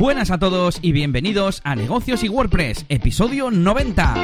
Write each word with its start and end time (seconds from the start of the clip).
Buenas 0.00 0.30
a 0.30 0.38
todos 0.38 0.78
y 0.80 0.92
bienvenidos 0.92 1.60
a 1.62 1.76
Negocios 1.76 2.24
y 2.24 2.30
WordPress, 2.30 2.86
episodio 2.88 3.50
90. 3.50 4.14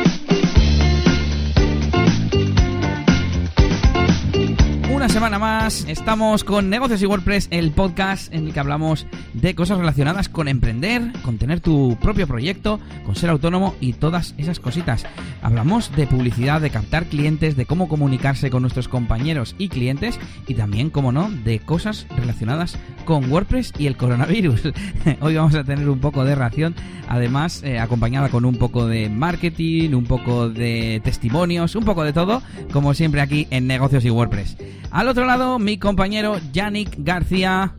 Una 4.91 5.11
semana 5.11 5.39
más 5.39 5.85
estamos 5.87 6.45
con 6.45 6.71
Negocios 6.71 7.03
y 7.03 7.07
WordPress, 7.07 7.49
el 7.51 7.73
podcast 7.73 8.33
en 8.33 8.47
el 8.47 8.55
que 8.55 8.61
hablamos 8.61 9.07
de 9.47 9.55
cosas 9.55 9.79
relacionadas 9.79 10.29
con 10.29 10.49
emprender, 10.49 11.13
con 11.23 11.39
tener 11.39 11.61
tu 11.61 11.97
propio 12.03 12.27
proyecto, 12.27 12.81
con 13.05 13.15
ser 13.15 13.31
autónomo 13.31 13.77
y 13.81 13.93
todas 13.93 14.35
esas 14.39 14.59
cositas. 14.59 15.07
Hablamos 15.41 15.95
de 15.95 16.09
publicidad, 16.09 16.61
de 16.61 16.71
captar 16.71 17.05
clientes, 17.05 17.55
de 17.55 17.65
cómo 17.65 17.89
comunicarse 17.89 18.51
con 18.51 18.63
nuestros 18.63 18.89
compañeros 18.89 19.55
y 19.57 19.69
clientes 19.69 20.19
y 20.49 20.55
también, 20.55 20.91
como 20.91 21.13
no, 21.13 21.31
de 21.31 21.61
cosas 21.61 22.09
relacionadas 22.17 22.77
con 23.05 23.31
WordPress 23.31 23.73
y 23.79 23.87
el 23.87 23.97
coronavirus. 23.97 24.63
Hoy 25.21 25.37
vamos 25.37 25.55
a 25.55 25.63
tener 25.63 25.89
un 25.89 26.01
poco 26.01 26.25
de 26.25 26.35
ración, 26.35 26.75
además 27.07 27.63
eh, 27.63 27.79
acompañada 27.79 28.31
con 28.31 28.45
un 28.45 28.57
poco 28.57 28.89
de 28.89 29.09
marketing, 29.09 29.91
un 29.93 30.07
poco 30.07 30.49
de 30.49 31.01
testimonios, 31.05 31.77
un 31.77 31.85
poco 31.85 32.03
de 32.03 32.13
todo, 32.13 32.43
como 32.73 32.95
siempre 32.95 33.21
aquí 33.21 33.47
en 33.51 33.69
Negocios 33.69 34.05
y 34.05 34.11
WordPress. 34.11 34.57
Al 34.91 35.07
otro 35.07 35.25
lado, 35.25 35.61
mi 35.61 35.79
compañero 35.79 36.41
Yannick 36.53 36.97
García. 36.99 37.77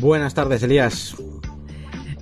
Buenas 0.00 0.32
tardes, 0.32 0.62
Elías. 0.62 1.14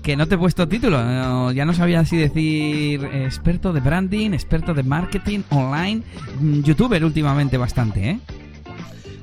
Que 0.03 0.17
no 0.17 0.27
te 0.27 0.35
he 0.35 0.39
puesto 0.39 0.67
título, 0.67 1.03
no, 1.05 1.53
ya 1.53 1.65
no 1.65 1.73
sabía 1.75 2.05
si 2.05 2.17
decir 2.17 3.05
experto 3.05 3.73
de 3.73 3.81
branding, 3.81 4.33
experto 4.33 4.75
de 4.75 4.83
marketing 4.83 5.41
online, 5.51 6.03
mm, 6.41 6.63
youtuber 6.63 7.05
últimamente 7.05 7.57
bastante, 7.57 8.11
¿eh? 8.11 8.21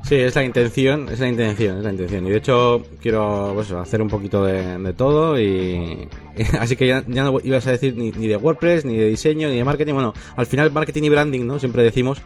Sí, 0.03 0.15
es 0.15 0.35
la 0.35 0.43
intención, 0.43 1.09
es 1.09 1.19
la 1.19 1.27
intención, 1.27 1.79
es 1.79 1.83
la 1.83 1.91
intención. 1.91 2.27
Y 2.27 2.29
de 2.29 2.37
hecho 2.37 2.85
quiero 3.01 3.51
pues, 3.55 3.71
hacer 3.71 4.01
un 4.01 4.07
poquito 4.07 4.45
de, 4.45 4.77
de 4.77 4.93
todo 4.93 5.39
y, 5.39 6.07
así 6.59 6.75
que 6.75 6.87
ya, 6.87 7.03
ya, 7.07 7.23
no 7.23 7.39
ibas 7.43 7.65
a 7.67 7.71
decir 7.71 7.97
ni, 7.97 8.11
ni 8.11 8.27
de 8.27 8.37
WordPress, 8.37 8.85
ni 8.85 8.95
de 8.95 9.09
diseño, 9.09 9.49
ni 9.49 9.57
de 9.57 9.63
marketing. 9.65 9.95
Bueno, 9.95 10.13
al 10.37 10.45
final 10.45 10.71
marketing 10.71 11.03
y 11.03 11.09
branding, 11.09 11.45
¿no? 11.45 11.59
Siempre 11.59 11.83
decimos 11.83 12.21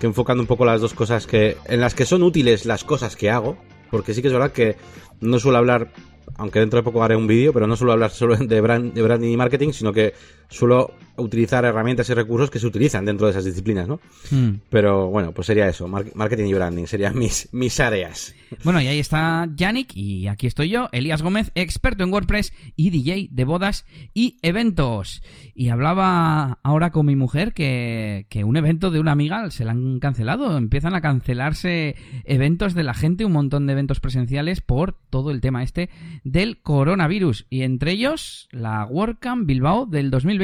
que 0.00 0.06
enfocando 0.06 0.42
un 0.42 0.48
poco 0.48 0.64
las 0.64 0.80
dos 0.80 0.92
cosas 0.92 1.26
que 1.26 1.56
en 1.66 1.80
las 1.80 1.94
que 1.94 2.04
son 2.04 2.22
útiles 2.24 2.66
las 2.66 2.84
cosas 2.84 3.14
que 3.14 3.30
hago, 3.30 3.56
porque 3.90 4.14
sí 4.14 4.22
que 4.22 4.28
es 4.28 4.34
verdad 4.34 4.52
que 4.52 4.76
no 5.20 5.38
suelo 5.38 5.58
hablar 5.58 5.88
aunque 6.36 6.60
dentro 6.60 6.78
de 6.78 6.82
poco 6.82 7.02
haré 7.02 7.16
un 7.16 7.26
vídeo, 7.26 7.52
pero 7.52 7.66
no 7.66 7.76
suelo 7.76 7.92
hablar 7.92 8.10
solo 8.10 8.36
de, 8.36 8.60
brand, 8.60 8.94
de 8.94 9.02
branding 9.02 9.30
y 9.30 9.36
marketing, 9.36 9.72
sino 9.72 9.92
que 9.92 10.14
suelo 10.50 10.92
utilizar 11.16 11.64
herramientas 11.64 12.08
y 12.10 12.14
recursos 12.14 12.50
que 12.50 12.58
se 12.58 12.66
utilizan 12.66 13.04
dentro 13.04 13.26
de 13.26 13.32
esas 13.32 13.44
disciplinas, 13.44 13.86
¿no? 13.86 14.00
Hmm. 14.30 14.56
Pero 14.70 15.08
bueno, 15.08 15.32
pues 15.32 15.46
sería 15.46 15.68
eso, 15.68 15.86
marketing 15.88 16.46
y 16.46 16.54
branding, 16.54 16.86
serían 16.86 17.18
mis, 17.18 17.48
mis 17.52 17.78
áreas. 17.80 18.34
Bueno, 18.64 18.80
y 18.80 18.88
ahí 18.88 18.98
está 18.98 19.48
Yannick, 19.54 19.94
y 19.94 20.26
aquí 20.26 20.46
estoy 20.46 20.70
yo, 20.70 20.88
Elías 20.92 21.22
Gómez, 21.22 21.52
experto 21.54 22.02
en 22.02 22.12
WordPress 22.12 22.52
y 22.74 22.90
DJ 22.90 23.28
de 23.30 23.44
bodas 23.44 23.86
y 24.14 24.38
eventos. 24.42 25.22
Y 25.54 25.68
hablaba 25.68 26.58
ahora 26.62 26.90
con 26.90 27.06
mi 27.06 27.16
mujer 27.16 27.52
que, 27.52 28.26
que 28.28 28.44
un 28.44 28.56
evento 28.56 28.90
de 28.90 28.98
una 28.98 29.12
amiga 29.12 29.50
se 29.50 29.64
la 29.64 29.72
han 29.72 30.00
cancelado, 30.00 30.56
empiezan 30.56 30.94
a 30.94 31.00
cancelarse 31.00 31.96
eventos 32.24 32.74
de 32.74 32.82
la 32.82 32.94
gente, 32.94 33.24
un 33.24 33.32
montón 33.32 33.66
de 33.66 33.72
eventos 33.74 34.00
presenciales 34.00 34.60
por 34.60 34.94
todo 35.10 35.30
el 35.30 35.40
tema 35.40 35.62
este 35.62 35.90
del 36.24 36.60
coronavirus, 36.60 37.46
y 37.50 37.62
entre 37.62 37.92
ellos 37.92 38.48
la 38.50 38.84
WordCamp 38.86 39.46
Bilbao 39.46 39.86
del 39.86 40.10
2020. 40.10 40.39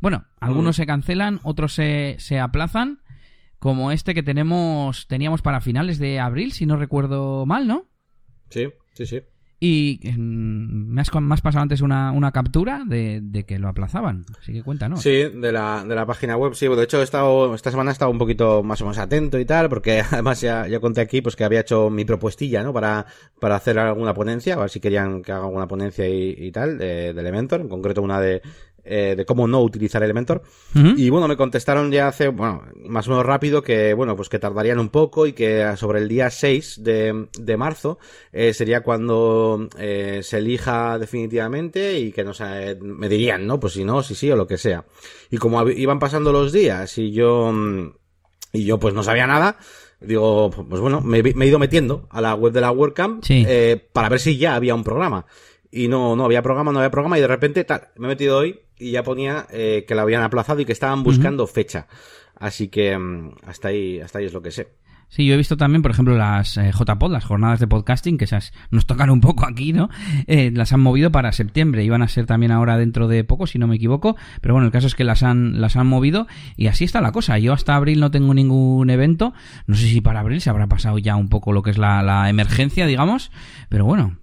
Bueno, 0.00 0.24
algunos 0.40 0.76
se 0.76 0.86
cancelan, 0.86 1.40
otros 1.42 1.74
se, 1.74 2.16
se 2.18 2.38
aplazan, 2.38 3.00
como 3.58 3.92
este 3.92 4.14
que 4.14 4.22
tenemos 4.22 5.06
teníamos 5.06 5.42
para 5.42 5.60
finales 5.60 5.98
de 5.98 6.18
abril, 6.18 6.52
si 6.52 6.66
no 6.66 6.76
recuerdo 6.76 7.46
mal, 7.46 7.66
¿no? 7.66 7.86
Sí, 8.50 8.68
sí, 8.94 9.06
sí. 9.06 9.22
Y 9.64 10.00
me 10.18 11.00
has, 11.00 11.14
me 11.14 11.34
has 11.34 11.40
pasado 11.40 11.62
antes 11.62 11.82
una, 11.82 12.10
una 12.10 12.32
captura 12.32 12.82
de, 12.84 13.20
de, 13.22 13.44
que 13.44 13.60
lo 13.60 13.68
aplazaban. 13.68 14.24
Así 14.40 14.52
que 14.52 14.64
cuéntanos. 14.64 15.00
Sí, 15.00 15.22
de 15.22 15.52
la, 15.52 15.84
de 15.86 15.94
la 15.94 16.04
página 16.04 16.36
web. 16.36 16.54
Sí, 16.54 16.66
de 16.66 16.82
hecho 16.82 16.98
he 16.98 17.04
estado, 17.04 17.54
esta 17.54 17.70
semana 17.70 17.92
he 17.92 17.94
estado 17.94 18.10
un 18.10 18.18
poquito 18.18 18.64
más 18.64 18.80
o 18.80 18.86
menos 18.86 18.98
atento 18.98 19.38
y 19.38 19.44
tal, 19.44 19.68
porque 19.68 20.00
además 20.10 20.40
ya, 20.40 20.66
ya 20.66 20.80
conté 20.80 21.00
aquí 21.00 21.22
pues 21.22 21.36
que 21.36 21.44
había 21.44 21.60
hecho 21.60 21.90
mi 21.90 22.04
propuestilla, 22.04 22.64
¿no? 22.64 22.72
Para, 22.72 23.06
para 23.38 23.54
hacer 23.54 23.78
alguna 23.78 24.12
ponencia, 24.12 24.54
a 24.54 24.58
ver 24.58 24.70
si 24.70 24.80
querían 24.80 25.22
que 25.22 25.30
haga 25.30 25.44
alguna 25.44 25.68
ponencia 25.68 26.08
y, 26.08 26.34
y 26.36 26.50
tal, 26.50 26.76
de, 26.76 27.12
de 27.12 27.20
Elementor, 27.20 27.60
en 27.60 27.68
concreto 27.68 28.02
una 28.02 28.20
de, 28.20 28.42
eh, 28.84 29.14
de 29.16 29.24
cómo 29.24 29.46
no 29.46 29.60
utilizar 29.62 30.02
Elementor. 30.02 30.42
Uh 30.74 30.78
-huh. 30.78 30.94
Y 30.98 31.10
bueno, 31.10 31.28
me 31.28 31.36
contestaron 31.36 31.90
ya 31.92 32.08
hace, 32.08 32.28
bueno, 32.28 32.64
más 32.84 33.06
o 33.06 33.10
menos 33.10 33.24
rápido 33.24 33.62
que, 33.62 33.94
bueno, 33.94 34.16
pues 34.16 34.28
que 34.28 34.38
tardarían 34.38 34.78
un 34.78 34.88
poco 34.88 35.26
y 35.26 35.32
que 35.32 35.76
sobre 35.76 36.00
el 36.00 36.08
día 36.08 36.30
6 36.30 36.82
de, 36.82 37.26
de 37.38 37.56
marzo 37.56 37.98
eh, 38.32 38.52
sería 38.52 38.82
cuando 38.82 39.68
eh, 39.78 40.20
se 40.22 40.38
elija 40.38 40.98
definitivamente 40.98 41.98
y 41.98 42.12
que 42.12 42.24
no 42.24 42.34
sé, 42.34 42.76
me 42.80 43.08
dirían, 43.08 43.46
¿no? 43.46 43.60
Pues 43.60 43.74
si 43.74 43.84
no, 43.84 44.02
si 44.02 44.14
sí 44.14 44.30
o 44.30 44.36
lo 44.36 44.46
que 44.46 44.58
sea. 44.58 44.84
Y 45.30 45.36
como 45.38 45.68
iban 45.68 45.98
pasando 45.98 46.32
los 46.32 46.52
días 46.52 46.98
y 46.98 47.12
yo, 47.12 47.52
y 48.52 48.64
yo 48.64 48.78
pues 48.78 48.94
no 48.94 49.02
sabía 49.02 49.26
nada, 49.26 49.56
digo, 50.00 50.50
pues 50.50 50.80
bueno, 50.80 51.00
me, 51.00 51.22
me 51.22 51.44
he 51.44 51.48
ido 51.48 51.58
metiendo 51.58 52.06
a 52.10 52.20
la 52.20 52.34
web 52.34 52.52
de 52.52 52.60
la 52.60 52.70
WordCamp 52.72 53.24
sí. 53.24 53.44
eh, 53.46 53.88
para 53.92 54.08
ver 54.08 54.20
si 54.20 54.36
ya 54.36 54.54
había 54.54 54.74
un 54.74 54.84
programa. 54.84 55.26
Y 55.70 55.88
no, 55.88 56.16
no 56.16 56.26
había 56.26 56.42
programa, 56.42 56.70
no 56.70 56.80
había 56.80 56.90
programa, 56.90 57.16
y 57.16 57.22
de 57.22 57.28
repente, 57.28 57.64
tal, 57.64 57.88
me 57.96 58.06
he 58.06 58.08
metido 58.08 58.36
hoy 58.36 58.60
y 58.82 58.90
ya 58.90 59.02
ponía 59.02 59.46
eh, 59.50 59.84
que 59.86 59.94
la 59.94 60.02
habían 60.02 60.22
aplazado 60.22 60.60
y 60.60 60.64
que 60.64 60.72
estaban 60.72 61.02
buscando 61.02 61.44
uh 61.44 61.46
-huh. 61.46 61.52
fecha. 61.52 61.86
Así 62.36 62.68
que 62.68 62.96
um, 62.96 63.30
hasta 63.46 63.68
ahí, 63.68 64.00
hasta 64.00 64.18
ahí 64.18 64.26
es 64.26 64.32
lo 64.32 64.42
que 64.42 64.50
sé. 64.50 64.68
Sí, 65.08 65.26
yo 65.26 65.34
he 65.34 65.36
visto 65.36 65.58
también, 65.58 65.82
por 65.82 65.90
ejemplo, 65.90 66.16
las 66.16 66.56
eh, 66.56 66.70
JPod, 66.72 67.12
las 67.12 67.26
jornadas 67.26 67.60
de 67.60 67.66
podcasting, 67.66 68.16
que 68.16 68.24
esas 68.24 68.54
nos 68.70 68.86
tocan 68.86 69.10
un 69.10 69.20
poco 69.20 69.44
aquí, 69.46 69.74
¿no? 69.74 69.90
Eh, 70.26 70.50
las 70.54 70.72
han 70.72 70.80
movido 70.80 71.12
para 71.12 71.32
septiembre, 71.32 71.84
iban 71.84 72.00
a 72.00 72.08
ser 72.08 72.24
también 72.24 72.50
ahora 72.50 72.78
dentro 72.78 73.08
de 73.08 73.22
poco, 73.22 73.46
si 73.46 73.58
no 73.58 73.66
me 73.66 73.76
equivoco, 73.76 74.16
pero 74.40 74.54
bueno, 74.54 74.64
el 74.64 74.72
caso 74.72 74.86
es 74.86 74.94
que 74.94 75.04
las 75.04 75.22
han, 75.22 75.60
las 75.60 75.76
han 75.76 75.86
movido 75.86 76.26
y 76.56 76.68
así 76.68 76.84
está 76.84 77.02
la 77.02 77.12
cosa. 77.12 77.38
Yo 77.38 77.52
hasta 77.52 77.76
abril 77.76 78.00
no 78.00 78.10
tengo 78.10 78.32
ningún 78.32 78.88
evento, 78.88 79.34
no 79.66 79.76
sé 79.76 79.86
si 79.86 80.00
para 80.00 80.20
abril 80.20 80.40
se 80.40 80.48
habrá 80.48 80.66
pasado 80.66 80.96
ya 80.96 81.14
un 81.16 81.28
poco 81.28 81.52
lo 81.52 81.62
que 81.62 81.72
es 81.72 81.76
la, 81.76 82.02
la 82.02 82.30
emergencia, 82.30 82.86
digamos, 82.86 83.30
pero 83.68 83.84
bueno, 83.84 84.16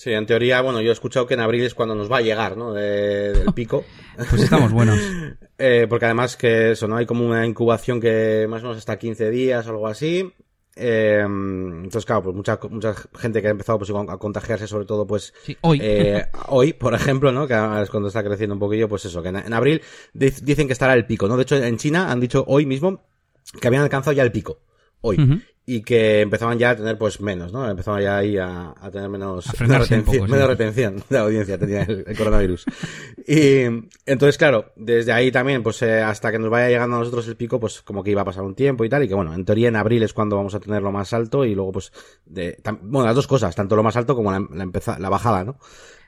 Sí, 0.00 0.12
en 0.14 0.24
teoría, 0.24 0.62
bueno, 0.62 0.80
yo 0.80 0.88
he 0.88 0.92
escuchado 0.94 1.26
que 1.26 1.34
en 1.34 1.40
abril 1.40 1.62
es 1.62 1.74
cuando 1.74 1.94
nos 1.94 2.10
va 2.10 2.16
a 2.16 2.20
llegar, 2.22 2.56
¿no? 2.56 2.72
De, 2.72 3.34
del 3.34 3.52
pico. 3.54 3.84
pues 4.16 4.44
estamos 4.44 4.72
buenos. 4.72 4.98
eh, 5.58 5.86
porque 5.90 6.06
además 6.06 6.38
que 6.38 6.70
eso, 6.70 6.88
¿no? 6.88 6.96
Hay 6.96 7.04
como 7.04 7.26
una 7.26 7.44
incubación 7.44 8.00
que 8.00 8.46
más 8.48 8.62
o 8.62 8.68
menos 8.68 8.78
hasta 8.78 8.98
15 8.98 9.28
días 9.28 9.66
o 9.66 9.70
algo 9.72 9.86
así. 9.86 10.32
Eh, 10.74 11.20
entonces, 11.22 12.06
claro, 12.06 12.22
pues 12.22 12.34
mucha, 12.34 12.58
mucha 12.70 12.94
gente 13.18 13.42
que 13.42 13.48
ha 13.48 13.50
empezado 13.50 13.76
pues, 13.76 13.90
a 13.90 14.16
contagiarse, 14.16 14.66
sobre 14.66 14.86
todo, 14.86 15.06
pues 15.06 15.34
sí, 15.42 15.54
hoy. 15.60 15.78
Eh, 15.82 16.24
hoy, 16.48 16.72
por 16.72 16.94
ejemplo, 16.94 17.30
¿no? 17.30 17.46
Que 17.46 17.52
es 17.82 17.90
cuando 17.90 18.08
está 18.08 18.24
creciendo 18.24 18.54
un 18.54 18.60
poquillo, 18.60 18.88
pues 18.88 19.04
eso, 19.04 19.22
que 19.22 19.28
en, 19.28 19.36
en 19.36 19.52
abril 19.52 19.82
dicen 20.14 20.66
que 20.66 20.72
estará 20.72 20.94
el 20.94 21.04
pico, 21.04 21.28
¿no? 21.28 21.36
De 21.36 21.42
hecho, 21.42 21.56
en 21.56 21.76
China 21.76 22.10
han 22.10 22.20
dicho 22.20 22.42
hoy 22.48 22.64
mismo 22.64 23.04
que 23.60 23.68
habían 23.68 23.82
alcanzado 23.82 24.14
ya 24.14 24.22
el 24.22 24.32
pico. 24.32 24.62
Hoy. 25.02 25.16
Uh 25.18 25.24
-huh 25.24 25.42
y 25.66 25.82
que 25.82 26.22
empezaban 26.22 26.58
ya 26.58 26.70
a 26.70 26.76
tener 26.76 26.98
pues 26.98 27.20
menos, 27.20 27.52
¿no? 27.52 27.68
Empezaban 27.68 28.02
ya 28.02 28.16
ahí 28.16 28.36
a, 28.38 28.74
a 28.80 28.90
tener 28.90 29.08
menos, 29.08 29.48
a 29.48 29.52
menos, 29.62 29.88
retención, 29.88 30.04
poco, 30.04 30.26
sí. 30.26 30.32
menos 30.32 30.48
retención 30.48 30.96
de 30.96 31.04
la 31.16 31.20
audiencia 31.20 31.58
tenía 31.58 31.82
el, 31.82 32.04
el 32.06 32.16
coronavirus. 32.16 32.64
y 33.26 33.62
entonces, 34.06 34.36
claro, 34.36 34.72
desde 34.76 35.12
ahí 35.12 35.30
también, 35.30 35.62
pues 35.62 35.80
eh, 35.82 36.00
hasta 36.02 36.32
que 36.32 36.38
nos 36.38 36.50
vaya 36.50 36.68
llegando 36.68 36.96
a 36.96 36.98
nosotros 37.00 37.28
el 37.28 37.36
pico, 37.36 37.60
pues 37.60 37.82
como 37.82 38.02
que 38.02 38.10
iba 38.10 38.22
a 38.22 38.24
pasar 38.24 38.42
un 38.42 38.54
tiempo 38.54 38.84
y 38.84 38.88
tal, 38.88 39.04
y 39.04 39.08
que 39.08 39.14
bueno, 39.14 39.34
en 39.34 39.44
teoría 39.44 39.68
en 39.68 39.76
abril 39.76 40.02
es 40.02 40.12
cuando 40.12 40.36
vamos 40.36 40.54
a 40.54 40.60
tener 40.60 40.82
lo 40.82 40.92
más 40.92 41.12
alto 41.12 41.44
y 41.44 41.54
luego 41.54 41.72
pues, 41.72 41.92
de, 42.24 42.58
bueno, 42.82 43.06
las 43.06 43.14
dos 43.14 43.26
cosas, 43.26 43.54
tanto 43.54 43.76
lo 43.76 43.82
más 43.82 43.96
alto 43.96 44.16
como 44.16 44.32
la, 44.32 44.44
la, 44.52 44.64
empeza, 44.64 44.98
la 44.98 45.08
bajada, 45.08 45.44
¿no? 45.44 45.58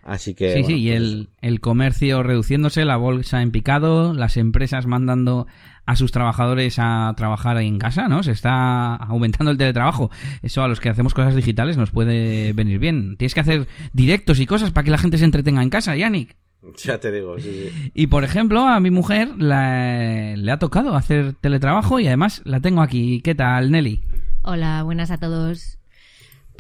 Así 0.03 0.35
que. 0.35 0.53
Sí, 0.53 0.63
bueno, 0.63 0.67
sí, 0.67 0.75
y 0.75 0.89
pues 0.89 0.97
el, 0.97 1.29
el, 1.41 1.61
comercio 1.61 2.23
reduciéndose, 2.23 2.85
la 2.85 2.97
bolsa 2.97 3.41
en 3.41 3.53
picado, 3.53 4.13
las 4.15 4.37
empresas 4.37 4.87
mandando 4.87 5.47
a 5.87 5.97
sus 5.97 6.13
trabajadores 6.13 6.77
a 6.79 7.13
trabajar 7.17 7.57
en 7.59 7.79
casa, 7.79 8.09
¿no? 8.09 8.23
Se 8.23 8.33
está 8.33 8.97
aumentando 8.97 9.51
el 9.51 9.59
teletrabajo. 9.59 10.11
Eso 10.43 10.63
a 10.63 10.69
los 10.69 10.81
que 10.81 10.89
hacemos 10.89 11.15
cosas 11.15 11.35
digitales 11.35 11.77
nos 11.77 11.91
puede 11.91 12.53
venir 12.53 12.79
bien. 12.79 13.17
Tienes 13.17 13.35
que 13.35 13.41
hacer 13.41 13.69
directos 13.93 14.41
y 14.41 14.47
cosas 14.47 14.71
para 14.71 14.85
que 14.85 14.91
la 14.91 14.99
gente 14.99 15.19
se 15.19 15.25
entretenga 15.25 15.63
en 15.63 15.71
casa, 15.71 15.97
Yannick. 15.97 16.37
Ya 16.85 16.99
te 16.99 17.11
digo, 17.11 17.39
sí, 17.41 17.51
sí. 17.51 17.91
Y 17.93 18.07
por 18.07 18.23
ejemplo, 18.23 18.61
a 18.69 18.79
mi 18.79 18.91
mujer 18.91 19.31
la, 19.37 20.37
le 20.37 20.53
ha 20.53 20.59
tocado 20.59 20.95
hacer 20.95 21.35
teletrabajo 21.35 21.99
y 21.99 22.07
además 22.07 22.41
la 22.45 22.61
tengo 22.61 22.83
aquí. 22.83 23.21
¿Qué 23.23 23.35
tal, 23.35 23.73
Nelly? 23.73 24.01
Hola, 24.43 24.85
buenas 24.85 25.11
a 25.11 25.19
todos. 25.19 25.79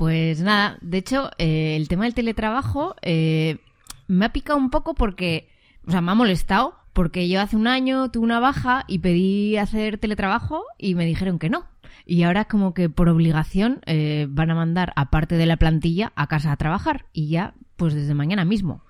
Pues 0.02 0.40
nada, 0.40 0.78
de 0.81 0.99
hecho, 0.99 1.31
eh, 1.38 1.76
el 1.76 1.87
tema 1.87 2.06
del 2.06 2.14
teletrabajo 2.14 2.96
eh, 3.02 3.58
me 4.08 4.25
ha 4.25 4.32
picado 4.32 4.58
un 4.58 4.69
poco 4.69 4.94
porque, 4.94 5.49
o 5.87 5.93
sea, 5.93 6.00
me 6.00 6.10
ha 6.10 6.16
molestado 6.16 6.75
porque 6.93 7.28
yo 7.28 7.40
hace 7.40 7.54
un 7.54 7.69
año 7.69 8.10
tuve 8.10 8.25
una 8.25 8.40
baja 8.40 8.84
y 8.88 8.99
pedí 8.99 9.56
hacer 9.58 9.99
teletrabajo 9.99 10.64
y 10.76 10.96
me 10.96 11.06
dijeron 11.06 11.38
que 11.38 11.50
no. 11.50 11.66
Y 12.04 12.25
ahora 12.25 12.46
como 12.46 12.75
que 12.75 12.90
por 12.90 13.08
obligación 13.08 13.81
eh, 13.87 14.26
van 14.28 14.50
a 14.50 14.56
mandar 14.56 14.93
a 14.96 15.08
parte 15.08 15.37
de 15.37 15.46
la 15.46 15.56
plantilla 15.56 16.10
a 16.16 16.26
casa 16.26 16.50
a 16.50 16.56
trabajar 16.56 17.06
y 17.12 17.28
ya 17.28 17.54
pues 17.76 17.94
desde 17.94 18.12
mañana 18.12 18.44
mismo. 18.44 18.82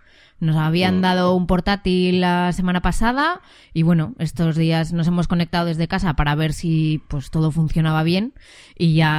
Nos 0.42 0.56
habían 0.56 0.98
Mm. 0.98 1.02
dado 1.02 1.36
un 1.36 1.46
portátil 1.46 2.20
la 2.20 2.50
semana 2.50 2.82
pasada 2.82 3.42
y 3.72 3.84
bueno, 3.84 4.16
estos 4.18 4.56
días 4.56 4.92
nos 4.92 5.06
hemos 5.06 5.28
conectado 5.28 5.66
desde 5.66 5.86
casa 5.86 6.14
para 6.14 6.34
ver 6.34 6.52
si 6.52 7.00
pues 7.06 7.30
todo 7.30 7.52
funcionaba 7.52 8.02
bien 8.02 8.34
y 8.76 8.94
ya 8.94 9.10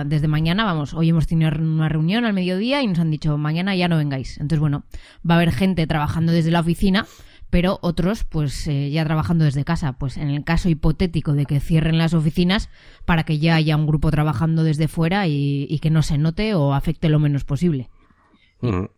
ah, 0.00 0.04
desde 0.04 0.28
mañana, 0.28 0.64
vamos, 0.64 0.92
hoy 0.92 1.08
hemos 1.08 1.26
tenido 1.26 1.50
una 1.58 1.88
reunión 1.88 2.26
al 2.26 2.34
mediodía 2.34 2.82
y 2.82 2.86
nos 2.86 2.98
han 2.98 3.10
dicho 3.10 3.38
mañana 3.38 3.74
ya 3.74 3.88
no 3.88 3.96
vengáis. 3.96 4.36
Entonces 4.36 4.60
bueno, 4.60 4.84
va 5.28 5.36
a 5.36 5.38
haber 5.38 5.52
gente 5.52 5.86
trabajando 5.86 6.32
desde 6.32 6.50
la 6.50 6.60
oficina 6.60 7.06
pero 7.48 7.78
otros 7.80 8.24
pues 8.24 8.66
eh, 8.66 8.90
ya 8.90 9.06
trabajando 9.06 9.46
desde 9.46 9.64
casa. 9.64 9.94
Pues 9.94 10.18
en 10.18 10.28
el 10.28 10.44
caso 10.44 10.68
hipotético 10.68 11.32
de 11.32 11.46
que 11.46 11.60
cierren 11.60 11.96
las 11.96 12.12
oficinas 12.12 12.68
para 13.06 13.24
que 13.24 13.38
ya 13.38 13.54
haya 13.54 13.74
un 13.74 13.86
grupo 13.86 14.10
trabajando 14.10 14.64
desde 14.64 14.86
fuera 14.86 15.26
y, 15.28 15.66
y 15.70 15.78
que 15.78 15.88
no 15.88 16.02
se 16.02 16.18
note 16.18 16.54
o 16.54 16.74
afecte 16.74 17.08
lo 17.08 17.18
menos 17.18 17.44
posible. 17.44 17.88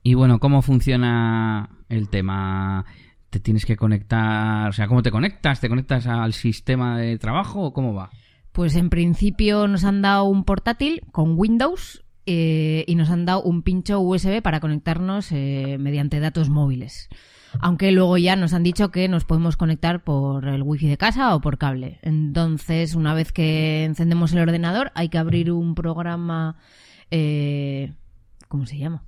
Y 0.03 0.15
bueno, 0.15 0.39
¿cómo 0.41 0.61
funciona 0.63 1.71
el 1.89 2.09
tema? 2.11 2.85
¿Te 3.31 3.41
tienes 3.41 3.65
que 3.65 3.77
conectar? 3.77 4.69
O 4.69 4.73
sea, 4.73 4.87
¿cómo 4.87 5.03
te 5.03 5.11
conectas? 5.11 5.61
¿Te 5.61 5.69
conectas 5.69 6.07
al 6.07 6.35
sistema 6.35 6.99
de 6.99 7.19
trabajo 7.19 7.63
o 7.63 7.73
cómo 7.73 7.95
va? 7.95 8.11
Pues 8.53 8.77
en 8.77 8.91
principio 8.91 9.67
nos 9.67 9.85
han 9.85 10.03
dado 10.03 10.25
un 10.25 10.45
portátil 10.45 11.03
con 11.13 11.39
Windows 11.39 12.05
eh, 12.27 12.85
y 12.87 12.95
nos 12.95 13.11
han 13.11 13.25
dado 13.25 13.43
un 13.43 13.63
pincho 13.63 14.01
USB 14.01 14.43
para 14.43 14.61
conectarnos 14.61 15.33
eh, 15.33 15.77
mediante 15.81 16.21
datos 16.21 16.51
móviles. 16.51 17.09
Aunque 17.61 17.93
luego 17.93 18.19
ya 18.19 18.37
nos 18.37 18.53
han 18.53 18.65
dicho 18.65 18.91
que 18.91 19.09
nos 19.09 19.25
podemos 19.25 19.57
conectar 19.57 20.03
por 20.05 20.47
el 20.47 20.63
wifi 20.63 20.89
de 20.89 20.97
casa 20.97 21.35
o 21.35 21.41
por 21.41 21.57
cable. 21.57 22.01
Entonces, 22.03 22.95
una 22.95 23.15
vez 23.15 23.33
que 23.33 23.85
encendemos 23.85 24.33
el 24.33 24.41
ordenador, 24.41 24.91
hay 24.95 25.09
que 25.09 25.19
abrir 25.19 25.53
un 25.53 25.75
programa. 25.75 26.57
eh, 27.11 27.95
¿Cómo 28.49 28.67
se 28.67 28.79
llama? 28.79 29.05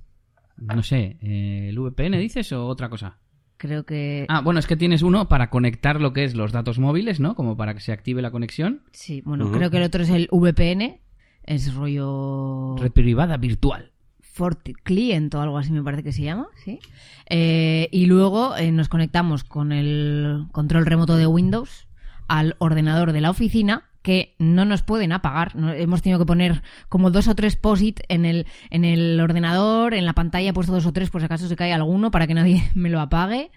No 0.57 0.83
sé, 0.83 1.17
eh, 1.21 1.67
¿el 1.69 1.79
VPN 1.79 2.17
dices 2.19 2.51
o 2.51 2.65
otra 2.65 2.89
cosa? 2.89 3.17
Creo 3.57 3.85
que. 3.85 4.25
Ah, 4.29 4.41
bueno, 4.41 4.59
es 4.59 4.67
que 4.67 4.75
tienes 4.75 5.01
uno 5.01 5.27
para 5.27 5.49
conectar 5.49 5.99
lo 5.99 6.13
que 6.13 6.23
es 6.23 6.35
los 6.35 6.51
datos 6.51 6.79
móviles, 6.79 7.19
¿no? 7.19 7.35
Como 7.35 7.57
para 7.57 7.73
que 7.73 7.79
se 7.79 7.91
active 7.91 8.21
la 8.21 8.31
conexión. 8.31 8.83
Sí, 8.91 9.21
bueno, 9.21 9.51
creo 9.51 9.71
que 9.71 9.77
el 9.77 9.83
otro 9.83 10.03
es 10.03 10.09
el 10.09 10.29
VPN. 10.31 11.01
Es 11.43 11.73
rollo. 11.73 12.75
Red 12.77 12.91
privada 12.91 13.37
virtual. 13.37 13.91
Fort 14.19 14.69
Client 14.83 15.33
o 15.33 15.41
algo 15.41 15.57
así 15.57 15.71
me 15.71 15.81
parece 15.81 16.03
que 16.03 16.11
se 16.11 16.21
llama, 16.21 16.47
¿sí? 16.63 16.79
Eh, 17.27 17.89
y 17.91 18.05
luego 18.05 18.55
eh, 18.55 18.71
nos 18.71 18.87
conectamos 18.87 19.43
con 19.43 19.71
el 19.71 20.45
control 20.51 20.85
remoto 20.85 21.17
de 21.17 21.25
Windows 21.25 21.87
al 22.27 22.55
ordenador 22.59 23.13
de 23.13 23.21
la 23.21 23.31
oficina 23.31 23.89
que 24.07 24.37
no 24.39 24.63
nos 24.63 24.83
pueden 24.83 25.11
apagar. 25.11 25.51
Hemos 25.75 26.01
tenido 26.01 26.17
que 26.17 26.25
poner 26.25 26.63
como 26.87 27.11
dos 27.11 27.27
o 27.27 27.35
tres 27.35 27.57
POSIT 27.57 27.99
en 28.07 28.23
el, 28.23 28.47
en 28.69 28.85
el 28.85 29.19
ordenador, 29.19 29.93
en 29.93 30.05
la 30.05 30.13
pantalla 30.13 30.51
he 30.51 30.53
puesto 30.53 30.71
dos 30.71 30.85
o 30.85 30.93
tres 30.93 31.09
por 31.09 31.19
si 31.19 31.25
acaso 31.25 31.49
se 31.49 31.57
cae 31.57 31.73
alguno 31.73 32.09
para 32.09 32.25
que 32.25 32.33
nadie 32.33 32.63
me 32.73 32.89
lo 32.89 33.01
apague. 33.01 33.51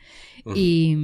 Y, 0.57 0.97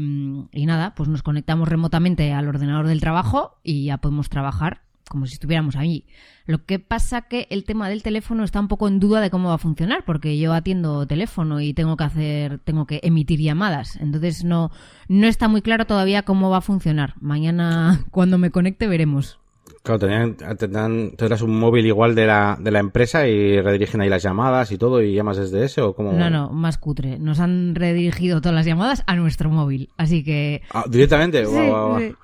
y 0.51 0.67
nada, 0.67 0.97
pues 0.97 1.09
nos 1.09 1.23
conectamos 1.23 1.69
remotamente 1.69 2.33
al 2.33 2.49
ordenador 2.49 2.89
del 2.89 3.01
trabajo 3.01 3.61
y 3.63 3.85
ya 3.85 3.99
podemos 3.99 4.31
trabajar 4.31 4.86
como 5.09 5.27
si 5.27 5.35
estuviéramos 5.35 5.77
ahí. 5.77 6.05
Lo 6.47 6.65
que 6.65 6.79
pasa 6.79 7.23
que 7.23 7.47
el 7.51 7.65
tema 7.65 7.89
del 7.89 8.03
teléfono 8.03 8.45
está 8.45 8.61
un 8.61 8.69
poco 8.69 8.89
en 8.89 9.01
duda 9.01 9.21
de 9.21 9.31
cómo 9.31 9.49
va 9.49 9.55
a 9.55 9.59
funcionar, 9.59 10.05
porque 10.05 10.39
yo 10.39 10.53
atiendo 10.53 11.07
teléfono 11.07 11.61
y 11.61 11.75
tengo 11.75 11.97
que 11.97 12.05
hacer, 12.05 12.59
tengo 12.61 12.87
que 12.87 13.01
emitir 13.03 13.41
llamadas. 13.41 13.97
Entonces 13.97 14.45
no, 14.45 14.71
no 15.09 15.27
está 15.27 15.49
muy 15.49 15.63
claro 15.63 15.87
todavía 15.87 16.23
cómo 16.23 16.51
va 16.51 16.59
a 16.59 16.63
funcionar. 16.63 17.15
Mañana, 17.21 18.05
cuando 18.11 18.39
me 18.39 18.51
conecte, 18.51 18.87
veremos. 18.87 19.39
Claro, 19.87 20.01
tenían, 20.01 21.15
un 21.43 21.61
móvil 21.61 21.87
igual 21.87 22.17
de 22.17 22.27
la, 22.27 22.59
de 22.61 22.73
la 22.73 22.81
empresa 22.81 23.29
y 23.29 23.61
redirigen 23.61 24.01
ahí 24.01 24.09
las 24.09 24.21
llamadas 24.25 24.73
y 24.73 24.79
todo 24.79 25.01
y 25.01 25.15
llamas 25.15 25.37
desde 25.37 25.65
ese 25.65 25.81
o 25.81 25.95
cómo. 25.95 26.13
No, 26.13 26.29
no, 26.29 26.51
más 26.51 26.77
cutre. 26.77 27.21
Nos 27.21 27.39
han 27.39 27.77
redirigido 27.77 28.41
todas 28.41 28.57
las 28.57 28.67
llamadas 28.67 29.05
a 29.07 29.15
nuestro 29.15 29.49
móvil. 29.49 29.91
Así 29.97 30.25
que 30.25 30.63
Ah, 30.73 30.85
directamente. 30.91 31.47
Sí. 31.47 32.15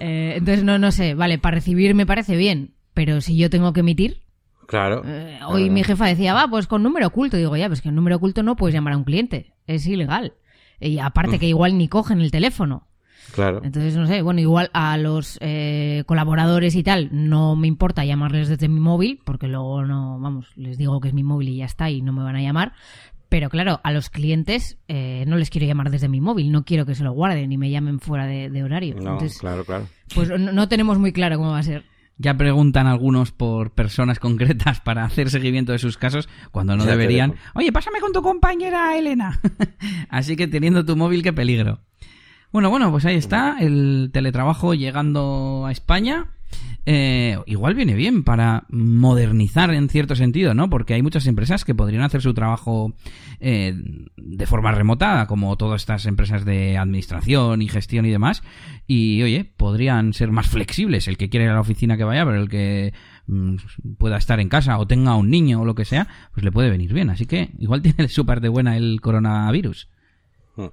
Eh, 0.00 0.34
entonces, 0.38 0.64
no, 0.64 0.78
no 0.78 0.90
sé, 0.92 1.14
vale, 1.14 1.38
para 1.38 1.56
recibir 1.56 1.94
me 1.94 2.06
parece 2.06 2.36
bien, 2.36 2.72
pero 2.94 3.20
si 3.20 3.36
yo 3.36 3.50
tengo 3.50 3.74
que 3.74 3.80
emitir, 3.80 4.22
Claro. 4.66 5.02
eh, 5.04 5.34
claro. 5.38 5.52
hoy 5.52 5.68
mi 5.68 5.84
jefa 5.84 6.06
decía, 6.06 6.32
va, 6.32 6.48
pues 6.48 6.66
con 6.66 6.82
número 6.82 7.06
oculto. 7.08 7.36
Digo, 7.36 7.54
ya, 7.54 7.68
pues 7.68 7.82
que 7.82 7.90
el 7.90 7.94
número 7.94 8.16
oculto 8.16 8.42
no 8.42 8.56
puedes 8.56 8.74
llamar 8.74 8.94
a 8.94 8.96
un 8.96 9.04
cliente, 9.04 9.52
es 9.66 9.86
ilegal. 9.86 10.32
Y 10.80 10.98
aparte 11.00 11.38
que 11.38 11.46
igual 11.46 11.76
ni 11.76 11.86
cogen 11.88 12.22
el 12.22 12.30
teléfono. 12.30 12.88
Claro. 13.32 13.60
Entonces, 13.64 13.96
no 13.96 14.06
sé, 14.06 14.22
bueno, 14.22 14.40
igual 14.40 14.70
a 14.72 14.96
los 14.96 15.38
eh, 15.40 16.04
colaboradores 16.06 16.74
y 16.74 16.82
tal, 16.82 17.08
no 17.12 17.56
me 17.56 17.66
importa 17.66 18.04
llamarles 18.04 18.48
desde 18.48 18.68
mi 18.68 18.80
móvil, 18.80 19.20
porque 19.24 19.48
luego 19.48 19.84
no, 19.84 20.18
vamos, 20.20 20.46
les 20.56 20.78
digo 20.78 21.00
que 21.00 21.08
es 21.08 21.14
mi 21.14 21.22
móvil 21.22 21.48
y 21.48 21.56
ya 21.56 21.64
está, 21.64 21.90
y 21.90 22.02
no 22.02 22.12
me 22.12 22.22
van 22.22 22.36
a 22.36 22.42
llamar. 22.42 22.72
Pero 23.28 23.50
claro, 23.50 23.80
a 23.82 23.90
los 23.90 24.10
clientes 24.10 24.78
eh, 24.86 25.24
no 25.26 25.36
les 25.36 25.50
quiero 25.50 25.66
llamar 25.66 25.90
desde 25.90 26.08
mi 26.08 26.20
móvil, 26.20 26.52
no 26.52 26.64
quiero 26.64 26.86
que 26.86 26.94
se 26.94 27.02
lo 27.02 27.12
guarden 27.12 27.50
y 27.50 27.58
me 27.58 27.70
llamen 27.70 27.98
fuera 27.98 28.26
de, 28.26 28.48
de 28.48 28.62
horario. 28.62 28.94
No, 28.94 29.14
Entonces, 29.14 29.38
claro, 29.38 29.64
claro. 29.64 29.88
pues 30.14 30.28
no, 30.28 30.52
no 30.52 30.68
tenemos 30.68 30.98
muy 30.98 31.12
claro 31.12 31.36
cómo 31.36 31.50
va 31.50 31.58
a 31.58 31.62
ser. 31.64 31.84
Ya 32.16 32.36
preguntan 32.36 32.86
algunos 32.86 33.32
por 33.32 33.72
personas 33.72 34.20
concretas 34.20 34.80
para 34.80 35.04
hacer 35.04 35.30
seguimiento 35.30 35.72
de 35.72 35.78
sus 35.78 35.98
casos 35.98 36.28
cuando 36.52 36.76
no 36.76 36.84
Ya 36.84 36.92
deberían. 36.92 37.34
Oye, 37.54 37.72
pásame 37.72 38.00
con 38.00 38.12
tu 38.12 38.22
compañera 38.22 38.96
Elena. 38.96 39.40
Así 40.08 40.36
que 40.36 40.46
teniendo 40.46 40.84
tu 40.84 40.96
móvil, 40.96 41.22
qué 41.22 41.32
peligro. 41.32 41.80
Bueno, 42.54 42.70
bueno, 42.70 42.92
pues 42.92 43.04
ahí 43.04 43.16
está 43.16 43.56
el 43.58 44.10
teletrabajo 44.12 44.74
llegando 44.74 45.64
a 45.66 45.72
España. 45.72 46.28
Eh, 46.86 47.36
igual 47.46 47.74
viene 47.74 47.94
bien 47.94 48.22
para 48.22 48.62
modernizar 48.68 49.74
en 49.74 49.88
cierto 49.88 50.14
sentido, 50.14 50.54
¿no? 50.54 50.70
Porque 50.70 50.94
hay 50.94 51.02
muchas 51.02 51.26
empresas 51.26 51.64
que 51.64 51.74
podrían 51.74 52.04
hacer 52.04 52.22
su 52.22 52.32
trabajo 52.32 52.94
eh, 53.40 53.74
de 54.16 54.46
forma 54.46 54.70
remota, 54.70 55.26
como 55.26 55.56
todas 55.56 55.82
estas 55.82 56.06
empresas 56.06 56.44
de 56.44 56.78
administración 56.78 57.60
y 57.60 57.66
gestión 57.66 58.06
y 58.06 58.12
demás. 58.12 58.44
Y 58.86 59.20
oye, 59.24 59.44
podrían 59.44 60.12
ser 60.12 60.30
más 60.30 60.46
flexibles. 60.46 61.08
El 61.08 61.16
que 61.16 61.28
quiere 61.28 61.46
ir 61.46 61.50
a 61.50 61.54
la 61.54 61.60
oficina 61.60 61.96
que 61.96 62.04
vaya, 62.04 62.24
pero 62.24 62.40
el 62.40 62.48
que 62.48 62.94
mm, 63.26 63.56
pueda 63.98 64.16
estar 64.16 64.38
en 64.38 64.48
casa 64.48 64.78
o 64.78 64.86
tenga 64.86 65.16
un 65.16 65.28
niño 65.28 65.62
o 65.62 65.64
lo 65.64 65.74
que 65.74 65.84
sea, 65.84 66.06
pues 66.32 66.44
le 66.44 66.52
puede 66.52 66.70
venir 66.70 66.92
bien. 66.92 67.10
Así 67.10 67.26
que 67.26 67.50
igual 67.58 67.82
tiene 67.82 68.06
su 68.06 68.24
parte 68.24 68.48
buena 68.48 68.76
el 68.76 69.00
coronavirus. 69.00 69.88
Mm. 70.56 70.66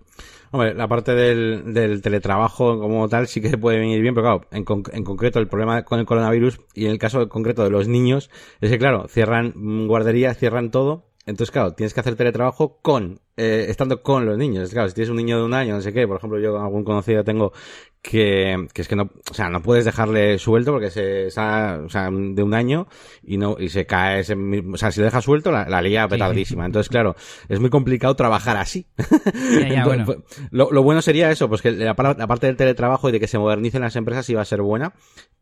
Hombre, 0.51 0.73
la 0.73 0.87
parte 0.87 1.13
del, 1.13 1.73
del 1.73 2.01
teletrabajo 2.01 2.79
como 2.79 3.07
tal 3.07 3.27
sí 3.27 3.41
que 3.41 3.57
puede 3.57 3.79
venir 3.79 4.01
bien, 4.01 4.13
pero 4.13 4.25
claro, 4.25 4.41
en, 4.51 4.65
en 4.93 5.03
concreto 5.03 5.39
el 5.39 5.47
problema 5.47 5.83
con 5.83 5.99
el 5.99 6.05
coronavirus 6.05 6.59
y 6.73 6.85
en 6.85 6.91
el 6.91 6.99
caso 6.99 7.29
concreto 7.29 7.63
de 7.63 7.69
los 7.69 7.87
niños 7.87 8.29
es 8.59 8.69
que, 8.69 8.77
claro, 8.77 9.07
cierran 9.07 9.53
guarderías, 9.87 10.37
cierran 10.37 10.71
todo. 10.71 11.07
Entonces, 11.25 11.51
claro, 11.51 11.73
tienes 11.73 11.93
que 11.93 11.99
hacer 11.99 12.15
teletrabajo 12.15 12.79
con, 12.81 13.21
eh, 13.37 13.67
estando 13.69 14.01
con 14.01 14.25
los 14.25 14.37
niños. 14.37 14.71
Claro, 14.71 14.89
si 14.89 14.95
tienes 14.95 15.11
un 15.11 15.17
niño 15.17 15.37
de 15.37 15.45
un 15.45 15.53
año, 15.53 15.75
no 15.75 15.81
sé 15.81 15.93
qué, 15.93 16.07
por 16.07 16.17
ejemplo, 16.17 16.39
yo 16.39 16.59
algún 16.59 16.83
conocido 16.83 17.23
tengo 17.23 17.53
que, 18.01 18.67
que 18.73 18.81
es 18.81 18.87
que 18.87 18.95
no, 18.95 19.11
o 19.29 19.33
sea, 19.33 19.49
no 19.49 19.61
puedes 19.61 19.85
dejarle 19.85 20.39
suelto 20.39 20.71
porque 20.71 20.89
se, 20.89 21.27
está, 21.27 21.79
o 21.85 21.89
sea, 21.89 22.09
de 22.11 22.43
un 22.43 22.53
año 22.53 22.87
y 23.23 23.37
no, 23.37 23.57
y 23.59 23.69
se 23.69 23.85
cae 23.85 24.21
ese 24.21 24.35
mismo, 24.35 24.73
o 24.73 24.77
sea, 24.77 24.91
si 24.91 24.99
lo 24.99 25.05
dejas 25.05 25.23
suelto, 25.23 25.51
la, 25.51 25.69
la 25.69 25.81
lía 25.81 26.07
petardísima. 26.07 26.65
Entonces, 26.65 26.89
claro, 26.89 27.15
es 27.47 27.59
muy 27.59 27.69
complicado 27.69 28.15
trabajar 28.15 28.57
así. 28.57 28.87
Ya, 29.51 29.67
ya, 29.67 29.85
bueno. 29.85 30.03
Entonces, 30.03 30.25
pues, 30.27 30.49
lo, 30.51 30.71
lo 30.71 30.83
bueno 30.83 31.01
sería 31.01 31.29
eso, 31.29 31.47
pues 31.47 31.61
que 31.61 31.71
la 31.71 31.93
parte 31.95 32.47
del 32.47 32.55
teletrabajo 32.55 33.09
y 33.09 33.11
de 33.11 33.19
que 33.19 33.27
se 33.27 33.37
modernicen 33.37 33.81
las 33.81 33.95
empresas 33.95 34.29
iba 34.29 34.41
a 34.41 34.45
ser 34.45 34.61
buena, 34.61 34.93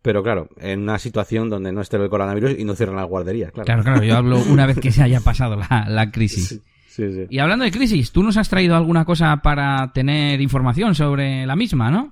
pero 0.01 0.23
claro, 0.23 0.49
en 0.57 0.81
una 0.81 0.99
situación 0.99 1.49
donde 1.49 1.71
no 1.71 1.81
esté 1.81 1.97
el 1.97 2.09
coronavirus 2.09 2.57
y 2.57 2.65
no 2.65 2.75
cierran 2.75 2.97
las 2.97 3.07
guarderías, 3.07 3.51
claro. 3.51 3.65
Claro, 3.65 3.83
claro, 3.83 4.03
yo 4.03 4.17
hablo 4.17 4.39
una 4.49 4.65
vez 4.65 4.79
que 4.79 4.91
se 4.91 5.03
haya 5.03 5.21
pasado 5.21 5.55
la, 5.55 5.85
la 5.87 6.11
crisis. 6.11 6.61
Sí, 6.87 7.13
sí. 7.13 7.27
Y 7.29 7.39
hablando 7.39 7.65
de 7.65 7.71
crisis, 7.71 8.11
tú 8.11 8.23
nos 8.23 8.37
has 8.37 8.49
traído 8.49 8.75
alguna 8.75 9.05
cosa 9.05 9.37
para 9.37 9.91
tener 9.93 10.41
información 10.41 10.95
sobre 10.95 11.45
la 11.45 11.55
misma, 11.55 11.91
¿no? 11.91 12.11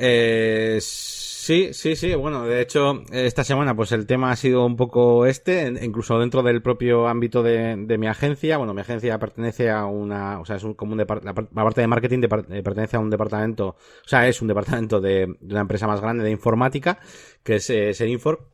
Eh, 0.00 0.78
sí, 0.80 1.70
sí, 1.72 1.96
sí. 1.96 2.14
Bueno, 2.14 2.44
de 2.46 2.60
hecho, 2.60 3.02
esta 3.10 3.42
semana, 3.42 3.74
pues 3.74 3.90
el 3.92 4.06
tema 4.06 4.30
ha 4.30 4.36
sido 4.36 4.64
un 4.64 4.76
poco 4.76 5.26
este, 5.26 5.66
incluso 5.82 6.18
dentro 6.18 6.42
del 6.42 6.62
propio 6.62 7.08
ámbito 7.08 7.42
de, 7.42 7.74
de 7.76 7.98
mi 7.98 8.06
agencia. 8.06 8.58
Bueno, 8.58 8.74
mi 8.74 8.80
agencia 8.82 9.18
pertenece 9.18 9.70
a 9.70 9.86
una, 9.86 10.40
o 10.40 10.44
sea, 10.44 10.56
es 10.56 10.62
un, 10.64 10.74
como 10.74 10.92
un 10.92 10.98
la, 10.98 11.06
par- 11.06 11.24
la 11.24 11.34
parte 11.34 11.80
de 11.80 11.86
marketing 11.88 12.22
eh, 12.22 12.62
pertenece 12.62 12.96
a 12.96 13.00
un 13.00 13.10
departamento, 13.10 13.68
o 13.68 13.76
sea, 14.08 14.28
es 14.28 14.40
un 14.40 14.48
departamento 14.48 15.00
de, 15.00 15.26
de 15.40 15.52
una 15.54 15.60
empresa 15.62 15.86
más 15.86 16.00
grande 16.00 16.22
de 16.24 16.30
informática, 16.30 16.98
que 17.42 17.56
es 17.56 17.68
eh, 17.70 17.92
Serinfor. 17.94 18.46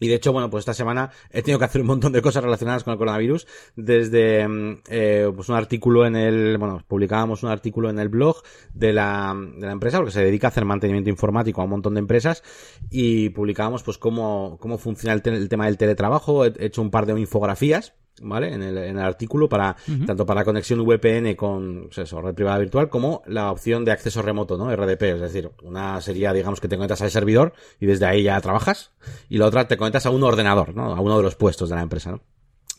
Y 0.00 0.08
de 0.08 0.14
hecho, 0.14 0.32
bueno, 0.32 0.50
pues 0.50 0.62
esta 0.62 0.74
semana 0.74 1.10
he 1.30 1.42
tenido 1.42 1.58
que 1.58 1.66
hacer 1.66 1.82
un 1.82 1.86
montón 1.86 2.12
de 2.12 2.22
cosas 2.22 2.42
relacionadas 2.42 2.82
con 2.82 2.92
el 2.92 2.98
coronavirus. 2.98 3.46
Desde 3.76 4.48
mm, 4.48 4.82
eh, 4.88 5.30
pues 5.34 5.48
un 5.48 5.56
artículo 5.56 6.06
en 6.06 6.16
el, 6.16 6.58
bueno, 6.58 6.82
publicábamos 6.88 7.42
un 7.42 7.50
artículo 7.50 7.90
en 7.90 7.98
el 7.98 8.08
blog 8.08 8.42
de 8.74 8.92
la, 8.92 9.36
de 9.56 9.66
la 9.66 9.72
empresa, 9.72 9.98
porque 9.98 10.12
se 10.12 10.24
dedica 10.24 10.48
a 10.48 10.50
hacer 10.50 10.64
mantenimiento 10.64 11.10
informático 11.10 11.60
a 11.60 11.64
un 11.64 11.70
montón 11.70 11.94
de 11.94 12.00
empresas. 12.00 12.42
Y 12.90 13.28
publicábamos 13.28 13.82
pues 13.82 13.98
cómo, 13.98 14.58
cómo 14.60 14.78
funciona 14.78 15.12
el, 15.12 15.22
el 15.24 15.48
tema 15.48 15.66
del 15.66 15.76
teletrabajo. 15.76 16.46
He 16.46 16.54
hecho 16.58 16.82
un 16.82 16.90
par 16.90 17.06
de 17.06 17.20
infografías. 17.20 17.92
¿Vale? 18.22 18.52
En 18.52 18.62
el, 18.62 18.76
en 18.76 18.98
el 18.98 19.04
artículo 19.04 19.48
para, 19.48 19.76
tanto 20.06 20.26
para 20.26 20.44
conexión 20.44 20.84
VPN 20.84 21.34
con, 21.36 21.84
pues 21.84 21.98
eso, 21.98 22.20
red 22.20 22.34
privada 22.34 22.58
virtual, 22.58 22.90
como 22.90 23.22
la 23.26 23.50
opción 23.50 23.84
de 23.84 23.92
acceso 23.92 24.20
remoto, 24.20 24.58
¿no? 24.58 24.74
RDP, 24.74 25.02
es 25.02 25.20
decir, 25.20 25.50
una 25.62 26.00
sería, 26.02 26.32
digamos, 26.32 26.60
que 26.60 26.68
te 26.68 26.76
conectas 26.76 27.00
al 27.00 27.10
servidor 27.10 27.54
y 27.78 27.86
desde 27.86 28.06
ahí 28.06 28.24
ya 28.24 28.40
trabajas, 28.40 28.92
y 29.28 29.38
la 29.38 29.46
otra 29.46 29.68
te 29.68 29.78
conectas 29.78 30.04
a 30.04 30.10
un 30.10 30.22
ordenador, 30.22 30.74
¿no? 30.74 30.94
A 30.94 31.00
uno 31.00 31.16
de 31.16 31.22
los 31.22 31.36
puestos 31.36 31.70
de 31.70 31.76
la 31.76 31.82
empresa, 31.82 32.10
¿no? 32.10 32.20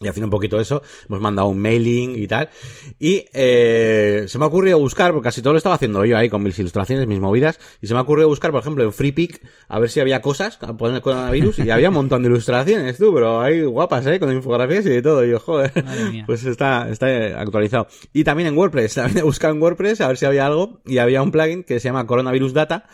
Y 0.02 0.08
haciendo 0.08 0.28
un 0.28 0.32
poquito 0.32 0.60
eso, 0.60 0.82
hemos 1.08 1.22
mandado 1.22 1.48
un 1.48 1.60
mailing 1.60 2.16
y 2.16 2.28
tal. 2.28 2.50
Y 3.00 3.26
eh, 3.34 4.26
se 4.28 4.38
me 4.40 4.46
ha 4.46 4.48
ocurrido 4.48 4.80
buscar, 4.80 5.12
porque 5.12 5.26
casi 5.26 5.42
todo 5.42 5.54
lo 5.54 5.58
estaba 5.58 5.76
haciendo 5.76 6.04
yo 6.06 6.18
ahí 6.18 6.28
con 6.28 6.42
mis 6.42 6.58
ilustraciones, 6.58 7.08
mis 7.08 7.20
movidas. 7.20 7.60
Y 7.82 7.88
se 7.88 7.94
me 7.94 8.00
ha 8.00 8.04
ocurrido 8.04 8.28
buscar, 8.28 8.52
por 8.52 8.62
ejemplo, 8.62 8.84
en 8.84 8.94
FreePic, 8.94 9.42
a 9.68 9.80
ver 9.80 9.90
si 9.90 10.00
había 10.00 10.22
cosas 10.22 10.58
poner 10.58 10.96
el 10.96 11.02
coronavirus. 11.02 11.60
Y 11.60 11.70
había 11.70 11.90
un 11.90 11.96
montón 11.96 12.24
de 12.24 12.30
ilustraciones, 12.30 12.98
tú, 12.98 13.14
pero 13.14 13.42
hay 13.42 13.62
guapas, 13.62 14.06
¿eh? 14.08 14.20
Con 14.20 14.32
infografías 14.32 14.86
y 14.86 14.90
de 14.90 15.02
todo. 15.02 15.24
Y 15.26 15.32
yo, 15.32 15.40
joder, 15.40 15.72
pues 16.26 16.44
está, 16.46 16.90
está 16.90 17.40
actualizado. 17.40 17.88
Y 18.14 18.24
también 18.24 18.48
en 18.48 18.58
WordPress, 18.58 18.94
también 18.96 19.20
he 19.20 19.24
buscado 19.24 19.54
en 19.54 19.62
WordPress 19.62 20.02
a 20.02 20.08
ver 20.08 20.18
si 20.18 20.26
había 20.26 20.48
algo. 20.48 20.82
Y 20.86 20.98
había 20.98 21.22
un 21.22 21.32
plugin 21.32 21.64
que 21.64 21.80
se 21.80 21.90
llama 21.90 22.08
Coronavirus 22.08 22.54
Data 22.54 22.86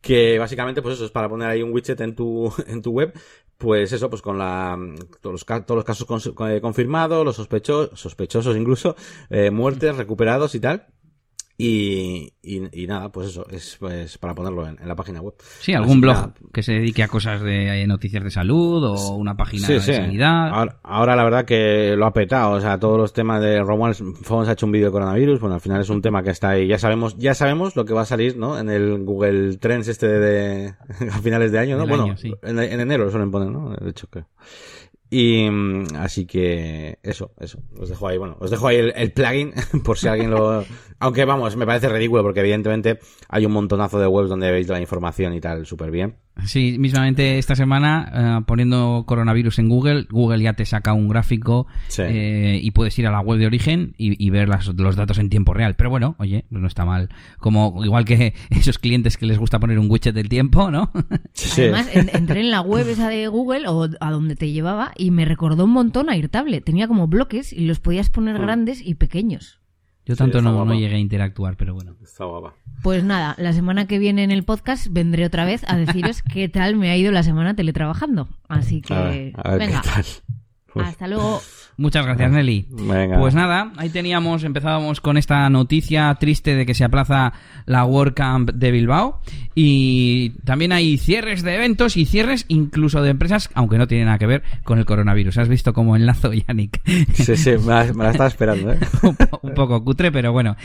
que 0.00 0.38
básicamente 0.38 0.80
pues 0.80 0.94
eso 0.94 1.04
es 1.04 1.10
para 1.10 1.28
poner 1.28 1.48
ahí 1.48 1.62
un 1.62 1.72
widget 1.72 2.00
en 2.00 2.14
tu 2.14 2.52
en 2.66 2.82
tu 2.82 2.92
web 2.92 3.12
pues 3.60 3.92
eso, 3.92 4.08
pues 4.08 4.22
con 4.22 4.38
la, 4.38 4.78
todos 5.20 5.34
los, 5.34 5.44
todos 5.44 5.76
los 5.76 5.84
casos 5.84 6.06
eh, 6.48 6.60
confirmados, 6.62 7.26
los 7.26 7.36
sospechosos, 7.36 8.00
sospechosos 8.00 8.56
incluso, 8.56 8.96
eh, 9.28 9.50
muertes, 9.50 9.96
recuperados 9.96 10.54
y 10.54 10.60
tal. 10.60 10.86
Y, 11.62 12.32
y, 12.42 12.86
nada, 12.86 13.10
pues 13.10 13.28
eso, 13.28 13.46
es 13.50 13.76
pues 13.78 14.16
para 14.16 14.34
ponerlo 14.34 14.66
en, 14.66 14.78
la 14.82 14.96
página 14.96 15.20
web. 15.20 15.34
Sí, 15.60 15.74
algún 15.74 16.00
blog 16.00 16.32
que 16.52 16.62
se 16.62 16.72
dedique 16.72 17.02
a 17.02 17.08
cosas 17.08 17.42
de 17.42 17.86
noticias 17.86 18.24
de 18.24 18.30
salud 18.30 18.82
o 18.84 19.14
una 19.16 19.36
página 19.36 19.68
de 19.68 19.80
sanidad. 19.80 20.70
Ahora, 20.82 21.16
la 21.16 21.24
verdad 21.24 21.44
que 21.44 21.94
lo 21.96 22.06
ha 22.06 22.14
petado, 22.14 22.52
o 22.52 22.60
sea, 22.62 22.78
todos 22.78 22.96
los 22.96 23.12
temas 23.12 23.42
de 23.42 23.60
Romuald 23.60 23.94
Fons 24.22 24.48
ha 24.48 24.52
hecho 24.52 24.64
un 24.64 24.72
vídeo 24.72 24.86
de 24.86 24.92
coronavirus, 24.92 25.38
bueno, 25.38 25.56
al 25.56 25.60
final 25.60 25.82
es 25.82 25.90
un 25.90 26.00
tema 26.00 26.22
que 26.22 26.30
está 26.30 26.50
ahí, 26.50 26.66
ya 26.66 26.78
sabemos, 26.78 27.18
ya 27.18 27.34
sabemos 27.34 27.76
lo 27.76 27.84
que 27.84 27.92
va 27.92 28.02
a 28.02 28.06
salir, 28.06 28.38
¿no? 28.38 28.58
En 28.58 28.70
el 28.70 29.04
Google 29.04 29.58
Trends 29.58 29.88
este 29.88 30.08
de, 30.08 30.74
a 31.12 31.18
finales 31.18 31.52
de 31.52 31.58
año, 31.58 31.76
¿no? 31.76 31.86
bueno, 31.86 32.14
en, 32.42 32.58
en, 32.58 32.80
enero 32.80 33.04
lo 33.04 33.10
suelen 33.10 33.30
poner, 33.30 33.50
¿no? 33.50 33.74
De 33.76 33.90
hecho, 33.90 34.06
que 34.08 34.24
y 35.10 35.50
mm, 35.50 35.96
así 35.96 36.24
que 36.24 36.98
eso, 37.02 37.32
eso. 37.40 37.58
Os 37.76 37.88
dejo 37.88 38.06
ahí, 38.06 38.16
bueno, 38.16 38.36
os 38.38 38.50
dejo 38.50 38.68
ahí 38.68 38.76
el, 38.94 39.12
plugin 39.12 39.52
por 39.84 39.98
si 39.98 40.06
alguien 40.06 40.30
lo... 40.30 40.64
Aunque 41.00 41.24
vamos, 41.24 41.56
me 41.56 41.66
parece 41.66 41.88
ridículo 41.88 42.22
porque 42.22 42.40
evidentemente 42.40 43.00
hay 43.28 43.44
un 43.44 43.52
montonazo 43.52 43.98
de 43.98 44.06
webs 44.06 44.28
donde 44.28 44.52
veis 44.52 44.68
la 44.68 44.80
información 44.80 45.34
y 45.34 45.40
tal 45.40 45.66
súper 45.66 45.90
bien. 45.90 46.16
Sí, 46.46 46.76
mismamente 46.78 47.38
esta 47.38 47.54
semana, 47.54 48.10
eh, 48.14 48.44
poniendo 48.46 49.04
coronavirus 49.06 49.58
en 49.58 49.68
Google, 49.68 50.06
Google 50.10 50.42
ya 50.42 50.54
te 50.54 50.64
saca 50.64 50.92
un 50.92 51.08
gráfico 51.08 51.66
eh, 51.98 52.58
y 52.62 52.70
puedes 52.70 52.98
ir 52.98 53.06
a 53.06 53.10
la 53.10 53.20
web 53.20 53.38
de 53.38 53.46
origen 53.46 53.94
y, 53.96 54.30
ver 54.30 54.48
los 54.48 54.96
datos 54.96 55.18
en 55.18 55.28
tiempo 55.28 55.54
real. 55.54 55.74
Pero 55.74 55.90
bueno, 55.90 56.14
oye, 56.18 56.44
no 56.50 56.66
está 56.66 56.84
mal. 56.84 57.08
Como 57.38 57.84
igual 57.84 58.04
que 58.04 58.34
esos 58.50 58.78
clientes 58.78 59.16
que 59.16 59.26
les 59.26 59.38
gusta 59.38 59.58
poner 59.58 59.78
un 59.78 59.90
widget 59.90 60.14
del 60.14 60.28
tiempo, 60.28 60.70
¿no? 60.70 60.90
Además, 61.52 61.88
entré 61.92 62.40
en 62.40 62.50
la 62.50 62.60
web 62.60 62.88
esa 62.88 63.08
de 63.08 63.26
Google 63.28 63.68
o 63.68 63.88
a 64.00 64.10
donde 64.10 64.36
te 64.36 64.50
llevaba 64.50 64.92
y 64.96 65.10
me 65.10 65.24
recordó 65.24 65.64
un 65.64 65.72
montón 65.72 66.10
a 66.10 66.14
Airtable. 66.14 66.60
Tenía 66.60 66.88
como 66.88 67.08
bloques 67.08 67.52
y 67.52 67.66
los 67.66 67.80
podías 67.80 68.10
poner 68.10 68.38
mm. 68.38 68.42
grandes 68.42 68.82
y 68.84 68.94
pequeños. 68.94 69.59
Yo 70.10 70.16
tanto 70.16 70.42
no, 70.42 70.64
no, 70.64 70.74
llegué 70.74 70.96
a 70.96 70.98
interactuar, 70.98 71.56
pero 71.56 71.72
bueno. 71.72 71.94
Está 72.02 72.24
guapa. 72.24 72.56
Pues 72.82 73.04
nada, 73.04 73.36
la 73.38 73.52
semana 73.52 73.86
que 73.86 74.00
viene 74.00 74.24
en 74.24 74.32
el 74.32 74.42
podcast 74.42 74.88
vendré 74.90 75.24
otra 75.24 75.44
vez 75.44 75.62
a 75.68 75.76
deciros 75.76 76.22
qué 76.32 76.48
tal 76.48 76.74
me 76.74 76.90
ha 76.90 76.96
ido 76.96 77.12
la 77.12 77.22
semana 77.22 77.54
teletrabajando. 77.54 78.28
Así 78.48 78.82
que, 78.82 79.32
venga. 79.56 79.82
Hasta 80.74 81.08
luego. 81.08 81.40
Muchas 81.80 82.04
gracias, 82.04 82.30
Nelly. 82.30 82.66
Pues 83.18 83.34
nada, 83.34 83.72
ahí 83.78 83.88
teníamos, 83.88 84.44
empezábamos 84.44 85.00
con 85.00 85.16
esta 85.16 85.48
noticia 85.48 86.14
triste 86.20 86.54
de 86.54 86.66
que 86.66 86.74
se 86.74 86.84
aplaza 86.84 87.32
la 87.64 87.86
WordCamp 87.86 88.50
de 88.50 88.70
Bilbao. 88.70 89.22
Y 89.54 90.30
también 90.44 90.72
hay 90.72 90.98
cierres 90.98 91.42
de 91.42 91.54
eventos 91.54 91.96
y 91.96 92.04
cierres 92.04 92.44
incluso 92.48 93.02
de 93.02 93.10
empresas, 93.10 93.48
aunque 93.54 93.78
no 93.78 93.88
tienen 93.88 94.06
nada 94.06 94.18
que 94.18 94.26
ver 94.26 94.42
con 94.62 94.78
el 94.78 94.84
coronavirus. 94.84 95.38
¿Has 95.38 95.48
visto 95.48 95.72
cómo 95.72 95.96
enlazo, 95.96 96.32
Yannick? 96.34 96.82
Sí, 97.14 97.36
sí, 97.36 97.52
me 97.64 97.72
la, 97.72 98.10
estaba 98.10 98.28
esperando. 98.28 98.72
¿eh? 98.72 98.78
un, 99.42 99.54
poco 99.54 99.82
cutre, 99.82 100.12
pero 100.12 100.32
bueno. 100.32 100.56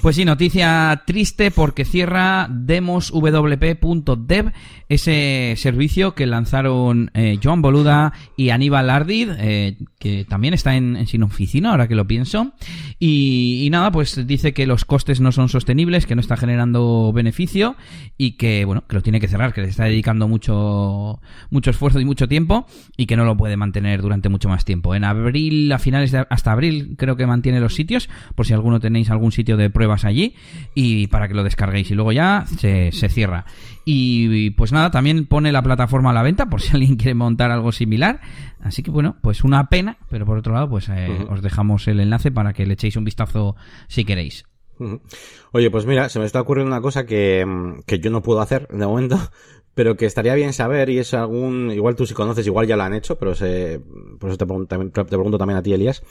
Pues 0.00 0.16
sí, 0.16 0.24
noticia 0.24 1.02
triste 1.06 1.50
porque 1.50 1.84
cierra 1.84 2.48
demoswp.dev, 2.50 4.52
ese 4.88 5.54
servicio 5.56 6.14
que 6.14 6.26
lanzaron 6.26 7.10
eh, 7.14 7.38
Joan 7.42 7.62
Boluda 7.62 8.12
y 8.36 8.50
Aníbal 8.50 8.90
Ardid, 8.90 9.30
eh, 9.38 9.51
que 9.98 10.24
también 10.28 10.54
está 10.54 10.74
en, 10.76 11.06
sin 11.06 11.22
oficina, 11.22 11.70
ahora 11.70 11.88
que 11.88 11.94
lo 11.94 12.06
pienso. 12.06 12.52
Y, 13.04 13.68
nada, 13.72 13.90
pues 13.90 14.28
dice 14.28 14.54
que 14.54 14.64
los 14.64 14.84
costes 14.84 15.20
no 15.20 15.32
son 15.32 15.48
sostenibles, 15.48 16.06
que 16.06 16.14
no 16.14 16.20
está 16.20 16.36
generando 16.36 17.12
beneficio 17.12 17.74
y 18.16 18.36
que, 18.36 18.64
bueno, 18.64 18.84
que 18.86 18.94
lo 18.94 19.02
tiene 19.02 19.18
que 19.18 19.26
cerrar, 19.26 19.52
que 19.52 19.60
le 19.60 19.66
está 19.66 19.86
dedicando 19.86 20.28
mucho, 20.28 21.20
mucho 21.50 21.70
esfuerzo 21.70 21.98
y 21.98 22.04
mucho 22.04 22.28
tiempo 22.28 22.64
y 22.96 23.06
que 23.06 23.16
no 23.16 23.24
lo 23.24 23.36
puede 23.36 23.56
mantener 23.56 24.02
durante 24.02 24.28
mucho 24.28 24.48
más 24.48 24.64
tiempo. 24.64 24.94
En 24.94 25.02
abril, 25.02 25.72
a 25.72 25.80
finales 25.80 26.12
de, 26.12 26.24
hasta 26.30 26.52
abril, 26.52 26.94
creo 26.96 27.16
que 27.16 27.26
mantiene 27.26 27.58
los 27.58 27.74
sitios, 27.74 28.08
por 28.36 28.46
si 28.46 28.52
alguno 28.52 28.78
tenéis 28.78 29.10
algún 29.10 29.32
sitio 29.32 29.56
de 29.56 29.68
pruebas 29.68 30.04
allí 30.04 30.36
y 30.76 31.08
para 31.08 31.26
que 31.26 31.34
lo 31.34 31.42
descarguéis 31.42 31.90
y 31.90 31.94
luego 31.96 32.12
ya 32.12 32.44
se, 32.46 32.92
se 32.92 33.08
cierra. 33.08 33.46
Y 33.84 34.50
pues 34.50 34.70
nada, 34.70 34.92
también 34.92 35.26
pone 35.26 35.50
la 35.50 35.62
plataforma 35.62 36.10
a 36.10 36.12
la 36.12 36.22
venta 36.22 36.46
por 36.46 36.60
si 36.60 36.72
alguien 36.72 36.94
quiere 36.94 37.14
montar 37.14 37.50
algo 37.50 37.72
similar. 37.72 38.20
Así 38.62 38.84
que 38.84 38.92
bueno, 38.92 39.16
pues 39.20 39.42
una 39.42 39.68
pena, 39.68 39.96
pero 40.08 40.24
por 40.24 40.38
otro 40.38 40.54
lado, 40.54 40.70
pues 40.70 40.88
eh, 40.88 41.26
os 41.28 41.42
dejamos 41.42 41.88
el 41.88 41.98
enlace 41.98 42.30
para 42.30 42.52
que 42.52 42.64
le 42.64 42.74
echéis 42.74 42.91
un 42.96 43.04
vistazo 43.04 43.56
si 43.88 44.04
queréis. 44.04 44.44
Oye, 45.52 45.70
pues 45.70 45.86
mira, 45.86 46.08
se 46.08 46.18
me 46.18 46.24
está 46.24 46.40
ocurriendo 46.40 46.72
una 46.72 46.80
cosa 46.80 47.06
que, 47.06 47.44
mm, 47.46 47.82
que 47.86 47.98
yo 47.98 48.10
no 48.10 48.22
puedo 48.22 48.40
hacer 48.40 48.68
de 48.68 48.86
momento, 48.86 49.16
pero 49.74 49.96
que 49.96 50.06
estaría 50.06 50.34
bien 50.34 50.52
saber 50.52 50.90
y 50.90 50.98
es 50.98 51.14
algún, 51.14 51.70
igual 51.70 51.94
tú 51.94 52.06
si 52.06 52.14
conoces, 52.14 52.46
igual 52.46 52.66
ya 52.66 52.76
lo 52.76 52.82
han 52.82 52.94
hecho, 52.94 53.18
pero 53.18 53.34
se, 53.34 53.80
por 54.18 54.30
eso 54.30 54.38
te 54.38 54.46
pregunto, 54.46 55.38
también 55.38 55.58
a 55.58 55.62
ti, 55.62 55.72
Elías, 55.72 56.02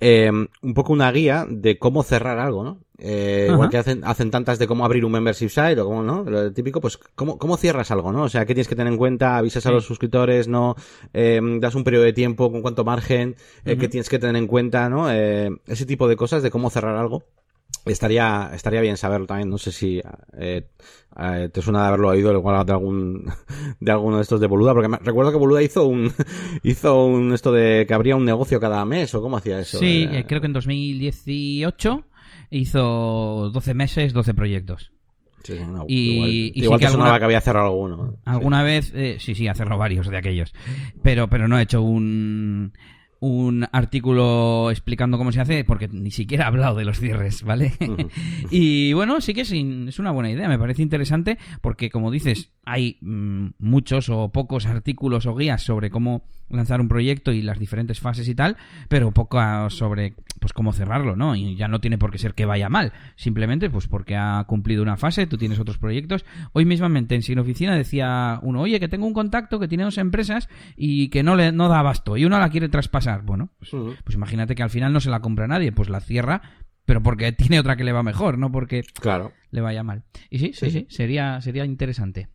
eh, 0.00 0.30
un 0.30 0.74
poco 0.74 0.92
una 0.92 1.10
guía 1.10 1.46
de 1.48 1.78
cómo 1.78 2.02
cerrar 2.02 2.38
algo, 2.38 2.62
¿no? 2.62 2.78
Eh, 3.02 3.48
igual 3.50 3.70
que 3.70 3.78
hacen, 3.78 4.02
hacen 4.04 4.30
tantas 4.30 4.58
de 4.58 4.66
cómo 4.66 4.84
abrir 4.84 5.04
un 5.04 5.12
membership 5.12 5.48
site 5.48 5.80
o 5.80 5.86
cómo, 5.86 6.02
¿no? 6.02 6.22
Lo 6.24 6.52
típico, 6.52 6.80
pues, 6.80 6.98
¿cómo, 7.14 7.38
¿cómo 7.38 7.56
cierras 7.56 7.90
algo, 7.90 8.12
no? 8.12 8.24
O 8.24 8.28
sea, 8.28 8.44
¿qué 8.44 8.54
tienes 8.54 8.68
que 8.68 8.76
tener 8.76 8.92
en 8.92 8.98
cuenta? 8.98 9.38
¿Avisas 9.38 9.64
a 9.66 9.70
los 9.70 9.84
suscriptores, 9.84 10.48
no? 10.48 10.76
Eh, 11.14 11.40
¿Das 11.60 11.74
un 11.74 11.84
periodo 11.84 12.04
de 12.04 12.12
tiempo? 12.12 12.52
¿Con 12.52 12.60
cuánto 12.62 12.84
margen? 12.84 13.36
Eh, 13.64 13.76
¿Qué 13.78 13.88
tienes 13.88 14.08
que 14.08 14.18
tener 14.18 14.36
en 14.36 14.46
cuenta, 14.46 14.88
no? 14.88 15.10
Eh, 15.10 15.50
ese 15.66 15.86
tipo 15.86 16.08
de 16.08 16.16
cosas 16.16 16.42
de 16.42 16.50
cómo 16.50 16.68
cerrar 16.68 16.96
algo. 16.96 17.24
Estaría, 17.86 18.50
estaría 18.52 18.82
bien 18.82 18.96
saberlo 18.96 19.26
también. 19.26 19.48
No 19.48 19.56
sé 19.56 19.72
si 19.72 20.02
eh, 20.36 20.68
eh, 21.18 21.48
te 21.52 21.62
suena 21.62 21.82
de 21.82 21.88
haberlo 21.88 22.08
oído 22.08 22.32
igual 22.32 22.64
de 22.66 22.72
algún 22.72 23.24
de 23.80 23.92
alguno 23.92 24.16
de 24.16 24.22
estos 24.22 24.40
de 24.40 24.46
Boluda, 24.46 24.74
porque 24.74 24.88
recuerdo 25.02 25.32
que 25.32 25.38
Boluda 25.38 25.62
hizo 25.62 25.86
un 25.86 26.12
hizo 26.62 27.04
un 27.04 27.32
esto 27.32 27.52
de 27.52 27.86
que 27.86 27.94
abría 27.94 28.16
un 28.16 28.24
negocio 28.24 28.60
cada 28.60 28.84
mes 28.84 29.14
o 29.14 29.22
cómo 29.22 29.38
hacía 29.38 29.60
eso. 29.60 29.78
Sí, 29.78 30.06
eh, 30.10 30.24
creo 30.28 30.40
que 30.40 30.48
en 30.48 30.52
2018 30.52 32.04
hizo 32.50 33.50
12 33.52 33.74
meses, 33.74 34.12
12 34.12 34.34
proyectos. 34.34 34.92
Sí, 35.42 35.54
y, 35.88 36.52
igual, 36.62 36.78
que 36.78 36.86
alguna, 36.86 37.18
que 37.18 37.24
había 37.24 37.40
cerrado 37.40 37.68
alguno. 37.68 38.16
Alguna 38.26 38.62
vez, 38.62 38.92
sí, 39.18 39.34
sí, 39.34 39.48
ha 39.48 39.54
cerrado 39.54 39.78
varios 39.78 40.06
de 40.08 40.18
aquellos. 40.18 40.52
Pero, 41.02 41.28
pero 41.28 41.48
no 41.48 41.56
ha 41.56 41.62
hecho 41.62 41.80
un 41.80 42.74
un 43.20 43.66
artículo 43.70 44.70
explicando 44.70 45.18
cómo 45.18 45.30
se 45.30 45.40
hace, 45.40 45.64
porque 45.64 45.88
ni 45.88 46.10
siquiera 46.10 46.44
ha 46.44 46.48
hablado 46.48 46.76
de 46.76 46.84
los 46.84 46.98
cierres, 46.98 47.42
¿vale? 47.42 47.74
y 48.50 48.92
bueno, 48.94 49.20
sí 49.20 49.34
que 49.34 49.42
es, 49.42 49.52
es, 49.52 49.98
una 49.98 50.10
buena 50.10 50.30
idea, 50.30 50.48
me 50.48 50.58
parece 50.58 50.82
interesante, 50.82 51.38
porque 51.60 51.90
como 51.90 52.10
dices, 52.10 52.50
hay 52.64 52.98
mm, 53.02 53.48
muchos 53.58 54.08
o 54.08 54.30
pocos 54.30 54.66
artículos 54.66 55.26
o 55.26 55.34
guías 55.34 55.62
sobre 55.62 55.90
cómo 55.90 56.24
lanzar 56.48 56.80
un 56.80 56.88
proyecto 56.88 57.32
y 57.32 57.42
las 57.42 57.58
diferentes 57.58 58.00
fases 58.00 58.28
y 58.28 58.34
tal, 58.34 58.56
pero 58.88 59.12
poco 59.12 59.38
sobre 59.70 60.14
pues 60.40 60.52
cómo 60.52 60.72
cerrarlo, 60.72 61.14
¿no? 61.14 61.36
Y 61.36 61.54
ya 61.54 61.68
no 61.68 61.80
tiene 61.80 61.98
por 61.98 62.10
qué 62.10 62.18
ser 62.18 62.34
que 62.34 62.46
vaya 62.46 62.68
mal, 62.68 62.92
simplemente 63.16 63.70
pues 63.70 63.86
porque 63.86 64.16
ha 64.16 64.42
cumplido 64.46 64.82
una 64.82 64.96
fase, 64.96 65.26
tú 65.26 65.36
tienes 65.36 65.60
otros 65.60 65.78
proyectos. 65.78 66.24
Hoy 66.52 66.64
mismamente 66.64 67.14
en 67.14 67.22
Sin 67.22 67.38
Oficina 67.38 67.76
decía 67.76 68.40
uno, 68.42 68.62
oye, 68.62 68.80
que 68.80 68.88
tengo 68.88 69.06
un 69.06 69.12
contacto 69.12 69.60
que 69.60 69.68
tiene 69.68 69.84
dos 69.84 69.98
empresas 69.98 70.48
y 70.76 71.08
que 71.08 71.22
no 71.22 71.36
le 71.36 71.52
no 71.52 71.68
da 71.68 71.80
abasto 71.80 72.16
y 72.16 72.24
uno 72.24 72.38
la 72.38 72.48
quiere 72.48 72.68
traspasar. 72.68 73.09
Bueno, 73.18 73.50
pues, 73.58 73.70
pues 74.04 74.14
imagínate 74.14 74.54
que 74.54 74.62
al 74.62 74.70
final 74.70 74.92
no 74.92 75.00
se 75.00 75.10
la 75.10 75.20
compra 75.20 75.46
nadie, 75.46 75.72
pues 75.72 75.88
la 75.88 76.00
cierra 76.00 76.42
pero 76.90 77.04
porque 77.04 77.30
tiene 77.32 77.60
otra 77.60 77.76
que 77.76 77.84
le 77.84 77.92
va 77.92 78.02
mejor, 78.02 78.36
no 78.36 78.50
porque 78.50 78.82
claro. 78.82 79.32
le 79.52 79.60
vaya 79.60 79.84
mal. 79.84 80.02
Y 80.28 80.40
sí, 80.40 80.52
sí, 80.52 80.72
sí, 80.72 80.86
sería, 80.90 81.40
sería 81.40 81.64
interesante. 81.64 82.28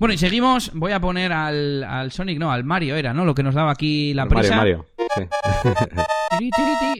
Bueno, 0.00 0.14
y 0.14 0.18
seguimos. 0.18 0.72
Voy 0.74 0.90
a 0.90 1.00
poner 1.00 1.32
al, 1.32 1.84
al, 1.84 2.10
Sonic, 2.10 2.40
no, 2.40 2.50
al 2.50 2.64
Mario 2.64 2.96
era, 2.96 3.14
¿no? 3.14 3.24
Lo 3.24 3.36
que 3.36 3.44
nos 3.44 3.54
daba 3.54 3.70
aquí 3.70 4.12
la 4.12 4.26
prisa. 4.26 4.56
Mario, 4.56 4.78
Mario. 4.78 4.86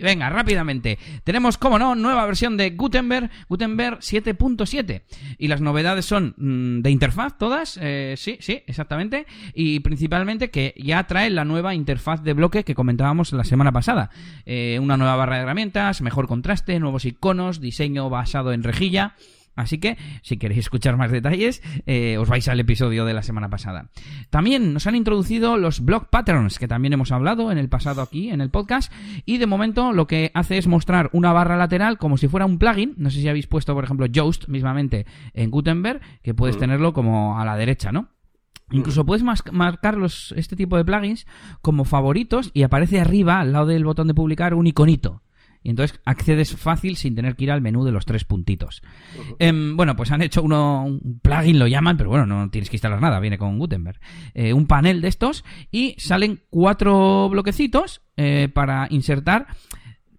Venga, 0.02 0.30
rápidamente. 0.30 0.98
Tenemos, 1.24 1.58
como 1.58 1.78
no, 1.78 1.94
nueva 1.94 2.26
versión 2.26 2.56
de 2.56 2.70
Gutenberg, 2.70 3.30
Gutenberg 3.48 3.98
7.7. 3.98 5.02
Y 5.38 5.48
las 5.48 5.60
novedades 5.60 6.04
son 6.04 6.34
mm, 6.36 6.82
de 6.82 6.90
interfaz, 6.90 7.36
todas. 7.38 7.78
Eh, 7.80 8.14
sí, 8.16 8.36
sí, 8.40 8.62
exactamente. 8.66 9.26
Y 9.54 9.80
principalmente 9.80 10.50
que 10.50 10.74
ya 10.76 11.04
trae 11.06 11.30
la 11.30 11.44
nueva 11.44 11.74
interfaz 11.74 12.22
de 12.22 12.32
bloque 12.32 12.64
que 12.64 12.74
comentábamos 12.74 13.32
la 13.32 13.44
semana 13.44 13.72
pasada. 13.72 14.10
Eh, 14.46 14.78
una 14.80 14.96
nueva 14.96 15.16
barra 15.16 15.36
de 15.36 15.42
herramientas, 15.42 16.00
mejor 16.00 16.28
contraste, 16.28 16.78
nuevos 16.78 17.04
iconos, 17.04 17.60
diseño 17.60 18.08
basado 18.10 18.52
en 18.52 18.62
rejilla 18.62 19.14
Así 19.56 19.78
que, 19.78 19.96
si 20.22 20.36
queréis 20.36 20.60
escuchar 20.60 20.96
más 20.96 21.10
detalles, 21.10 21.62
eh, 21.86 22.18
os 22.18 22.28
vais 22.28 22.46
al 22.48 22.60
episodio 22.60 23.04
de 23.04 23.14
la 23.14 23.22
semana 23.22 23.48
pasada. 23.48 23.88
También 24.30 24.72
nos 24.72 24.86
han 24.86 24.96
introducido 24.96 25.56
los 25.56 25.80
block 25.80 26.08
patterns, 26.08 26.58
que 26.58 26.68
también 26.68 26.92
hemos 26.92 27.12
hablado 27.12 27.52
en 27.52 27.58
el 27.58 27.68
pasado 27.68 28.02
aquí, 28.02 28.30
en 28.30 28.40
el 28.40 28.50
podcast. 28.50 28.92
Y 29.24 29.38
de 29.38 29.46
momento 29.46 29.92
lo 29.92 30.06
que 30.06 30.30
hace 30.34 30.58
es 30.58 30.66
mostrar 30.66 31.10
una 31.12 31.32
barra 31.32 31.56
lateral 31.56 31.98
como 31.98 32.16
si 32.16 32.28
fuera 32.28 32.46
un 32.46 32.58
plugin. 32.58 32.94
No 32.96 33.10
sé 33.10 33.20
si 33.20 33.28
habéis 33.28 33.46
puesto, 33.46 33.74
por 33.74 33.84
ejemplo, 33.84 34.06
Yoast 34.06 34.48
mismamente 34.48 35.06
en 35.32 35.50
Gutenberg, 35.50 36.00
que 36.22 36.34
puedes 36.34 36.58
tenerlo 36.58 36.92
como 36.92 37.38
a 37.38 37.44
la 37.44 37.56
derecha, 37.56 37.92
¿no? 37.92 38.08
Incluso 38.70 39.04
puedes 39.04 39.22
marcar 39.22 39.96
los, 39.96 40.32
este 40.36 40.56
tipo 40.56 40.76
de 40.76 40.84
plugins 40.84 41.26
como 41.60 41.84
favoritos 41.84 42.50
y 42.54 42.62
aparece 42.62 43.00
arriba, 43.00 43.38
al 43.38 43.52
lado 43.52 43.66
del 43.66 43.84
botón 43.84 44.08
de 44.08 44.14
publicar, 44.14 44.54
un 44.54 44.66
iconito 44.66 45.23
y 45.64 45.70
entonces 45.70 45.98
accedes 46.04 46.54
fácil 46.54 46.96
sin 46.96 47.16
tener 47.16 47.34
que 47.34 47.44
ir 47.44 47.50
al 47.50 47.62
menú 47.62 47.84
de 47.84 47.90
los 47.90 48.04
tres 48.04 48.24
puntitos. 48.24 48.82
Em, 49.38 49.76
bueno, 49.76 49.96
pues 49.96 50.12
han 50.12 50.22
hecho 50.22 50.42
uno, 50.42 50.84
un 50.84 51.20
plugin, 51.20 51.58
lo 51.58 51.66
llaman, 51.66 51.96
pero 51.96 52.10
bueno, 52.10 52.26
no 52.26 52.50
tienes 52.50 52.68
que 52.70 52.76
instalar 52.76 53.00
nada, 53.00 53.18
viene 53.18 53.38
con 53.38 53.58
Gutenberg. 53.58 53.98
Eh, 54.34 54.52
un 54.52 54.66
panel 54.66 55.00
de 55.00 55.08
estos 55.08 55.42
y 55.72 55.96
salen 55.98 56.42
cuatro 56.50 57.28
bloquecitos 57.30 58.02
eh, 58.16 58.48
para 58.52 58.86
insertar 58.90 59.46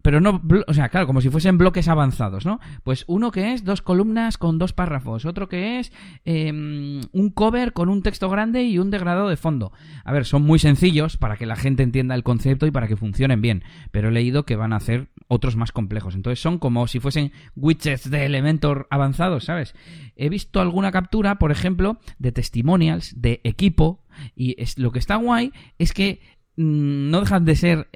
pero 0.06 0.22
no, 0.22 0.40
o 0.68 0.74
sea, 0.76 0.90
claro, 0.90 1.08
como 1.08 1.20
si 1.20 1.32
fuesen 1.32 1.58
bloques 1.58 1.88
avanzados, 1.88 2.46
¿no? 2.46 2.60
Pues 2.84 3.06
uno 3.08 3.32
que 3.32 3.54
es 3.54 3.64
dos 3.64 3.82
columnas 3.82 4.38
con 4.38 4.60
dos 4.60 4.72
párrafos, 4.72 5.26
otro 5.26 5.50
que 5.50 5.80
es 5.80 5.92
em, 6.26 7.02
un 7.12 7.32
cover 7.32 7.74
con 7.74 7.90
un 7.90 8.04
texto 8.04 8.30
grande 8.30 8.62
y 8.66 8.78
un 8.78 8.92
degradado 8.92 9.30
de 9.30 9.36
fondo. 9.36 9.72
A 10.04 10.14
ver, 10.14 10.26
son 10.26 10.44
muy 10.44 10.60
sencillos 10.60 11.18
para 11.18 11.38
que 11.38 11.48
la 11.48 11.56
gente 11.56 11.82
entienda 11.82 12.14
el 12.14 12.22
concepto 12.22 12.68
y 12.68 12.72
para 12.72 12.88
que 12.88 12.96
funcionen 12.96 13.42
bien, 13.42 13.64
pero 13.90 14.10
he 14.10 14.12
leído 14.12 14.46
que 14.46 14.56
van 14.56 14.74
a 14.74 14.76
hacer 14.76 15.10
otros 15.28 15.56
más 15.56 15.72
complejos. 15.72 16.14
Entonces 16.14 16.40
son 16.40 16.60
como 16.60 16.86
si 16.86 17.00
fuesen 17.00 17.32
widgets 17.56 18.08
de 18.12 18.28
elementos 18.28 18.86
avanzados, 18.92 19.46
¿sabes? 19.46 19.74
He 20.16 20.30
visto 20.30 20.62
alguna 20.62 20.92
captura, 20.92 21.40
por 21.40 21.52
ejemplo, 21.52 21.98
de 22.20 22.32
testimonials, 22.32 23.20
de 23.20 23.42
equipo, 23.44 24.04
y 24.36 24.54
es, 24.62 24.78
lo 24.78 24.92
que 24.92 25.00
está 25.00 25.16
guay 25.16 25.52
es 25.80 25.94
que 25.94 26.22
mm, 26.58 27.10
no 27.10 27.22
dejan 27.22 27.44
de 27.44 27.56
ser 27.56 27.88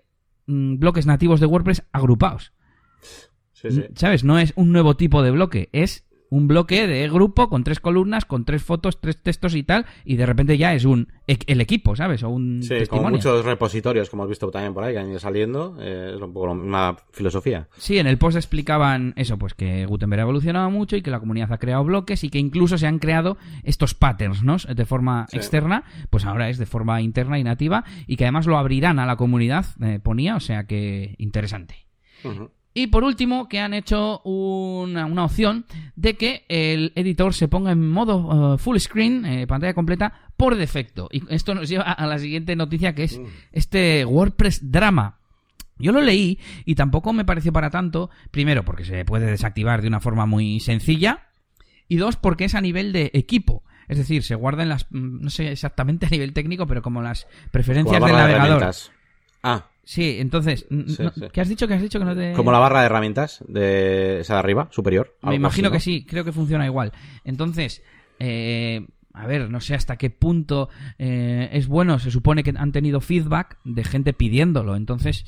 bloques 0.49 1.05
nativos 1.05 1.39
de 1.39 1.45
WordPress 1.45 1.83
agrupados. 1.91 2.53
¿Sabes? 3.95 4.23
No 4.23 4.39
es 4.39 4.53
un 4.55 4.71
nuevo 4.71 4.95
tipo 4.95 5.21
de 5.21 5.31
bloque, 5.31 5.69
es 5.73 6.05
un 6.29 6.47
bloque 6.47 6.87
de 6.87 7.07
grupo 7.09 7.49
con 7.49 7.63
tres 7.63 7.79
columnas, 7.79 8.25
con 8.25 8.45
tres 8.45 8.63
fotos, 8.63 8.99
tres 9.01 9.21
textos 9.21 9.55
y 9.55 9.63
tal, 9.63 9.85
y 10.05 10.15
de 10.15 10.25
repente 10.25 10.57
ya 10.57 10.73
es 10.73 10.85
un 10.85 11.11
el 11.27 11.61
equipo, 11.61 11.95
¿sabes? 11.95 12.23
O 12.23 12.29
un 12.29 12.63
sí, 12.63 12.75
como 12.87 13.09
muchos 13.09 13.45
repositorios, 13.45 14.09
como 14.09 14.23
hemos 14.23 14.29
visto 14.29 14.49
también 14.49 14.73
por 14.73 14.83
ahí, 14.83 14.93
que 14.93 14.99
han 14.99 15.09
ido 15.09 15.19
saliendo, 15.19 15.77
eh, 15.79 16.13
es 16.15 16.21
un 16.21 16.33
poco 16.33 16.47
la 16.47 16.53
misma 16.55 16.97
filosofía. 17.11 17.67
Sí, 17.77 17.99
en 17.99 18.07
el 18.07 18.17
post 18.17 18.37
explicaban 18.37 19.13
eso, 19.15 19.37
pues 19.37 19.53
que 19.53 19.85
Gutenberg 19.85 20.21
ha 20.21 20.23
evolucionado 20.23 20.69
mucho 20.71 20.95
y 20.95 21.01
que 21.01 21.11
la 21.11 21.19
comunidad 21.19 21.51
ha 21.51 21.57
creado 21.57 21.83
bloques 21.83 22.23
y 22.23 22.29
que 22.29 22.39
incluso 22.39 22.77
se 22.77 22.87
han 22.87 22.99
creado 22.99 23.37
estos 23.63 23.93
patterns, 23.93 24.43
¿no? 24.43 24.57
De 24.57 24.85
forma 24.85 25.27
externa, 25.31 25.83
pues 26.09 26.25
ahora 26.25 26.49
es 26.49 26.57
de 26.57 26.65
forma 26.65 27.01
interna 27.01 27.39
y 27.39 27.43
nativa, 27.43 27.83
y 28.07 28.15
que 28.15 28.25
además 28.25 28.47
lo 28.47 28.57
abrirán 28.57 28.99
a 28.99 29.05
la 29.05 29.15
comunidad, 29.15 29.65
eh, 29.81 29.99
ponía, 30.01 30.35
o 30.35 30.39
sea 30.39 30.65
que 30.65 31.15
interesante. 31.17 31.85
Y 32.79 32.87
por 32.87 33.03
último, 33.03 33.49
que 33.49 33.59
han 33.59 33.73
hecho 33.73 34.21
una, 34.21 35.05
opción 35.25 35.65
de 35.97 36.15
que 36.15 36.45
el 36.47 36.93
editor 36.95 37.33
se 37.33 37.49
ponga 37.49 37.73
en 37.73 37.89
modo 37.89 38.53
uh, 38.53 38.57
full 38.57 38.77
screen, 38.77 39.25
eh, 39.25 39.47
pantalla 39.47 39.73
completa, 39.73 40.29
por 40.37 40.55
defecto. 40.55 41.09
Y 41.11 41.21
esto 41.27 41.53
nos 41.53 41.67
lleva 41.67 41.83
a 41.83 42.07
la 42.07 42.17
siguiente 42.19 42.55
noticia, 42.55 42.95
que 42.95 43.03
es 43.03 43.19
mm. 43.19 43.25
este 43.51 44.05
WordPress 44.05 44.71
Drama. 44.71 45.19
Yo 45.77 45.91
lo 45.91 45.99
leí 45.99 46.39
y 46.63 46.75
tampoco 46.75 47.11
me 47.11 47.25
pareció 47.25 47.51
para 47.51 47.69
tanto. 47.69 48.09
Primero, 48.31 48.63
porque 48.63 48.85
se 48.85 49.03
puede 49.03 49.25
desactivar 49.25 49.81
de 49.81 49.89
una 49.89 49.99
forma 49.99 50.25
muy 50.25 50.61
sencilla. 50.61 51.27
Y 51.89 51.97
dos, 51.97 52.15
porque 52.15 52.45
es 52.45 52.55
a 52.55 52.61
nivel 52.61 52.93
de 52.93 53.11
equipo. 53.13 53.65
Es 53.89 53.97
decir, 53.97 54.23
se 54.23 54.35
guardan 54.35 54.69
las. 54.69 54.85
Mm, 54.89 55.21
no 55.21 55.29
sé 55.29 55.51
exactamente 55.51 56.05
a 56.05 56.09
nivel 56.09 56.31
técnico, 56.31 56.65
pero 56.65 56.81
como 56.81 57.01
las 57.01 57.27
preferencias 57.51 58.01
del 58.01 58.13
navegador. 58.13 58.73
ah. 59.43 59.65
Sí, 59.89 60.17
entonces, 60.19 60.67
¿qué 61.33 61.41
has 61.41 61.49
dicho? 61.49 61.67
¿Qué 61.67 61.73
has 61.73 61.81
dicho 61.81 61.97
que 61.97 62.05
no 62.05 62.15
te... 62.15 62.33
Como 62.33 62.51
la 62.51 62.59
barra 62.59 62.81
de 62.81 62.85
herramientas 62.85 63.43
de 63.47 64.19
esa 64.19 64.33
de 64.33 64.39
arriba, 64.39 64.67
superior. 64.69 65.17
Me 65.23 65.33
imagino 65.33 65.71
que 65.71 65.79
sí, 65.79 66.05
creo 66.05 66.23
que 66.23 66.31
funciona 66.31 66.63
igual. 66.67 66.93
Entonces, 67.23 67.81
eh, 68.19 68.85
a 69.13 69.25
ver, 69.25 69.49
no 69.49 69.59
sé 69.59 69.73
hasta 69.73 69.97
qué 69.97 70.09
punto 70.09 70.69
eh, 70.99 71.49
es 71.51 71.67
bueno. 71.67 71.97
Se 71.99 72.11
supone 72.11 72.43
que 72.43 72.53
han 72.55 72.71
tenido 72.71 73.01
feedback 73.01 73.57
de 73.63 73.83
gente 73.83 74.13
pidiéndolo. 74.13 74.75
Entonces, 74.75 75.25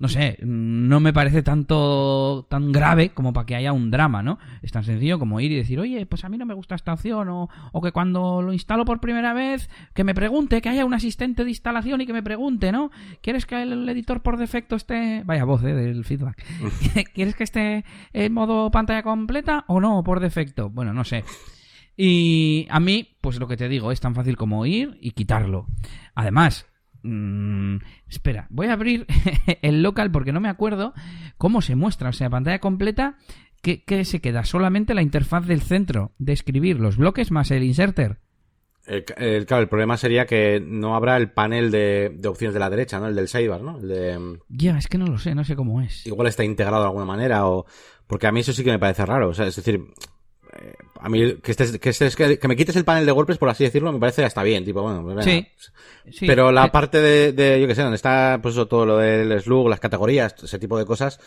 no 0.00 0.08
sé, 0.08 0.36
no 0.42 0.98
me 0.98 1.12
parece 1.12 1.42
tanto 1.42 2.46
tan 2.50 2.72
grave 2.72 3.10
como 3.10 3.32
para 3.32 3.46
que 3.46 3.54
haya 3.54 3.72
un 3.72 3.90
drama, 3.90 4.22
¿no? 4.22 4.38
Es 4.62 4.72
tan 4.72 4.82
sencillo 4.82 5.18
como 5.18 5.40
ir 5.40 5.52
y 5.52 5.56
decir, 5.56 5.78
oye, 5.78 6.04
pues 6.06 6.24
a 6.24 6.28
mí 6.28 6.38
no 6.38 6.46
me 6.46 6.54
gusta 6.54 6.74
esta 6.74 6.92
opción. 6.92 7.28
O, 7.28 7.48
o 7.72 7.80
que 7.80 7.92
cuando 7.92 8.42
lo 8.42 8.52
instalo 8.52 8.84
por 8.84 9.00
primera 9.00 9.32
vez, 9.32 9.70
que 9.94 10.02
me 10.02 10.14
pregunte, 10.14 10.60
que 10.60 10.68
haya 10.68 10.84
un 10.84 10.94
asistente 10.94 11.44
de 11.44 11.50
instalación 11.50 12.00
y 12.00 12.06
que 12.06 12.12
me 12.12 12.24
pregunte, 12.24 12.72
¿no? 12.72 12.90
¿Quieres 13.22 13.46
que 13.46 13.62
el 13.62 13.88
editor 13.88 14.22
por 14.22 14.38
defecto 14.38 14.74
esté... 14.74 15.22
Vaya 15.24 15.44
voz, 15.44 15.62
¿eh? 15.62 15.72
Del 15.72 16.04
feedback. 16.04 16.44
¿Quieres 17.14 17.36
que 17.36 17.44
esté 17.44 17.84
en 18.12 18.32
modo 18.32 18.70
pantalla 18.72 19.04
completa 19.04 19.64
o 19.68 19.80
no 19.80 20.02
por 20.02 20.18
defecto? 20.18 20.68
Bueno, 20.68 20.92
no 20.92 21.04
sé. 21.04 21.24
Y 22.02 22.66
a 22.70 22.80
mí, 22.80 23.14
pues 23.20 23.38
lo 23.38 23.46
que 23.46 23.58
te 23.58 23.68
digo, 23.68 23.92
es 23.92 24.00
tan 24.00 24.14
fácil 24.14 24.38
como 24.38 24.64
ir 24.64 24.96
y 25.02 25.10
quitarlo. 25.10 25.66
Además, 26.14 26.66
mm, 27.02 27.76
espera, 28.08 28.46
voy 28.48 28.68
a 28.68 28.72
abrir 28.72 29.06
el 29.60 29.82
local 29.82 30.10
porque 30.10 30.32
no 30.32 30.40
me 30.40 30.48
acuerdo 30.48 30.94
cómo 31.36 31.60
se 31.60 31.76
muestra. 31.76 32.08
O 32.08 32.14
sea, 32.14 32.30
pantalla 32.30 32.58
completa, 32.58 33.18
¿qué, 33.60 33.84
se 34.06 34.22
queda? 34.22 34.46
Solamente 34.46 34.94
la 34.94 35.02
interfaz 35.02 35.46
del 35.46 35.60
centro 35.60 36.12
de 36.16 36.32
escribir 36.32 36.80
los 36.80 36.96
bloques 36.96 37.30
más 37.30 37.50
el 37.50 37.64
inserter. 37.64 38.16
El, 38.86 39.44
claro, 39.44 39.62
el 39.62 39.68
problema 39.68 39.98
sería 39.98 40.24
que 40.24 40.58
no 40.58 40.96
habrá 40.96 41.18
el 41.18 41.30
panel 41.30 41.70
de, 41.70 42.18
opciones 42.26 42.54
de 42.54 42.60
la 42.60 42.70
derecha, 42.70 42.98
¿no? 42.98 43.08
El 43.08 43.14
del 43.14 43.28
sidebar, 43.28 43.60
¿no? 43.60 43.78
El 43.78 43.88
de... 43.88 44.38
Ya, 44.48 44.78
es 44.78 44.88
que 44.88 44.96
no 44.96 45.06
lo 45.06 45.18
sé, 45.18 45.34
no 45.34 45.44
sé 45.44 45.54
cómo 45.54 45.82
es. 45.82 46.06
Igual 46.06 46.28
está 46.28 46.44
integrado 46.44 46.80
de 46.80 46.88
alguna 46.88 47.04
manera 47.04 47.46
o... 47.46 47.66
Porque 48.06 48.26
a 48.26 48.32
mí 48.32 48.40
eso 48.40 48.54
sí 48.54 48.64
que 48.64 48.70
me 48.70 48.78
parece 48.78 49.04
raro. 49.04 49.28
O 49.28 49.34
sea, 49.34 49.46
es 49.46 49.54
decir, 49.54 49.84
a 51.00 51.08
mí 51.08 51.36
que, 51.42 51.50
estés, 51.52 52.16
que, 52.16 52.38
que, 52.38 52.48
me 52.48 52.56
quites 52.56 52.76
el 52.76 52.84
panel 52.84 53.06
de 53.06 53.12
WordPress, 53.12 53.38
por 53.38 53.48
así 53.48 53.64
decirlo, 53.64 53.92
me 53.92 53.98
parece 53.98 54.24
hasta 54.24 54.42
bien, 54.42 54.64
tipo, 54.64 54.82
bueno, 54.82 55.02
pues 55.02 55.24
sí, 55.24 56.26
Pero 56.26 56.52
la 56.52 56.70
parte 56.70 57.00
de, 57.00 57.32
de, 57.32 57.60
yo 57.60 57.66
que 57.66 57.74
sé, 57.74 57.82
donde 57.82 57.96
está, 57.96 58.38
pues 58.42 58.54
eso, 58.54 58.66
todo 58.66 58.86
lo 58.86 58.98
del 58.98 59.40
slug, 59.40 59.68
las 59.68 59.80
categorías, 59.80 60.34
ese 60.42 60.58
tipo 60.58 60.78
de 60.78 60.84
cosas, 60.84 61.20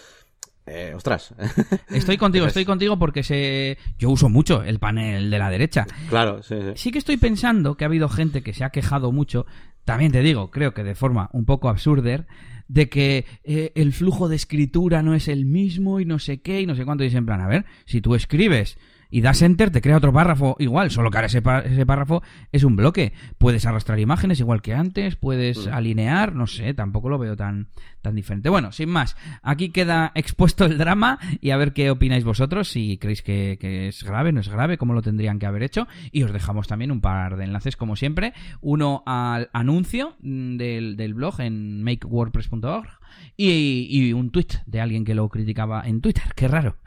eh, 0.66 0.94
ostras. 0.96 1.34
Estoy 1.90 2.18
contigo, 2.18 2.46
estoy 2.46 2.66
contigo 2.66 2.98
porque 2.98 3.24
se... 3.24 3.78
yo 3.98 4.10
uso 4.10 4.30
mucho 4.30 4.64
el 4.64 4.80
panel 4.80 5.30
de 5.30 5.40
la 5.40 5.50
derecha. 5.50 5.86
Claro, 6.10 6.42
sí, 6.42 6.56
sí. 6.62 6.72
Sí 6.76 6.92
que 6.92 7.00
estoy 7.00 7.18
pensando 7.18 7.76
que 7.76 7.84
ha 7.84 7.88
habido 7.88 8.08
gente 8.08 8.44
que 8.44 8.54
se 8.54 8.64
ha 8.64 8.70
quejado 8.70 9.12
mucho, 9.12 9.46
también 9.84 10.12
te 10.12 10.22
digo, 10.22 10.52
creo 10.52 10.74
que 10.74 10.84
de 10.84 10.96
forma 10.96 11.30
un 11.34 11.46
poco 11.46 11.68
absurda, 11.68 12.26
de 12.68 12.90
que 12.90 13.26
eh, 13.44 13.72
el 13.76 13.94
flujo 13.94 14.30
de 14.30 14.36
escritura 14.36 15.04
no 15.04 15.14
es 15.14 15.28
el 15.28 15.46
mismo 15.46 16.00
y 16.00 16.06
no 16.06 16.20
sé 16.20 16.42
qué 16.42 16.62
y 16.62 16.66
no 16.66 16.76
sé 16.76 16.86
cuánto. 16.86 17.04
Y 17.04 17.16
en 17.16 17.26
plan, 17.26 17.42
a 17.42 17.48
ver, 17.48 17.66
si 17.86 18.02
tú 18.02 18.16
escribes 18.16 18.78
y 19.14 19.22
das 19.22 19.44
enter, 19.44 19.70
te 19.70 19.80
crea 19.80 19.98
otro 19.98 20.12
párrafo 20.12 20.56
igual, 20.58 20.90
solo 20.90 21.12
que 21.12 21.18
ahora 21.20 21.28
ese, 21.28 21.44
ese 21.66 21.86
párrafo 21.86 22.24
es 22.52 22.64
un 22.64 22.76
bloque. 22.76 23.14
Puedes 23.38 23.68
arrastrar 23.68 24.00
imágenes 24.00 24.40
igual 24.40 24.64
que 24.64 24.74
antes, 24.74 25.18
puedes 25.18 25.68
mm. 25.68 25.72
alinear, 25.72 26.34
no 26.34 26.48
sé, 26.48 26.74
tampoco 26.74 27.10
lo 27.10 27.20
veo 27.20 27.36
tan, 27.36 27.68
tan 28.02 28.16
diferente. 28.16 28.50
Bueno, 28.50 28.72
sin 28.72 28.90
más, 28.90 29.16
aquí 29.44 29.70
queda 29.70 30.12
expuesto 30.16 30.66
el 30.66 30.80
drama 30.80 31.20
y 31.42 31.52
a 31.52 31.58
ver 31.58 31.74
qué 31.74 31.92
opináis 31.92 32.24
vosotros, 32.24 32.70
si 32.70 32.98
creéis 32.98 33.22
que, 33.22 33.88
es 33.88 34.04
grave, 34.04 34.32
no 34.32 34.40
es 34.40 34.50
grave, 34.50 34.80
cómo 34.80 34.96
lo 34.96 35.04
tendrían 35.04 35.38
que 35.38 35.46
haber 35.46 35.62
hecho. 35.62 35.88
Y 36.12 36.24
os 36.24 36.34
dejamos 36.34 36.68
también 36.68 36.92
un 36.92 37.00
par 37.00 37.38
de 37.38 37.44
enlaces, 37.44 37.78
como 37.78 37.96
siempre. 37.96 38.34
Uno 38.62 39.04
al 39.06 39.52
anuncio 39.54 40.16
mm, 40.22 40.58
del, 40.58 40.98
del 40.98 41.14
blog 41.14 41.40
en 41.40 41.84
makewordpress.org 41.84 42.90
y, 43.38 43.86
y, 43.92 44.14
un 44.14 44.32
tweet 44.32 44.64
de 44.66 44.82
alguien 44.82 45.06
que 45.06 45.14
lo 45.14 45.30
criticaba 45.30 45.84
en 45.86 46.02
Twitter. 46.02 46.24
Qué 46.36 46.48
raro. 46.48 46.78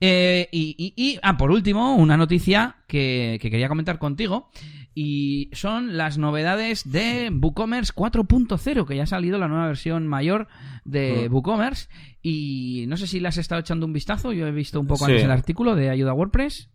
Eh, 0.00 0.48
y, 0.52 0.92
y, 0.96 1.18
ah, 1.22 1.36
por 1.36 1.50
último, 1.50 1.96
una 1.96 2.16
noticia 2.16 2.76
que, 2.86 3.38
quería 3.40 3.68
comentar 3.68 3.98
contigo. 3.98 4.50
Y 4.94 5.50
son 5.52 5.98
las 5.98 6.16
novedades 6.16 6.90
de 6.90 7.30
WooCommerce 7.30 7.92
4.0, 7.94 8.86
que 8.86 8.96
ya 8.96 9.02
ha 9.02 9.06
salido 9.06 9.38
la 9.38 9.46
nueva 9.46 9.66
versión 9.66 10.06
mayor 10.06 10.48
de 10.84 11.28
mm. 11.28 11.34
WooCommerce. 11.34 11.88
Y 12.22 12.86
no 12.88 12.96
sé 12.96 13.06
si 13.06 13.20
le 13.20 13.28
has 13.28 13.36
estado 13.36 13.60
echando 13.60 13.84
un 13.84 13.92
vistazo. 13.92 14.32
Yo 14.32 14.46
he 14.46 14.52
visto 14.52 14.80
un 14.80 14.86
poco 14.86 15.04
antes 15.04 15.22
el 15.22 15.30
artículo 15.30 15.74
de 15.74 15.90
Ayuda 15.90 16.14
WordPress. 16.14 16.70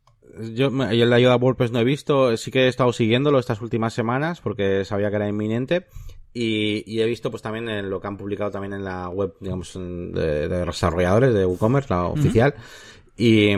Yo, 0.53 0.67
el 0.67 1.09
de 1.09 1.15
Ayuda 1.15 1.35
WordPress 1.35 1.71
no 1.71 1.79
he 1.79 1.83
visto. 1.83 2.37
Sí 2.37 2.51
que 2.51 2.65
he 2.65 2.67
estado 2.67 2.93
siguiéndolo 2.93 3.39
estas 3.39 3.59
últimas 3.59 3.93
semanas 3.93 4.39
porque 4.39 4.85
sabía 4.85 5.09
que 5.09 5.15
era 5.15 5.27
inminente. 5.27 5.87
Y, 6.33 7.01
he 7.01 7.05
visto 7.05 7.29
pues 7.29 7.41
también 7.41 7.89
lo 7.89 7.99
que 7.99 8.07
han 8.07 8.17
publicado 8.17 8.51
también 8.51 8.73
en 8.73 8.85
la 8.85 9.09
web, 9.09 9.33
digamos, 9.41 9.73
de, 9.73 10.47
desarrolladores 10.47 11.33
de 11.33 11.45
WooCommerce, 11.45 11.93
la 11.93 12.05
oficial. 12.05 12.53
Y, 13.17 13.51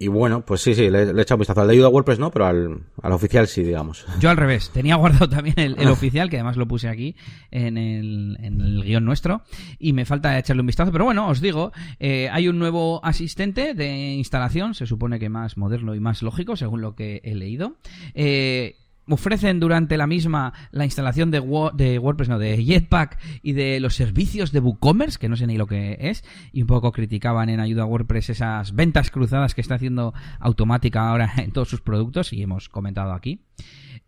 y 0.00 0.08
bueno, 0.08 0.44
pues 0.44 0.60
sí, 0.60 0.74
sí, 0.74 0.90
le, 0.90 1.02
he 1.02 1.20
echado 1.20 1.36
un 1.36 1.40
vistazo. 1.40 1.60
Al 1.60 1.66
de 1.66 1.72
ayuda 1.74 1.88
a 1.88 1.90
WordPress 1.90 2.18
no, 2.18 2.30
pero 2.30 2.46
al, 2.46 2.82
al 3.02 3.12
oficial 3.12 3.48
sí, 3.48 3.64
digamos. 3.64 4.06
Yo 4.20 4.30
al 4.30 4.36
revés. 4.36 4.70
Tenía 4.70 4.94
guardado 4.96 5.28
también 5.36 5.58
el, 5.58 5.78
el, 5.78 5.88
oficial, 5.88 6.30
que 6.30 6.36
además 6.36 6.56
lo 6.56 6.68
puse 6.68 6.88
aquí 6.88 7.16
en 7.50 7.76
el, 7.76 8.36
en 8.40 8.60
el 8.60 8.84
guion 8.84 9.04
nuestro 9.04 9.42
y 9.78 9.92
me 9.92 10.04
falta 10.04 10.38
echarle 10.38 10.60
un 10.60 10.66
vistazo. 10.66 10.92
Pero 10.92 11.04
bueno, 11.04 11.28
os 11.28 11.40
digo, 11.40 11.72
eh, 11.98 12.28
hay 12.30 12.48
un 12.48 12.58
nuevo 12.58 13.04
asistente 13.04 13.74
de 13.74 14.14
instalación, 14.14 14.74
se 14.74 14.86
supone 14.86 15.18
que 15.18 15.28
más 15.28 15.56
moderno 15.56 15.94
y 15.94 16.00
más 16.00 16.22
lógico, 16.22 16.56
según 16.56 16.80
lo 16.80 16.94
que 16.94 17.20
he 17.24 17.34
leído. 17.34 17.76
Eh, 18.14 18.76
ofrecen 19.08 19.60
durante 19.60 19.96
la 19.96 20.06
misma 20.06 20.52
la 20.70 20.84
instalación 20.84 21.30
de, 21.30 21.40
de, 21.74 21.98
WordPress, 21.98 22.28
no, 22.28 22.38
de 22.38 22.62
Jetpack 22.62 23.18
y 23.42 23.52
de 23.52 23.80
los 23.80 23.94
servicios 23.94 24.52
de 24.52 24.60
WooCommerce, 24.60 25.18
que 25.18 25.28
no 25.28 25.36
sé 25.36 25.46
ni 25.46 25.56
lo 25.56 25.66
que 25.66 25.96
es, 26.00 26.24
y 26.52 26.62
un 26.62 26.66
poco 26.66 26.92
criticaban 26.92 27.48
en 27.48 27.60
ayuda 27.60 27.82
a 27.82 27.86
WordPress 27.86 28.30
esas 28.30 28.74
ventas 28.74 29.10
cruzadas 29.10 29.54
que 29.54 29.60
está 29.60 29.74
haciendo 29.76 30.14
automática 30.40 31.08
ahora 31.08 31.32
en 31.36 31.52
todos 31.52 31.68
sus 31.68 31.80
productos, 31.80 32.32
y 32.32 32.42
hemos 32.42 32.68
comentado 32.68 33.12
aquí. 33.12 33.47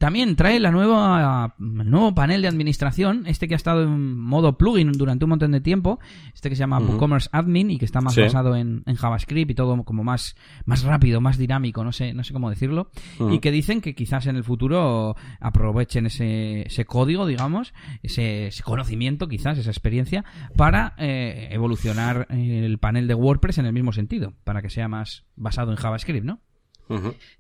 También 0.01 0.35
trae 0.35 0.59
la 0.61 0.71
nueva, 0.71 1.57
el 1.59 1.91
nuevo 1.91 2.15
panel 2.15 2.41
de 2.41 2.49
administración, 2.49 3.25
este 3.27 3.49
que 3.49 3.55
ha 3.55 3.57
estado 3.57 3.83
en 3.83 4.19
modo 4.19 4.57
plugin 4.57 4.93
durante 4.93 5.27
un 5.27 5.29
montón 5.29 5.53
de 5.53 5.61
tiempo, 5.61 6.01
este 6.33 6.49
que 6.49 6.57
se 6.57 6.61
llama 6.61 6.79
WooCommerce 6.79 7.29
Admin 7.33 7.71
y 7.71 7.77
que 7.77 7.85
está 7.85 8.01
más 8.01 8.17
basado 8.17 8.57
en, 8.57 8.83
JavaScript 8.97 9.51
y 9.51 9.55
todo 9.55 9.85
como 9.85 10.03
más, 10.03 10.37
más 10.65 10.85
rápido, 10.85 11.21
más 11.21 11.37
dinámico, 11.37 11.85
no 11.85 11.93
sé, 11.93 12.15
no 12.15 12.25
sé 12.25 12.33
cómo 12.33 12.49
decirlo, 12.49 12.91
y 13.31 13.41
que 13.41 13.51
dicen 13.51 13.83
que 13.83 13.95
quizás 13.95 14.27
en 14.27 14.37
el 14.37 14.43
futuro 14.43 15.17
aprovechen 15.39 16.07
ese, 16.07 16.63
ese 16.63 16.87
código, 16.87 17.27
digamos, 17.27 17.75
ese, 18.03 18.49
conocimiento, 18.65 19.29
quizás, 19.29 19.59
esa 19.59 19.69
experiencia, 19.69 20.25
para 20.57 20.95
eh, 20.97 21.49
evolucionar 21.51 22.27
el 22.31 22.79
panel 22.79 23.07
de 23.07 23.13
WordPress 23.13 23.59
en 23.59 23.67
el 23.67 23.75
mismo 23.75 23.93
sentido, 23.93 24.33
para 24.45 24.63
que 24.63 24.71
sea 24.71 24.89
más 24.89 25.27
basado 25.37 25.73
en 25.73 25.77
JavaScript, 25.77 26.25
¿no? 26.25 26.41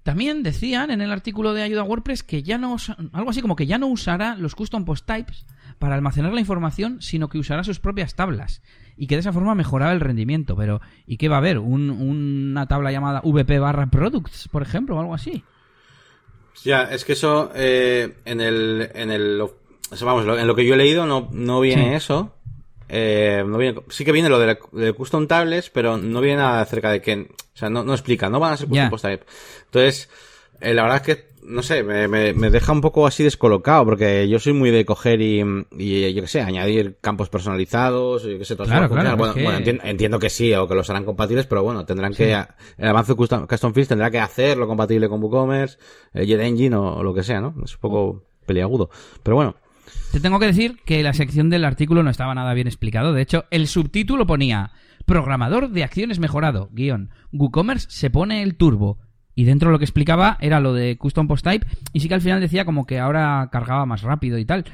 También 0.03 0.43
decían 0.43 0.91
en 0.91 1.01
el 1.01 1.11
artículo 1.11 1.53
de 1.53 1.63
ayuda 1.63 1.81
a 1.81 1.85
WordPress 1.85 2.23
que 2.23 2.43
ya 2.43 2.57
no, 2.57 2.77
algo 3.13 3.31
así 3.31 3.43
como 3.43 3.57
que 3.57 3.67
ya 3.67 3.79
no 3.79 3.89
usará 3.89 4.37
los 4.37 4.55
custom 4.55 4.85
post 4.85 5.07
types 5.07 5.45
para 5.79 5.95
almacenar 5.95 6.33
la 6.33 6.41
información, 6.41 7.03
sino 7.03 7.29
que 7.29 7.39
usará 7.39 7.65
sus 7.65 7.81
propias 7.81 8.15
tablas 8.15 8.63
y 8.97 9.07
que 9.07 9.17
de 9.17 9.21
esa 9.21 9.33
forma 9.33 9.55
mejorará 9.55 9.93
el 9.93 10.01
rendimiento. 10.01 10.57
Pero, 10.57 10.81
¿y 11.07 11.17
qué 11.17 11.29
va 11.29 11.37
a 11.37 11.39
haber? 11.39 11.59
¿una 11.59 12.67
tabla 12.67 12.93
llamada 12.93 13.23
VP 13.25 13.59
barra 13.59 13.87
products, 13.87 14.49
por 14.49 14.63
ejemplo, 14.63 14.97
o 14.97 15.01
algo 15.01 15.15
así? 15.15 15.43
Ya, 16.63 16.85
es 16.85 17.05
que 17.05 17.15
eso 17.15 17.51
eh, 17.55 18.17
en 18.25 18.41
el, 18.41 18.91
en 18.95 19.11
el, 19.11 19.43
vamos, 20.03 20.39
en 20.39 20.47
lo 20.47 20.55
que 20.55 20.67
yo 20.67 20.75
he 20.75 20.77
leído 20.77 21.07
no, 21.07 21.29
no 21.33 21.61
viene 21.61 21.97
eso. 21.97 22.35
Eh, 22.93 23.45
no 23.47 23.57
viene, 23.57 23.81
sí 23.89 24.05
que 24.05 24.11
viene 24.11 24.29
lo 24.29 24.41
de, 24.41 24.59
de, 24.73 24.93
custom 24.93 25.29
tables, 25.29 25.71
pero 25.71 25.97
no 25.97 26.21
viene 26.21 26.39
nada 26.39 26.61
acerca 26.61 26.91
de 26.91 27.01
que, 27.01 27.29
o 27.55 27.57
sea, 27.57 27.71
no, 27.71 27.85
no 27.85 27.93
explica, 27.93 28.29
no 28.29 28.41
van 28.41 28.55
a 28.55 28.57
ser 28.57 28.69
custom 28.69 28.91
post 28.91 29.05
type. 29.05 29.25
Entonces, 29.67 30.11
eh, 30.61 30.75
la 30.75 30.83
verdad 30.83 30.97
es 30.97 31.03
que, 31.03 31.31
no 31.45 31.63
sé, 31.63 31.85
me, 31.85 32.09
me, 32.09 32.33
me, 32.33 32.51
deja 32.51 32.73
un 32.73 32.81
poco 32.81 33.07
así 33.07 33.23
descolocado, 33.23 33.85
porque 33.85 34.29
yo 34.29 34.41
soy 34.41 34.55
muy 34.55 34.73
de 34.73 34.85
coger 34.85 35.21
y, 35.21 35.41
y 35.79 36.13
yo 36.13 36.23
qué 36.23 36.29
sé, 36.29 36.41
añadir 36.41 36.97
campos 37.01 37.29
personalizados, 37.29 38.25
yo 38.25 38.39
qué 38.39 38.45
sé, 38.45 38.57
claro, 38.57 38.89
claro, 38.89 39.17
bueno, 39.17 39.35
que... 39.35 39.45
bueno 39.45 39.59
entiendo, 39.59 39.85
entiendo, 39.85 40.19
que 40.19 40.29
sí, 40.29 40.53
o 40.55 40.67
que 40.67 40.75
los 40.75 40.91
harán 40.91 41.05
compatibles, 41.05 41.47
pero 41.47 41.63
bueno, 41.63 41.87
tendrán 41.87 42.13
que, 42.13 42.33
el 42.33 42.89
avance 42.89 43.15
custom, 43.15 43.47
custom 43.47 43.73
fields 43.73 43.89
tendrá 43.89 44.11
que 44.11 44.19
hacerlo 44.19 44.67
compatible 44.67 45.09
con 45.09 45.23
WooCommerce, 45.23 45.79
eh, 46.13 46.27
JetEngine 46.27 46.75
o, 46.75 46.97
o, 46.97 47.03
lo 47.05 47.15
que 47.15 47.23
sea, 47.23 47.41
¿no? 47.41 47.55
Es 47.65 47.75
un 47.75 47.81
poco 47.81 48.25
peliagudo. 48.47 48.91
Pero 49.23 49.37
bueno, 49.37 49.55
te 50.13 50.21
tengo 50.21 50.39
que 50.39 50.47
decir 50.47 50.77
que 50.85 51.03
la 51.03 51.13
sección 51.13 51.51
del 51.51 51.65
artículo 51.65 52.03
no 52.03 52.11
estaba 52.11 52.35
nada 52.35 52.55
bien 52.55 52.67
explicado. 52.67 53.13
De 53.13 53.23
hecho, 53.23 53.45
el 53.51 53.69
subtítulo 53.69 54.27
ponía 54.27 54.73
Programador 55.11 55.71
de 55.71 55.83
acciones 55.83 56.21
mejorado, 56.21 56.69
guion. 56.73 57.11
WooCommerce 57.33 57.87
se 57.91 58.11
pone 58.11 58.43
el 58.43 58.55
turbo. 58.55 58.99
Y 59.35 59.45
dentro 59.45 59.71
lo 59.71 59.79
que 59.79 59.85
explicaba 59.85 60.37
era 60.41 60.61
lo 60.61 60.73
de 60.73 60.97
Custom 60.99 61.27
Post 61.27 61.45
Type. 61.45 61.67
Y 61.93 62.01
sí 62.01 62.09
que 62.09 62.15
al 62.15 62.21
final 62.21 62.41
decía 62.41 62.65
como 62.65 62.87
que 62.87 62.99
ahora 62.99 63.49
cargaba 63.51 63.87
más 63.87 64.03
rápido 64.03 64.39
y 64.39 64.45
tal. 64.45 64.65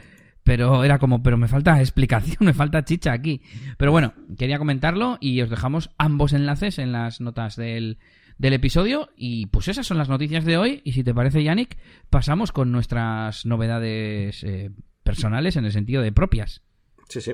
Pero 0.45 0.85
era 0.85 0.99
como, 0.99 1.23
pero 1.23 1.37
me 1.37 1.49
falta 1.49 1.81
explicación, 1.81 2.39
me 2.41 2.55
falta 2.55 2.85
chicha 2.85 3.13
aquí. 3.13 3.41
Pero 3.79 3.93
bueno, 3.93 4.13
quería 4.37 4.59
comentarlo 4.59 5.19
y 5.21 5.41
os 5.41 5.51
dejamos 5.51 5.91
ambos 5.97 6.33
enlaces 6.33 6.79
en 6.79 6.93
las 6.93 7.21
notas 7.21 7.57
del, 7.57 7.99
del 8.37 8.53
episodio. 8.53 9.09
Y 9.17 9.47
pues 9.47 9.69
esas 9.69 9.87
son 9.87 9.99
las 9.99 10.09
noticias 10.09 10.45
de 10.45 10.59
hoy. 10.59 10.83
Y 10.85 10.93
si 10.93 11.05
te 11.05 11.15
parece, 11.15 11.45
Yannick, 11.45 11.79
pasamos 12.11 12.53
con 12.53 12.73
nuestras 12.73 13.47
novedades 13.47 14.45
eh, 14.45 14.71
personales 15.07 15.57
en 15.57 15.65
el 15.65 15.73
sentido 15.73 16.03
de 16.03 16.13
propias. 16.13 16.61
Sí, 17.09 17.21
sí. 17.21 17.33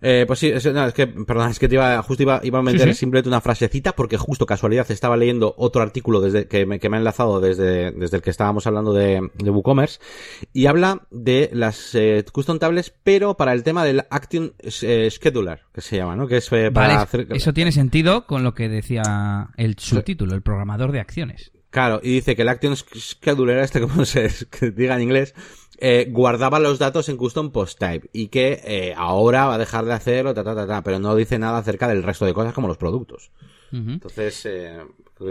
Eh, 0.00 0.24
pues 0.26 0.38
sí, 0.38 0.48
es, 0.48 0.64
no, 0.72 0.86
es 0.86 0.94
que, 0.94 1.06
perdón, 1.06 1.50
es 1.50 1.58
que 1.58 1.68
te 1.68 1.76
iba, 1.76 2.02
justo 2.02 2.22
iba, 2.22 2.40
iba 2.42 2.58
a 2.58 2.62
meter 2.62 2.88
sí, 2.88 2.94
sí. 2.94 3.00
simplemente 3.00 3.28
una 3.28 3.40
frasecita 3.40 3.92
porque 3.92 4.16
justo 4.16 4.46
casualidad 4.46 4.90
estaba 4.90 5.16
leyendo 5.16 5.54
otro 5.56 5.82
artículo 5.82 6.20
desde, 6.20 6.48
que 6.48 6.66
me, 6.66 6.80
que 6.80 6.88
me 6.88 6.96
ha 6.96 6.98
enlazado 6.98 7.40
desde, 7.40 7.92
desde 7.92 8.16
el 8.16 8.22
que 8.22 8.30
estábamos 8.30 8.66
hablando 8.66 8.92
de, 8.92 9.30
de 9.34 9.50
WooCommerce 9.50 10.00
y 10.52 10.66
habla 10.66 11.06
de 11.10 11.50
las 11.52 11.94
eh, 11.94 12.24
custom 12.32 12.58
tables, 12.58 12.92
pero 13.04 13.36
para 13.36 13.52
el 13.52 13.62
tema 13.62 13.84
del 13.84 14.04
Action 14.10 14.54
eh, 14.60 15.08
Scheduler, 15.08 15.60
que 15.72 15.82
se 15.82 15.98
llama, 15.98 16.16
¿no? 16.16 16.26
Que 16.26 16.38
es 16.38 16.50
eh, 16.50 16.72
para 16.72 16.88
vale, 16.88 16.98
hacer... 17.00 17.26
Eso 17.30 17.52
tiene 17.52 17.70
sentido 17.70 18.26
con 18.26 18.42
lo 18.42 18.54
que 18.54 18.68
decía 18.68 19.50
el 19.56 19.78
subtítulo, 19.78 20.34
el 20.34 20.42
programador 20.42 20.90
de 20.90 21.00
acciones. 21.00 21.52
Claro, 21.72 22.00
y 22.02 22.12
dice 22.12 22.36
que 22.36 22.42
el 22.42 22.48
Action 22.48 22.76
Scheduler, 22.76 23.58
este 23.58 23.80
como 23.82 24.04
se 24.04 24.30
diga 24.74 24.96
en 24.96 25.02
inglés, 25.02 25.34
eh, 25.84 26.06
guardaba 26.08 26.60
los 26.60 26.78
datos 26.78 27.08
en 27.08 27.16
custom 27.16 27.50
post 27.50 27.76
type 27.76 28.08
y 28.12 28.28
que 28.28 28.60
eh, 28.64 28.94
ahora 28.96 29.46
va 29.46 29.54
a 29.54 29.58
dejar 29.58 29.84
de 29.84 29.92
hacerlo, 29.92 30.32
ta, 30.32 30.44
ta, 30.44 30.54
ta, 30.54 30.64
ta, 30.64 30.82
pero 30.84 31.00
no 31.00 31.16
dice 31.16 31.40
nada 31.40 31.58
acerca 31.58 31.88
del 31.88 32.04
resto 32.04 32.24
de 32.24 32.32
cosas 32.32 32.54
como 32.54 32.68
los 32.68 32.78
productos. 32.78 33.32
Uh 33.72 33.76
-huh. 33.76 33.92
Entonces, 33.94 34.46
eh, 34.46 34.80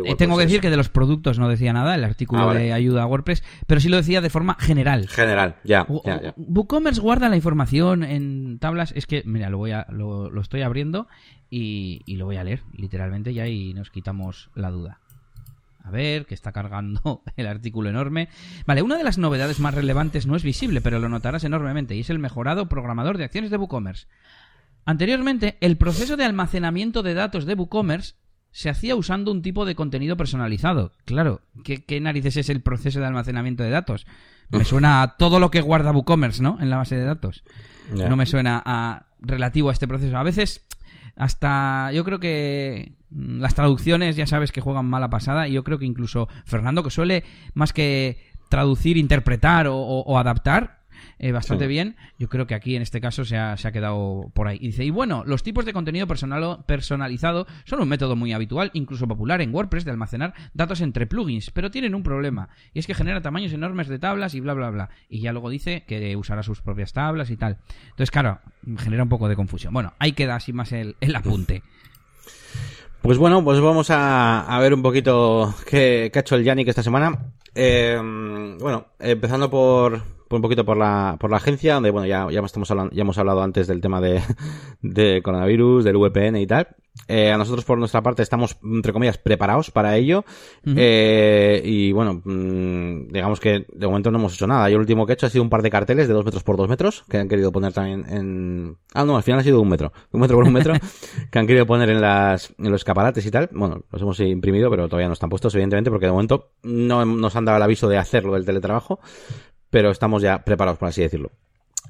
eh, 0.05 0.15
tengo 0.17 0.35
que 0.35 0.43
decir 0.43 0.57
eso. 0.57 0.61
que 0.63 0.69
de 0.69 0.77
los 0.77 0.89
productos 0.89 1.39
no 1.39 1.47
decía 1.47 1.71
nada 1.71 1.95
el 1.95 2.03
artículo 2.03 2.41
ah, 2.41 2.45
vale. 2.47 2.59
de 2.61 2.73
ayuda 2.73 3.03
a 3.03 3.07
WordPress, 3.07 3.43
pero 3.65 3.79
sí 3.79 3.87
lo 3.87 3.95
decía 3.97 4.19
de 4.19 4.29
forma 4.29 4.57
general. 4.59 5.07
General, 5.07 5.55
ya. 5.63 5.87
ya, 6.03 6.21
ya. 6.21 6.33
WooCommerce 6.35 6.99
guarda 6.99 7.29
la 7.29 7.37
información 7.37 8.03
en 8.03 8.59
tablas. 8.59 8.93
Es 8.95 9.07
que, 9.07 9.23
mira, 9.25 9.49
lo 9.49 9.57
voy 9.57 9.71
a, 9.71 9.87
lo, 9.89 10.29
lo 10.29 10.41
estoy 10.41 10.63
abriendo 10.63 11.07
y, 11.49 12.01
y 12.05 12.15
lo 12.17 12.25
voy 12.25 12.37
a 12.37 12.43
leer, 12.43 12.61
literalmente, 12.73 13.33
ya 13.33 13.47
y 13.47 13.73
nos 13.73 13.89
quitamos 13.89 14.49
la 14.55 14.71
duda. 14.71 15.00
A 15.83 15.91
ver, 15.91 16.25
que 16.25 16.33
está 16.33 16.51
cargando 16.51 17.23
el 17.35 17.47
artículo 17.47 17.89
enorme. 17.89 18.29
Vale, 18.65 18.81
una 18.81 18.97
de 18.97 19.03
las 19.03 19.17
novedades 19.17 19.59
más 19.59 19.73
relevantes 19.73 20.27
no 20.27 20.35
es 20.35 20.43
visible, 20.43 20.81
pero 20.81 20.99
lo 20.99 21.09
notarás 21.09 21.43
enormemente, 21.43 21.95
y 21.95 22.01
es 22.01 22.09
el 22.09 22.19
mejorado 22.19 22.67
programador 22.69 23.17
de 23.17 23.25
acciones 23.25 23.51
de 23.51 23.57
WooCommerce. 23.57 24.07
Anteriormente, 24.85 25.57
el 25.61 25.77
proceso 25.77 26.17
de 26.17 26.25
almacenamiento 26.25 27.03
de 27.03 27.13
datos 27.13 27.45
de 27.45 27.53
WooCommerce 27.53 28.15
se 28.51 28.69
hacía 28.69 28.95
usando 28.95 29.31
un 29.31 29.41
tipo 29.41 29.65
de 29.65 29.75
contenido 29.75 30.17
personalizado. 30.17 30.91
Claro, 31.05 31.41
¿qué, 31.63 31.85
qué 31.85 32.01
narices 32.01 32.37
es 32.37 32.49
el 32.49 32.61
proceso 32.61 32.99
de 32.99 33.05
almacenamiento 33.05 33.63
de 33.63 33.69
datos? 33.69 34.05
Me 34.49 34.65
suena 34.65 35.01
a 35.01 35.15
todo 35.15 35.39
lo 35.39 35.49
que 35.49 35.61
guarda 35.61 35.91
WooCommerce, 35.91 36.43
¿no? 36.43 36.57
En 36.59 36.69
la 36.69 36.77
base 36.77 36.97
de 36.97 37.05
datos. 37.05 37.43
Yeah. 37.95 38.09
No 38.09 38.17
me 38.17 38.25
suena 38.25 38.61
a 38.65 39.05
relativo 39.19 39.69
a 39.69 39.73
este 39.73 39.87
proceso. 39.87 40.17
A 40.17 40.23
veces 40.23 40.65
hasta 41.21 41.91
yo 41.91 42.03
creo 42.03 42.19
que 42.19 42.93
las 43.11 43.53
traducciones 43.53 44.15
ya 44.15 44.25
sabes 44.25 44.51
que 44.51 44.59
juegan 44.59 44.87
mala 44.87 45.11
pasada 45.11 45.47
y 45.47 45.53
yo 45.53 45.63
creo 45.63 45.77
que 45.77 45.85
incluso 45.85 46.27
Fernando 46.45 46.81
que 46.81 46.89
suele 46.89 47.23
más 47.53 47.73
que 47.73 48.17
traducir, 48.49 48.97
interpretar 48.97 49.67
o 49.69 50.17
adaptar 50.17 50.80
eh, 51.21 51.31
bastante 51.31 51.65
sí. 51.65 51.69
bien. 51.69 51.95
Yo 52.17 52.27
creo 52.29 52.47
que 52.47 52.55
aquí 52.55 52.75
en 52.75 52.81
este 52.81 52.99
caso 52.99 53.23
se 53.25 53.37
ha, 53.37 53.55
se 53.55 53.67
ha, 53.67 53.71
quedado 53.71 54.31
por 54.33 54.47
ahí. 54.47 54.57
Y 54.59 54.67
dice, 54.67 54.83
y 54.83 54.89
bueno, 54.89 55.23
los 55.25 55.43
tipos 55.43 55.65
de 55.65 55.71
contenido 55.71 56.07
personal, 56.07 56.65
personalizado 56.65 57.45
son 57.63 57.79
un 57.79 57.87
método 57.87 58.15
muy 58.15 58.33
habitual, 58.33 58.71
incluso 58.73 59.07
popular 59.07 59.39
en 59.39 59.53
WordPress, 59.53 59.85
de 59.85 59.91
almacenar 59.91 60.33
datos 60.55 60.81
entre 60.81 61.05
plugins, 61.05 61.51
pero 61.51 61.69
tienen 61.69 61.93
un 61.93 62.01
problema, 62.01 62.49
y 62.73 62.79
es 62.79 62.87
que 62.87 62.95
genera 62.95 63.21
tamaños 63.21 63.53
enormes 63.53 63.87
de 63.87 63.99
tablas 63.99 64.33
y 64.33 64.39
bla, 64.39 64.55
bla, 64.55 64.71
bla. 64.71 64.89
Y 65.09 65.21
ya 65.21 65.31
luego 65.31 65.51
dice 65.51 65.83
que 65.87 66.15
usará 66.15 66.41
sus 66.41 66.61
propias 66.61 66.91
tablas 66.91 67.29
y 67.29 67.37
tal. 67.37 67.57
Entonces, 67.83 68.09
claro, 68.09 68.39
genera 68.79 69.03
un 69.03 69.09
poco 69.09 69.29
de 69.29 69.35
confusión. 69.35 69.73
Bueno, 69.75 69.93
ahí 69.99 70.13
queda 70.13 70.35
así 70.35 70.53
más 70.53 70.71
el, 70.71 70.95
el 71.01 71.15
apunte. 71.15 71.61
Pues 73.03 73.19
bueno, 73.19 73.43
pues 73.43 73.59
vamos 73.59 73.91
a, 73.91 74.41
a 74.41 74.59
ver 74.59 74.73
un 74.73 74.81
poquito 74.81 75.53
qué, 75.69 76.09
qué, 76.11 76.19
ha 76.19 76.21
hecho 76.21 76.35
el 76.35 76.43
Yannick 76.43 76.67
esta 76.67 76.83
semana. 76.83 77.31
Eh, 77.53 77.99
bueno, 78.59 78.87
empezando 78.99 79.49
por, 79.49 80.01
por 80.01 80.20
un 80.37 80.41
poquito 80.41 80.65
por 80.65 80.77
la, 80.77 81.17
por 81.19 81.29
la 81.29 81.37
agencia, 81.37 81.75
donde 81.75 81.91
bueno, 81.91 82.07
ya, 82.07 82.27
ya 82.31 82.39
estamos 82.41 82.69
hablando, 82.71 82.93
ya 82.93 83.01
hemos 83.01 83.17
hablado 83.17 83.41
antes 83.41 83.67
del 83.67 83.81
tema 83.81 84.01
de, 84.01 84.21
de 84.81 85.21
coronavirus, 85.21 85.83
del 85.83 85.97
VPN 85.97 86.37
y 86.37 86.47
tal. 86.47 86.67
Eh, 87.07 87.31
a 87.31 87.37
nosotros 87.37 87.63
por 87.63 87.77
nuestra 87.77 88.01
parte 88.01 88.21
estamos, 88.21 88.57
entre 88.63 88.91
comillas, 88.91 89.17
preparados 89.17 89.71
para 89.71 89.95
ello. 89.95 90.25
Uh 90.65 90.71
-huh. 90.71 90.75
eh, 90.77 91.61
y 91.63 91.91
bueno, 91.93 92.21
mmm, 92.23 93.07
digamos 93.11 93.39
que 93.39 93.65
de 93.71 93.87
momento 93.87 94.11
no 94.11 94.19
hemos 94.19 94.33
hecho 94.33 94.45
nada. 94.45 94.69
Yo 94.69 94.75
lo 94.75 94.81
último 94.81 95.05
que 95.05 95.13
he 95.13 95.15
hecho 95.15 95.25
ha 95.25 95.29
sido 95.29 95.43
un 95.43 95.49
par 95.49 95.61
de 95.61 95.69
carteles 95.69 96.07
de 96.07 96.13
dos 96.13 96.25
metros 96.25 96.43
por 96.43 96.57
dos 96.57 96.69
metros 96.69 97.03
que 97.09 97.17
han 97.17 97.29
querido 97.29 97.51
poner 97.51 97.73
también 97.73 98.05
en... 98.09 98.77
Ah, 98.93 99.05
no, 99.05 99.15
al 99.15 99.23
final 99.23 99.39
ha 99.39 99.43
sido 99.43 99.61
un 99.61 99.69
metro. 99.69 99.93
Un 100.11 100.21
metro 100.21 100.35
por 100.35 100.45
un 100.45 100.53
metro 100.53 100.73
que 101.31 101.39
han 101.39 101.47
querido 101.47 101.65
poner 101.65 101.89
en 101.89 102.01
las, 102.01 102.53
en 102.57 102.71
los 102.71 102.81
escaparates 102.81 103.25
y 103.25 103.31
tal. 103.31 103.49
Bueno, 103.53 103.83
los 103.91 104.01
hemos 104.01 104.19
imprimido, 104.19 104.69
pero 104.69 104.87
todavía 104.87 105.07
no 105.07 105.13
están 105.13 105.29
puestos, 105.29 105.53
evidentemente, 105.55 105.89
porque 105.89 106.07
de 106.07 106.11
momento 106.11 106.51
no 106.63 107.05
nos 107.05 107.35
han 107.35 107.45
dado 107.45 107.57
el 107.57 107.63
aviso 107.63 107.87
de 107.87 107.97
hacerlo 107.97 108.33
del 108.33 108.45
teletrabajo. 108.45 108.99
Pero 109.71 109.89
estamos 109.89 110.21
ya 110.21 110.43
preparados, 110.43 110.77
por 110.77 110.89
así 110.89 111.01
decirlo. 111.01 111.31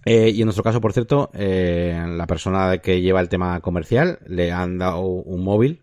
Eh, 0.05 0.29
y 0.29 0.41
en 0.41 0.45
nuestro 0.45 0.63
caso, 0.63 0.79
por 0.79 0.93
cierto, 0.93 1.29
eh, 1.33 2.01
la 2.07 2.25
persona 2.25 2.77
que 2.77 3.01
lleva 3.01 3.19
el 3.19 3.29
tema 3.29 3.59
comercial 3.59 4.19
le 4.25 4.51
han 4.51 4.77
dado 4.77 5.01
un 5.01 5.43
móvil 5.43 5.81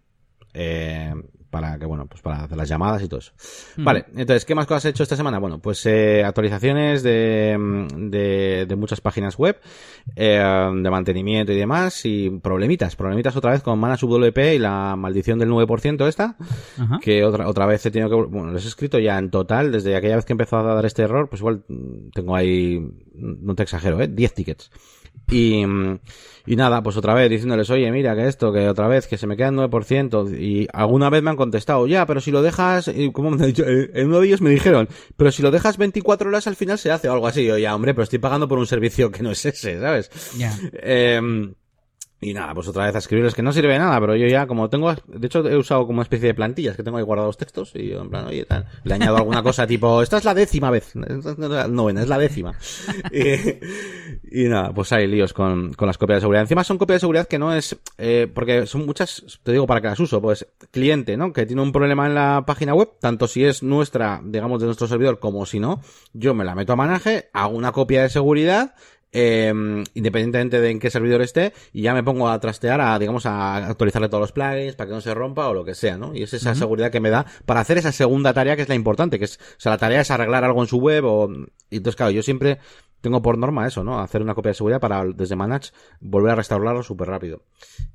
eh, 0.55 1.13
para 1.51 1.79
que, 1.79 1.87
bueno, 1.87 2.07
pues 2.07 2.23
para 2.23 2.45
hacer 2.45 2.57
las 2.57 2.69
llamadas 2.69 3.03
y 3.03 3.09
todo 3.09 3.21
eso. 3.21 3.33
Vale, 3.77 4.07
entonces, 4.15 4.45
¿qué 4.45 4.55
más 4.55 4.67
cosas 4.67 4.87
he 4.87 4.89
hecho 4.91 5.03
esta 5.03 5.17
semana? 5.17 5.39
Bueno, 5.39 5.59
pues 5.61 5.85
eh, 5.87 6.23
actualizaciones 6.25 7.03
de, 7.03 7.57
de, 7.97 8.67
de, 8.67 8.77
muchas 8.77 9.01
páginas 9.01 9.37
web, 9.37 9.59
eh, 10.17 10.39
de 10.39 10.91
mantenimiento 10.91 11.53
y 11.53 11.57
demás, 11.57 12.05
y 12.05 12.31
problemitas, 12.31 12.97
problemitas 12.97 13.37
otra 13.37 13.53
vez 13.53 13.63
con 13.63 13.79
Manage 13.79 14.07
WP 14.07 14.39
y 14.55 14.59
la 14.59 14.97
maldición 14.97 15.39
del 15.39 15.51
9% 15.51 16.07
esta, 16.07 16.37
Ajá. 16.79 16.99
que 17.03 17.25
otra, 17.25 17.49
otra 17.49 17.67
vez 17.67 17.85
he 17.87 17.91
tenido 17.91 18.11
que, 18.11 18.29
bueno, 18.31 18.53
les 18.53 18.65
he 18.65 18.69
escrito 18.69 18.99
ya 18.99 19.19
en 19.19 19.31
total, 19.31 19.73
desde 19.73 19.97
aquella 19.97 20.17
vez 20.17 20.25
que 20.25 20.33
empezó 20.33 20.59
a 20.59 20.63
dar 20.63 20.85
este 20.85 21.03
error, 21.03 21.29
pues 21.29 21.41
igual 21.41 21.65
mm, 21.69 22.11
tengo 22.15 22.37
ahí, 22.37 22.81
no 23.15 23.55
te 23.55 23.63
exagero, 23.63 24.01
eh, 24.01 24.09
10 24.09 24.35
tickets. 24.35 24.71
Y, 25.31 25.62
y 26.46 26.57
nada, 26.57 26.83
pues 26.83 26.96
otra 26.96 27.14
vez 27.14 27.28
diciéndoles, 27.28 27.68
oye, 27.70 27.90
mira 27.90 28.14
que 28.14 28.26
esto, 28.26 28.52
que 28.52 28.68
otra 28.68 28.88
vez, 28.88 29.07
que 29.07 29.18
se 29.18 29.26
me 29.26 29.37
queda 29.37 29.48
el 29.48 29.57
9%. 29.57 30.38
Y 30.38 30.66
alguna 30.72 31.11
vez 31.11 31.22
me 31.22 31.31
han 31.31 31.37
contestado, 31.37 31.87
ya, 31.87 32.07
pero 32.07 32.20
si 32.20 32.31
lo 32.31 32.42
dejas, 32.42 32.90
como 33.12 33.31
me 33.31 33.42
han 33.42 33.48
dicho, 33.48 33.64
eh, 33.66 33.90
en 33.94 34.09
uno 34.09 34.20
de 34.20 34.26
ellos 34.26 34.40
me 34.40 34.50
dijeron, 34.50 34.88
pero 35.16 35.31
si 35.31 35.42
lo 35.42 35.50
dejas 35.50 35.76
24 35.76 36.28
horas 36.28 36.46
al 36.46 36.57
final 36.57 36.78
se 36.78 36.90
hace 36.90 37.09
o 37.09 37.12
algo 37.12 37.26
así. 37.26 37.44
Yo, 37.44 37.59
ya, 37.59 37.74
hombre, 37.74 37.94
pero 37.94 38.04
estoy 38.04 38.18
pagando 38.18 38.48
por 38.48 38.59
un 38.59 38.66
servicio 38.66 39.11
que 39.11 39.22
no 39.22 39.31
es 39.31 39.44
ese, 39.44 39.78
¿sabes? 39.81 40.11
Ya. 40.37 40.57
Eh, 40.72 41.20
y 42.20 42.35
nada, 42.35 42.52
pues 42.52 42.66
otra 42.66 42.87
vez 42.87 42.94
a 42.96 42.98
escribirles 42.98 43.35
que 43.35 43.42
no 43.42 43.52
sirve 43.52 43.74
de 43.74 43.78
nada, 43.78 44.00
pero 44.00 44.16
yo 44.16 44.26
ya 44.26 44.46
como 44.46 44.68
tengo, 44.68 44.92
de 44.92 45.26
hecho 45.26 45.48
he 45.48 45.57
usado 45.57 45.87
como 45.87 45.98
una 45.98 46.02
especie 46.02 46.26
de 46.26 46.35
plantillas 46.35 46.76
que 46.76 46.83
tengo 46.83 46.98
ahí 46.98 47.04
guardados 47.04 47.37
textos 47.37 47.70
y 47.74 47.88
yo 47.88 48.02
en 48.02 48.11
plan, 48.11 48.26
oye, 48.26 48.44
tal, 48.44 48.66
le 48.83 48.94
añado 48.94 49.16
alguna 49.16 49.42
cosa 49.42 49.66
tipo, 49.66 50.02
esta 50.02 50.18
es 50.18 50.24
la 50.24 50.35
décima 50.35 50.70
vez, 50.70 50.96
no 50.96 51.88
es 51.88 52.09
la 52.09 52.18
décima. 52.18 52.54
y, 53.12 54.44
y 54.44 54.48
nada, 54.48 54.72
pues 54.74 54.92
hay 54.92 55.07
líos 55.07 55.33
con, 55.33 55.74
con 55.74 55.87
las 55.87 55.96
copias 55.96 56.16
de 56.16 56.20
seguridad. 56.22 56.42
Encima 56.42 56.64
son 56.64 56.78
copias 56.78 56.96
de 56.96 57.00
seguridad 57.00 57.28
que 57.28 57.38
no 57.38 57.54
es, 57.54 57.76
eh, 57.98 58.28
porque 58.33 58.66
son 58.66 58.85
muchas, 58.85 59.40
te 59.42 59.52
digo 59.52 59.66
para 59.66 59.81
que 59.81 59.87
las 59.87 60.00
uso, 60.00 60.20
pues 60.20 60.46
cliente, 60.70 61.16
¿no? 61.16 61.33
Que 61.33 61.46
tiene 61.46 61.62
un 61.62 61.72
problema 61.72 62.07
en 62.07 62.14
la 62.14 62.44
página 62.46 62.74
web, 62.74 62.90
tanto 63.00 63.28
si 63.28 63.44
es 63.44 63.62
nuestra, 63.62 64.20
digamos, 64.24 64.61
de 64.61 64.66
nuestro 64.66 64.88
servidor 64.88 65.20
como 65.20 65.46
si 65.46 65.61
no, 65.61 65.81
yo 66.12 66.35
me 66.35 66.44
la 66.44 66.54
meto 66.54 66.72
a 66.72 66.76
manaje, 66.76 67.28
hago 67.33 67.57
una 67.57 67.72
copia 67.72 68.02
de 68.02 68.09
seguridad, 68.09 68.74
eh, 69.12 69.53
independientemente 69.94 70.61
de 70.61 70.71
en 70.71 70.79
qué 70.79 70.90
servidor 70.90 71.23
esté, 71.23 71.53
y 71.73 71.83
ya 71.83 71.94
me 71.94 72.03
pongo 72.03 72.29
a 72.29 72.38
trastear, 72.40 72.81
a, 72.81 72.99
digamos, 72.99 73.27
a 73.27 73.68
actualizarle 73.68 74.09
todos 74.09 74.21
los 74.21 74.33
plugins 74.33 74.75
para 74.75 74.88
que 74.88 74.94
no 74.94 75.01
se 75.01 75.14
rompa 75.14 75.49
o 75.49 75.55
lo 75.55 75.64
que 75.64 75.75
sea, 75.75 75.97
¿no? 75.97 76.14
Y 76.14 76.23
es 76.23 76.35
esa 76.35 76.55
seguridad 76.55 76.90
que 76.90 77.01
me 77.01 77.11
da 77.11 77.27
para 77.47 77.61
hacer 77.61 77.79
esa 77.79 77.92
segunda 77.92 78.33
tarea 78.33 78.57
que 78.57 78.62
es 78.62 78.68
la 78.68 78.75
importante, 78.75 79.18
que 79.18 79.25
es, 79.25 79.38
o 79.38 79.61
sea, 79.61 79.73
la 79.73 79.79
tarea 79.79 80.01
es 80.01 80.11
arreglar 80.11 80.44
algo 80.44 80.61
en 80.62 80.68
su 80.68 80.79
web 80.79 81.05
o, 81.05 81.31
y 81.71 81.77
entonces 81.77 81.97
claro, 81.97 82.11
yo 82.12 82.23
siempre 82.23 82.59
tengo 83.01 83.23
por 83.23 83.38
norma 83.38 83.66
eso, 83.66 83.85
¿no? 83.85 84.01
Hacer 84.01 84.23
una 84.23 84.35
copia 84.35 84.51
de 84.51 84.55
seguridad 84.55 84.81
para 84.81 85.05
desde 85.05 85.37
Manage 85.37 85.71
volver 86.01 86.33
a 86.33 86.35
restaurarlo 86.35 86.83
súper 86.83 87.09
rápido. 87.09 87.42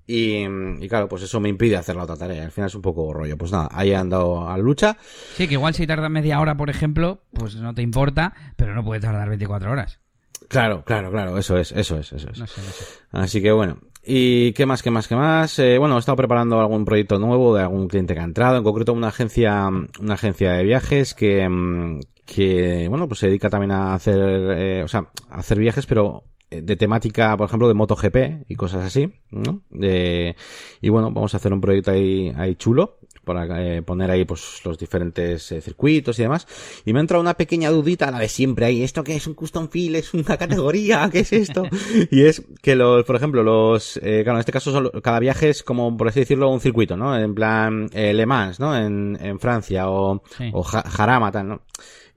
Y, 0.08 0.46
y 0.80 0.88
claro, 0.88 1.08
pues 1.08 1.24
eso 1.24 1.40
me 1.40 1.50
impide 1.50 1.76
hacer 1.76 1.96
la 1.96 2.04
otra 2.04 2.16
tarea. 2.16 2.46
Al 2.46 2.52
final 2.52 2.68
es 2.68 2.76
un 2.76 2.82
poco 2.82 3.14
rollo. 3.14 3.38
Pues 3.38 3.52
nada, 3.52 3.70
ahí 3.72 3.92
he 3.92 3.96
andado 3.96 4.48
a 4.48 4.58
la 4.58 4.64
lucha. 4.64 4.98
Sí, 5.36 5.48
que 5.48 5.56
igual 5.56 5.74
si 5.74 5.88
tarda 5.88 6.10
media 6.10 6.40
hora, 6.40 6.56
por 6.56 6.70
ejemplo, 6.70 7.22
pues 7.34 7.56
no 7.56 7.74
te 7.74 7.82
importa, 7.82 8.34
pero 8.56 8.76
no 8.76 8.84
puede 8.84 9.02
tardar 9.02 9.28
24 9.30 9.72
horas. 9.72 10.00
Claro, 10.48 10.84
claro, 10.86 11.12
claro, 11.12 11.38
eso 11.38 11.58
es, 11.58 11.72
eso 11.72 11.98
es, 11.98 12.14
eso 12.14 12.30
es. 12.30 12.40
No 12.40 12.48
sé, 12.48 12.62
no 12.62 12.68
sé. 12.68 12.86
Así 13.12 13.42
que 13.42 13.52
bueno. 13.52 13.78
¿Y 14.06 14.52
qué 14.52 14.66
más, 14.66 14.84
qué 14.84 14.92
más, 14.92 15.08
qué 15.08 15.16
más? 15.16 15.58
Eh, 15.60 15.78
bueno, 15.78 15.96
he 15.96 16.00
estado 16.00 16.18
preparando 16.18 16.60
algún 16.60 16.84
proyecto 16.84 17.20
nuevo 17.20 17.56
de 17.56 17.62
algún 17.62 17.88
cliente 17.88 18.14
que 18.14 18.20
ha 18.20 18.26
entrado, 18.26 18.58
en 18.58 18.64
concreto 18.64 18.92
una 18.92 19.08
agencia, 19.08 19.70
una 20.02 20.14
agencia 20.16 20.52
de 20.52 20.64
viajes 20.64 21.14
que, 21.14 21.48
mm, 21.48 22.02
que, 22.26 22.88
bueno, 22.90 23.08
pues 23.08 23.22
se 23.22 23.28
dedica 23.28 23.50
también 23.50 23.72
a 23.72 23.94
hacer, 23.94 24.20
eh, 24.20 24.84
o 24.84 24.90
sea, 24.90 25.08
a 25.30 25.38
hacer 25.38 25.58
viajes, 25.58 25.86
pero 25.86 26.26
eh, 26.50 26.62
de 26.62 26.76
temática, 26.76 27.36
por 27.38 27.48
ejemplo, 27.48 27.68
de 27.70 27.74
MotoGP 27.76 28.46
y 28.50 28.56
cosas 28.56 28.84
así, 28.86 29.10
¿no? 29.32 29.62
De, 29.70 30.36
y 30.82 30.90
bueno, 30.90 31.10
vamos 31.12 31.34
a 31.34 31.38
hacer 31.38 31.54
un 31.54 31.62
proyecto 31.62 31.92
ahí, 31.92 32.34
ahí 32.36 32.56
chulo 32.56 33.00
para 33.24 33.46
eh, 33.78 33.82
poner 33.82 34.12
ahí 34.12 34.26
pues 34.26 34.62
los 34.66 34.78
diferentes 34.78 35.52
eh, 35.52 35.62
circuitos 35.62 36.20
y 36.20 36.24
demás. 36.24 36.48
Y 36.86 36.94
me 36.94 37.00
ha 37.00 37.02
entrado 37.02 37.22
una 37.22 37.34
pequeña 37.36 37.70
dudita, 37.70 38.12
la 38.12 38.20
de 38.20 38.28
siempre 38.30 38.66
ahí, 38.66 38.84
¿esto 38.84 39.04
qué 39.04 39.16
es 39.16 39.28
un 39.28 39.34
custom 39.34 39.70
field? 39.70 39.96
¿Es 39.96 40.14
una 40.14 40.38
categoría? 40.38 41.10
¿Qué 41.12 41.20
es 41.20 41.34
esto? 41.34 41.64
y 42.12 42.24
es 42.24 42.44
que 42.62 42.76
los, 42.76 43.06
por 43.06 43.16
ejemplo, 43.16 43.44
los, 43.44 43.98
eh, 43.98 44.22
claro, 44.24 44.38
en 44.38 44.42
este 44.42 44.52
caso 44.52 44.72
son- 44.72 44.92
cada 45.02 45.20
viaje 45.20 45.50
es 45.50 45.64
como, 45.64 45.96
por 45.96 46.08
así 46.08 46.20
decirlo, 46.20 46.50
un 46.50 46.60
circuito, 46.60 46.98
¿no? 46.98 47.18
En 47.18 47.34
plan, 47.34 47.90
eh, 47.94 48.14
Le 48.14 48.26
Mans, 48.26 48.60
¿no? 48.60 48.78
En, 48.78 49.18
en 49.22 49.40
Francia 49.40 49.90
o, 49.90 50.22
Sí. 50.38 50.50
o 50.54 50.64
Ja- 50.64 50.84
Jarama, 50.84 51.32
tal, 51.32 51.48
¿no? 51.48 51.62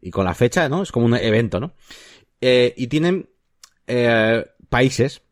Y 0.03 0.11
con 0.11 0.25
la 0.25 0.35
fecha, 0.35 0.69
¿no? 0.69 0.83
Es 0.83 0.93
como 0.93 1.07
un 1.07 1.15
evento, 1.17 1.59
¿no? 1.61 1.73
Eh, 2.41 2.75
y 2.77 2.87
tienen 2.89 3.29
eh, 3.87 4.45
países, 4.69 5.23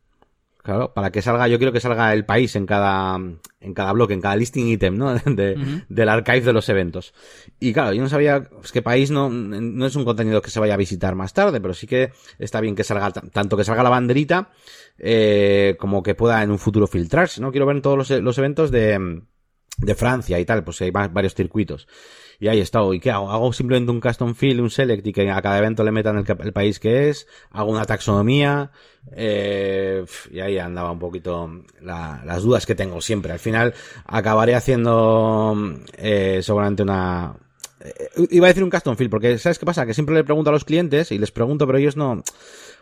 claro, 0.65 0.93
para 0.93 1.11
que 1.11 1.21
salga, 1.21 1.47
yo 1.47 1.57
quiero 1.57 1.71
que 1.71 1.79
salga 1.79 2.11
el 2.11 2.25
país 2.25 2.55
en 2.55 2.65
cada, 2.65 3.15
en 3.15 3.73
cada 3.73 3.93
bloque, 3.93 4.13
en 4.13 4.19
cada 4.21 4.35
listing 4.35 4.67
item, 4.67 4.97
¿no? 4.97 5.13
De. 5.25 5.55
Del 5.87 6.09
archive 6.09 6.41
de 6.41 6.51
los 6.53 6.67
eventos. 6.67 7.13
Y 7.59 7.71
claro, 7.71 7.93
yo 7.93 8.01
no 8.01 8.09
sabía, 8.09 8.49
es 8.63 8.71
que 8.71 8.81
país 8.81 9.11
no, 9.11 9.29
no 9.29 9.85
es 9.85 9.95
un 9.95 10.03
contenido 10.03 10.41
que 10.41 10.49
se 10.49 10.59
vaya 10.59 10.73
a 10.73 10.77
visitar 10.77 11.15
más 11.15 11.33
tarde, 11.33 11.61
pero 11.61 11.73
sí 11.73 11.87
que 11.87 12.11
está 12.39 12.59
bien 12.59 12.75
que 12.75 12.83
salga, 12.83 13.11
tanto 13.11 13.55
que 13.55 13.63
salga 13.63 13.83
la 13.83 13.89
banderita, 13.89 14.49
eh, 14.97 15.75
como 15.79 16.03
que 16.03 16.15
pueda 16.15 16.41
en 16.43 16.51
un 16.51 16.59
futuro 16.59 16.87
filtrarse, 16.87 17.39
¿no? 17.41 17.51
Quiero 17.51 17.65
ver 17.65 17.77
en 17.77 17.81
todos 17.81 17.97
los, 17.97 18.09
los 18.09 18.37
eventos 18.37 18.71
de, 18.71 19.21
de 19.77 19.95
Francia 19.95 20.39
y 20.39 20.45
tal, 20.45 20.63
pues 20.63 20.81
hay 20.81 20.91
va- 20.91 21.07
varios 21.07 21.35
circuitos. 21.35 21.87
Y 22.39 22.47
ahí 22.49 22.59
está, 22.59 22.81
¿y 22.93 22.99
qué 22.99 23.11
hago? 23.11 23.31
Hago 23.31 23.53
simplemente 23.53 23.91
un 23.91 24.01
custom 24.01 24.35
field, 24.35 24.59
un 24.59 24.69
select 24.69 25.05
y 25.07 25.13
que 25.13 25.29
a 25.31 25.41
cada 25.41 25.57
evento 25.57 25.83
le 25.83 25.91
metan 25.91 26.17
el, 26.17 26.25
el 26.43 26.53
país 26.53 26.79
que 26.79 27.09
es, 27.09 27.27
hago 27.51 27.71
una 27.71 27.85
taxonomía, 27.85 28.71
eh, 29.15 30.03
y 30.31 30.39
ahí 30.39 30.57
andaba 30.57 30.91
un 30.91 30.99
poquito 30.99 31.49
la- 31.81 32.21
las 32.25 32.43
dudas 32.43 32.65
que 32.65 32.75
tengo 32.75 33.01
siempre. 33.01 33.31
Al 33.31 33.39
final 33.39 33.73
acabaré 34.05 34.55
haciendo 34.55 35.55
eh, 35.97 36.39
seguramente 36.43 36.83
una... 36.83 37.35
eh, 37.79 38.09
iba 38.31 38.47
a 38.47 38.49
decir 38.49 38.63
un 38.63 38.69
custom 38.69 38.95
field, 38.97 39.11
porque 39.11 39.37
¿sabes 39.37 39.59
qué 39.59 39.65
pasa? 39.65 39.85
Que 39.85 39.93
siempre 39.93 40.15
le 40.15 40.23
pregunto 40.23 40.49
a 40.49 40.53
los 40.53 40.65
clientes 40.65 41.11
y 41.11 41.17
les 41.17 41.31
pregunto, 41.31 41.65
pero 41.65 41.77
ellos 41.77 41.95
no... 41.97 42.23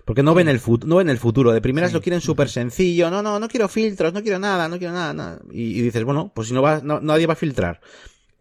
Porque 0.05 0.21
no 0.21 0.33
ven 0.33 0.49
el 0.49 0.59
futuro, 0.59 0.89
no 0.89 0.97
ven 0.97 1.07
el 1.09 1.17
futuro. 1.17 1.53
De 1.53 1.61
primeras 1.61 1.91
Sí. 1.91 1.95
lo 1.95 2.01
quieren 2.01 2.19
súper 2.19 2.49
sencillo. 2.49 3.09
No, 3.09 3.21
no, 3.21 3.39
no 3.39 3.47
quiero 3.47 3.69
filtros, 3.69 4.11
no 4.13 4.21
quiero 4.21 4.37
nada, 4.37 4.67
no 4.67 4.77
quiero 4.77 4.91
nada, 4.93 5.13
nada. 5.13 5.39
Y, 5.49 5.79
y 5.79 5.81
dices, 5.81 6.03
bueno, 6.03 6.29
pues 6.35 6.49
si 6.49 6.53
no 6.53 6.61
va, 6.61 6.81
no- 6.83 6.99
nadie 6.99 7.25
va 7.25 7.33
a 7.33 7.37
filtrar. 7.37 7.79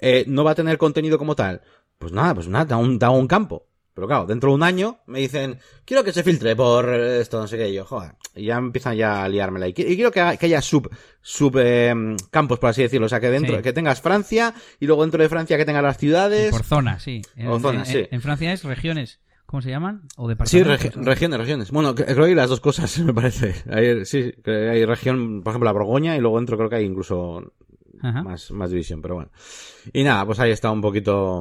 Eh, 0.02 0.24
no 0.26 0.44
va 0.44 0.50
a 0.50 0.54
tener 0.54 0.76
contenido 0.78 1.16
como 1.16 1.34
tal. 1.36 1.62
Pues 1.98 2.12
nada, 2.12 2.34
pues 2.34 2.48
nada, 2.48 2.64
da 2.64 2.76
un, 2.76 2.98
da 2.98 3.10
un 3.10 3.26
campo. 3.28 3.66
Pero 3.94 4.06
claro, 4.06 4.24
dentro 4.26 4.48
de 4.50 4.54
un 4.54 4.62
año 4.62 4.98
me 5.06 5.18
dicen, 5.20 5.58
quiero 5.84 6.02
que 6.02 6.12
se 6.14 6.22
filtre 6.22 6.56
por 6.56 6.88
esto, 6.88 7.38
no 7.40 7.46
sé 7.46 7.58
qué, 7.58 7.68
y 7.68 7.74
yo, 7.74 7.84
joder. 7.84 8.12
Y 8.34 8.44
ya 8.46 8.56
empiezan 8.56 8.96
ya 8.96 9.22
a 9.22 9.28
liármela. 9.28 9.68
Y, 9.68 9.74
qui- 9.74 9.86
y 9.86 9.96
quiero 9.96 10.10
que, 10.10 10.18
haya 10.20 10.62
sub, 10.62 10.88
sub, 11.20 11.58
eh, 11.58 11.94
campos, 12.30 12.58
por 12.58 12.70
así 12.70 12.80
decirlo. 12.82 13.04
O 13.04 13.08
sea, 13.10 13.20
que 13.20 13.28
dentro, 13.30 13.56
Sí. 13.56 13.62
que 13.62 13.72
tengas 13.74 14.00
Francia, 14.00 14.54
y 14.80 14.86
luego 14.86 15.02
dentro 15.02 15.22
de 15.22 15.28
Francia 15.28 15.58
que 15.58 15.66
tengas 15.66 15.82
las 15.82 15.98
ciudades. 15.98 16.50
Por 16.50 16.64
zona, 16.64 16.98
sí. 17.00 17.20
En, 17.36 17.48
O 17.48 17.60
zonas, 17.60 17.88
en- 17.90 18.04
sí. 18.04 18.08
en 18.10 18.20
Francia 18.22 18.52
es 18.54 18.64
regiones. 18.64 19.20
¿Cómo 19.44 19.60
se 19.60 19.68
llaman? 19.68 20.04
O 20.16 20.24
Sí, 20.24 20.28
departamentos. 20.30 20.80
regi- 20.80 21.04
regiones, 21.04 21.38
regiones. 21.40 21.70
Bueno, 21.70 21.94
creo 21.94 22.16
que 22.16 22.22
hay 22.24 22.34
las 22.34 22.48
dos 22.48 22.60
cosas, 22.60 22.98
me 23.04 23.12
parece. 23.12 23.54
Hay, 23.70 24.06
sí, 24.06 24.32
hay 24.46 24.86
región, 24.86 25.42
por 25.42 25.50
ejemplo, 25.50 25.66
la 25.66 25.72
Borgoña, 25.72 26.16
y 26.16 26.20
luego 26.20 26.38
dentro 26.38 26.56
creo 26.56 26.70
que 26.70 26.76
hay 26.76 26.86
incluso 26.86 27.52
Ajá. 28.02 28.22
más, 28.22 28.50
más 28.50 28.70
división, 28.70 29.00
pero 29.00 29.14
bueno. 29.14 29.30
Y 29.92 30.02
nada, 30.04 30.26
pues 30.26 30.38
ahí 30.40 30.50
está 30.50 30.70
un 30.70 30.80
poquito 30.80 31.40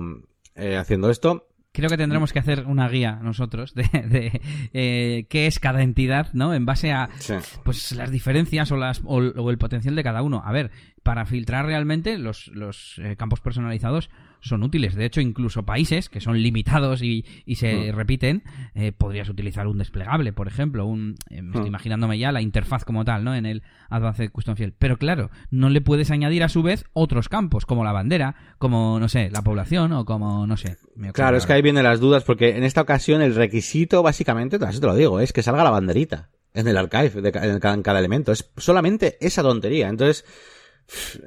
eh, 0.55 0.77
haciendo 0.77 1.09
esto. 1.09 1.47
Creo 1.73 1.89
que 1.89 1.95
tendremos 1.97 2.33
que 2.33 2.39
hacer 2.39 2.65
una 2.67 2.89
guía 2.89 3.19
nosotros 3.23 3.73
de, 3.75 3.83
de, 3.83 4.41
eh, 4.73 5.25
qué 5.29 5.47
es 5.47 5.57
cada 5.59 5.81
entidad, 5.83 6.27
¿no? 6.33 6.53
En 6.53 6.65
base 6.65 6.91
a 6.91 7.09
Sí. 7.19 7.35
pues 7.63 7.93
las 7.93 8.11
diferencias 8.11 8.71
o 8.73 8.77
las 8.77 9.01
o, 9.05 9.19
el- 9.19 9.33
o 9.37 9.49
el 9.51 9.57
potencial 9.57 9.95
de 9.95 10.03
cada 10.03 10.21
uno. 10.21 10.41
A 10.45 10.51
ver, 10.51 10.71
para 11.01 11.25
filtrar 11.25 11.65
realmente 11.65 12.17
los, 12.17 12.47
los 12.49 12.99
eh, 12.99 13.15
campos 13.15 13.39
personalizados 13.39 14.09
son 14.41 14.63
útiles. 14.63 14.95
De 14.95 15.05
hecho, 15.05 15.21
incluso 15.21 15.63
países 15.63 16.09
que 16.09 16.19
son 16.19 16.41
limitados 16.41 17.01
y, 17.01 17.25
y 17.45 17.55
se 17.55 17.91
Mm. 17.91 17.95
repiten, 17.95 18.43
eh, 18.75 18.91
podrías 18.91 19.29
utilizar 19.29 19.67
un 19.67 19.77
desplegable, 19.77 20.33
por 20.33 20.47
ejemplo, 20.47 20.85
un 20.85 21.15
eh, 21.29 21.41
me 21.41 21.49
estoy 21.51 21.63
Mm. 21.63 21.67
imaginándome 21.67 22.17
ya 22.19 22.31
la 22.31 22.41
interfaz 22.41 22.83
como 22.83 23.05
tal, 23.05 23.23
¿no? 23.23 23.33
En 23.35 23.45
el 23.45 23.63
Advanced 23.89 24.31
Custom 24.31 24.55
Field. 24.55 24.73
Pero 24.79 24.97
claro, 24.97 25.29
no 25.51 25.69
le 25.69 25.79
puedes 25.81 26.11
añadir 26.11 26.43
a 26.43 26.49
su 26.49 26.63
vez 26.63 26.85
otros 26.93 27.29
campos, 27.29 27.65
como 27.65 27.83
la 27.83 27.91
bandera, 27.91 28.35
como 28.57 28.99
no 28.99 29.07
sé, 29.09 29.29
la 29.29 29.41
población 29.43 29.93
o 29.93 30.05
como 30.05 30.47
no 30.47 30.57
sé. 30.57 30.77
Claro, 31.13 31.37
es 31.37 31.45
que 31.45 31.53
ahí 31.53 31.61
vienen 31.61 31.83
las 31.83 31.99
dudas, 31.99 32.23
porque 32.23 32.57
en 32.57 32.63
esta 32.63 32.81
ocasión 32.81 33.21
el 33.21 33.35
requisito, 33.35 34.01
básicamente, 34.03 34.57
así 34.65 34.79
te 34.79 34.87
lo 34.87 34.95
digo, 34.95 35.19
es 35.19 35.33
que 35.33 35.43
salga 35.43 35.63
la 35.63 35.69
banderita 35.69 36.29
en 36.53 36.67
el 36.67 36.77
archive, 36.77 37.21
de 37.21 37.29
en 37.29 37.59
cada, 37.59 37.73
en 37.75 37.83
cada 37.83 37.99
elemento. 37.99 38.31
Es 38.31 38.51
solamente 38.57 39.17
esa 39.21 39.41
tontería. 39.41 39.87
Entonces, 39.87 40.25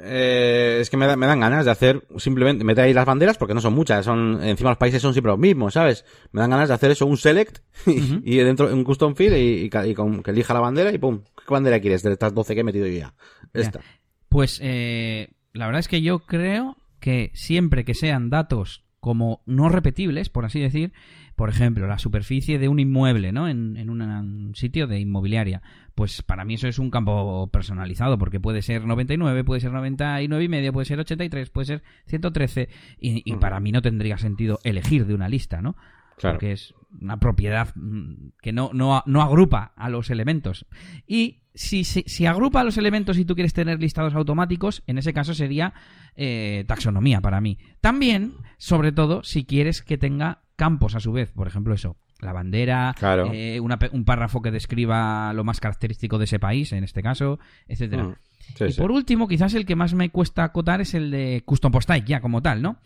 eh, 0.03 0.79
es 0.81 0.91
que 0.91 0.97
me, 0.97 1.07
da- 1.07 1.17
me 1.17 1.27
dan 1.27 1.41
ganas 1.41 1.65
de 1.65 1.71
hacer 1.71 2.03
simplemente, 2.17 2.65
meter 2.65 2.85
ahí 2.85 2.93
las 2.93 3.07
banderas, 3.07 3.39
porque 3.39 3.55
no 3.55 3.61
son 3.61 3.75
muchas, 3.75 4.05
son, 4.05 4.43
encima 4.43 4.71
los 4.71 4.79
países 4.79 5.01
son 5.03 5.13
siempre 5.13 5.31
los 5.31 5.39
mismos, 5.39 5.75
¿sabes? 5.75 6.05
Me 6.33 6.41
dan 6.41 6.51
ganas 6.51 6.69
de 6.69 6.75
hacer 6.75 6.91
eso, 6.91 7.07
un 7.07 7.17
select, 7.17 7.59
y, 7.87 8.21
y 8.25 8.37
dentro 8.39 8.73
un 8.73 8.85
custom 8.85 9.15
field, 9.15 9.37
y, 9.37 9.71
y 9.89 9.95
con 9.95 10.23
que 10.23 10.31
elija 10.31 10.55
la 10.55 10.61
bandera, 10.61 10.93
y 10.93 10.99
pum, 10.99 11.21
¿qué 11.37 11.53
bandera 11.53 11.81
quieres 11.81 12.03
de 12.03 12.13
estas 12.13 12.35
12 12.35 12.55
que 12.55 12.61
he 12.61 12.65
metido 12.65 12.87
yo 12.87 12.99
ya? 12.99 13.15
Esta. 13.53 13.81
Pues 14.29 14.59
eh, 14.63 15.29
la 15.53 15.67
verdad 15.67 15.81
es 15.81 15.89
que 15.89 16.03
yo 16.03 16.21
creo 16.21 16.77
que 17.01 17.31
siempre 17.35 17.85
que 17.85 17.95
sean 17.95 18.31
datos 18.31 18.85
como 19.01 19.43
no 19.47 19.69
repetibles, 19.69 20.31
por 20.31 20.45
así 20.47 20.61
decir, 20.61 20.93
por 21.37 21.49
ejemplo, 21.49 21.87
la 21.87 21.99
superficie 21.99 22.59
de 22.59 22.69
un 22.69 22.79
inmueble, 22.79 23.33
¿no? 23.33 23.49
En, 23.49 23.77
en 23.77 23.91
un 23.91 24.55
sitio 24.55 24.87
de 24.87 25.01
inmobiliaria. 25.01 25.63
Pues 25.95 26.23
para 26.23 26.45
mí 26.45 26.55
eso 26.55 26.69
es 26.69 26.79
un 26.79 26.91
campo 26.91 27.49
personalizado, 27.49 28.19
porque 28.19 28.41
puede 28.41 28.63
ser 28.63 28.85
99, 28.85 29.45
puede 29.45 29.61
ser 29.61 29.73
99 29.73 30.45
y 30.45 30.49
medio, 30.49 30.73
puede 30.73 30.87
ser 30.87 31.01
83, 31.01 31.51
puede 31.51 31.67
ser 31.67 31.83
113, 32.07 32.69
y, 33.01 33.23
y 33.25 33.37
para 33.37 33.61
mí 33.61 33.73
no 33.73 33.83
tendría 33.83 34.19
sentido 34.19 34.61
elegir 34.65 35.07
de 35.07 35.15
una 35.15 35.29
lista, 35.29 35.61
¿no? 35.61 35.77
Claro. 36.17 36.37
Porque 36.37 36.53
es 36.53 36.75
una 37.01 37.19
propiedad 37.19 37.75
mm, 37.75 38.29
que 38.41 38.53
no, 38.53 38.71
no, 38.73 39.03
no 39.07 39.23
agrupa 39.23 39.73
a 39.77 39.89
los 39.89 40.11
elementos. 40.11 40.67
Y 41.07 41.41
si, 41.55 41.85
si, 41.85 42.05
si 42.07 42.27
agrupa 42.27 42.61
a 42.61 42.65
los 42.65 42.79
elementos 42.79 43.19
y 43.19 43.25
tú 43.25 43.35
quieres 43.35 43.53
tener 43.53 43.81
listados 43.81 44.15
automáticos, 44.15 44.83
en 44.87 44.99
ese 44.99 45.13
caso 45.13 45.35
sería 45.35 45.75
eh, 46.17 46.65
taxonomía 46.67 47.21
para 47.21 47.41
mí. 47.41 47.59
También, 47.81 48.35
sobre 48.59 48.93
todo, 48.93 49.23
si 49.25 49.45
quieres 49.45 49.83
que 49.83 49.99
tenga 49.99 50.44
campos 50.57 50.95
a 50.95 51.01
su 51.01 51.13
vez, 51.13 51.33
por 51.33 51.47
ejemplo 51.47 51.75
eso, 51.75 51.97
la 52.21 52.33
bandera, 52.33 52.95
Claro. 52.99 53.31
eh, 53.33 53.61
una 53.61 53.79
un 53.93 54.05
párrafo 54.05 54.41
que 54.43 54.51
describa 54.51 55.33
lo 55.35 55.45
más 55.45 55.61
característico 55.61 56.19
de 56.19 56.25
ese 56.25 56.39
país, 56.39 56.73
en 56.73 56.85
este 56.85 57.03
caso, 57.03 57.39
etcétera. 57.67 58.05
Mm. 58.05 58.15
Sí, 58.57 58.65
y 58.65 58.73
sí. 58.73 58.81
por 58.81 58.93
último, 58.93 59.27
quizás 59.27 59.55
el 59.55 59.65
que 59.65 59.75
más 59.75 59.95
me 59.95 60.11
cuesta 60.11 60.45
acotar 60.45 60.83
es 60.83 60.93
el 60.93 61.11
de 61.11 61.43
custom 61.47 61.73
post 61.73 61.89
type, 61.89 62.07
ya 62.07 62.21
como 62.21 62.43
tal, 62.43 62.61
¿no? 62.61 62.77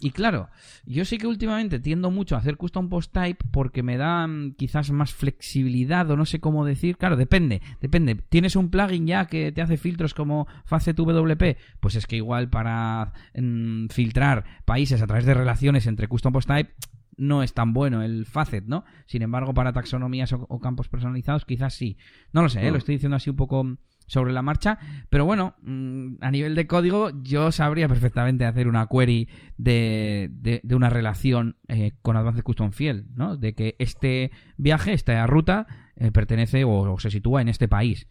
Y 0.00 0.12
claro, 0.12 0.48
yo 0.86 1.04
sí 1.04 1.18
que 1.18 1.26
últimamente 1.26 1.80
tiendo 1.80 2.12
mucho 2.12 2.36
a 2.36 2.38
hacer 2.38 2.56
custom 2.56 2.88
post 2.88 3.12
type 3.12 3.44
porque 3.50 3.82
me 3.82 3.96
da 3.96 4.28
quizás 4.56 4.92
más 4.92 5.12
flexibilidad 5.12 6.08
o 6.10 6.16
no 6.16 6.24
sé 6.24 6.38
cómo 6.38 6.64
decir. 6.64 6.96
Claro, 6.96 7.16
depende, 7.16 7.60
depende. 7.80 8.14
¿Tienes 8.28 8.54
un 8.54 8.70
plugin 8.70 9.08
ya 9.08 9.26
que 9.26 9.50
te 9.50 9.60
hace 9.60 9.76
filtros 9.76 10.14
como 10.14 10.46
Facet 10.64 10.96
WP? 10.96 11.56
Pues 11.80 11.96
es 11.96 12.06
que 12.06 12.14
igual 12.16 12.48
para 12.48 13.12
mm, 13.34 13.88
filtrar 13.88 14.44
países 14.64 15.02
a 15.02 15.06
través 15.08 15.24
de 15.26 15.34
relaciones 15.34 15.88
entre 15.88 16.06
custom 16.06 16.32
post 16.32 16.48
type 16.48 16.70
no 17.18 17.42
es 17.42 17.52
tan 17.52 17.72
bueno 17.72 18.02
el 18.02 18.24
Facet, 18.24 18.64
¿no? 18.66 18.84
Sin 19.06 19.22
embargo, 19.22 19.52
para 19.52 19.72
taxonomías 19.72 20.32
o, 20.32 20.46
o 20.48 20.60
campos 20.60 20.88
personalizados 20.88 21.44
quizás 21.44 21.74
sí. 21.74 21.98
No 22.32 22.42
lo 22.42 22.48
sé, 22.48 22.64
¿eh? 22.64 22.70
Mm. 22.70 22.72
lo 22.72 22.78
estoy 22.78 22.94
diciendo 22.94 23.16
así 23.16 23.28
un 23.28 23.36
poco 23.36 23.76
sobre 24.06 24.32
la 24.32 24.42
marcha, 24.42 24.78
pero 25.10 25.26
bueno, 25.26 25.54
mm, 25.62 26.14
a 26.22 26.30
nivel 26.30 26.54
de 26.54 26.66
código 26.66 27.10
yo 27.22 27.52
sabría 27.52 27.88
perfectamente 27.88 28.46
hacer 28.46 28.66
una 28.66 28.86
query 28.86 29.28
de, 29.58 30.30
de, 30.32 30.60
de 30.64 30.74
una 30.74 30.88
relación 30.88 31.58
eh, 31.68 31.92
con 32.00 32.16
Advanced 32.16 32.42
Custom 32.42 32.72
Field, 32.72 33.06
¿no? 33.14 33.36
De 33.36 33.54
que 33.54 33.76
este 33.78 34.30
viaje, 34.56 34.94
esta 34.94 35.26
ruta, 35.26 35.66
eh, 35.96 36.10
pertenece 36.10 36.64
o, 36.64 36.92
o 36.92 36.98
se 36.98 37.10
sitúa 37.10 37.42
en 37.42 37.48
este 37.48 37.68
país. 37.68 38.08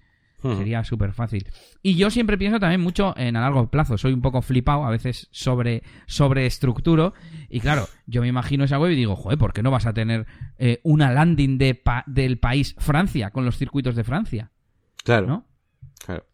Sería 0.57 0.83
súper 0.83 1.13
fácil. 1.13 1.47
Y 1.81 1.95
yo 1.95 2.09
siempre 2.11 2.37
pienso 2.37 2.59
también 2.59 2.79
mucho 2.81 3.13
en 3.17 3.35
a 3.35 3.41
largo 3.41 3.69
plazo. 3.69 3.97
Soy 3.97 4.13
un 4.13 4.21
poco 4.21 4.41
flipado, 4.41 4.85
a 4.85 4.89
veces 4.91 5.27
sobre, 5.31 5.81
sobre 6.05 6.45
estructuro. 6.45 7.13
Y 7.49 7.59
claro, 7.59 7.87
yo 8.05 8.21
me 8.21 8.27
imagino 8.27 8.63
esa 8.63 8.77
web 8.79 8.91
y 8.91 8.95
digo, 8.95 9.15
joder, 9.15 9.37
¿por 9.39 9.51
qué 9.51 9.63
no 9.63 9.71
vas 9.71 9.87
a 9.87 9.93
tener 9.93 10.27
eh, 10.57 10.79
una 10.83 11.11
landing 11.11 11.57
de 11.57 11.73
pa- 11.75 12.03
del 12.05 12.37
país 12.39 12.75
Francia 12.77 13.31
con 13.31 13.45
los 13.45 13.57
circuitos 13.57 13.95
de 13.95 14.03
Francia? 14.03 14.51
Claro. 15.03 15.25
¿No? 15.27 15.47
Claro. 16.05 16.25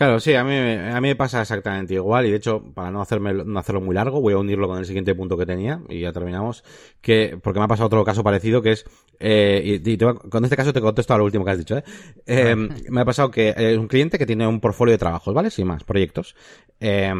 Claro, 0.00 0.18
sí, 0.18 0.32
a 0.32 0.42
mí, 0.44 0.54
a 0.56 0.98
mí 0.98 1.08
me 1.08 1.14
pasa 1.14 1.42
exactamente 1.42 1.92
igual 1.92 2.24
y 2.24 2.30
de 2.30 2.38
hecho, 2.38 2.62
para 2.72 2.90
no, 2.90 3.02
hacerme, 3.02 3.34
no 3.34 3.58
hacerlo 3.58 3.82
muy 3.82 3.94
largo, 3.94 4.22
voy 4.22 4.32
a 4.32 4.38
unirlo 4.38 4.66
con 4.66 4.78
el 4.78 4.86
siguiente 4.86 5.14
punto 5.14 5.36
que 5.36 5.44
tenía 5.44 5.82
y 5.90 6.00
ya 6.00 6.10
terminamos, 6.10 6.64
que 7.02 7.38
porque 7.42 7.58
me 7.58 7.66
ha 7.66 7.68
pasado 7.68 7.88
otro 7.88 8.02
caso 8.02 8.24
parecido 8.24 8.62
que 8.62 8.72
es, 8.72 8.86
eh, 9.18 9.60
y, 9.62 9.90
y 9.90 9.96
te 9.98 10.06
con 10.14 10.42
este 10.44 10.56
caso 10.56 10.72
te 10.72 10.80
contesto 10.80 11.12
a 11.12 11.18
lo 11.18 11.24
último 11.24 11.44
que 11.44 11.50
has 11.50 11.58
dicho, 11.58 11.76
¿eh? 11.76 11.84
Eh, 12.24 12.56
me 12.88 13.02
ha 13.02 13.04
pasado 13.04 13.30
que 13.30 13.52
es 13.54 13.76
un 13.76 13.88
cliente 13.88 14.16
que 14.16 14.24
tiene 14.24 14.46
un 14.46 14.60
portfolio 14.60 14.92
de 14.92 14.98
trabajos, 14.98 15.34
¿vale? 15.34 15.50
Sin 15.50 15.66
más, 15.66 15.84
proyectos. 15.84 16.34
Eh, 16.80 17.12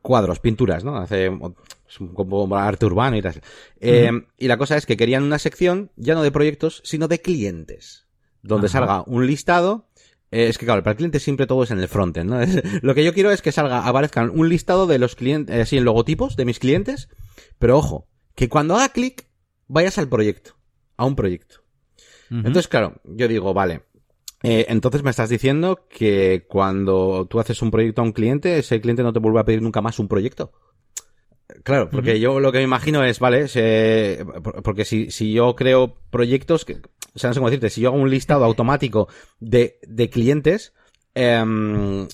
cuadros, 0.00 0.40
pinturas, 0.40 0.84
¿no? 0.84 0.96
Hace 0.96 1.30
como 2.14 2.56
arte 2.56 2.86
urbano 2.86 3.18
y 3.18 3.20
tal. 3.20 3.42
Eh, 3.78 4.10
Y 4.38 4.48
la 4.48 4.56
cosa 4.56 4.78
es 4.78 4.86
que 4.86 4.96
querían 4.96 5.22
una 5.22 5.38
sección 5.38 5.90
ya 5.96 6.14
no 6.14 6.22
de 6.22 6.32
proyectos, 6.32 6.80
sino 6.82 7.08
de 7.08 7.20
clientes, 7.20 8.06
donde 8.42 8.68
Ajá. 8.68 8.78
salga 8.78 9.02
un 9.06 9.26
listado 9.26 9.87
eh, 10.30 10.48
es 10.48 10.58
que 10.58 10.66
claro, 10.66 10.82
para 10.82 10.92
el 10.92 10.96
cliente 10.98 11.20
siempre 11.20 11.46
todo 11.46 11.62
es 11.64 11.70
en 11.70 11.78
el 11.80 11.88
frontend, 11.88 12.30
¿no? 12.30 12.40
Es- 12.42 12.82
lo 12.82 12.94
que 12.94 13.04
yo 13.04 13.12
quiero 13.14 13.30
es 13.30 13.42
que 13.42 13.52
salga, 13.52 13.86
aparezcan 13.86 14.30
un 14.30 14.48
listado 14.48 14.86
de 14.86 14.98
los 14.98 15.14
clientes, 15.16 15.54
eh, 15.56 15.60
así 15.62 15.76
en 15.76 15.84
logotipos 15.84 16.36
de 16.36 16.44
mis 16.44 16.58
clientes, 16.58 17.08
pero 17.58 17.76
ojo, 17.78 18.08
que 18.34 18.48
cuando 18.48 18.76
haga 18.76 18.90
clic, 18.90 19.26
vayas 19.66 19.98
al 19.98 20.08
proyecto, 20.08 20.56
a 20.96 21.04
un 21.04 21.16
proyecto. 21.16 21.56
Entonces, 22.30 22.68
claro, 22.68 23.00
yo 23.04 23.26
digo, 23.26 23.54
vale, 23.54 23.82
eh, 24.42 24.66
entonces 24.68 25.02
me 25.02 25.10
estás 25.10 25.30
diciendo 25.30 25.86
que 25.88 26.44
cuando 26.48 27.26
tú 27.28 27.40
haces 27.40 27.60
un 27.62 27.70
proyecto 27.70 28.02
a 28.02 28.04
un 28.04 28.12
cliente, 28.12 28.58
ese 28.58 28.80
cliente 28.80 29.02
no 29.02 29.12
te 29.12 29.18
vuelve 29.18 29.40
a 29.40 29.44
pedir 29.44 29.62
nunca 29.62 29.80
más 29.80 29.98
un 29.98 30.08
proyecto. 30.08 30.52
Claro, 31.64 31.88
porque 31.88 32.20
yo 32.20 32.38
lo 32.40 32.52
que 32.52 32.58
me 32.58 32.64
imagino 32.64 33.02
es, 33.02 33.18
vale, 33.18 33.48
se- 33.48 34.24
por- 34.44 34.62
porque 34.62 34.84
si, 34.84 35.10
si 35.10 35.32
yo 35.32 35.56
creo 35.56 35.96
proyectos, 36.10 36.66
que, 36.66 36.76
o 37.18 37.20
sea, 37.20 37.30
no 37.30 37.34
sé 37.34 37.40
cómo 37.40 37.50
decirte, 37.50 37.70
si 37.70 37.80
yo 37.80 37.88
hago 37.88 37.98
un 37.98 38.10
listado 38.10 38.44
automático 38.44 39.08
de, 39.40 39.80
de 39.82 40.08
clientes, 40.08 40.72
em, 41.14 42.06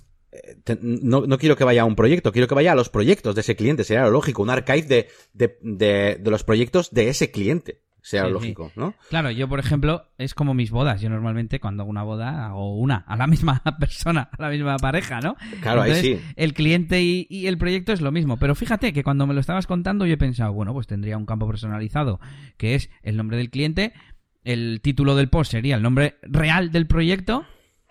no, 0.81 1.27
no 1.27 1.39
quiero 1.39 1.57
que 1.57 1.65
vaya 1.65 1.83
a 1.83 1.85
un 1.85 1.95
proyecto, 1.95 2.33
quiero 2.33 2.49
que 2.49 2.55
vaya 2.55 2.73
a 2.73 2.75
los 2.75 2.89
proyectos 2.89 3.35
de 3.35 3.43
ese 3.43 3.57
cliente, 3.57 3.85
sería 3.85 4.05
lo 4.05 4.11
lógico, 4.11 4.43
un 4.43 4.51
archive 4.51 4.83
de, 4.83 5.09
de, 5.33 5.59
de, 5.61 6.17
de 6.21 6.31
los 6.31 6.43
proyectos 6.43 6.91
de 6.91 7.09
ese 7.09 7.31
cliente, 7.31 7.83
sería 8.05 8.27
Sí, 8.27 8.33
lógico, 8.33 8.71
¿no? 8.77 8.95
Claro, 9.09 9.31
yo 9.31 9.49
por 9.49 9.59
ejemplo, 9.59 10.11
es 10.19 10.35
como 10.35 10.53
mis 10.53 10.71
bodas. 10.71 11.01
Yo 11.01 11.09
normalmente 11.09 11.59
cuando 11.59 11.83
hago 11.83 11.91
una 11.91 12.03
boda 12.03 12.47
hago 12.47 12.77
una, 12.77 12.97
a 12.97 13.17
la 13.17 13.27
misma 13.27 13.63
persona, 13.81 14.29
a 14.31 14.43
la 14.43 14.51
misma 14.51 14.77
pareja, 14.77 15.21
¿no? 15.21 15.37
Claro, 15.63 15.83
ahí 15.83 15.95
sí. 15.95 16.21
El 16.37 16.53
cliente 16.53 17.03
y, 17.03 17.27
y 17.31 17.47
el 17.47 17.57
proyecto 17.57 17.93
es 17.93 18.03
lo 18.03 18.13
mismo. 18.13 18.37
Pero 18.37 18.55
fíjate 18.55 18.93
que 18.93 19.03
cuando 19.03 19.27
me 19.27 19.33
lo 19.33 19.41
estabas 19.41 19.67
contando 19.67 20.05
yo 20.05 20.15
he 20.15 20.19
pensado, 20.19 20.53
bueno, 20.53 20.75
pues 20.75 20.87
tendría 20.87 21.17
un 21.17 21.25
campo 21.25 21.47
personalizado, 21.47 22.21
que 22.59 22.75
es 22.75 22.91
el 23.03 23.17
nombre 23.17 23.39
del 23.39 23.49
cliente, 23.49 23.95
el 24.45 24.81
título 24.83 25.17
del 25.17 25.29
post 25.29 25.51
sería 25.53 25.77
el 25.77 25.83
nombre 25.83 26.17
real 26.23 26.71
del 26.73 26.87
proyecto, 26.87 27.45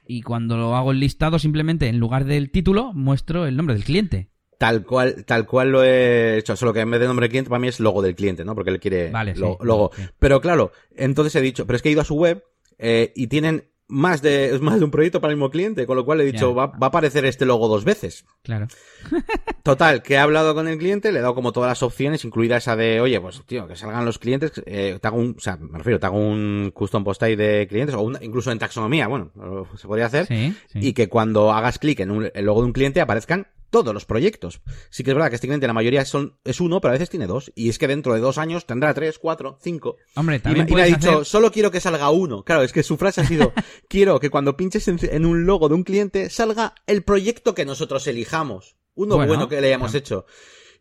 y 0.08 0.22
cuando 0.22 0.58
lo 0.58 0.76
hago 0.76 0.92
el 0.92 1.00
listado 1.00 1.40
simplemente 1.40 1.88
en 1.88 2.00
lugar 2.00 2.26
del 2.26 2.52
título 2.52 2.94
muestro 2.94 3.46
el 3.46 3.56
nombre 3.56 3.76
del 3.76 3.84
cliente. 3.86 4.30
Tal 4.60 4.84
cual, 4.86 5.26
tal 5.26 5.46
cual 5.46 5.72
lo 5.72 5.84
he 5.84 6.38
hecho, 6.38 6.56
solo 6.56 6.74
que 6.74 6.80
en 6.82 6.92
vez 6.92 7.00
de 7.00 7.08
nombre 7.08 7.26
del 7.26 7.32
cliente 7.32 7.50
para 7.50 7.60
mí 7.60 7.68
es 7.68 7.80
logo 7.80 8.02
del 8.02 8.16
cliente, 8.16 8.46
¿no? 8.46 8.56
Porque 8.56 8.70
él 8.70 8.80
quiere 8.80 9.10
Vale, 9.12 9.36
lo- 9.36 9.58
sí, 9.60 9.66
logo. 9.66 9.92
sí. 9.96 10.04
Pero 10.20 10.40
claro, 10.42 10.72
entonces 10.96 11.36
he 11.36 11.42
dicho, 11.42 11.66
pero 11.66 11.76
es 11.76 11.82
que 11.82 11.90
he 11.90 11.92
ido 11.92 12.02
a 12.02 12.06
su 12.06 12.16
web 12.16 12.44
eh, 12.78 13.12
y 13.16 13.28
tienen 13.28 13.66
más 13.94 14.22
de, 14.24 14.58
más 14.62 14.80
de 14.80 14.86
un 14.86 14.92
proyecto 14.92 15.22
para 15.22 15.32
el 15.32 15.38
mismo 15.38 15.52
cliente, 15.52 15.86
con 15.86 15.96
lo 15.96 16.04
cual 16.04 16.20
he 16.22 16.26
dicho, 16.26 16.56
va, 16.56 16.66
va 16.68 16.78
a 16.82 16.86
aparecer 16.88 17.26
este 17.26 17.46
logo 17.46 17.68
dos 17.68 17.86
veces. 17.86 18.26
Claro. 18.42 18.68
Total, 19.64 20.02
que 20.02 20.16
he 20.16 20.18
hablado 20.18 20.54
con 20.56 20.68
el 20.68 20.78
cliente, 20.78 21.12
le 21.12 21.20
he 21.20 21.22
dado 21.22 21.36
como 21.36 21.52
todas 21.52 21.70
las 21.70 21.84
opciones, 21.84 22.26
incluida 22.26 22.58
esa 22.58 22.76
de, 22.76 23.00
oye, 23.00 23.20
pues 23.22 23.42
tío, 23.46 23.68
que 23.68 23.76
salgan 23.76 24.04
los 24.06 24.20
clientes, 24.20 24.52
eh, 24.66 24.98
te 25.02 25.08
hago 25.08 25.18
un, 25.18 25.36
o 25.38 25.40
sea, 25.42 25.58
me 25.58 25.78
refiero, 25.78 26.00
te 26.00 26.06
hago 26.08 26.18
un 26.18 26.72
custom 26.74 27.04
post 27.04 27.22
ahí 27.24 27.36
de 27.36 27.68
clientes, 27.70 27.96
o 27.96 28.02
un- 28.02 28.18
incluso 28.22 28.52
en 28.52 28.60
taxonomía, 28.60 29.08
bueno, 29.08 29.32
se 29.78 29.88
podría 29.88 30.08
hacer, 30.08 30.26
Sí, 30.26 30.54
sí. 30.72 30.80
y 30.82 30.94
que 30.94 31.08
cuando 31.08 31.52
hagas 31.54 31.80
clic 31.80 32.00
en 32.02 32.12
un- 32.12 32.30
el 32.34 32.46
logo 32.46 32.62
de 32.62 32.68
un 32.68 32.74
cliente 32.74 33.00
aparezcan 33.00 33.48
todos 33.74 33.92
los 33.92 34.06
proyectos. 34.06 34.62
Sí 34.92 35.04
que 35.04 35.10
es 35.10 35.16
verdad 35.16 35.32
que 35.32 35.68
la 35.68 35.74
mayoría 35.74 36.06
son, 36.06 36.38
es 36.44 36.62
uno, 36.62 36.80
pero 36.80 36.92
a 36.92 36.94
veces 36.94 37.10
tiene 37.10 37.26
dos. 37.26 37.52
Y 37.56 37.70
es 37.70 37.80
que 37.80 37.88
dentro 37.88 38.14
de 38.14 38.20
dos 38.20 38.38
años 38.38 38.68
tendrá 38.68 38.94
tres, 38.94 39.18
cuatro, 39.18 39.58
cinco. 39.62 39.98
Hombre, 40.16 40.36
Y 40.36 40.40
también 40.40 40.68
y 40.70 40.74
me 40.76 40.82
ha 40.84 40.86
dicho, 40.86 41.10
hacer- 41.12 41.26
solo 41.26 41.52
quiero 41.52 41.72
que 41.72 41.80
salga 41.80 42.12
uno. 42.12 42.44
Claro, 42.44 42.62
es 42.62 42.72
que 42.72 42.84
su 42.84 42.98
frase 42.98 43.22
ha 43.22 43.26
sido, 43.26 43.52
quiero 43.90 44.20
que 44.20 44.30
cuando 44.30 44.56
pinches 44.56 44.88
en, 44.88 45.00
en 45.02 45.26
un 45.26 45.48
logo 45.48 45.70
de 45.70 45.76
un 45.76 45.84
cliente 45.84 46.30
salga 46.30 46.76
el 46.86 47.02
proyecto 47.02 47.56
que 47.56 47.66
nosotros 47.66 48.06
elijamos. 48.06 48.76
Uno 48.94 49.16
Bueno, 49.16 49.30
bueno, 49.30 49.50
que 49.50 49.60
le 49.60 49.68
hayamos 49.70 49.90
claro. 49.92 50.00
hecho. 50.00 50.26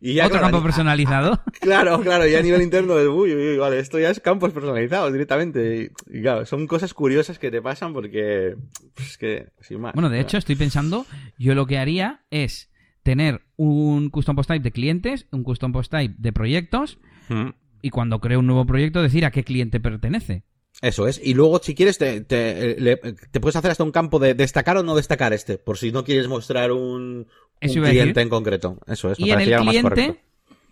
Y 0.05 0.15
ya, 0.15 0.25
Otro 0.25 0.33
claro, 0.39 0.45
campo 0.51 0.57
a- 0.57 0.63
personalizado. 0.63 1.43
Claro, 1.61 1.99
claro, 2.01 2.27
y 2.27 2.35
a 2.35 2.41
nivel 2.41 2.61
interno 2.61 2.95
de, 2.95 3.07
uy, 3.07 3.33
uy, 3.33 3.51
uy, 3.51 3.57
vale, 3.57 3.79
esto 3.79 3.97
ya 3.97 4.09
es 4.11 4.19
campos 4.19 4.51
personalizados 4.51 5.11
directamente. 5.13 5.89
Y, 6.11 6.17
y 6.17 6.21
claro, 6.21 6.45
son 6.45 6.67
cosas 6.67 6.93
curiosas 6.93 7.39
que 7.39 7.49
te 7.49 7.61
pasan 7.61 7.93
porque, 7.93 8.55
pues, 8.93 9.11
es 9.11 9.17
que, 9.17 9.47
sin 9.61 9.79
más. 9.81 9.93
Bueno, 9.93 10.09
de 10.09 10.19
hecho, 10.19 10.37
estoy 10.37 10.55
pensando, 10.57 11.05
yo 11.39 11.55
lo 11.55 11.65
que 11.65 11.77
haría 11.77 12.25
es 12.31 12.69
tener 13.03 13.41
un 13.57 14.09
custom 14.09 14.35
post 14.35 14.49
type 14.49 14.63
de 14.63 14.71
clientes, 14.71 15.27
un 15.31 15.43
custom 15.43 15.71
post 15.71 15.91
type 15.91 16.15
de 16.17 16.31
proyectos, 16.33 16.97
Mm. 17.29 17.49
y 17.81 17.89
cuando 17.89 18.19
creo 18.19 18.39
un 18.39 18.47
nuevo 18.47 18.65
proyecto 18.65 19.01
decir 19.01 19.25
a 19.25 19.31
qué 19.31 19.43
cliente 19.43 19.79
pertenece. 19.79 20.43
Eso 20.81 21.07
es. 21.07 21.21
Y 21.23 21.33
luego, 21.35 21.59
si 21.59 21.75
quieres, 21.75 21.97
te, 21.97 22.21
te, 22.21 22.79
le- 22.79 22.97
te 22.97 23.39
puedes 23.39 23.55
hacer 23.55 23.71
hasta 23.71 23.83
un 23.83 23.91
campo 23.91 24.19
de 24.19 24.33
destacar 24.33 24.75
o 24.77 24.83
no 24.83 24.95
destacar 24.95 25.31
este, 25.31 25.57
por 25.57 25.77
si 25.77 25.91
no 25.91 26.03
quieres 26.03 26.27
mostrar 26.27 26.71
un, 26.71 27.27
Eso 27.61 27.81
cliente 27.81 28.21
en 28.21 28.29
concreto. 28.29 28.79
Eso 28.87 29.11
es. 29.11 29.19
Y 29.19 29.29
en 29.31 29.39
el 29.41 29.55
cliente, 29.57 30.19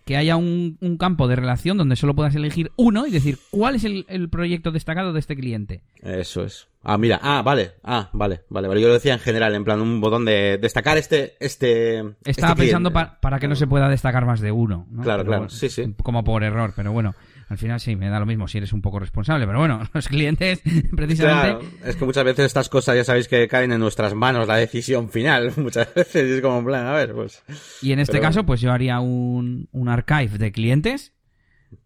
que 0.04 0.16
haya 0.16 0.36
un, 0.36 0.76
un 0.80 0.96
campo 0.96 1.28
de 1.28 1.36
relación 1.36 1.78
donde 1.78 1.94
solo 1.96 2.14
puedas 2.16 2.34
elegir 2.34 2.72
uno 2.76 3.06
y 3.06 3.10
decir 3.12 3.38
cuál 3.50 3.76
es 3.76 3.84
el, 3.84 4.04
el 4.08 4.28
proyecto 4.28 4.72
destacado 4.72 5.12
de 5.12 5.20
este 5.20 5.36
cliente. 5.36 5.82
Eso 6.02 6.42
es. 6.44 6.66
Ah, 6.84 6.98
mira. 6.98 7.18
Ah, 7.22 7.42
vale. 7.42 7.72
Ah, 7.84 8.10
vale. 8.12 8.42
Vale, 8.48 8.68
vale. 8.68 8.80
Yo 8.80 8.88
lo 8.88 8.94
decía 8.94 9.14
en 9.14 9.20
general, 9.20 9.54
en 9.54 9.64
plan 9.64 9.80
un 9.80 10.00
botón 10.00 10.24
de 10.24 10.58
destacar 10.60 10.98
este, 10.98 11.34
este. 11.40 11.98
Estaba 12.24 12.52
este 12.52 12.62
pensando 12.64 12.90
cliente. 12.90 13.10
pa- 13.12 13.20
para 13.20 13.38
que 13.38 13.48
no 13.48 13.54
se 13.54 13.66
pueda 13.66 13.88
destacar 13.88 14.26
más 14.26 14.40
de 14.40 14.50
uno. 14.52 14.86
¿no? 14.90 15.02
Claro, 15.02 15.22
Pero 15.24 15.30
claro. 15.38 15.48
Sí, 15.50 15.68
sí. 15.68 15.94
Como 16.02 16.24
por 16.24 16.42
error, 16.42 16.72
pero 16.74 16.90
bueno. 16.92 17.14
al 17.48 17.58
final 17.58 17.78
sí, 17.80 17.94
me 17.96 18.08
da 18.08 18.18
lo 18.18 18.24
mismo 18.26 18.48
si 18.48 18.58
eres 18.58 18.72
un 18.72 18.80
poco 18.82 18.98
responsable, 18.98 19.46
pero 19.46 19.58
bueno, 19.58 19.82
los 19.92 20.08
clientes, 20.08 20.60
precisamente... 20.96 21.48
Claro, 21.48 21.60
es 21.84 21.96
que 21.96 22.04
muchas 22.06 22.24
veces 22.24 22.46
estas 22.46 22.68
cosas 22.70 22.96
ya 22.96 23.04
sabéis 23.04 23.28
que 23.28 23.46
caen 23.46 23.72
en 23.72 23.78
nuestras 23.80 24.14
manos 24.14 24.48
la 24.48 24.56
decisión 24.56 25.10
final, 25.10 25.52
muchas 25.58 25.94
veces 25.94 26.30
es 26.30 26.40
como 26.40 26.60
en 26.60 26.64
plan, 26.64 26.86
a 26.86 26.92
ver, 26.94 27.12
pues... 27.12 27.42
Y 27.82 27.92
en 27.92 27.98
este 28.00 28.12
Pero 28.12 28.22
caso, 28.22 28.46
pues 28.46 28.60
yo 28.62 28.72
haría 28.72 29.00
un, 29.00 29.68
un 29.72 29.88
archive 29.90 30.38
de 30.38 30.50
clientes 30.50 31.12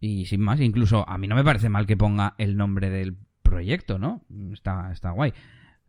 y 0.01 0.27
sin 0.27 0.41
más, 0.41 0.61
incluso 0.61 1.09
a 1.09 1.19
mí 1.19 1.27
no 1.27 1.35
me 1.35 1.45
parece 1.45 1.69
mal 1.69 1.87
que 1.87 1.97
ponga 1.97 2.35
el 2.39 2.57
nombre 2.57 2.89
del 2.89 3.17
proyecto, 3.49 3.99
¿no? 3.99 4.23
Está, 4.53 4.91
está 4.93 5.11
guay. 5.11 5.33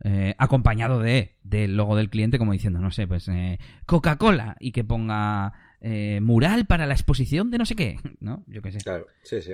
Eh, 0.04 0.34
acompañado 0.38 1.00
de 1.00 1.34
del 1.42 1.76
logo 1.76 1.96
del 1.96 2.08
cliente, 2.08 2.38
como 2.38 2.52
diciendo, 2.52 2.78
no 2.78 2.92
sé, 2.92 3.08
pues 3.08 3.26
eh, 3.28 3.58
Coca-Cola 3.84 4.56
y 4.60 4.70
que 4.70 4.84
ponga 4.84 5.52
eh, 5.80 6.20
mural 6.22 6.66
para 6.66 6.86
la 6.86 6.94
exposición 6.94 7.50
de 7.50 7.58
no 7.58 7.66
sé 7.66 7.74
qué, 7.74 7.98
¿no? 8.20 8.44
Yo 8.46 8.62
qué 8.62 8.70
sé. 8.70 8.78
Claro, 8.78 9.06
sí, 9.24 9.42
sí. 9.42 9.52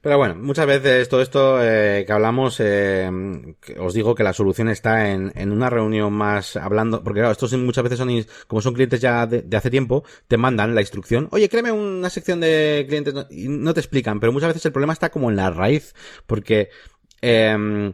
Pero 0.00 0.16
bueno, 0.16 0.36
muchas 0.36 0.64
veces 0.64 1.08
todo 1.08 1.20
esto 1.20 1.58
que 1.58 2.06
hablamos, 2.08 2.60
os 2.60 3.94
digo 3.94 4.14
que 4.14 4.22
la 4.22 4.32
solución 4.32 4.68
está 4.68 5.10
en, 5.10 5.32
en 5.34 5.50
una 5.50 5.68
reunión 5.68 6.12
más 6.12 6.54
hablando, 6.54 7.02
porque 7.02 7.18
claro, 7.18 7.32
estos 7.32 7.52
muchas 7.54 7.82
veces 7.82 7.98
son, 7.98 8.08
como 8.46 8.62
son 8.62 8.74
clientes 8.74 9.00
ya 9.00 9.26
de, 9.26 9.44
hace 9.56 9.70
tiempo, 9.70 10.04
te 10.28 10.36
mandan 10.36 10.76
la 10.76 10.82
instrucción, 10.82 11.26
oye, 11.32 11.48
créeme 11.48 11.72
una 11.72 12.10
sección 12.10 12.38
de 12.38 12.86
clientes, 12.88 13.12
y 13.30 13.48
no 13.48 13.74
te 13.74 13.80
explican, 13.80 14.20
pero 14.20 14.30
muchas 14.30 14.50
veces 14.50 14.66
el 14.66 14.72
problema 14.72 14.92
está 14.92 15.10
como 15.10 15.30
en 15.30 15.36
la 15.36 15.50
raíz, 15.50 15.96
porque 16.28 16.68
eh, 17.22 17.92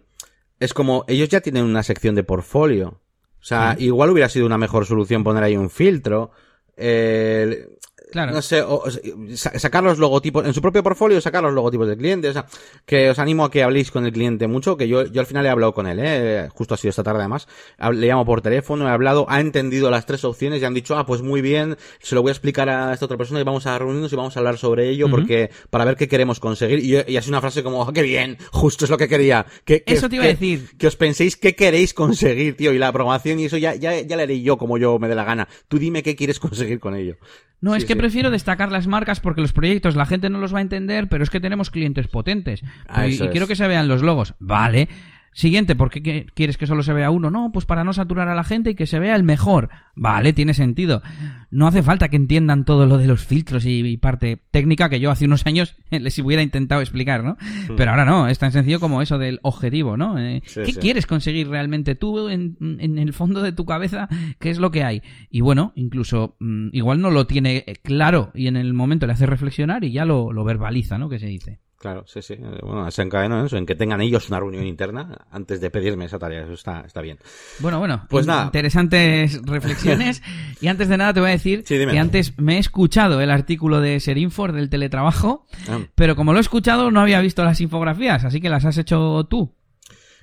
es 0.61 0.75
como, 0.75 1.05
ellos 1.09 1.29
ya 1.29 1.41
tienen 1.41 1.65
una 1.65 1.83
sección 1.83 2.15
de 2.15 2.25
portfolio, 2.25 3.01
o 3.41 3.47
sea, 3.47 3.77
igual 3.79 4.09
hubiera 4.09 4.31
sido 4.31 4.47
una 4.47 4.57
mejor 4.57 4.87
solución 4.87 5.23
poner 5.23 5.43
ahí 5.43 5.57
un 5.57 5.69
filtro, 5.69 6.31
eh, 6.79 7.69
Claro. 8.15 8.33
no 8.33 8.41
sé, 8.43 8.63
o- 8.63 8.77
o 8.85 8.91
sa- 9.35 9.59
sacar 9.59 9.83
los 9.83 9.99
logotipos, 9.99 10.47
en 10.47 10.55
su 10.55 10.63
propio 10.63 10.85
portfolio 10.85 11.21
sacar 11.21 11.43
los 11.43 11.53
logotipos 11.53 11.89
del 11.89 11.99
cliente, 11.99 12.29
o 12.29 12.33
sea, 12.33 12.47
que 12.87 13.11
os 13.11 13.19
animo 13.19 13.45
a 13.45 13.51
que 13.51 13.65
habléis 13.65 13.91
con 13.91 14.07
el 14.07 14.13
cliente 14.13 14.47
mucho, 14.47 14.77
que 14.77 14.87
yo, 14.87 15.05
yo 15.07 15.21
al 15.21 15.27
final 15.27 15.45
he 15.45 15.49
hablado 15.49 15.75
con 15.75 15.89
él, 15.89 15.99
eh, 16.01 16.49
justo 16.55 16.75
ha 16.75 16.77
sido 16.77 16.91
esta 16.91 17.03
tarde 17.03 17.19
además, 17.21 17.49
le 17.93 18.07
llamo 18.07 18.25
por 18.25 18.41
teléfono, 18.41 18.87
he 18.87 18.91
hablado, 18.93 19.27
ha 19.29 19.41
entendido 19.41 19.91
las 19.91 20.07
tres 20.07 20.25
opciones 20.25 20.63
y 20.63 20.65
han 20.65 20.75
dicho, 20.75 20.97
ah, 20.97 21.05
pues 21.07 21.23
muy 21.23 21.43
bien, 21.43 21.77
se 22.01 22.15
lo 22.15 22.23
voy 22.23 22.29
a 22.29 22.33
explicar 22.33 22.69
a 22.69 22.93
esta 22.95 23.05
otra 23.07 23.17
persona 23.19 23.41
y 23.41 23.43
vamos 23.43 23.67
a 23.67 23.77
reunirnos 23.77 24.13
y 24.13 24.17
vamos 24.17 24.37
a 24.37 24.41
hablar 24.41 24.59
sobre 24.59 24.89
ello, 24.91 25.11
porque, 25.11 25.51
para 25.71 25.85
ver 25.85 25.97
qué 25.97 26.07
queremos 26.07 26.39
conseguir, 26.39 26.79
y, 26.79 27.13
y 27.13 27.17
así 27.17 27.29
una 27.31 27.41
frase 27.41 27.65
como, 27.65 27.83
ah, 27.83 27.93
qué 27.93 28.03
bien, 28.03 28.39
justo 28.53 28.85
es 28.85 28.91
lo 28.93 28.97
que 28.97 29.09
quería, 29.09 29.45
que, 29.65 29.83
que- 29.83 29.95
Eso 29.95 30.09
te 30.09 30.15
iba 30.17 30.25
a 30.25 30.29
decir. 30.29 30.71
que 30.79 30.87
os 30.87 30.95
penséis 30.95 31.37
qué 31.37 31.57
queréis 31.57 31.93
conseguir, 31.95 32.57
tío, 32.57 32.73
y 32.73 32.79
la 32.79 32.89
aprobación 32.89 33.41
y 33.41 33.47
eso 33.47 33.57
ya, 33.57 33.75
ya, 33.75 34.01
ya 34.01 34.17
la 34.17 34.23
haré 34.23 34.41
yo 34.41 34.57
como 34.57 34.79
yo 34.79 35.01
me 35.01 35.09
dé 35.09 35.17
la 35.17 35.25
gana. 35.25 35.49
Tú 35.67 35.79
dime 35.81 36.05
qué 36.05 36.15
quieres 36.15 36.39
conseguir 36.39 36.79
con 36.79 36.95
ello. 36.95 37.17
No, 37.61 37.73
Sí, 37.73 37.79
es 37.79 37.85
que 37.87 37.95
sí. 37.95 37.99
Prefiero 38.05 38.31
destacar 38.31 38.71
las 38.71 38.87
marcas 38.87 39.19
porque 39.19 39.41
los 39.41 39.55
proyectos 39.55 39.97
la 39.97 40.05
gente 40.05 40.29
no 40.29 40.39
los 40.39 40.53
va 40.55 40.59
a 40.59 40.61
entender, 40.61 41.09
pero 41.09 41.25
es 41.25 41.31
que 41.31 41.41
tenemos 41.41 41.71
clientes 41.71 42.07
potentes. 42.07 42.63
Ah, 42.87 43.07
y 43.07 43.15
y 43.15 43.29
quiero 43.29 43.47
que 43.47 43.57
se 43.57 43.67
vean 43.67 43.89
los 43.89 44.03
logos. 44.03 44.35
Vale. 44.41 44.91
Siguiente, 45.35 45.75
¿por 45.75 45.91
qué 45.91 46.27
quieres 46.33 46.57
que 46.57 46.67
solo 46.69 46.85
se 46.85 46.93
vea 46.93 47.11
uno? 47.11 47.29
No, 47.29 47.51
pues 47.53 47.67
para 47.67 47.83
no 47.83 47.93
saturar 47.93 48.29
a 48.29 48.37
la 48.37 48.45
gente 48.45 48.71
y 48.71 48.75
que 48.77 48.87
se 48.87 49.01
vea 49.01 49.17
el 49.17 49.25
mejor. 49.25 49.69
Vale, 49.97 50.33
tiene 50.33 50.55
sentido. 50.55 51.03
No 51.51 51.67
hace 51.67 51.83
falta 51.83 52.09
que 52.09 52.15
entiendan 52.17 52.65
todo 52.65 52.87
lo 52.87 52.99
de 52.99 53.09
los 53.09 53.25
filtros 53.25 53.67
y, 53.67 53.81
y 53.85 53.97
parte 53.97 54.41
técnica 54.53 54.89
que 54.89 55.01
yo 55.01 55.11
hace 55.11 55.25
unos 55.25 55.45
años 55.47 55.77
les 55.91 56.17
hubiera 56.21 56.41
intentado 56.43 56.81
explicar, 56.81 57.25
¿no? 57.25 57.37
Pero 57.77 57.91
ahora 57.91 58.05
no, 58.05 58.29
es 58.29 58.39
tan 58.39 58.53
sencillo 58.53 58.79
como 58.79 59.03
eso 59.03 59.19
del 59.19 59.41
objetivo, 59.43 59.97
¿no? 59.97 60.19
Eh, 60.19 60.41
Sí, 60.47 60.61
¿Qué 60.67 60.73
sí. 60.73 60.79
quieres 60.79 61.07
conseguir 61.07 61.49
realmente 61.49 61.97
tú 61.97 62.29
en, 62.29 62.57
en 62.61 62.97
el 62.99 63.13
fondo 63.13 63.43
de 63.43 63.51
tu 63.53 63.65
cabeza? 63.65 64.09
¿Qué 64.39 64.51
es 64.51 64.59
lo 64.59 64.71
que 64.71 64.85
hay? 64.85 65.03
Y 65.31 65.41
bueno, 65.41 65.73
incluso 65.75 66.37
mm, 66.39 66.69
igual 66.73 67.01
no 67.01 67.11
lo 67.11 67.27
tiene 67.27 67.65
eh, 67.67 67.75
claro 67.83 68.31
y 68.35 68.47
en 68.47 68.57
el 68.57 68.73
momento 68.73 69.07
le 69.09 69.15
hace 69.15 69.27
reflexionar 69.27 69.83
y 69.83 69.91
ya 69.91 70.05
lo, 70.05 70.33
lo 70.33 70.45
verbaliza, 70.45 70.97
¿no? 70.97 71.09
Que 71.09 71.19
se 71.19 71.27
dice. 71.27 71.59
Claro, 71.85 72.03
sí, 72.07 72.23
sí. 72.23 72.33
Eh, 72.33 72.61
Bueno, 72.63 72.91
se 72.91 73.03
encadenó 73.03 73.41
en 73.41 73.45
eso, 73.45 73.59
en 73.59 73.67
que 73.67 73.75
tengan 73.75 74.01
ellos 74.01 74.31
una 74.31 74.41
reunión 74.41 74.65
interna 74.65 75.19
antes 75.31 75.61
de 75.61 75.69
pedirme 75.69 76.07
esa 76.07 76.19
tarea. 76.19 76.45
Eso 76.45 76.55
está, 76.55 76.81
está 76.81 77.03
bien. 77.03 77.19
Bueno, 77.59 77.79
bueno, 77.79 78.07
Pues 78.09 78.27
nada. 78.27 78.47
interesantes 78.47 79.39
reflexiones. 79.45 80.23
y 80.63 80.69
antes 80.69 80.89
de 80.89 80.97
nada 80.97 81.13
te 81.13 81.21
voy 81.21 81.29
a 81.29 81.33
decir 81.33 81.63
Sí, 81.67 81.77
que 81.77 81.99
antes 81.99 82.39
me 82.39 82.57
he 82.57 82.59
escuchado 82.59 83.21
el 83.21 83.31
artículo 83.31 83.83
de 83.83 84.01
Serinfor 84.01 84.53
del 84.53 84.71
teletrabajo, 84.71 85.45
Ah. 85.69 85.81
pero 85.95 86.17
como 86.17 86.33
lo 86.33 86.39
he 86.39 86.41
escuchado 86.41 86.91
no 86.91 87.01
había 87.01 87.21
visto 87.21 87.45
las 87.45 87.61
infografías, 87.61 88.25
así 88.25 88.41
que 88.41 88.49
las 88.49 88.65
has 88.65 88.79
hecho 88.79 89.25
tú. 89.25 89.53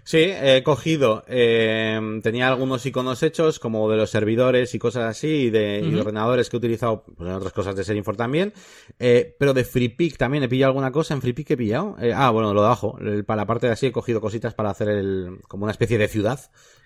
Sí, 0.04 0.18
he 0.20 0.64
cogido, 0.64 1.24
eh, 1.28 2.00
tenía 2.24 2.48
algunos 2.48 2.84
iconos 2.86 3.22
hechos, 3.22 3.60
como 3.60 3.90
de 3.90 3.98
los 3.98 4.10
servidores 4.10 4.74
y 4.74 4.80
cosas 4.80 5.04
así, 5.04 5.28
y 5.28 5.50
de, 5.52 5.80
y 5.80 5.92
de 5.92 6.02
ordenadores 6.02 6.50
que 6.50 6.58
he 6.58 6.60
utilizado 6.60 7.04
pues, 7.04 7.30
en 7.30 7.36
otras 7.36 7.54
cosas 7.54 7.76
de 7.76 7.84
Serinfor 7.84 8.16
también, 8.18 8.52
eh, 9.00 9.36
pero 9.38 9.54
de 9.54 9.64
FreePick 9.64 10.18
también 10.18 10.44
he 10.44 10.50
pillado 10.50 10.70
alguna 10.72 10.92
cosa, 10.92 11.14
en 11.14 11.22
FreePick 11.22 11.52
he 11.52 11.58
pillado, 11.58 11.96
eh, 12.02 12.14
ah, 12.16 12.32
bueno, 12.32 12.52
lo 12.54 12.62
de 12.62 12.68
abajo, 12.68 12.98
el- 13.00 13.24
para 13.26 13.42
la 13.44 13.46
parte 13.46 13.68
de 13.68 13.74
así 13.74 13.86
he 13.86 13.92
cogido 13.92 14.22
cositas 14.22 14.56
para 14.56 14.72
hacer 14.72 14.90
el, 14.90 15.38
como 15.48 15.64
una 15.66 15.72
especie 15.72 16.00
de 16.00 16.08
ciudad, 16.08 16.40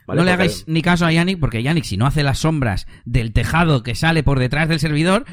¿vale? 0.07 0.19
no 0.19 0.25
le 0.25 0.31
Porque- 0.31 0.43
hagáis 0.43 0.63
ni 0.67 0.81
caso 0.81 1.05
a 1.05 1.11
Yannick, 1.11 1.39
porque 1.39 1.63
Yannick, 1.63 1.83
si 1.83 1.97
no 1.97 2.05
hace 2.05 2.23
las 2.23 2.39
sombras 2.39 2.87
del 3.05 3.33
tejado 3.33 3.83
que 3.83 3.95
sale 3.95 4.23
por 4.23 4.39
detrás 4.39 4.67
del 4.69 4.79
servidor, 4.79 5.25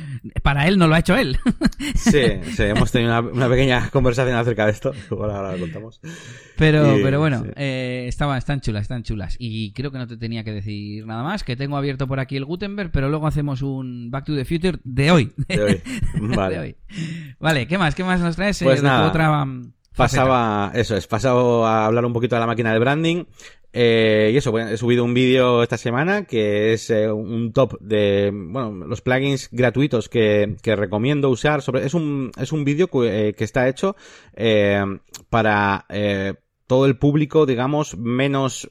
para 0.42 0.66
él 0.68 0.78
no 0.78 0.88
lo 0.88 0.94
ha 0.94 0.98
hecho 1.00 1.16
él. 1.16 1.38
Sí, 1.96 2.22
sí, 2.54 2.62
hemos 2.62 2.92
tenido 2.92 3.10
una, 3.10 3.28
una 3.32 3.48
pequeña 3.48 3.90
conversación 3.90 4.36
acerca 4.36 4.66
de 4.66 4.72
esto, 4.72 4.92
ahora, 5.10 5.36
ahora 5.38 5.52
lo 5.52 5.58
contamos. 5.60 6.00
Pero, 6.56 6.98
Y- 6.98 7.02
pero 7.02 7.18
bueno, 7.20 7.42
sí. 7.44 7.50
eh, 7.56 8.04
estaban, 8.08 8.38
están 8.38 8.60
chulas, 8.60 8.82
están 8.82 9.02
chulas. 9.02 9.36
Y 9.38 9.72
creo 9.72 9.90
que 9.90 9.98
no 9.98 10.06
te 10.06 10.16
tenía 10.16 10.44
que 10.44 10.52
decir 10.52 11.06
nada 11.06 11.22
más, 11.24 11.42
que 11.44 11.56
tengo 11.56 11.76
abierto 11.76 12.06
por 12.06 12.20
aquí 12.20 12.36
el 12.36 12.44
Gutenberg, 12.44 12.90
pero 12.92 13.08
luego 13.08 13.26
hacemos 13.26 13.62
un 13.62 14.10
Back 14.10 14.26
to 14.26 14.36
the 14.36 14.44
Future 14.44 14.78
de 14.84 15.10
hoy. 15.10 15.32
De 15.48 15.62
hoy. 15.62 15.80
De 16.28 16.36
Vale. 16.36 16.58
hoy. 16.58 16.76
Vale, 17.40 17.66
¿qué 17.66 17.78
más? 17.78 17.94
¿Qué 17.94 18.04
más 18.04 18.20
nos 18.20 18.36
traes? 18.36 18.60
eh, 18.62 18.64
Pues 18.64 18.80
tu 18.80 18.86
nada, 18.86 19.08
otra 19.08 19.44
Pasaba, 19.96 20.72
eso 20.74 20.96
es, 20.96 21.06
pasado 21.06 21.66
a 21.66 21.86
hablar 21.86 22.04
un 22.04 22.12
poquito 22.12 22.36
de 22.36 22.40
la 22.40 22.46
máquina 22.46 22.72
de 22.72 22.78
branding. 22.78 23.24
Eh, 23.74 24.30
y 24.34 24.36
eso, 24.36 24.56
he 24.58 24.76
subido 24.76 25.02
un 25.02 25.14
vídeo 25.14 25.62
esta 25.62 25.78
semana 25.78 26.24
que 26.24 26.74
es 26.74 26.90
eh, 26.90 27.10
un 27.10 27.54
top 27.54 27.80
de, 27.80 28.30
bueno, 28.30 28.86
los 28.86 29.00
plugins 29.00 29.48
gratuitos 29.50 30.08
que, 30.08 30.56
que 30.62 30.76
recomiendo 30.76 31.30
usar. 31.30 31.62
Sobre, 31.62 31.86
es 31.86 31.94
un, 31.94 32.30
es 32.38 32.52
un 32.52 32.64
vídeo 32.64 32.88
que, 32.88 33.28
eh, 33.28 33.32
que 33.32 33.44
está 33.44 33.68
hecho 33.68 33.96
eh, 34.34 34.82
para 35.30 35.86
todo 36.66 36.86
el 36.86 36.96
público, 36.96 37.44
digamos, 37.44 37.96
menos 37.96 38.70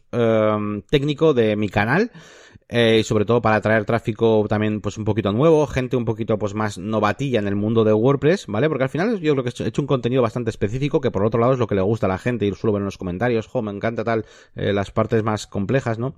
técnico 0.89 1.34
de 1.34 1.55
mi 1.55 1.69
canal. 1.69 2.11
Eh, 2.72 2.97
y 3.01 3.03
sobre 3.03 3.26
todo 3.26 3.41
para 3.41 3.57
atraer 3.57 3.86
tráfico 3.86 4.45
también 4.49 4.82
pues 4.82 4.97
un 4.97 5.05
poquito 5.05 5.32
nuevo, 5.32 5.67
gente 5.67 5.97
un 5.97 6.05
poquito 6.05 6.39
pues 6.39 6.53
más 6.55 6.78
novatilla 6.80 7.38
en 7.39 7.47
el 7.47 7.55
mundo 7.55 7.84
de 7.84 7.93
WordPress, 7.93 8.47
¿vale? 8.47 8.69
Porque 8.69 8.86
al 8.86 8.89
final 8.89 9.19
yo 9.19 9.34
creo 9.34 9.43
que 9.43 9.49
he 9.49 9.51
hecho- 9.51 9.65
he 9.65 9.67
hecho 9.67 9.82
un 9.82 9.88
contenido 9.88 10.22
bastante 10.22 10.49
específico 10.49 11.01
que 11.01 11.11
por 11.11 11.24
otro 11.26 11.39
lado 11.39 11.53
es 11.53 11.59
lo 11.59 11.67
que 11.67 11.76
le 11.76 11.82
gusta 11.82 12.05
a 12.07 12.09
la 12.09 12.17
gente 12.17 12.45
y 12.47 12.53
suelo 12.53 12.74
ver 12.74 12.80
en 12.82 12.86
los 12.86 12.97
comentarios, 12.97 13.45
jo, 13.47 13.61
me 13.61 13.72
encanta 13.72 14.03
tal, 14.03 14.26
eh, 14.55 14.74
las 14.74 14.89
partes 14.91 15.22
más 15.24 15.45
complejas, 15.47 15.99
¿no? 15.99 16.15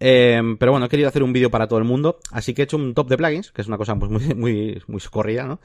Eh, 0.00 0.40
pero 0.58 0.72
bueno, 0.72 0.86
he 0.86 0.88
querido 0.88 1.08
hacer 1.08 1.22
un 1.22 1.32
vídeo 1.32 1.50
para 1.50 1.68
todo 1.68 1.78
el 1.78 1.84
mundo, 1.84 2.18
así 2.30 2.54
que 2.54 2.62
he 2.62 2.64
hecho 2.64 2.76
un 2.76 2.94
top 2.94 3.08
de 3.08 3.16
plugins, 3.18 3.52
que 3.52 3.60
es 3.62 3.68
una 3.68 3.76
cosa 3.78 3.94
pues 3.96 4.10
muy, 4.10 4.22
muy, 4.34 4.82
muy 4.86 5.00
socorrida, 5.00 5.44
¿no? 5.44 5.60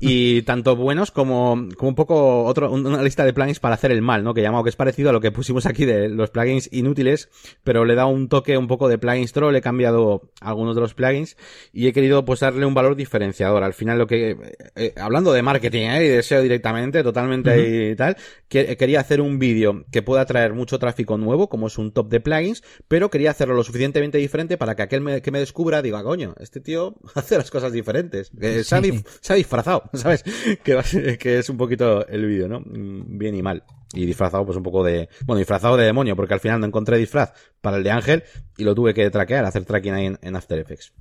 Y 0.00 0.42
tanto 0.42 0.76
buenos 0.76 1.10
como, 1.10 1.68
como 1.76 1.88
un 1.88 1.94
poco 1.94 2.44
otro, 2.44 2.70
una 2.70 3.02
lista 3.02 3.24
de 3.24 3.32
plugins 3.32 3.60
para 3.60 3.74
hacer 3.74 3.90
el 3.92 4.02
mal, 4.02 4.22
¿no? 4.24 4.34
Que 4.34 4.40
he 4.40 4.44
llamado 4.44 4.64
que 4.64 4.70
es 4.70 4.76
parecido 4.76 5.10
a 5.10 5.12
lo 5.12 5.20
que 5.20 5.32
pusimos 5.32 5.66
aquí 5.66 5.84
de 5.84 6.08
los 6.08 6.30
plugins 6.30 6.68
inútiles, 6.72 7.28
pero 7.64 7.84
le 7.84 7.94
dado 7.94 8.08
un 8.08 8.28
toque 8.28 8.56
un 8.58 8.66
poco 8.66 8.88
de 8.88 8.98
plugins 8.98 9.32
troll, 9.32 9.55
he 9.58 9.62
cambiado 9.62 10.30
algunos 10.40 10.74
de 10.74 10.80
los 10.80 10.94
plugins 10.94 11.36
y 11.72 11.86
he 11.88 11.92
querido 11.92 12.24
pues 12.24 12.40
darle 12.40 12.66
un 12.66 12.74
valor 12.74 12.96
diferenciador. 12.96 13.62
Al 13.64 13.74
final 13.74 13.98
lo 13.98 14.06
que, 14.06 14.36
eh, 14.74 14.94
hablando 14.96 15.32
de 15.32 15.42
marketing 15.42 15.88
¿eh? 15.88 16.04
y 16.04 16.08
de 16.08 16.22
SEO 16.22 16.42
directamente, 16.42 17.02
totalmente 17.02 17.90
y 17.90 17.96
tal, 17.96 18.16
que, 18.48 18.76
quería 18.76 19.00
hacer 19.00 19.20
un 19.20 19.38
vídeo 19.38 19.84
que 19.90 20.02
pueda 20.02 20.24
traer 20.26 20.52
mucho 20.54 20.78
tráfico 20.78 21.16
nuevo, 21.18 21.48
como 21.48 21.66
es 21.66 21.78
un 21.78 21.92
top 21.92 22.08
de 22.08 22.20
plugins, 22.20 22.62
pero 22.88 23.10
quería 23.10 23.30
hacerlo 23.30 23.54
lo 23.54 23.64
suficientemente 23.64 24.18
diferente 24.18 24.56
para 24.56 24.74
que 24.76 24.82
aquel 24.82 25.00
me- 25.00 25.22
que 25.22 25.30
me 25.30 25.38
descubra 25.38 25.82
diga, 25.82 26.02
coño, 26.02 26.34
este 26.40 26.60
tío 26.60 26.94
hace 27.14 27.36
las 27.36 27.50
cosas 27.50 27.72
diferentes, 27.72 28.30
que 28.38 28.64
se, 28.64 28.74
ha 28.76 28.82
se 29.20 29.34
disfrazado, 29.34 29.84
¿sabes? 29.94 30.24
Que, 30.62 31.16
que 31.18 31.38
es 31.38 31.48
un 31.50 31.56
poquito 31.56 32.06
el 32.06 32.26
vídeo, 32.26 32.48
¿no? 32.48 32.60
Mm, 32.60 33.18
Bien 33.18 33.34
y 33.34 33.42
mal. 33.42 33.62
Y 33.94 34.04
disfrazado 34.04 34.44
pues 34.44 34.56
un 34.56 34.62
poco 34.62 34.82
de, 34.82 35.08
bueno, 35.24 35.38
disfrazado 35.38 35.76
de 35.76 35.84
demonio, 35.84 36.16
porque 36.16 36.34
al 36.34 36.40
final 36.40 36.60
no 36.60 36.66
encontré 36.66 36.98
disfraz 36.98 37.32
para 37.60 37.76
el 37.76 37.84
de 37.84 37.90
Ángel 37.92 38.24
y 38.56 38.64
lo 38.64 38.74
tuve 38.74 38.94
que 38.94 39.08
traquear, 39.10 39.44
hacer 39.44 39.64
tracking 39.64 39.92
ahí 39.92 40.06
en, 40.06 40.18
en 40.22 40.36
After 40.36 40.58
Effects. 40.58 40.92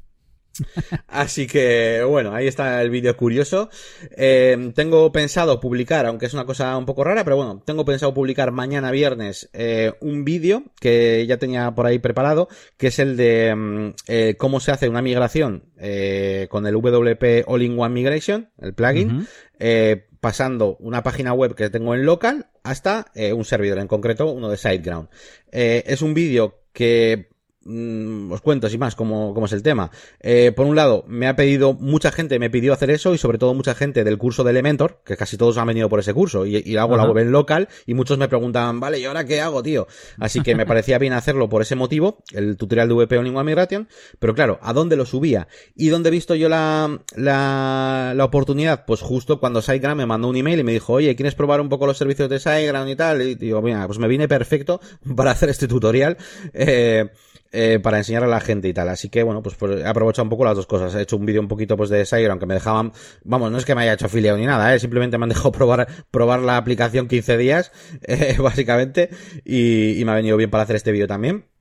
Así 1.07 1.47
que, 1.47 2.03
bueno, 2.07 2.33
ahí 2.33 2.47
está 2.47 2.81
el 2.81 2.89
vídeo 2.89 3.15
curioso. 3.15 3.69
Eh, 4.15 4.71
tengo 4.75 5.11
pensado 5.11 5.59
publicar, 5.59 6.05
aunque 6.05 6.25
es 6.25 6.33
una 6.33 6.45
cosa 6.45 6.77
un 6.77 6.86
poco 6.86 7.03
rara, 7.03 7.23
pero 7.23 7.36
bueno, 7.36 7.61
tengo 7.65 7.86
pensado 7.86 8.13
publicar 8.13 8.51
mañana 8.51 8.91
viernes 8.91 9.49
eh, 9.53 9.93
un 10.01 10.23
vídeo 10.23 10.63
que 10.79 11.25
ya 11.27 11.38
tenía 11.38 11.71
por 11.71 11.86
ahí 11.86 11.99
preparado, 11.99 12.47
que 12.77 12.88
es 12.88 12.99
el 12.99 13.17
de 13.17 13.55
mm, 13.55 13.93
eh, 14.07 14.36
cómo 14.38 14.59
se 14.59 14.71
hace 14.71 14.89
una 14.89 15.01
migración 15.01 15.65
eh, 15.77 16.47
con 16.49 16.65
el 16.65 16.73
WP 16.73 17.43
All-in-One 17.47 17.93
Migration, 17.93 18.49
el 18.59 18.73
plugin, 18.73 19.27
eh, 19.59 20.07
pasando 20.26 20.76
una 20.80 21.03
página 21.03 21.34
web 21.34 21.53
que 21.53 21.69
tengo 21.69 21.93
en 21.93 22.03
local 22.03 22.47
hasta 22.63 23.05
eh, 23.13 23.32
un 23.32 23.45
servidor, 23.45 23.78
en 23.78 23.88
concreto 23.88 24.32
uno 24.32 24.49
de 24.49 24.57
SiteGround. 24.57 25.07
Eh, 25.51 25.84
es 25.86 26.01
un 26.01 26.15
vídeo 26.15 26.63
que 26.73 27.30
mm, 27.66 28.32
os 28.32 28.41
cuento 28.41 28.70
sin 28.70 28.80
más 28.80 28.95
cómo, 28.95 29.34
cómo 29.34 29.45
es 29.45 29.51
el 29.53 29.63
tema. 29.63 29.91
Eh, 30.22 30.51
por 30.55 30.66
un 30.66 30.76
lado, 30.76 31.03
me 31.07 31.28
ha 31.28 31.36
pedido, 31.36 31.74
mucha 31.74 32.11
gente 32.11 32.39
me 32.39 32.49
pidió 32.49 32.74
hacer 32.74 32.89
eso 32.89 33.13
y 33.13 33.18
sobre 33.18 33.38
todo 33.38 33.53
mucha 33.53 33.76
gente 33.76 34.03
del 34.03 34.18
curso 34.18 34.43
de 34.43 34.51
Elementor, 34.51 35.01
que 35.05 35.18
casi 35.18 35.38
todos 35.38 35.57
han 35.57 35.68
venido 35.68 35.89
por 35.89 35.99
ese 35.99 36.13
curso 36.13 36.45
y, 36.45 36.61
y 36.66 36.78
hago 36.78 36.97
la 36.97 37.05
web 37.05 37.18
en 37.18 37.32
local 37.32 37.68
y 37.86 37.93
muchos 37.93 38.18
me 38.18 38.28
preguntaban, 38.28 38.80
vale, 38.80 38.99
¿y 38.99 39.05
ahora 39.05 39.26
qué 39.26 39.41
hago, 39.41 39.61
tío? 39.61 39.88
Así 40.20 40.41
que 40.41 40.55
me 40.55 40.66
parecía 40.66 40.97
bien 40.97 41.13
hacerlo 41.13 41.49
por 41.49 41.61
ese 41.61 41.76
motivo, 41.76 42.24
el 42.32 42.57
tutorial 42.57 42.88
de 42.88 42.93
VP 42.93 43.24
Lingua 43.24 43.43
Migration, 43.43 43.88
pero 44.20 44.34
claro, 44.34 44.59
¿a 44.61 44.74
dónde 44.74 44.95
lo 44.95 45.05
subía? 45.05 45.47
¿Y 45.76 45.89
dónde 45.89 46.09
he 46.09 46.11
visto 46.11 46.36
yo 46.36 46.49
la, 46.49 46.99
la, 47.16 48.13
la 48.16 48.26
oportunidad? 48.26 48.86
Pues 48.86 49.01
justo 49.01 49.39
cuando 49.39 49.61
SiteGround 49.61 49.97
me 49.97 50.05
mandó 50.05 50.28
un 50.28 50.36
email 50.36 50.59
y 50.59 50.63
me 50.63 50.72
dijo, 50.72 50.93
oye, 50.93 51.16
¿quieres 51.16 51.36
probar 51.36 51.61
un 51.61 51.70
poco 51.70 51.88
los 51.88 51.97
servicios 51.97 52.30
de 52.30 52.39
SiteGround 52.39 52.89
y 52.89 52.95
tal? 52.95 53.22
Y 53.22 53.36
digo, 53.36 53.61
mira, 53.61 53.86
pues 53.88 53.99
me 53.99 54.07
vine 54.07 54.28
perfecto 54.28 54.80
para 55.16 55.32
hacer 55.32 55.49
este 55.49 55.68
tutorial, 55.68 56.18
eh, 56.53 57.09
eh, 57.56 57.80
para 57.80 57.97
enseñar 57.97 58.24
a 58.24 58.28
la 58.28 58.39
gente 58.39 58.68
y 58.68 58.74
tal. 58.74 58.89
Así 58.89 59.10
que, 59.10 59.24
bueno, 59.24 59.41
pues, 59.41 59.56
pues 59.56 59.82
he 59.82 59.88
aprovechado 59.88 60.24
un 60.24 60.30
poco 60.30 60.45
las 60.45 60.56
dos 60.56 60.68
cosas. 60.68 60.93
He 60.95 61.01
hecho 61.01 61.18
un 61.18 61.26
vídeo 61.26 61.41
un 61.41 61.47
poquito 61.47 61.78
pues 61.78 61.89
de 61.89 62.06
SiteGround 62.06 62.39
que 62.39 62.45
me 62.45 62.53
dejaban, 62.53 62.91
vamos, 63.24 63.51
no 63.51 63.58
es 63.58 63.66
que 63.66 63.76
me 63.76 63.82
haya 63.82 63.93
hecho 63.93 64.08
afiliado 64.08 64.38
ni 64.38 64.45
nada, 64.45 64.74
eh, 64.76 64.80
simplemente 64.80 65.18
me 65.18 65.24
han 65.24 65.30
dejado 65.30 65.51
probar, 65.53 65.88
probar 66.12 66.41
la 66.41 66.58
aplicación 66.58 67.08
15 67.08 67.38
días, 67.38 67.72
eh, 68.03 68.36
básicamente, 68.39 69.10
y, 69.43 69.99
y 69.99 70.06
me 70.06 70.12
ha 70.12 70.16
venido 70.16 70.38
bien 70.38 70.49
para 70.49 70.64
hacer 70.64 70.76
este 70.76 70.91
vídeo 70.91 71.08
también. 71.08 71.55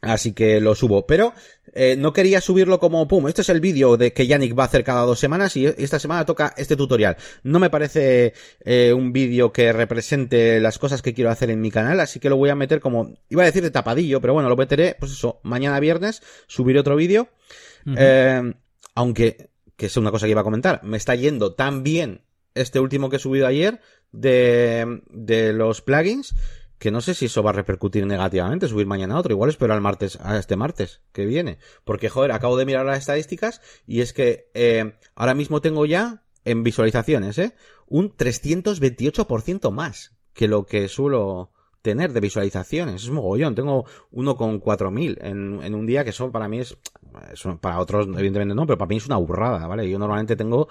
Así 0.00 0.32
que 0.32 0.60
lo 0.60 0.74
subo. 0.74 1.06
Pero 1.06 1.34
eh, 1.72 1.96
no 1.96 2.12
quería 2.12 2.40
subirlo 2.40 2.80
como 2.80 3.06
pum. 3.06 3.28
Este 3.28 3.42
es 3.42 3.48
el 3.48 3.60
vídeo 3.60 3.96
de 3.96 4.12
que 4.12 4.26
Yannick 4.26 4.58
va 4.58 4.64
a 4.64 4.66
hacer 4.66 4.82
cada 4.82 5.02
dos 5.02 5.18
semanas 5.18 5.56
y 5.56 5.66
esta 5.66 5.98
semana 5.98 6.24
toca 6.24 6.54
este 6.56 6.76
tutorial. 6.76 7.16
No 7.42 7.58
me 7.58 7.70
parece 7.70 8.32
eh, 8.64 8.92
un 8.92 9.12
vídeo 9.12 9.52
que 9.52 9.72
represente 9.72 10.60
las 10.60 10.78
cosas 10.78 11.02
que 11.02 11.14
quiero 11.14 11.30
hacer 11.30 11.50
en 11.50 11.60
mi 11.60 11.70
canal, 11.70 12.00
así 12.00 12.18
que 12.18 12.30
lo 12.30 12.36
voy 12.36 12.50
a 12.50 12.54
meter 12.54 12.80
como 12.80 13.14
iba 13.28 13.42
a 13.42 13.46
decir 13.46 13.62
de 13.62 13.70
tapadillo, 13.70 14.20
pero 14.20 14.34
bueno, 14.34 14.48
lo 14.48 14.56
meteré, 14.56 14.96
pues 14.98 15.12
eso, 15.12 15.40
mañana 15.42 15.78
viernes 15.80 16.22
subiré 16.46 16.80
otro 16.80 16.96
vídeo. 16.96 17.28
Eh, 17.96 18.54
aunque, 18.94 19.50
que 19.76 19.86
es 19.86 19.96
una 19.96 20.10
cosa 20.10 20.26
que 20.26 20.32
iba 20.32 20.40
a 20.40 20.44
comentar, 20.44 20.82
me 20.82 20.96
está 20.96 21.14
yendo 21.14 21.54
tan 21.54 21.82
bien 21.82 22.22
este 22.54 22.80
último 22.80 23.08
que 23.10 23.16
he 23.16 23.20
subido 23.20 23.46
ayer 23.46 23.80
de, 24.12 25.02
de 25.08 25.52
los 25.52 25.82
plugins 25.82 26.34
que 26.80 26.90
no 26.90 27.02
sé 27.02 27.12
si 27.12 27.26
eso 27.26 27.42
va 27.42 27.50
a 27.50 27.52
repercutir 27.52 28.06
negativamente, 28.06 28.66
subir 28.66 28.86
mañana 28.86 29.18
otro. 29.18 29.34
Igual 29.34 29.50
espero 29.50 29.74
al 29.74 29.82
martes, 29.82 30.18
a 30.22 30.38
este 30.38 30.56
martes 30.56 31.02
que 31.12 31.26
viene. 31.26 31.58
Porque, 31.84 32.08
joder, 32.08 32.32
acabo 32.32 32.56
de 32.56 32.64
mirar 32.64 32.86
las 32.86 32.98
estadísticas 32.98 33.60
y 33.86 34.00
es 34.00 34.14
que 34.14 34.50
eh, 34.54 34.94
ahora 35.14 35.34
mismo 35.34 35.60
tengo 35.60 35.84
ya 35.84 36.22
en 36.46 36.62
visualizaciones, 36.62 37.36
¿eh? 37.36 37.54
Un 37.86 38.16
328% 38.16 39.70
más 39.70 40.16
que 40.32 40.48
lo 40.48 40.64
que 40.64 40.88
suelo 40.88 41.50
tener 41.82 42.14
de 42.14 42.20
visualizaciones. 42.20 43.02
Es 43.02 43.10
mogollón. 43.10 43.54
Tengo 43.54 43.84
uno 44.10 44.36
con 44.36 44.58
4.000 44.58 45.18
en, 45.20 45.62
en 45.62 45.74
un 45.74 45.84
día 45.84 46.02
que 46.02 46.10
eso 46.10 46.32
para 46.32 46.48
mí 46.48 46.60
es, 46.60 46.78
para 47.60 47.78
otros 47.78 48.06
evidentemente 48.06 48.54
no, 48.54 48.64
pero 48.66 48.78
para 48.78 48.88
mí 48.88 48.96
es 48.96 49.06
una 49.06 49.18
burrada, 49.18 49.66
¿vale? 49.66 49.88
Yo 49.88 49.98
normalmente 49.98 50.34
tengo 50.34 50.68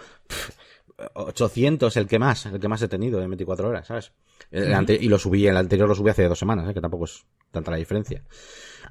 800 1.14 1.96
el 1.98 2.08
que 2.08 2.20
más, 2.20 2.46
el 2.46 2.60
que 2.60 2.68
más 2.68 2.82
he 2.82 2.88
tenido 2.88 3.22
en 3.22 3.30
24 3.30 3.68
horas, 3.70 3.88
¿sabes? 3.88 4.12
El 4.52 4.74
ante- 4.74 4.98
y 5.00 5.08
lo 5.10 5.18
subí, 5.20 5.46
el 5.48 5.58
anterior 5.58 5.88
lo 5.88 5.96
subí 5.96 6.10
hace 6.10 6.28
dos 6.28 6.40
semanas, 6.40 6.70
¿eh? 6.70 6.74
que 6.74 6.82
tampoco 6.82 7.06
es 7.06 7.26
tanta 7.52 7.72
la 7.72 7.78
diferencia. 7.78 8.24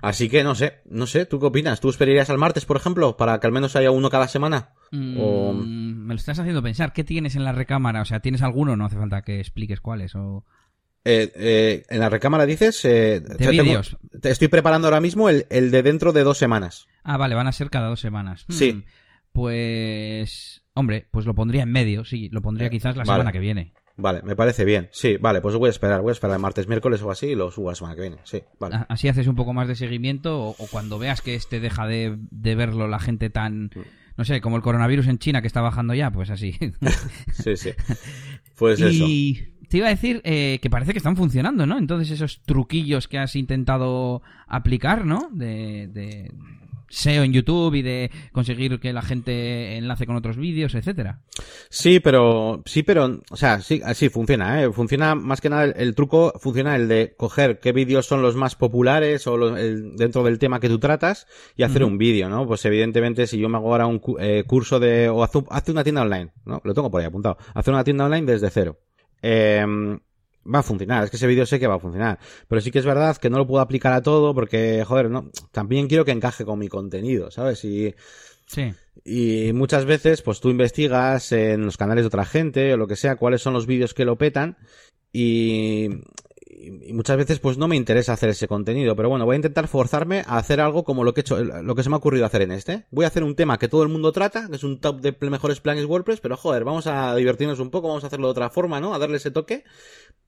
Así 0.00 0.28
que 0.28 0.44
no 0.44 0.54
sé, 0.54 0.80
no 0.84 1.06
sé, 1.06 1.26
¿tú 1.26 1.40
qué 1.40 1.46
opinas? 1.46 1.80
¿Tú 1.80 1.88
esperarías 1.90 2.30
al 2.30 2.38
martes, 2.38 2.64
por 2.64 2.76
ejemplo, 2.76 3.16
para 3.16 3.40
que 3.40 3.46
al 3.46 3.52
menos 3.52 3.74
haya 3.74 3.90
uno 3.90 4.10
cada 4.10 4.28
semana? 4.28 4.74
O... 4.92 5.52
Mm, 5.52 6.06
Me 6.06 6.14
lo 6.14 6.18
estás 6.18 6.38
haciendo 6.38 6.62
pensar. 6.62 6.92
¿Qué 6.92 7.02
tienes 7.04 7.34
en 7.36 7.44
la 7.44 7.52
recámara? 7.52 8.00
O 8.02 8.04
sea, 8.04 8.20
¿tienes 8.20 8.42
alguno? 8.42 8.76
No 8.76 8.84
hace 8.84 8.96
falta 8.96 9.22
que 9.22 9.40
expliques 9.40 9.80
cuáles. 9.80 10.14
O... 10.14 10.44
Eh, 11.04 11.32
eh, 11.34 11.84
en 11.88 11.98
la 12.00 12.08
recámara 12.10 12.46
dices... 12.46 12.84
Eh, 12.84 13.22
o 13.24 13.28
sea, 13.38 13.50
tengo- 13.50 13.62
vídeos. 13.64 13.96
te 14.20 14.30
estoy 14.30 14.48
preparando 14.48 14.86
ahora 14.86 15.00
mismo 15.00 15.28
el, 15.30 15.46
el 15.50 15.70
de 15.72 15.82
dentro 15.82 16.12
de 16.12 16.22
dos 16.22 16.38
semanas. 16.38 16.86
Ah, 17.02 17.16
vale, 17.16 17.34
van 17.34 17.48
a 17.48 17.52
ser 17.52 17.68
cada 17.70 17.88
dos 17.88 18.00
semanas. 18.00 18.44
Hmm, 18.48 18.52
Sí. 18.52 18.84
Pues... 19.32 20.62
Hombre, 20.78 21.08
pues 21.10 21.26
lo 21.26 21.34
pondría 21.34 21.64
en 21.64 21.72
medio, 21.72 22.04
sí. 22.04 22.28
Lo 22.30 22.40
pondría 22.40 22.70
quizás 22.70 22.96
la 22.96 23.02
vale. 23.02 23.18
semana 23.18 23.32
que 23.32 23.40
viene. 23.40 23.72
Vale, 23.96 24.22
me 24.22 24.36
parece 24.36 24.64
bien. 24.64 24.88
Sí, 24.92 25.16
vale, 25.16 25.40
pues 25.40 25.56
voy 25.56 25.66
a 25.66 25.70
esperar, 25.70 26.02
voy 26.02 26.10
a 26.10 26.12
esperar 26.12 26.36
el 26.36 26.40
martes, 26.42 26.68
miércoles 26.68 27.02
o 27.02 27.10
así 27.10 27.26
y 27.26 27.34
lo 27.34 27.50
subo 27.50 27.70
la 27.70 27.74
semana 27.74 27.96
que 27.96 28.02
viene. 28.02 28.18
Sí, 28.22 28.40
vale. 28.60 28.76
Así 28.88 29.08
haces 29.08 29.26
un 29.26 29.34
poco 29.34 29.52
más 29.52 29.66
de 29.66 29.74
seguimiento 29.74 30.40
o, 30.40 30.50
o 30.50 30.66
cuando 30.70 31.00
veas 31.00 31.20
que 31.20 31.34
este 31.34 31.58
deja 31.58 31.88
de, 31.88 32.16
de 32.30 32.54
verlo 32.54 32.86
la 32.86 33.00
gente 33.00 33.28
tan... 33.28 33.70
No 34.16 34.24
sé, 34.24 34.40
como 34.40 34.54
el 34.56 34.62
coronavirus 34.62 35.08
en 35.08 35.18
China 35.18 35.40
que 35.40 35.48
está 35.48 35.60
bajando 35.62 35.94
ya, 35.94 36.12
pues 36.12 36.30
así. 36.30 36.56
Sí, 37.32 37.56
sí. 37.56 37.70
Pues 38.56 38.80
eso. 38.80 39.04
y 39.04 39.54
te 39.68 39.78
iba 39.78 39.88
a 39.88 39.90
decir 39.90 40.20
eh, 40.24 40.60
que 40.62 40.70
parece 40.70 40.92
que 40.92 40.98
están 40.98 41.16
funcionando, 41.16 41.66
¿no? 41.66 41.76
Entonces 41.76 42.10
esos 42.12 42.42
truquillos 42.42 43.08
que 43.08 43.18
has 43.18 43.34
intentado 43.36 44.22
aplicar, 44.46 45.04
¿no? 45.04 45.28
De, 45.32 45.88
de 45.88 46.32
SEO 46.88 47.22
en 47.22 47.32
YouTube 47.32 47.74
y 47.74 47.82
de 47.82 48.10
conseguir 48.32 48.80
que 48.80 48.92
la 48.92 49.02
gente 49.02 49.76
enlace 49.76 50.06
con 50.06 50.16
otros 50.16 50.36
vídeos, 50.36 50.74
etcétera. 50.74 51.20
Sí, 51.68 52.00
pero, 52.00 52.62
sí, 52.64 52.82
pero, 52.82 53.20
o 53.30 53.36
sea, 53.36 53.60
sí, 53.60 53.80
sí, 53.94 54.08
funciona, 54.08 54.62
eh. 54.62 54.72
Funciona 54.72 55.14
más 55.14 55.40
que 55.40 55.50
nada 55.50 55.64
el, 55.64 55.74
el 55.76 55.94
truco, 55.94 56.32
funciona 56.40 56.76
el 56.76 56.88
de 56.88 57.14
coger 57.16 57.60
qué 57.60 57.72
vídeos 57.72 58.06
son 58.06 58.22
los 58.22 58.36
más 58.36 58.54
populares 58.56 59.26
o 59.26 59.36
los- 59.36 59.58
el- 59.58 59.96
dentro 59.96 60.22
del 60.22 60.38
tema 60.38 60.60
que 60.60 60.68
tú 60.68 60.78
tratas 60.78 61.26
y 61.56 61.62
hacer 61.62 61.84
un 61.84 61.98
vídeo, 61.98 62.28
¿no? 62.28 62.46
Pues 62.46 62.64
evidentemente 62.64 63.26
si 63.26 63.38
yo 63.38 63.48
me 63.48 63.58
hago 63.58 63.72
ahora 63.72 63.86
un 63.86 63.98
cu- 63.98 64.18
eh, 64.18 64.44
curso 64.46 64.80
de, 64.80 65.08
o 65.08 65.22
hace, 65.22 65.42
hace 65.50 65.70
una 65.72 65.84
tienda 65.84 66.02
online, 66.02 66.32
¿no? 66.44 66.60
Lo 66.64 66.74
tengo 66.74 66.90
por 66.90 67.00
ahí 67.00 67.06
apuntado. 67.06 67.36
Hacer 67.54 67.74
una 67.74 67.84
tienda 67.84 68.06
online 68.06 68.30
desde 68.32 68.50
cero. 68.50 68.78
Eh, 69.22 69.64
va 70.52 70.60
a 70.60 70.62
funcionar, 70.62 71.04
es 71.04 71.10
que 71.10 71.16
ese 71.16 71.26
vídeo 71.26 71.46
sé 71.46 71.58
que 71.60 71.66
va 71.66 71.74
a 71.76 71.80
funcionar. 71.80 72.18
Pero 72.48 72.60
sí 72.60 72.70
que 72.70 72.78
es 72.78 72.84
verdad 72.86 73.16
que 73.16 73.30
no 73.30 73.38
lo 73.38 73.46
puedo 73.46 73.60
aplicar 73.60 73.92
a 73.92 74.02
todo 74.02 74.34
porque, 74.34 74.84
joder, 74.86 75.10
no, 75.10 75.30
también 75.52 75.88
quiero 75.88 76.04
que 76.04 76.12
encaje 76.12 76.44
con 76.44 76.58
mi 76.58 76.68
contenido, 76.68 77.30
¿sabes? 77.30 77.64
Y, 77.64 77.94
Sí. 78.46 78.72
y 79.04 79.52
muchas 79.52 79.84
veces, 79.84 80.22
pues 80.22 80.40
tú 80.40 80.48
investigas 80.48 81.32
en 81.32 81.66
los 81.66 81.76
canales 81.76 82.04
de 82.04 82.08
otra 82.08 82.24
gente 82.24 82.72
o 82.72 82.76
lo 82.76 82.86
que 82.86 82.96
sea, 82.96 83.16
cuáles 83.16 83.42
son 83.42 83.52
los 83.52 83.66
vídeos 83.66 83.92
que 83.92 84.04
lo 84.06 84.16
petan 84.16 84.56
y, 85.12 85.88
y 86.50 86.92
muchas 86.92 87.16
veces 87.16 87.40
pues 87.40 87.58
no 87.58 87.68
me 87.68 87.76
interesa 87.76 88.14
hacer 88.14 88.30
ese 88.30 88.48
contenido, 88.48 88.96
pero 88.96 89.08
bueno, 89.08 89.26
voy 89.26 89.34
a 89.34 89.36
intentar 89.36 89.68
forzarme 89.68 90.20
a 90.26 90.38
hacer 90.38 90.60
algo 90.60 90.82
como 90.82 91.04
lo 91.04 91.12
que 91.12 91.20
he 91.20 91.22
hecho, 91.22 91.42
lo 91.42 91.74
que 91.74 91.82
se 91.82 91.90
me 91.90 91.94
ha 91.94 91.98
ocurrido 91.98 92.24
hacer 92.24 92.42
en 92.42 92.52
este. 92.52 92.86
Voy 92.90 93.04
a 93.04 93.08
hacer 93.08 93.22
un 93.22 93.34
tema 93.34 93.58
que 93.58 93.68
todo 93.68 93.82
el 93.82 93.88
mundo 93.88 94.12
trata, 94.12 94.48
que 94.48 94.56
es 94.56 94.64
un 94.64 94.80
top 94.80 95.00
de 95.00 95.14
mejores 95.30 95.60
planes 95.60 95.84
WordPress, 95.84 96.20
pero 96.20 96.36
joder, 96.36 96.64
vamos 96.64 96.86
a 96.86 97.14
divertirnos 97.14 97.60
un 97.60 97.70
poco, 97.70 97.88
vamos 97.88 98.04
a 98.04 98.06
hacerlo 98.06 98.28
de 98.28 98.32
otra 98.32 98.50
forma, 98.50 98.80
¿no? 98.80 98.94
A 98.94 98.98
darle 98.98 99.18
ese 99.18 99.30
toque 99.30 99.64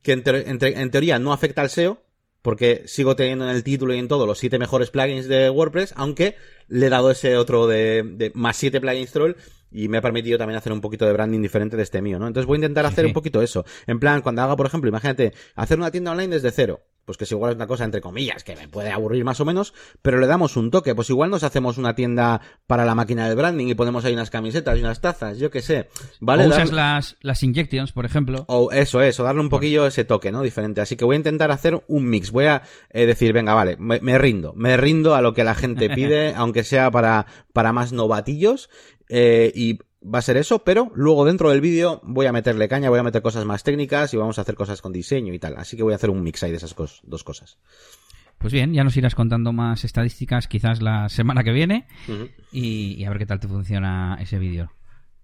que 0.03 0.13
en, 0.13 0.23
en 0.27 0.91
teoría 0.91 1.19
no 1.19 1.33
afecta 1.33 1.63
al 1.63 1.71
SEO, 1.71 2.03
porque 2.43 2.83
sigo 2.87 3.17
teniendo 3.17 3.45
en 3.45 3.55
el 3.55 3.65
título 3.65 3.95
y 3.95 3.99
en 3.99 4.09
todo 4.09 4.27
los 4.27 4.39
siete 4.39 4.59
mejores 4.59 4.91
plugins 4.91 5.29
de 5.29 5.51
WordPress, 5.51 5.95
aunque 5.97 6.37
le 6.69 6.87
he 6.87 6.91
dado 6.91 7.11
ese 7.11 7.37
otro 7.37 7.67
de, 7.67 8.03
de 8.03 8.33
más 8.35 8.57
siete 8.57 8.81
plugins 8.81 9.13
troll 9.13 9.37
y 9.71 9.89
me 9.89 9.99
ha 9.99 10.03
permitido 10.03 10.39
también 10.39 10.59
hacer 10.59 10.73
un 10.73 10.81
poquito 10.81 11.07
de 11.07 11.13
branding 11.13 11.41
diferente 11.41 11.77
de 11.77 11.83
este 11.83 12.03
mío, 12.03 12.19
¿no? 12.19 12.27
Entonces 12.27 12.47
voy 12.47 12.57
a 12.57 12.59
intentar 12.59 12.87
hacer 12.87 13.05
sí. 13.05 13.09
un 13.09 13.15
poquito 13.15 13.43
eso. 13.43 13.65
En 13.87 14.01
plan, 14.01 14.21
cuando 14.23 14.43
haga, 14.43 14.57
por 14.57 14.67
ejemplo, 14.67 14.89
imagínate, 14.89 15.33
hacer 15.55 15.79
una 15.79 15.91
tienda 15.91 16.11
online 16.13 16.35
desde 16.35 16.51
cero. 16.51 16.81
Pues 17.07 17.17
que 17.17 17.27
si 17.27 17.35
igual 17.35 17.51
es 17.53 17.57
una 17.57 17.67
cosa 17.67 17.85
entre 17.85 18.01
comillas 18.01 18.45
que 18.45 18.55
me 18.55 18.69
puede 18.69 18.91
aburrir 18.93 19.25
más 19.25 19.41
o 19.41 19.45
menos, 19.45 19.75
pero 20.01 20.19
le 20.21 20.29
damos 20.29 20.57
un 20.57 20.71
toque. 20.71 20.95
Pues 20.95 21.11
igual 21.11 21.31
nos 21.31 21.43
hacemos 21.43 21.77
una 21.77 21.95
tienda 21.97 22.41
para 22.69 22.85
la 22.85 22.95
máquina 22.95 23.29
de 23.29 23.35
branding 23.35 23.67
y 23.67 23.75
ponemos 23.75 24.05
ahí 24.05 24.13
unas 24.13 24.31
camisetas 24.31 24.77
y 24.79 24.81
unas 24.81 25.01
tazas, 25.01 25.39
yo 25.39 25.51
qué 25.51 25.61
sé. 25.61 25.89
¿Vale? 26.21 26.45
o 26.45 26.49
Dar- 26.51 26.59
usas 26.59 26.73
las, 26.73 27.17
las 27.23 27.43
injections, 27.43 27.91
por 27.93 28.05
ejemplo. 28.05 28.45
o 28.47 28.71
eso 28.71 29.01
es, 29.03 29.19
o 29.19 29.25
darle 29.25 29.41
un 29.41 29.49
poquillo 29.49 29.87
ese 29.87 30.05
toque, 30.05 30.31
¿no? 30.31 30.43
Diferente. 30.43 30.83
Así 30.83 30.95
que 30.95 31.05
voy 31.05 31.15
a 31.15 31.17
intentar 31.17 31.51
hacer 31.51 31.83
un 31.89 32.09
mix. 32.09 32.31
Voy 32.31 32.45
a 32.45 32.63
eh, 32.91 33.07
decir, 33.07 33.33
venga, 33.33 33.55
vale, 33.55 33.77
me, 33.79 33.99
me 34.01 34.17
rindo. 34.19 34.53
Me 34.55 34.77
rindo 34.77 35.17
a 35.17 35.23
lo 35.23 35.33
que 35.35 35.43
la 35.43 35.55
gente 35.57 35.91
pide, 35.95 36.35
aunque 36.37 36.63
sea 36.63 36.93
para, 36.93 37.27
para 37.53 37.73
más 37.73 37.93
novatillos. 37.93 38.71
Eh, 39.11 39.53
y 39.55 39.79
va 40.03 40.21
a 40.21 40.23
ser 40.23 40.39
eso, 40.39 40.65
pero 40.65 40.91
luego 40.95 41.27
dentro 41.27 41.51
del 41.51 41.61
vídeo 41.61 42.01
voy 42.05 42.25
a 42.25 42.33
meterle 42.33 42.69
caña, 42.69 42.89
voy 42.89 42.99
a 42.99 43.03
meter 43.03 43.21
cosas 43.21 43.45
más 43.45 43.63
técnicas 43.65 44.15
y 44.15 44.17
vamos 44.17 44.39
a 44.39 44.43
hacer 44.43 44.55
cosas 44.55 44.81
con 44.81 44.93
diseño 44.93 45.35
y 45.35 45.39
tal. 45.39 45.57
Así 45.59 45.77
que 45.77 45.83
voy 45.83 45.93
a 45.93 45.97
hacer 45.97 46.09
un 46.09 46.23
mix 46.23 46.43
ahí 46.43 46.51
de 46.51 46.57
esas 46.57 46.75
cos- 46.75 47.01
dos 47.03 47.23
cosas. 47.23 47.59
Pues 48.39 48.55
bien, 48.55 48.73
ya 48.73 48.83
nos 48.85 48.97
irás 48.97 49.15
contando 49.15 49.53
más 49.53 49.85
estadísticas 49.85 50.49
quizás 50.49 50.81
la 50.81 51.11
semana 51.11 51.45
que 51.45 51.53
viene 51.53 51.87
y, 52.53 52.95
y 52.95 53.05
a 53.05 53.11
ver 53.11 53.19
qué 53.19 53.27
tal 53.27 53.39
te 53.41 53.49
funciona 53.49 54.17
ese 54.19 54.39
vídeo. 54.39 54.73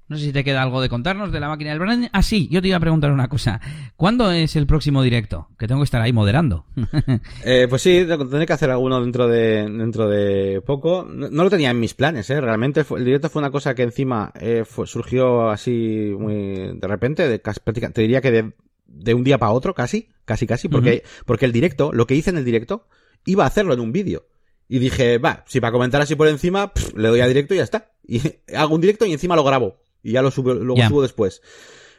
No 0.09 0.17
sé 0.17 0.27
si 0.27 0.33
te 0.33 0.45
queda 0.45 0.63
algo 0.63 0.81
de 0.81 0.89
contarnos 0.89 1.33
de 1.33 1.41
la 1.41 1.49
máquina 1.49 1.71
del 1.71 1.81
branding. 1.81 2.09
Ah, 2.13 2.23
sí, 2.23 2.49
yo 2.51 2.63
te 2.63 2.69
iba 2.69 2.77
a 2.77 2.81
preguntar 2.81 3.11
una 3.11 3.29
cosa. 3.29 3.61
¿Cuándo 3.97 4.31
es 4.31 4.55
el 4.55 4.67
próximo 4.67 5.03
directo? 5.03 5.49
Que 5.59 5.67
tengo 5.67 5.81
que 5.81 5.85
estar 5.87 6.01
ahí 6.01 6.13
moderando. 6.13 6.65
Eh, 7.45 7.67
pues 7.69 7.83
sí, 7.83 8.05
tendré 8.07 8.47
que 8.47 8.53
hacer 8.53 8.71
alguno 8.71 9.01
dentro 9.01 9.27
de 9.29 9.69
dentro 9.69 10.09
de 10.09 10.61
poco. 10.65 11.05
No, 11.09 11.29
no 11.29 11.45
lo 11.45 11.51
tenía 11.51 11.71
en 11.71 11.81
mis 11.81 11.95
planes, 11.95 12.29
¿eh? 12.31 12.41
Realmente 12.41 12.85
fue- 12.85 12.99
el 13.01 13.05
directo 13.05 13.29
fue 13.31 13.41
una 13.41 13.51
cosa 13.51 13.75
que 13.75 13.83
encima 13.83 14.33
eh, 14.41 14.65
fue- 14.65 14.87
surgió 14.87 15.51
así 15.51 16.15
muy 16.19 16.79
de 16.79 16.87
repente, 16.89 17.29
de, 17.29 17.39
te 17.39 18.01
diría 18.01 18.21
que 18.21 18.31
de, 18.31 18.53
de 18.87 19.15
un 19.15 19.25
día 19.25 19.39
para 19.39 19.53
otro, 19.53 19.75
casi, 19.75 20.09
casi, 20.25 20.47
casi, 20.47 20.69
porque, 20.69 21.03
porque 21.25 21.47
el 21.47 21.53
directo, 21.53 21.93
lo 21.93 22.07
que 22.07 22.15
hice 22.15 22.31
en 22.31 22.39
el 22.39 22.45
directo, 22.45 22.87
iba 23.25 23.45
a 23.45 23.49
hacerlo 23.49 23.75
en 23.75 23.81
un 23.81 23.93
vídeo. 23.93 24.27
Y 24.69 24.79
dije, 24.81 25.19
va, 25.19 25.45
si 25.47 25.61
para 25.61 25.73
comentar 25.73 26.01
así 26.01 26.15
por 26.17 26.27
encima, 26.29 26.73
pff, 26.73 26.95
le 26.97 27.09
doy 27.09 27.21
a 27.21 27.27
directo 27.29 27.55
y 27.55 27.59
ya 27.59 27.63
está. 27.65 27.91
Y 28.07 28.21
hago 28.57 28.75
un 28.75 28.81
directo 28.81 29.07
y 29.07 29.13
encima 29.13 29.37
lo 29.37 29.45
grabo. 29.45 29.77
Y 30.07 30.13
ya 30.13 30.23
lo 30.23 30.31
subo, 30.31 30.55
luego 30.55 30.87
subo 30.87 31.03
después. 31.03 31.43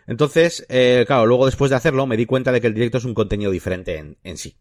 Entonces, 0.07 0.65
eh, 0.69 1.03
claro, 1.05 1.25
luego 1.25 1.45
después 1.45 1.69
de 1.69 1.75
hacerlo 1.75 2.07
me 2.07 2.15
di 2.15 2.25
cuenta 2.25 2.53
de 2.53 2.61
que 2.61 2.67
el 2.67 2.73
directo 2.73 2.99
es 2.99 3.03
un 3.03 3.13
contenido 3.13 3.51
diferente 3.51 3.97
en, 3.97 4.17
en 4.23 4.37
sí. 4.37 4.55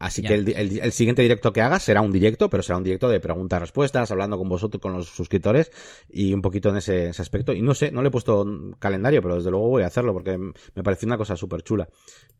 Así 0.00 0.22
que 0.22 0.32
el, 0.34 0.92
siguiente 0.92 1.20
directo 1.20 1.52
que 1.52 1.60
hagas 1.60 1.82
será 1.82 2.00
un 2.00 2.10
directo, 2.10 2.48
pero 2.48 2.62
será 2.62 2.78
un 2.78 2.84
directo 2.84 3.08
de 3.10 3.20
preguntas-respuestas, 3.20 4.10
hablando 4.10 4.38
con 4.38 4.48
vosotros, 4.48 4.80
con 4.80 4.94
los 4.94 5.06
suscriptores 5.08 5.70
y 6.10 6.32
un 6.32 6.40
poquito 6.40 6.70
en 6.70 6.78
ese, 6.78 7.10
ese 7.10 7.20
aspecto. 7.20 7.52
Y 7.52 7.60
no 7.60 7.74
sé, 7.74 7.92
no 7.92 8.00
le 8.00 8.08
he 8.08 8.10
puesto 8.10 8.46
calendario, 8.78 9.20
pero 9.20 9.36
desde 9.36 9.50
luego 9.50 9.68
voy 9.68 9.82
a 9.82 9.88
hacerlo 9.88 10.14
porque 10.14 10.38
me 10.38 10.82
pareció 10.82 11.06
una 11.06 11.18
cosa 11.18 11.36
súper 11.36 11.62
chula. 11.62 11.88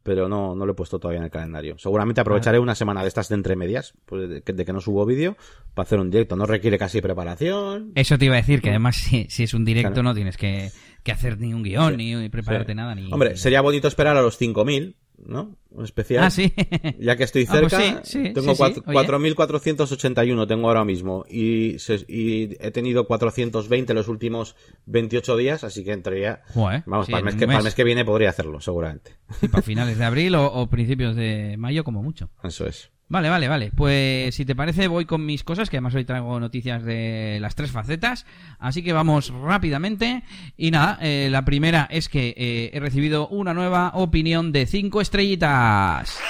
Pero 0.03 0.27
no, 0.27 0.55
no 0.55 0.65
lo 0.65 0.73
he 0.73 0.75
puesto 0.75 0.99
todavía 0.99 1.19
en 1.19 1.25
el 1.25 1.31
calendario. 1.31 1.77
Seguramente 1.79 2.23
aprovecharé 2.23 2.59
una 2.59 2.75
semana 2.75 3.03
de 3.03 3.09
estas 3.09 3.29
de 3.29 3.35
entre 3.35 3.55
medias, 3.57 3.93
pues 4.07 4.27
de, 4.29 4.41
que- 4.43 4.55
de 4.55 4.65
que 4.65 4.73
no 4.73 4.81
subo 4.81 5.05
vídeo, 5.05 5.37
para 5.75 5.85
hacer 5.87 6.01
un 6.01 6.11
directo. 6.11 6.37
No 6.37 6.47
requiere 6.47 6.79
casi 6.79 7.03
preparación. 7.03 7.93
Eso 7.95 8.17
te 8.17 8.25
iba 8.25 8.35
a 8.35 8.39
decir, 8.39 8.63
que 8.63 8.71
además 8.71 8.97
si, 8.97 9.27
si 9.29 9.43
es 9.43 9.53
un 9.53 9.67
directo 9.67 9.91
Claro. 9.93 10.03
no 10.05 10.15
tienes 10.15 10.39
que, 10.39 10.71
que 11.03 11.13
hacer 11.13 11.39
ni 11.39 11.53
un 11.53 11.63
guion, 11.63 11.97
Sí. 11.99 12.15
ni 12.15 12.29
prepararte 12.31 12.73
Sí. 12.73 12.77
nada. 12.77 12.95
Ni, 12.95 13.13
Hombre, 13.13 13.37
sería 13.37 13.61
bonito 13.61 13.87
esperar 13.89 14.17
a 14.17 14.23
los 14.23 14.39
5000, 14.39 14.97
¿no? 15.27 15.57
Un 15.71 15.85
especial. 15.85 16.25
Ah, 16.25 16.31
sí. 16.31 16.53
Ya 16.99 17.17
que 17.17 17.25
estoy 17.25 17.47
Ah, 17.49 17.57
pues 17.61 17.71
cerca, 17.73 18.05
sí, 18.05 18.25
sí, 18.27 18.33
tengo 18.33 18.55
sí, 18.55 18.73
sí, 18.73 18.81
cuatro- 18.83 18.83
oye. 18.87 18.97
4.481 19.35 20.47
tengo 20.49 20.69
ahora 20.69 20.85
mismo 20.85 21.25
y, 21.29 21.79
se- 21.79 22.05
y 22.09 22.57
he 22.61 22.71
tenido 22.71 23.07
420 23.07 23.95
los 23.95 24.09
últimos 24.09 24.57
28 24.87 25.37
días, 25.37 25.65
así 25.65 25.85
que 25.85 25.93
entraría... 25.93 26.43
Joder, 26.55 26.83
Vamos, 26.87 27.07
para, 27.07 27.19
el 27.19 27.25
mes 27.25 27.35
que, 27.37 27.47
para 27.47 27.59
el 27.59 27.65
mes. 27.65 27.75
que 27.75 27.85
viene 27.85 28.05
podría 28.05 28.31
hacerlo, 28.31 28.61
seguramente. 28.61 29.17
Para 29.51 29.63
finales 29.63 29.99
de 29.99 30.05
abril 30.05 30.35
o, 30.35 30.47
o 30.47 30.69
principios 30.69 31.17
de 31.17 31.57
mayo 31.59 31.85
como 31.85 32.03
mucho. 32.03 32.31
Eso 32.43 32.67
es. 32.67 32.91
Vale, 33.11 33.29
vale, 33.29 33.49
vale. 33.49 33.73
Pues 33.75 34.37
si 34.37 34.45
te 34.45 34.55
parece 34.55 34.87
voy 34.87 35.05
con 35.05 35.27
mis 35.27 35.43
cosas, 35.43 35.69
que 35.69 35.79
además 35.79 35.97
hoy 35.97 36.05
traigo 36.05 36.39
noticias 36.39 36.85
de 36.85 37.39
las 37.41 37.57
tres 37.57 37.73
facetas. 37.73 38.25
Así 38.61 38.85
que 38.85 38.93
vamos 38.93 39.31
rápidamente. 39.31 40.23
Y 40.57 40.71
nada, 40.71 40.97
eh, 41.03 41.27
la 41.29 41.45
primera 41.45 41.89
es 41.91 42.09
que 42.09 42.33
eh, 42.37 42.71
he 42.73 42.79
recibido 42.79 43.27
una 43.27 43.53
nueva 43.53 43.91
opinión 43.95 44.53
de 44.53 44.65
cinco 44.67 45.01
estrellitas. 45.01 46.21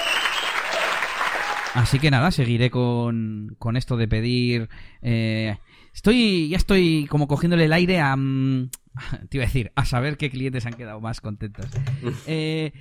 Así 1.75 1.99
que 1.99 2.09
nada, 2.09 2.31
seguiré 2.31 2.71
con, 2.71 3.55
con 3.59 3.77
esto 3.77 3.95
de 3.95 4.07
pedir... 4.07 4.67
eh, 5.03 5.57
estoy, 5.93 6.49
ya 6.49 6.57
estoy 6.57 7.05
como 7.09 7.27
cogiéndole 7.27 7.65
el 7.65 7.73
aire 7.73 7.99
a... 7.99 8.15
mm, 8.15 8.69
te 9.29 9.37
iba 9.37 9.43
a 9.43 9.47
decir, 9.47 9.71
a 9.75 9.85
saber 9.85 10.17
qué 10.17 10.29
clientes 10.29 10.65
han 10.65 10.73
quedado 10.73 10.99
más 10.99 11.21
contentos. 11.21 11.67
Eh, 12.25 12.73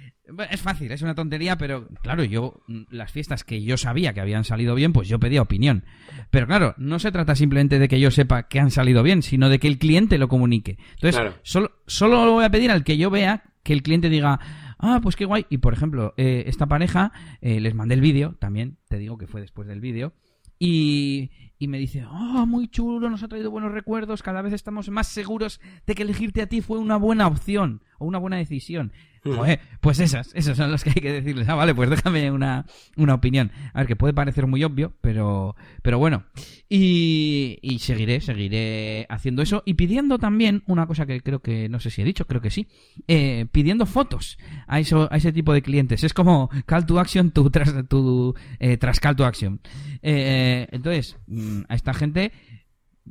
es 0.50 0.60
fácil, 0.60 0.90
es 0.92 1.02
una 1.02 1.14
tontería, 1.14 1.56
pero 1.56 1.88
claro, 2.02 2.24
yo, 2.24 2.60
mm, 2.68 2.82
las 2.90 3.12
fiestas 3.12 3.44
que 3.44 3.62
yo 3.62 3.76
sabía 3.76 4.12
que 4.12 4.20
habían 4.20 4.44
salido 4.44 4.74
bien, 4.74 4.92
pues 4.92 5.08
yo 5.08 5.18
pedía 5.18 5.42
opinión. 5.42 5.84
Pero 6.30 6.46
claro, 6.46 6.74
no 6.78 6.98
se 6.98 7.12
trata 7.12 7.34
simplemente 7.34 7.78
de 7.78 7.88
que 7.88 8.00
yo 8.00 8.10
sepa 8.10 8.48
que 8.48 8.60
han 8.60 8.70
salido 8.70 9.02
bien, 9.02 9.22
sino 9.22 9.48
de 9.48 9.58
que 9.58 9.68
el 9.68 9.78
cliente 9.78 10.18
lo 10.18 10.28
comunique. 10.28 10.78
Entonces, 10.94 11.16
Claro. 11.20 11.34
solo, 11.42 11.72
solo 11.86 12.24
lo 12.24 12.32
voy 12.32 12.44
a 12.44 12.50
pedir 12.50 12.70
al 12.70 12.84
que 12.84 12.96
yo 12.96 13.10
vea 13.10 13.44
que 13.62 13.72
el 13.72 13.82
cliente 13.82 14.08
diga, 14.08 14.38
ah, 14.78 15.00
pues 15.02 15.16
qué 15.16 15.24
guay. 15.26 15.46
Y 15.50 15.58
por 15.58 15.72
ejemplo, 15.74 16.14
eh, 16.16 16.44
esta 16.46 16.66
pareja, 16.66 17.12
eh, 17.40 17.60
les 17.60 17.74
mandé 17.74 17.94
el 17.94 18.00
vídeo, 18.00 18.36
también 18.40 18.78
te 18.88 18.98
digo 18.98 19.18
que 19.18 19.26
fue 19.26 19.40
después 19.40 19.68
del 19.68 19.80
vídeo, 19.80 20.14
y, 20.58 21.30
y 21.58 21.68
me 21.68 21.78
dice, 21.78 22.04
oh, 22.04 22.46
muy 22.46 22.68
chulo, 22.68 23.08
nos 23.08 23.22
ha 23.22 23.28
traído 23.28 23.50
buenos 23.50 23.72
recuerdos, 23.72 24.22
cada 24.22 24.42
vez 24.42 24.52
estamos 24.52 24.90
más 24.90 25.08
seguros 25.08 25.60
de 25.86 25.94
que 25.94 26.02
elegirte 26.02 26.42
a 26.42 26.46
ti 26.48 26.60
fue 26.60 26.78
una 26.78 26.96
buena 26.96 27.26
opción 27.26 27.82
o 27.98 28.04
una 28.06 28.18
buena 28.18 28.36
decisión. 28.36 28.92
Joder, 29.22 29.60
pues 29.80 30.00
esas, 30.00 30.34
esas 30.34 30.56
son 30.56 30.70
las 30.70 30.82
que 30.82 30.90
hay 30.90 31.02
que 31.02 31.12
decirles. 31.12 31.48
Ah, 31.48 31.54
vale, 31.54 31.74
pues 31.74 31.90
déjame 31.90 32.30
una, 32.30 32.64
una 32.96 33.14
opinión. 33.14 33.52
A 33.74 33.80
ver, 33.80 33.86
que 33.86 33.96
puede 33.96 34.14
parecer 34.14 34.46
muy 34.46 34.64
obvio, 34.64 34.94
pero, 35.00 35.56
pero 35.82 35.98
bueno. 35.98 36.24
Y, 36.68 37.58
seguiré, 37.80 38.20
seguiré 38.20 39.06
haciendo 39.10 39.42
eso 39.42 39.62
y 39.66 39.74
pidiendo 39.74 40.18
también 40.18 40.62
una 40.66 40.86
cosa 40.86 41.04
que 41.04 41.20
creo 41.20 41.40
que, 41.40 41.68
no 41.68 41.80
sé 41.80 41.90
si 41.90 42.00
he 42.00 42.04
dicho, 42.04 42.26
creo 42.26 42.40
que 42.40 42.50
sí, 42.50 42.68
eh, 43.08 43.46
pidiendo 43.52 43.84
fotos 43.84 44.38
a, 44.66 44.80
eso, 44.80 45.08
a 45.10 45.16
ese 45.16 45.32
tipo 45.32 45.52
de 45.52 45.62
clientes. 45.62 46.02
Es 46.02 46.14
como 46.14 46.48
call 46.66 46.86
to 46.86 46.98
action, 46.98 47.30
tu 47.30 47.50
tras, 47.50 47.74
tu, 47.88 48.34
eh, 48.58 48.76
tras 48.78 49.00
call 49.00 49.16
to 49.16 49.26
action. 49.26 49.60
Eh, 50.02 50.66
entonces, 50.70 51.18
mm, 51.26 51.62
a 51.68 51.74
esta 51.74 51.92
gente, 51.92 52.32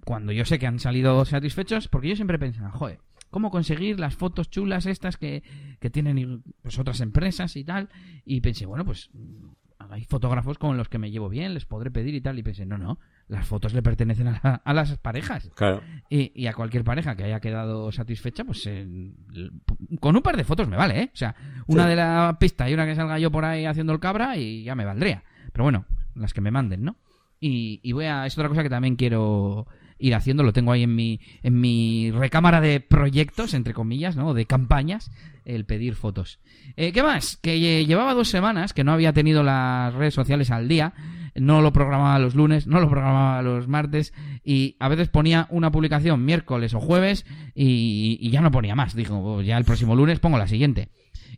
cuando 0.05 0.31
yo 0.31 0.45
sé 0.45 0.57
que 0.57 0.67
han 0.67 0.79
salido 0.79 1.23
satisfechos, 1.25 1.87
porque 1.87 2.09
yo 2.09 2.15
siempre 2.15 2.39
pensaba, 2.39 2.71
joder, 2.71 2.99
¿cómo 3.29 3.51
conseguir 3.51 3.99
las 3.99 4.15
fotos 4.15 4.49
chulas 4.49 4.85
estas 4.85 5.17
que, 5.17 5.43
que 5.79 5.89
tienen 5.89 6.43
pues, 6.61 6.77
otras 6.79 7.01
empresas 7.01 7.55
y 7.55 7.63
tal? 7.63 7.89
Y 8.25 8.41
pensé, 8.41 8.65
bueno, 8.65 8.85
pues 8.85 9.09
mm, 9.13 9.91
hay 9.91 10.03
fotógrafos 10.03 10.57
con 10.57 10.77
los 10.77 10.89
que 10.89 10.97
me 10.99 11.09
llevo 11.11 11.29
bien, 11.29 11.53
les 11.53 11.65
podré 11.65 11.89
pedir 11.91 12.13
y 12.15 12.21
tal. 12.21 12.37
Y 12.37 12.43
pensé, 12.43 12.65
no, 12.65 12.77
no, 12.77 12.99
las 13.27 13.47
fotos 13.47 13.73
le 13.73 13.81
pertenecen 13.81 14.27
a, 14.27 14.39
la- 14.43 14.61
a 14.63 14.73
las 14.73 14.97
parejas. 14.97 15.49
Claro. 15.55 15.81
Y, 16.09 16.31
y 16.39 16.47
a 16.47 16.53
cualquier 16.53 16.83
pareja 16.83 17.15
que 17.15 17.23
haya 17.23 17.39
quedado 17.39 17.91
satisfecha, 17.91 18.43
pues 18.43 18.65
eh, 18.67 18.87
con 19.99 20.15
un 20.15 20.21
par 20.21 20.37
de 20.37 20.43
fotos 20.43 20.67
me 20.67 20.77
vale, 20.77 21.01
¿eh? 21.01 21.09
O 21.13 21.17
sea, 21.17 21.35
una 21.67 21.83
Sí. 21.83 21.89
de 21.89 21.95
la 21.95 22.37
pista 22.39 22.69
y 22.69 22.73
una 22.73 22.85
que 22.85 22.95
salga 22.95 23.19
yo 23.19 23.31
por 23.31 23.45
ahí 23.45 23.65
haciendo 23.65 23.93
el 23.93 23.99
cabra 23.99 24.37
y 24.37 24.63
ya 24.63 24.75
me 24.75 24.85
valdría. 24.85 25.23
Pero 25.53 25.63
bueno, 25.63 25.85
las 26.15 26.33
que 26.33 26.41
me 26.41 26.51
manden, 26.51 26.83
¿no? 26.83 26.97
Y, 27.39 27.79
y 27.83 27.93
voy 27.93 28.05
a... 28.05 28.25
Es 28.25 28.37
otra 28.37 28.49
cosa 28.49 28.63
que 28.63 28.69
también 28.69 28.95
quiero 28.97 29.65
ir 29.99 30.15
haciendo, 30.15 30.43
lo 30.43 30.53
tengo 30.53 30.71
ahí 30.71 30.83
en 30.83 30.95
mi, 30.95 31.19
en 31.43 31.59
mi 31.59 32.11
recámara 32.11 32.61
de 32.61 32.79
proyectos, 32.79 33.53
entre 33.53 33.73
comillas, 33.73 34.15
¿no? 34.15 34.33
De 34.33 34.45
campañas, 34.45 35.11
el 35.45 35.65
pedir 35.65 35.95
fotos. 35.95 36.39
Eh, 36.77 36.91
¿Qué 36.91 37.03
más? 37.03 37.37
Que 37.37 37.79
eh, 37.81 37.85
llevaba 37.85 38.13
dos 38.13 38.29
semanas 38.29 38.73
que 38.73 38.83
no 38.83 38.91
había 38.93 39.13
tenido 39.13 39.43
las 39.43 39.93
redes 39.93 40.13
sociales 40.13 40.51
al 40.51 40.67
día, 40.67 40.93
no 41.35 41.61
lo 41.61 41.71
programaba 41.73 42.19
los 42.19 42.35
lunes, 42.35 42.67
no 42.67 42.79
lo 42.79 42.89
programaba 42.89 43.41
los 43.41 43.67
martes 43.67 44.13
y 44.43 44.75
a 44.79 44.87
veces 44.89 45.09
ponía 45.09 45.47
una 45.49 45.71
publicación 45.71 46.25
miércoles 46.25 46.73
o 46.73 46.79
jueves 46.79 47.25
y, 47.53 48.17
y 48.19 48.29
ya 48.31 48.41
no 48.41 48.51
ponía 48.51 48.75
más. 48.75 48.95
Dijo, 48.95 49.17
"Oh, 49.19 49.41
ya 49.41 49.57
el 49.57 49.65
próximo 49.65 49.95
lunes 49.95 50.19
pongo 50.19 50.37
la 50.37 50.47
siguiente. 50.47 50.89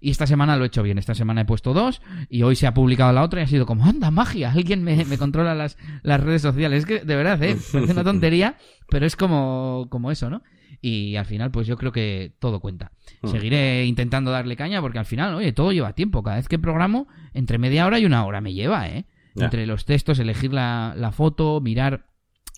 Y 0.02 0.10
esta 0.10 0.26
semana 0.26 0.58
lo 0.58 0.64
he 0.64 0.68
hecho 0.68 0.82
bien. 0.82 0.98
Esta 0.98 1.14
semana 1.14 1.42
he 1.42 1.46
puesto 1.46 1.74
dos 1.74 2.02
y 2.28 2.42
hoy 2.42 2.56
se 2.56 2.66
ha 2.66 2.74
publicado 2.74 3.14
la 3.14 3.22
otra 3.22 3.40
y 3.40 3.44
ha 3.44 3.48
sido 3.48 3.68
como, 3.68 3.86
anda, 3.86 4.10
magia, 4.10 4.52
alguien 4.52 4.84
me, 4.84 5.06
me 5.06 5.18
controla 5.20 5.54
las, 5.54 5.78
las 6.02 6.20
redes 6.20 6.42
sociales. 6.42 6.80
Es 6.80 6.86
que, 6.88 7.06
de 7.06 7.16
verdad, 7.16 7.42
¿eh? 7.44 7.56
Parece 7.72 7.94
una 7.94 8.04
tontería, 8.04 8.58
pero 8.90 9.06
es 9.06 9.16
como, 9.16 9.86
como 9.90 10.12
eso, 10.12 10.30
¿no? 10.30 10.42
Y 10.82 11.16
al 11.16 11.26
final, 11.26 11.52
pues 11.52 11.68
yo 11.68 11.78
creo 11.78 11.92
que 11.92 12.34
todo 12.40 12.60
cuenta. 12.60 12.92
Mm. 13.22 13.28
Seguiré 13.28 13.86
intentando 13.86 14.32
darle 14.32 14.56
caña 14.56 14.82
porque 14.82 14.98
al 14.98 15.06
final, 15.06 15.36
oye, 15.36 15.54
todo 15.54 15.72
lleva 15.72 15.94
tiempo. 15.94 16.24
Cada 16.24 16.38
vez 16.38 16.48
que 16.48 16.58
programo, 16.58 17.08
entre 17.36 17.60
media 17.60 17.86
hora 17.86 18.00
y 18.00 18.06
una 18.06 18.26
hora 18.26 18.42
me 18.42 18.54
lleva, 18.54 18.90
¿eh? 18.90 19.06
Entre 19.36 19.66
los 19.66 19.86
textos, 19.86 20.20
elegir 20.20 20.52
la, 20.52 20.94
la 20.98 21.12
foto, 21.12 21.62
mirar 21.62 22.08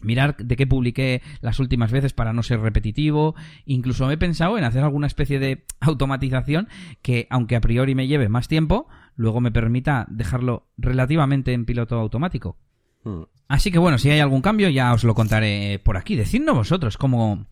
mirar 0.04 0.38
de 0.38 0.56
qué 0.56 0.68
publiqué 0.68 1.22
las 1.42 1.60
últimas 1.60 1.92
veces 1.92 2.14
para 2.14 2.34
no 2.34 2.44
ser 2.44 2.60
repetitivo. 2.60 3.36
Incluso 3.66 4.10
he 4.12 4.18
pensado 4.18 4.58
en 4.58 4.64
hacer 4.64 4.84
alguna 4.84 5.08
especie 5.08 5.40
de 5.40 5.66
automatización 5.80 6.68
que, 7.02 7.28
aunque 7.30 7.56
a 7.56 7.62
priori 7.62 7.96
me 7.96 8.08
lleve 8.08 8.30
más 8.30 8.48
tiempo, 8.48 8.88
luego 9.16 9.42
me 9.42 9.52
permita 9.52 10.06
dejarlo 10.10 10.68
relativamente 10.78 11.54
en 11.54 11.66
piloto 11.66 12.00
automático. 12.00 12.58
Mm. 13.04 13.24
Así 13.48 13.72
que 13.72 13.80
bueno, 13.80 13.98
si 13.98 14.10
hay 14.10 14.20
algún 14.20 14.42
cambio 14.42 14.70
ya 14.70 14.94
os 14.94 15.04
lo 15.04 15.14
contaré 15.14 15.80
por 15.80 15.98
aquí. 15.98 16.16
Decidnos 16.16 16.56
vosotros 16.56 16.98
cómo, 16.98 17.46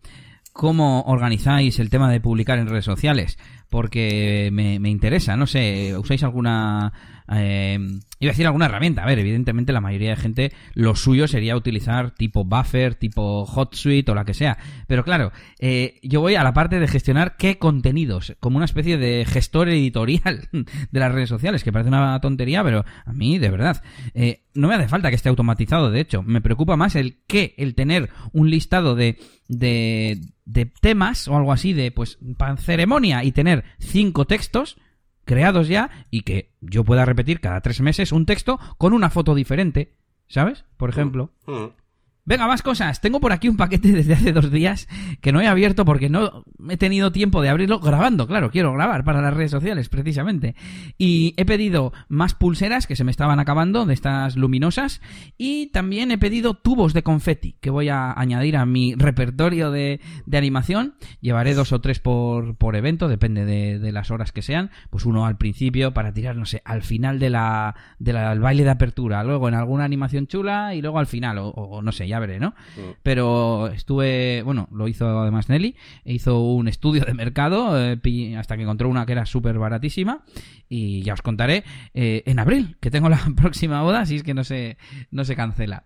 cómo 0.52 1.02
organizáis 1.02 1.78
el 1.78 1.90
tema 1.90 2.10
de 2.10 2.20
publicar 2.20 2.58
en 2.58 2.68
redes 2.68 2.84
sociales, 2.84 3.38
porque 3.68 4.50
me, 4.52 4.78
me 4.78 4.90
interesa. 4.90 5.36
No 5.36 5.46
sé, 5.46 5.96
¿usáis 5.96 6.22
alguna... 6.22 6.92
eh, 7.30 7.78
iba 8.20 8.30
a 8.30 8.32
decir 8.32 8.46
alguna 8.46 8.66
herramienta. 8.66 9.02
A 9.02 9.06
ver, 9.06 9.18
evidentemente 9.18 9.72
la 9.72 9.80
mayoría 9.80 10.10
de 10.10 10.16
gente 10.16 10.52
lo 10.74 10.94
suyo 10.94 11.26
sería 11.28 11.56
utilizar 11.56 12.12
tipo 12.12 12.44
Buffer, 12.44 12.94
tipo 12.94 13.44
HotSuite 13.44 14.12
o 14.12 14.14
la 14.14 14.24
que 14.24 14.34
sea. 14.34 14.58
Pero 14.86 15.04
claro, 15.04 15.32
eh, 15.58 15.98
yo 16.02 16.20
voy 16.20 16.34
a 16.34 16.44
la 16.44 16.52
parte 16.52 16.78
de 16.78 16.88
gestionar 16.88 17.36
qué 17.36 17.58
contenidos, 17.58 18.36
como 18.40 18.56
una 18.56 18.64
especie 18.64 18.96
de 18.96 19.24
gestor 19.26 19.68
editorial 19.68 20.48
de 20.52 21.00
las 21.00 21.12
redes 21.12 21.28
sociales, 21.28 21.64
que 21.64 21.72
parece 21.72 21.88
una 21.88 22.20
tontería, 22.20 22.62
pero 22.62 22.84
a 23.04 23.12
mí, 23.12 23.38
de 23.38 23.50
verdad, 23.50 23.82
eh, 24.14 24.42
no 24.54 24.68
me 24.68 24.74
hace 24.74 24.88
falta 24.88 25.08
que 25.08 25.16
esté 25.16 25.28
automatizado, 25.28 25.90
de 25.90 26.00
hecho. 26.00 26.22
Me 26.22 26.40
preocupa 26.40 26.76
más 26.76 26.94
el 26.96 27.18
qué, 27.26 27.54
el 27.56 27.74
tener 27.74 28.10
un 28.32 28.50
listado 28.50 28.94
de, 28.94 29.18
de, 29.48 30.20
de 30.44 30.66
temas 30.66 31.28
o 31.28 31.36
algo 31.36 31.52
así, 31.52 31.72
de 31.72 31.90
pues, 31.90 32.18
para 32.36 32.56
ceremonia 32.56 33.24
y 33.24 33.32
tener 33.32 33.64
cinco 33.78 34.26
textos 34.26 34.76
creados 35.24 35.68
ya 35.68 36.06
y 36.10 36.22
que 36.22 36.50
yo 36.60 36.84
pueda 36.84 37.04
repetir 37.04 37.40
cada 37.40 37.60
tres 37.60 37.80
meses 37.80 38.12
un 38.12 38.26
texto 38.26 38.58
con 38.78 38.92
una 38.92 39.10
foto 39.10 39.34
diferente, 39.34 39.94
¿sabes? 40.28 40.64
Por 40.76 40.90
ejemplo. 40.90 41.30
Mm. 41.46 41.81
Venga, 42.24 42.46
más 42.46 42.62
cosas. 42.62 43.00
Tengo 43.00 43.18
por 43.18 43.32
aquí 43.32 43.48
un 43.48 43.56
paquete 43.56 43.90
desde 43.90 44.12
hace 44.14 44.32
dos 44.32 44.52
días 44.52 44.86
que 45.20 45.32
no 45.32 45.40
he 45.40 45.48
abierto 45.48 45.84
porque 45.84 46.08
no 46.08 46.44
he 46.70 46.76
tenido 46.76 47.10
tiempo 47.10 47.42
de 47.42 47.48
abrirlo 47.48 47.80
grabando. 47.80 48.28
Claro, 48.28 48.52
quiero 48.52 48.72
grabar 48.72 49.02
para 49.02 49.20
las 49.20 49.34
redes 49.34 49.50
sociales, 49.50 49.88
precisamente. 49.88 50.54
Y 50.98 51.34
he 51.36 51.44
pedido 51.44 51.92
más 52.08 52.34
pulseras 52.34 52.86
que 52.86 52.94
se 52.94 53.02
me 53.02 53.10
estaban 53.10 53.40
acabando, 53.40 53.86
de 53.86 53.94
estas 53.94 54.36
luminosas. 54.36 55.00
Y 55.36 55.66
también 55.72 56.12
he 56.12 56.18
pedido 56.18 56.54
tubos 56.54 56.92
de 56.92 57.02
confeti 57.02 57.56
que 57.60 57.70
voy 57.70 57.88
a 57.88 58.12
añadir 58.12 58.56
a 58.56 58.66
mi 58.66 58.94
repertorio 58.94 59.72
de, 59.72 60.00
de 60.24 60.38
animación. 60.38 60.94
Llevaré 61.20 61.54
dos 61.54 61.72
o 61.72 61.80
tres 61.80 61.98
por, 61.98 62.54
por 62.54 62.76
evento, 62.76 63.08
depende 63.08 63.44
de, 63.44 63.80
de 63.80 63.90
las 63.90 64.12
horas 64.12 64.30
que 64.30 64.42
sean. 64.42 64.70
Pues 64.90 65.06
uno 65.06 65.26
al 65.26 65.38
principio 65.38 65.92
para 65.92 66.12
tirar, 66.12 66.36
no 66.36 66.46
sé, 66.46 66.62
al 66.64 66.82
final 66.82 67.18
de 67.18 67.30
la, 67.30 67.74
de 67.98 68.12
la- 68.12 68.30
del 68.30 68.38
baile 68.38 68.62
de 68.62 68.70
apertura. 68.70 69.24
Luego 69.24 69.48
en 69.48 69.54
alguna 69.54 69.82
animación 69.82 70.28
chula 70.28 70.76
y 70.76 70.82
luego 70.82 71.00
al 71.00 71.06
final, 71.08 71.38
o 71.40 71.82
no 71.82 71.90
sé, 71.90 72.11
ya 72.12 72.18
veré, 72.18 72.38
¿no? 72.38 72.54
Pero 73.02 73.68
estuve, 73.68 74.42
bueno, 74.42 74.68
lo 74.70 74.86
hizo 74.86 75.20
además 75.20 75.48
Nelly, 75.48 75.76
hizo 76.04 76.40
un 76.40 76.68
estudio 76.68 77.04
de 77.06 77.14
mercado 77.14 77.74
eh, 77.80 78.36
hasta 78.36 78.56
que 78.56 78.62
encontró 78.62 78.90
una 78.90 79.06
que 79.06 79.12
era 79.12 79.24
súper 79.24 79.58
baratísima 79.58 80.24
y 80.68 81.02
ya 81.02 81.14
os 81.14 81.22
contaré 81.22 81.64
eh, 81.94 82.22
en 82.26 82.38
abril 82.38 82.76
que 82.80 82.90
tengo 82.90 83.08
la 83.08 83.20
próxima 83.36 83.80
boda, 83.82 84.00
así 84.00 84.16
es 84.16 84.22
que 84.22 84.34
no 84.34 84.44
se, 84.44 84.76
no 85.10 85.24
se 85.24 85.36
cancela. 85.36 85.84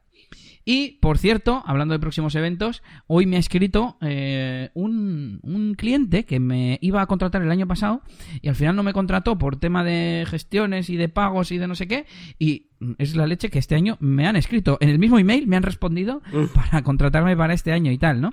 Y, 0.69 0.99
por 1.01 1.17
cierto, 1.17 1.63
hablando 1.65 1.93
de 1.95 2.01
próximos 2.01 2.35
eventos, 2.35 2.83
hoy 3.07 3.25
me 3.25 3.37
ha 3.37 3.39
escrito 3.39 3.97
eh, 4.01 4.71
un, 4.75 5.39
un 5.45 5.77
cliente 5.77 6.25
que 6.25 6.41
me 6.41 6.79
iba 6.83 7.01
a 7.01 7.07
contratar 7.07 7.41
el 7.41 7.53
año 7.53 7.69
pasado 7.69 8.03
y 8.43 8.49
al 8.49 8.57
final 8.57 8.75
no 8.75 8.83
me 8.83 8.93
contrató 8.93 9.39
por 9.39 9.61
tema 9.61 9.85
de 9.85 10.27
gestiones 10.29 10.91
y 10.91 10.97
de 10.97 11.09
pagos 11.09 11.53
y 11.53 11.59
de 11.59 11.69
no 11.69 11.77
sé 11.77 11.87
qué. 11.87 12.07
Y 12.41 12.67
es 12.99 13.15
la 13.15 13.29
leche 13.29 13.49
que 13.49 13.61
este 13.61 13.77
año 13.77 13.97
me 14.01 14.27
han 14.27 14.35
escrito. 14.35 14.77
En 14.81 14.89
el 14.89 14.99
mismo 14.99 15.21
email 15.21 15.47
me 15.47 15.57
han 15.57 15.63
respondido 15.63 16.21
para 16.55 16.83
contratarme 16.83 17.37
para 17.37 17.55
este 17.55 17.71
año 17.71 17.93
y 17.93 17.99
tal, 17.99 18.21
¿no? 18.21 18.33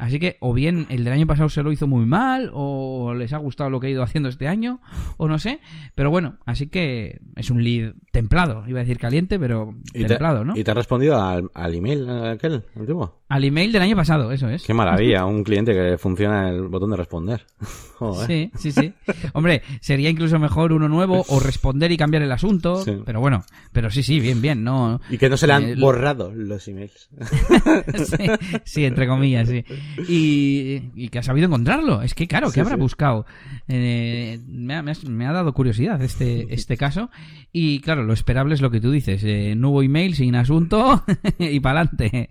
Así 0.00 0.18
que 0.18 0.38
o 0.40 0.54
bien 0.54 0.86
el 0.88 1.04
del 1.04 1.12
año 1.12 1.26
pasado 1.26 1.50
se 1.50 1.62
lo 1.62 1.70
hizo 1.72 1.86
muy 1.86 2.06
mal 2.06 2.50
o 2.54 3.12
les 3.14 3.32
ha 3.34 3.36
gustado 3.36 3.68
lo 3.68 3.80
que 3.80 3.88
he 3.88 3.90
ido 3.90 4.02
haciendo 4.02 4.30
este 4.30 4.48
año 4.48 4.80
o 5.18 5.28
no 5.28 5.38
sé. 5.38 5.60
Pero 5.94 6.10
bueno, 6.10 6.38
así 6.46 6.68
que 6.68 7.20
es 7.36 7.50
un 7.50 7.62
lead 7.62 7.92
templado. 8.10 8.64
Iba 8.66 8.80
a 8.80 8.82
decir 8.82 8.98
caliente, 8.98 9.38
pero 9.38 9.74
¿Y 9.92 10.00
te, 10.02 10.06
templado, 10.08 10.44
¿no? 10.44 10.56
¿Y 10.56 10.64
te 10.64 10.70
ha 10.70 10.74
respondido 10.74 11.20
al, 11.22 11.50
al 11.54 11.74
email 11.74 12.08
aquel, 12.08 12.64
antiguo? 12.74 13.20
Al 13.28 13.44
email 13.44 13.70
del 13.70 13.82
año 13.82 13.94
pasado, 13.94 14.32
eso 14.32 14.48
es. 14.48 14.64
Qué 14.64 14.74
maravilla, 14.74 15.24
un 15.26 15.44
cliente 15.44 15.72
que 15.72 15.98
funciona 15.98 16.48
el 16.48 16.62
botón 16.68 16.90
de 16.90 16.96
responder. 16.96 17.46
Joder. 17.98 18.26
Sí, 18.26 18.50
sí, 18.56 18.72
sí. 18.72 18.92
Hombre, 19.34 19.62
sería 19.80 20.08
incluso 20.10 20.38
mejor 20.38 20.72
uno 20.72 20.88
nuevo 20.88 21.24
o 21.28 21.38
responder 21.38 21.92
y 21.92 21.96
cambiar 21.98 22.22
el 22.22 22.32
asunto. 22.32 22.82
Sí. 22.82 22.96
Pero 23.04 23.20
bueno, 23.20 23.44
pero 23.72 23.90
sí, 23.90 24.02
sí, 24.02 24.18
bien, 24.18 24.40
bien. 24.40 24.64
No, 24.64 25.00
Y 25.10 25.18
que 25.18 25.28
no 25.28 25.36
se 25.36 25.46
le 25.46 25.52
han 25.52 25.64
Eh, 25.64 25.74
borrado 25.78 26.32
los 26.34 26.66
emails. 26.66 27.10
sí, 27.94 28.24
sí, 28.64 28.84
entre 28.84 29.06
comillas, 29.06 29.48
sí. 29.48 29.64
Y, 30.08 30.90
y 30.94 31.08
que 31.08 31.18
ha 31.18 31.22
sabido 31.22 31.46
encontrarlo. 31.46 32.02
Es 32.02 32.14
que, 32.14 32.26
claro, 32.28 32.48
Sí, 32.48 32.54
que 32.54 32.60
habrá 32.60 32.74
sí. 32.76 32.80
buscado? 32.80 33.26
Eh, 33.68 34.40
me, 34.46 34.74
ha, 34.74 34.82
me 34.82 34.92
ha- 34.92 35.08
me 35.08 35.26
ha 35.26 35.32
dado 35.32 35.52
curiosidad 35.52 36.00
este, 36.02 36.46
este 36.54 36.76
caso. 36.76 37.10
Y 37.52 37.80
claro, 37.80 38.02
lo 38.04 38.12
esperable 38.12 38.54
es 38.54 38.60
lo 38.60 38.70
que 38.70 38.80
tú 38.80 38.90
dices. 38.90 39.22
Eh, 39.24 39.54
nuevo 39.56 39.82
email 39.82 40.14
sin 40.14 40.34
asunto 40.36 41.04
y 41.38 41.60
para 41.60 41.80
adelante. 41.80 42.30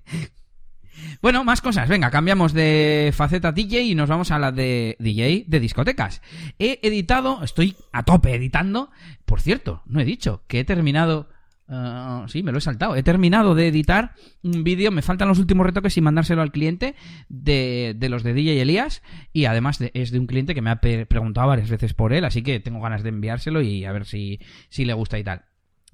Bueno, 1.21 1.43
más 1.43 1.61
cosas. 1.61 1.89
Venga, 1.89 2.11
cambiamos 2.11 2.53
de 2.53 3.11
faceta 3.13 3.51
DJ 3.51 3.83
y 3.83 3.95
nos 3.95 4.09
vamos 4.09 4.31
a 4.31 4.39
la 4.39 4.51
de 4.51 4.95
DJ 4.99 5.45
de 5.47 5.59
discotecas. 5.59 6.21
He 6.59 6.79
editado, 6.81 7.43
estoy 7.43 7.75
a 7.91 8.03
tope 8.03 8.33
editando. 8.35 8.89
Por 9.25 9.41
cierto, 9.41 9.81
no 9.85 9.99
he 9.99 10.05
dicho 10.05 10.43
que 10.47 10.59
he 10.61 10.63
terminado. 10.65 11.29
Ah, 11.69 12.25
sí, 12.27 12.43
me 12.43 12.51
lo 12.51 12.57
he 12.57 12.61
saltado. 12.61 12.95
He 12.95 13.03
terminado 13.03 13.55
de 13.55 13.67
editar 13.67 14.13
un 14.43 14.63
vídeo. 14.63 14.91
Me 14.91 15.01
faltan 15.01 15.27
los 15.27 15.39
últimos 15.39 15.65
retoques 15.65 15.95
y 15.97 16.01
mandárselo 16.01 16.41
al 16.41 16.51
cliente 16.51 16.95
de, 17.29 17.95
de 17.97 18.09
los 18.09 18.23
de 18.23 18.33
DJ 18.33 18.61
Elías. 18.61 19.01
Y 19.33 19.45
además 19.45 19.79
de- 19.79 19.91
es 19.93 20.11
de 20.11 20.19
un 20.19 20.27
cliente 20.27 20.55
que 20.55 20.61
me 20.61 20.69
ha 20.71 20.79
preguntado 20.81 21.47
varias 21.47 21.69
veces 21.69 21.93
por 21.93 22.13
él. 22.13 22.25
Así 22.25 22.41
que 22.41 22.59
tengo 22.59 22.81
ganas 22.81 23.03
de 23.03 23.09
enviárselo 23.09 23.61
y 23.61 23.85
a 23.85 23.91
ver 23.91 24.05
si, 24.05 24.39
si 24.69 24.85
le 24.85 24.93
gusta 24.93 25.19
y 25.19 25.23
tal. 25.23 25.45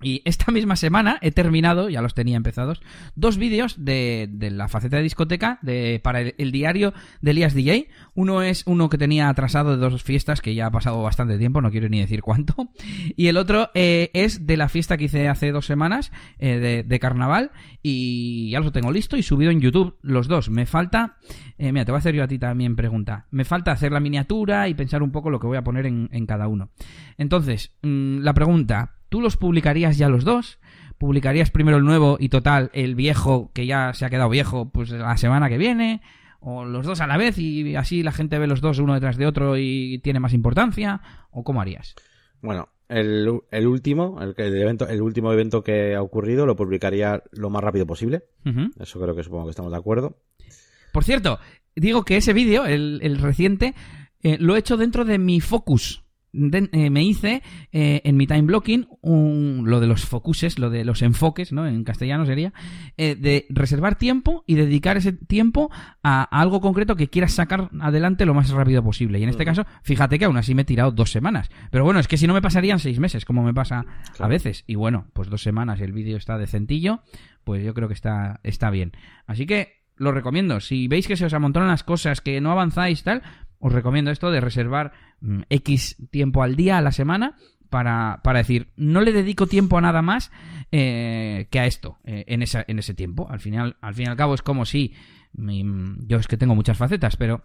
Y 0.01 0.21
esta 0.25 0.51
misma 0.51 0.75
semana 0.75 1.17
he 1.21 1.31
terminado, 1.31 1.89
ya 1.89 2.01
los 2.01 2.13
tenía 2.13 2.35
empezados, 2.35 2.81
dos 3.15 3.37
vídeos 3.37 3.75
de, 3.77 4.29
la 4.51 4.67
faceta 4.67 4.97
de 4.97 5.03
discoteca 5.03 5.57
de, 5.61 6.01
para 6.03 6.19
el, 6.21 6.51
diario 6.51 6.93
de 7.21 7.31
Elías 7.31 7.53
DJ. 7.53 7.87
Uno 8.13 8.41
es 8.41 8.63
uno 8.65 8.89
que 8.89 8.97
tenía 8.97 9.29
atrasado 9.29 9.71
de 9.71 9.77
dos 9.77 10.03
fiestas, 10.03 10.41
que 10.41 10.53
ya 10.53 10.67
ha 10.67 10.71
pasado 10.71 11.01
bastante 11.01 11.37
tiempo, 11.37 11.61
no 11.61 11.71
quiero 11.71 11.87
ni 11.87 12.01
decir 12.01 12.21
cuánto. 12.21 12.55
Y 13.17 13.27
el 13.27 13.37
otro 13.37 13.69
eh, 13.73 14.11
es 14.13 14.45
de 14.45 14.57
la 14.57 14.67
fiesta 14.67 14.97
que 14.97 15.05
hice 15.05 15.29
hace 15.29 15.51
dos 15.51 15.65
semanas, 15.65 16.11
eh, 16.39 16.83
de, 16.85 16.99
carnaval, 16.99 17.51
y 17.81 18.49
ya 18.51 18.59
los 18.59 18.71
tengo 18.73 18.91
listo 18.91 19.15
y 19.15 19.23
subido 19.23 19.51
en 19.51 19.61
YouTube 19.61 19.97
los 20.01 20.27
dos. 20.27 20.49
Me 20.49 20.65
falta, 20.65 21.17
eh, 21.57 21.71
mira, 21.71 21.85
te 21.85 21.91
voy 21.91 21.97
a 21.97 21.99
hacer 21.99 22.15
yo 22.15 22.23
a 22.23 22.27
ti 22.27 22.37
también 22.37 22.75
pregunta. 22.75 23.27
Me 23.31 23.45
falta 23.45 23.71
hacer 23.71 23.91
la 23.91 23.99
miniatura 23.99 24.67
y 24.67 24.73
pensar 24.73 25.01
un 25.03 25.11
poco 25.11 25.29
lo 25.29 25.39
que 25.39 25.47
voy 25.47 25.57
a 25.57 25.63
poner 25.63 25.85
en, 25.85 26.09
en 26.11 26.25
cada 26.25 26.47
uno. 26.47 26.71
Entonces, 27.17 27.71
mm, 27.81 28.19
la 28.19 28.33
pregunta, 28.33 28.95
¿tú 29.15 29.21
los 29.21 29.37
publicarías 29.37 29.97
ya 29.97 30.09
los 30.09 30.25
dos? 30.25 30.59
¿Publicarías 30.97 31.49
primero 31.49 31.77
el 31.77 31.85
nuevo 31.85 32.17
y 32.19 32.27
total 32.27 32.69
el 32.73 32.95
viejo, 32.95 33.49
que 33.53 33.65
ya 33.65 33.93
se 33.93 34.03
ha 34.03 34.09
quedado 34.09 34.29
viejo, 34.29 34.69
pues 34.73 34.89
la 34.89 35.15
semana 35.15 35.47
que 35.47 35.57
viene? 35.57 36.01
¿O 36.41 36.65
los 36.65 36.85
dos 36.85 36.99
a 36.99 37.07
la 37.07 37.15
vez 37.15 37.37
y 37.37 37.77
así 37.77 38.03
la 38.03 38.11
gente 38.11 38.37
ve 38.39 38.45
los 38.45 38.59
dos 38.59 38.79
uno 38.79 38.93
detrás 38.93 39.15
de 39.15 39.25
otro 39.25 39.57
y 39.57 39.99
tiene 40.03 40.19
más 40.19 40.33
importancia? 40.33 40.99
¿O 41.31 41.45
cómo 41.45 41.61
harías? 41.61 41.95
Bueno, 42.41 42.67
el, 42.89 43.39
el 43.51 43.67
último, 43.67 44.21
el, 44.21 44.33
el 44.35 44.61
evento, 44.61 44.85
el 44.89 45.01
último 45.01 45.31
evento 45.31 45.63
que 45.63 45.95
ha 45.95 46.01
ocurrido 46.01 46.45
lo 46.45 46.57
publicaría 46.57 47.23
lo 47.31 47.49
más 47.49 47.63
rápido 47.63 47.87
posible. 47.87 48.23
Eso 48.77 48.99
creo 48.99 49.15
que 49.15 49.23
supongo 49.23 49.45
que 49.45 49.51
estamos 49.51 49.71
de 49.71 49.77
acuerdo. 49.77 50.17
Por 50.91 51.05
cierto, 51.05 51.39
digo 51.73 52.03
que 52.03 52.17
ese 52.17 52.33
vídeo, 52.33 52.65
el, 52.65 52.99
el 53.01 53.17
reciente, 53.19 53.75
eh, 54.23 54.35
lo 54.41 54.57
he 54.57 54.59
hecho 54.59 54.75
dentro 54.75 55.05
de 55.05 55.19
mi 55.19 55.39
focus. 55.39 56.04
De- 56.37 56.69
eh, 56.73 56.89
me 56.89 57.03
hice 57.03 57.41
eh, 57.71 58.01
en 58.03 58.17
mi 58.17 58.27
time 58.27 58.41
blocking 58.43 58.87
un- 59.01 59.63
lo 59.65 59.79
de 59.79 59.87
los 59.87 60.05
focuses, 60.05 60.59
lo 60.59 60.69
de 60.69 60.83
los 60.83 61.01
enfoques, 61.01 61.53
¿no? 61.53 61.65
En 61.65 61.83
castellano 61.83 62.25
sería, 62.25 62.53
eh, 62.97 63.15
de 63.15 63.45
reservar 63.49 63.95
tiempo 63.97 64.43
y 64.45 64.55
dedicar 64.55 64.97
ese 64.97 65.13
tiempo 65.13 65.71
a, 66.03 66.23
a 66.23 66.41
algo 66.41 66.59
concreto 66.61 66.95
que 66.95 67.07
quieras 67.09 67.31
sacar 67.33 67.69
adelante 67.79 68.25
lo 68.25 68.33
más 68.33 68.49
rápido 68.49 68.83
posible. 68.83 69.19
Y 69.19 69.23
en 69.23 69.29
este 69.29 69.45
caso, 69.45 69.65
fíjate 69.83 70.19
que 70.19 70.25
aún 70.25 70.37
así 70.37 70.53
me 70.53 70.63
he 70.63 70.65
tirado 70.65 70.91
dos 70.91 71.11
semanas. 71.11 71.49
Pero 71.71 71.83
bueno, 71.85 71.99
es 71.99 72.07
que 72.07 72.17
si 72.17 72.27
no 72.27 72.33
me 72.33 72.41
pasarían 72.41 72.79
seis 72.79 72.99
meses, 72.99 73.23
como 73.25 73.43
me 73.43 73.53
pasa 73.53 73.85
a 74.19 74.27
veces. 74.27 74.63
Y 74.67 74.75
bueno, 74.75 75.07
pues 75.13 75.29
dos 75.29 75.41
semanas 75.41 75.79
y 75.79 75.83
el 75.83 75.93
vídeo 75.93 76.17
está 76.17 76.37
decentillo, 76.37 77.01
pues 77.43 77.63
yo 77.63 77.73
creo 77.73 77.87
que 77.87 77.93
está, 77.93 78.39
está 78.43 78.69
bien. 78.71 78.91
Así 79.27 79.45
que 79.45 79.83
lo 79.97 80.11
recomiendo. 80.11 80.59
Si 80.59 80.89
veis 80.89 81.07
que 81.07 81.15
se 81.15 81.25
os 81.25 81.33
amontonan 81.33 81.69
las 81.69 81.83
cosas, 81.83 82.19
que 82.19 82.41
no 82.41 82.51
avanzáis 82.51 83.03
tal, 83.03 83.21
os 83.59 83.73
recomiendo 83.73 84.11
esto 84.11 84.31
de 84.31 84.41
reservar 84.41 84.93
mm, 85.21 85.41
X 85.49 85.97
tiempo 86.11 86.43
al 86.43 86.55
día, 86.55 86.77
a 86.77 86.81
la 86.81 86.91
semana, 86.91 87.35
para, 87.69 88.21
para 88.23 88.39
decir, 88.39 88.69
no 88.75 89.01
le 89.01 89.11
dedico 89.11 89.47
tiempo 89.47 89.77
a 89.77 89.81
nada 89.81 90.01
más 90.01 90.31
eh, 90.71 91.47
que 91.49 91.59
a 91.59 91.65
esto, 91.65 91.97
eh, 92.03 92.23
en, 92.27 92.41
esa, 92.41 92.63
en 92.67 92.79
ese 92.79 92.93
tiempo. 92.93 93.27
Al 93.29 93.39
final, 93.39 93.77
al 93.81 93.93
fin 93.93 94.05
y 94.05 94.09
al 94.09 94.15
cabo 94.15 94.33
es 94.33 94.41
como 94.41 94.65
si, 94.65 94.93
yo 95.33 96.17
es 96.17 96.27
que 96.27 96.37
tengo 96.37 96.55
muchas 96.55 96.77
facetas, 96.77 97.17
pero 97.17 97.43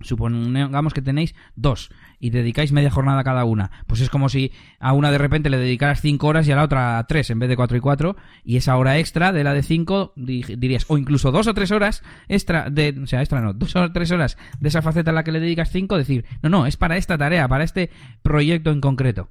supongamos 0.00 0.94
que 0.94 1.02
tenéis 1.02 1.34
dos 1.54 1.90
y 2.18 2.30
dedicáis 2.30 2.72
media 2.72 2.90
jornada 2.90 3.20
a 3.20 3.24
cada 3.24 3.44
una, 3.44 3.70
pues 3.86 4.00
es 4.00 4.10
como 4.10 4.28
si 4.28 4.52
a 4.78 4.92
una 4.92 5.10
de 5.10 5.18
repente 5.18 5.50
le 5.50 5.58
dedicaras 5.58 6.00
cinco 6.00 6.28
horas 6.28 6.46
y 6.48 6.52
a 6.52 6.56
la 6.56 6.64
otra 6.64 7.04
tres 7.08 7.30
en 7.30 7.38
vez 7.38 7.48
de 7.48 7.56
cuatro 7.56 7.76
y 7.76 7.80
cuatro, 7.80 8.16
y 8.44 8.56
esa 8.56 8.76
hora 8.76 8.98
extra 8.98 9.32
de 9.32 9.44
la 9.44 9.54
de 9.54 9.62
cinco 9.62 10.12
di- 10.16 10.42
dirías, 10.56 10.84
o 10.88 10.98
incluso 10.98 11.30
dos 11.32 11.46
o 11.46 11.54
tres 11.54 11.70
horas 11.72 12.02
extra, 12.28 12.70
de, 12.70 12.98
o 13.02 13.06
sea, 13.06 13.20
extra 13.20 13.40
no, 13.40 13.52
dos 13.52 13.76
o 13.76 13.92
tres 13.92 14.10
horas 14.12 14.38
de 14.60 14.68
esa 14.68 14.82
faceta 14.82 15.10
a 15.10 15.14
la 15.14 15.24
que 15.24 15.32
le 15.32 15.40
dedicas 15.40 15.70
cinco, 15.70 15.96
decir, 15.96 16.24
no, 16.42 16.48
no, 16.48 16.66
es 16.66 16.76
para 16.76 16.96
esta 16.96 17.18
tarea, 17.18 17.48
para 17.48 17.64
este 17.64 17.90
proyecto 18.22 18.70
en 18.70 18.80
concreto. 18.80 19.30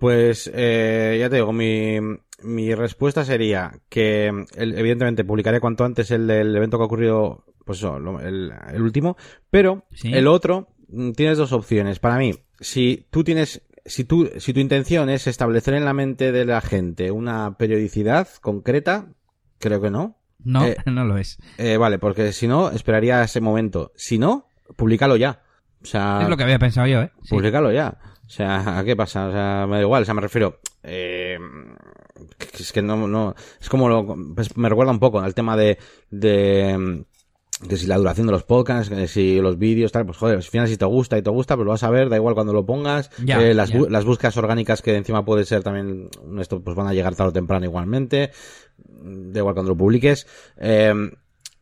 Pues 0.00 0.50
eh, 0.54 1.16
ya 1.18 1.30
te 1.30 1.36
digo, 1.36 1.52
mi, 1.52 1.98
mi 2.42 2.74
respuesta 2.74 3.24
sería 3.24 3.72
que 3.88 4.26
evidentemente 4.56 5.24
publicaré 5.24 5.60
cuanto 5.60 5.84
antes 5.84 6.10
el 6.10 6.26
del 6.26 6.54
evento 6.54 6.76
que 6.76 6.82
ha 6.82 6.86
ocurrido, 6.86 7.44
pues 7.64 7.78
eso, 7.78 7.96
el, 8.20 8.52
el 8.72 8.82
último, 8.82 9.16
pero 9.50 9.84
Sí. 9.94 10.12
el 10.12 10.26
otro 10.26 10.68
mm, 10.88 11.12
tienes 11.12 11.38
dos 11.38 11.52
opciones. 11.52 11.98
Para 11.98 12.16
mí, 12.18 12.34
si 12.60 13.06
tú 13.10 13.24
tienes, 13.24 13.62
si 13.84 14.04
tú, 14.04 14.30
si 14.38 14.52
tu 14.52 14.60
intención 14.60 15.08
es 15.10 15.26
establecer 15.26 15.74
en 15.74 15.84
la 15.84 15.92
mente 15.94 16.32
de 16.32 16.44
la 16.44 16.60
gente 16.60 17.10
una 17.10 17.56
periodicidad 17.56 18.28
concreta, 18.40 19.08
creo 19.58 19.80
que 19.80 19.90
no. 19.90 20.18
No, 20.42 20.64
Eh, 20.66 20.76
no 20.86 21.04
lo 21.04 21.16
es. 21.18 21.38
Eh, 21.58 21.76
vale, 21.78 21.98
porque 21.98 22.32
si 22.32 22.46
no, 22.46 22.70
esperaría 22.70 23.22
ese 23.22 23.40
momento. 23.40 23.92
Si 23.96 24.18
no, 24.18 24.46
públicalo 24.76 25.16
ya. 25.16 25.42
O 25.82 25.86
sea, 25.86 26.20
Es 26.22 26.28
lo 26.28 26.36
que 26.36 26.42
había 26.44 26.58
pensado 26.58 26.86
yo, 26.86 27.02
¿eh? 27.02 27.10
Sí. 27.22 27.30
Publicalo 27.30 27.70
ya. 27.72 27.98
O 28.26 28.30
sea, 28.30 28.78
¿a 28.78 28.84
qué 28.84 28.96
pasa? 28.96 29.28
O 29.28 29.32
sea, 29.32 29.66
me 29.68 29.76
da 29.76 29.82
igual. 29.82 30.02
O 30.02 30.04
sea, 30.06 30.14
me 30.14 30.22
refiero. 30.22 30.58
Eh, 30.82 31.38
es 32.58 32.72
que 32.72 32.80
no, 32.80 33.06
no. 33.06 33.34
Es 33.60 33.68
como 33.68 33.88
lo. 33.88 34.16
pues 34.34 34.56
me 34.56 34.68
recuerda 34.70 34.92
un 34.92 34.98
poco 34.98 35.20
al 35.20 35.34
tema 35.34 35.56
de. 35.58 35.78
de 36.10 37.04
que 37.68 37.76
si 37.76 37.86
la 37.86 37.96
duración 37.96 38.26
de 38.26 38.32
los 38.32 38.42
podcasts, 38.42 38.88
que 38.94 39.06
si 39.08 39.40
los 39.40 39.58
vídeos, 39.58 39.92
tal, 39.92 40.04
pues 40.06 40.18
joder, 40.18 40.36
al 40.36 40.42
final 40.42 40.68
si 40.68 40.76
te 40.76 40.84
gusta 40.84 41.16
y 41.18 41.22
te 41.22 41.30
gusta, 41.30 41.54
pues 41.56 41.64
lo 41.64 41.70
vas 41.72 41.82
a 41.84 41.90
ver, 41.90 42.08
da 42.08 42.16
igual 42.16 42.34
cuando 42.34 42.52
lo 42.52 42.66
pongas. 42.66 43.10
Ya, 43.24 43.40
Eh, 43.42 43.54
las, 43.54 43.70
bu- 43.72 43.88
las 43.88 44.04
búsquedas 44.04 44.36
orgánicas 44.36 44.82
que 44.82 44.96
encima 44.96 45.24
puede 45.24 45.44
ser 45.44 45.62
también, 45.62 46.08
esto 46.40 46.60
pues 46.60 46.76
van 46.76 46.86
a 46.88 46.94
llegar 46.94 47.14
tarde 47.14 47.30
o 47.30 47.32
temprano 47.32 47.64
igualmente. 47.64 48.30
Da 48.86 49.38
igual 49.40 49.54
cuando 49.54 49.72
lo 49.72 49.76
publiques. 49.76 50.26
Eh, 50.58 50.92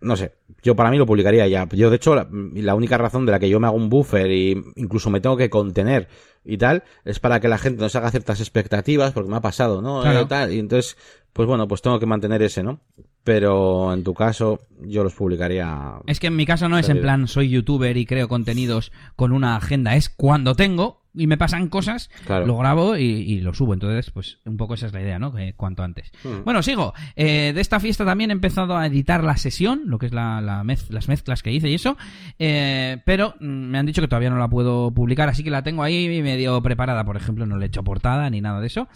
no 0.01 0.17
sé, 0.17 0.33
yo 0.63 0.77
para 0.77 0.91
mí 0.91 0.99
lo 0.99 1.07
publicaría 1.07 1.47
ya. 1.49 1.69
Yo, 1.71 1.91
de 1.91 1.97
hecho, 1.97 2.15
la, 2.15 2.29
la 2.31 2.75
única 2.75 2.97
razón 2.99 3.27
de 3.27 3.33
la 3.33 3.41
que 3.41 3.49
yo 3.49 3.59
me 3.59 3.67
hago 3.67 3.77
un 3.77 3.89
buffer 3.89 4.31
y 4.31 4.63
incluso 4.77 5.11
me 5.11 5.21
tengo 5.21 5.37
que 5.37 5.51
contener 5.51 6.09
y 6.45 6.57
tal, 6.57 6.85
es 7.05 7.21
para 7.21 7.41
que 7.41 7.49
la 7.49 7.59
gente 7.59 7.83
no 7.83 7.89
se 7.89 7.99
haga 7.99 8.11
ciertas 8.11 8.41
expectativas, 8.41 9.13
porque 9.13 9.31
me 9.31 9.37
ha 9.37 9.41
pasado, 9.41 9.81
¿no? 9.81 10.03
Claro. 10.03 10.21
Eh, 10.21 10.27
tal, 10.29 10.53
y 10.53 10.59
entonces, 10.59 10.97
pues 11.33 11.47
bueno, 11.47 11.69
pues 11.69 11.83
tengo 11.83 11.99
que 12.01 12.07
mantener 12.07 12.43
ese, 12.43 12.63
¿no? 12.63 12.81
Pero 13.25 13.93
en 13.93 14.03
tu 14.03 14.15
caso, 14.15 14.61
yo 14.81 15.05
los 15.05 15.15
publicaría. 15.15 16.01
Es 16.07 16.19
que 16.19 16.27
en 16.27 16.37
mi 16.37 16.45
caso 16.45 16.69
no 16.69 16.79
es 16.79 16.89
en 16.89 17.01
plan 17.01 17.29
soy 17.29 17.51
youtuber 17.51 17.97
y 17.97 18.07
creo 18.07 18.27
contenidos 18.29 18.91
con 19.15 19.33
una 19.33 19.57
agenda, 19.57 19.95
es 19.95 20.09
cuando 20.09 20.55
tengo 20.55 21.02
y 21.15 21.27
me 21.27 21.37
pasan 21.37 21.69
cosas, 21.69 22.09
Claro. 22.27 22.47
lo 22.47 22.57
grabo 22.57 22.97
y, 22.97 23.03
y 23.05 23.41
lo 23.41 23.53
subo. 23.55 23.75
Entonces, 23.75 24.11
pues 24.11 24.39
un 24.47 24.57
poco 24.57 24.75
esa 24.75 24.87
es 24.87 24.93
la 24.93 25.01
idea, 25.03 25.19
¿no? 25.19 25.33
Que 25.33 25.55
cuanto 25.55 25.83
antes. 25.83 26.11
Mm. 26.25 26.45
Bueno, 26.45 26.63
sigo. 26.63 26.95
Eh, 27.17 27.53
de 27.55 27.61
esta 27.61 27.81
fiesta 27.81 28.05
también 28.05 28.31
he 28.31 28.33
empezado 28.33 28.77
a 28.77 28.87
editar 28.87 29.23
la 29.25 29.37
sesión, 29.37 29.83
lo 29.87 29.99
que 29.99 30.07
es 30.07 30.13
la, 30.13 30.41
la 30.41 30.63
mez- 30.65 30.89
las 30.91 31.09
mezclas 31.09 31.43
que 31.43 31.53
hice 31.53 31.69
y 31.69 31.75
eso. 31.75 31.97
Eh, 32.39 33.03
pero 33.05 33.35
mm, 33.41 33.45
me 33.47 33.79
han 33.79 33.87
dicho 33.87 34.01
que 34.01 34.09
todavía 34.09 34.31
no 34.31 34.39
la 34.39 34.49
puedo 34.49 34.91
publicar, 34.93 35.29
así 35.29 35.43
que 35.45 35.51
la 35.51 35.63
tengo 35.63 35.83
ahí 35.83 36.23
medio 36.23 36.63
preparada. 36.63 37.05
Por 37.05 37.17
ejemplo, 37.17 37.47
no 37.47 37.57
le 37.57 37.67
he 37.67 37.69
hecho 37.69 37.85
portada 37.85 38.29
ni 38.31 38.41
nada 38.41 38.61
de 38.61 38.67
eso. 38.69 38.89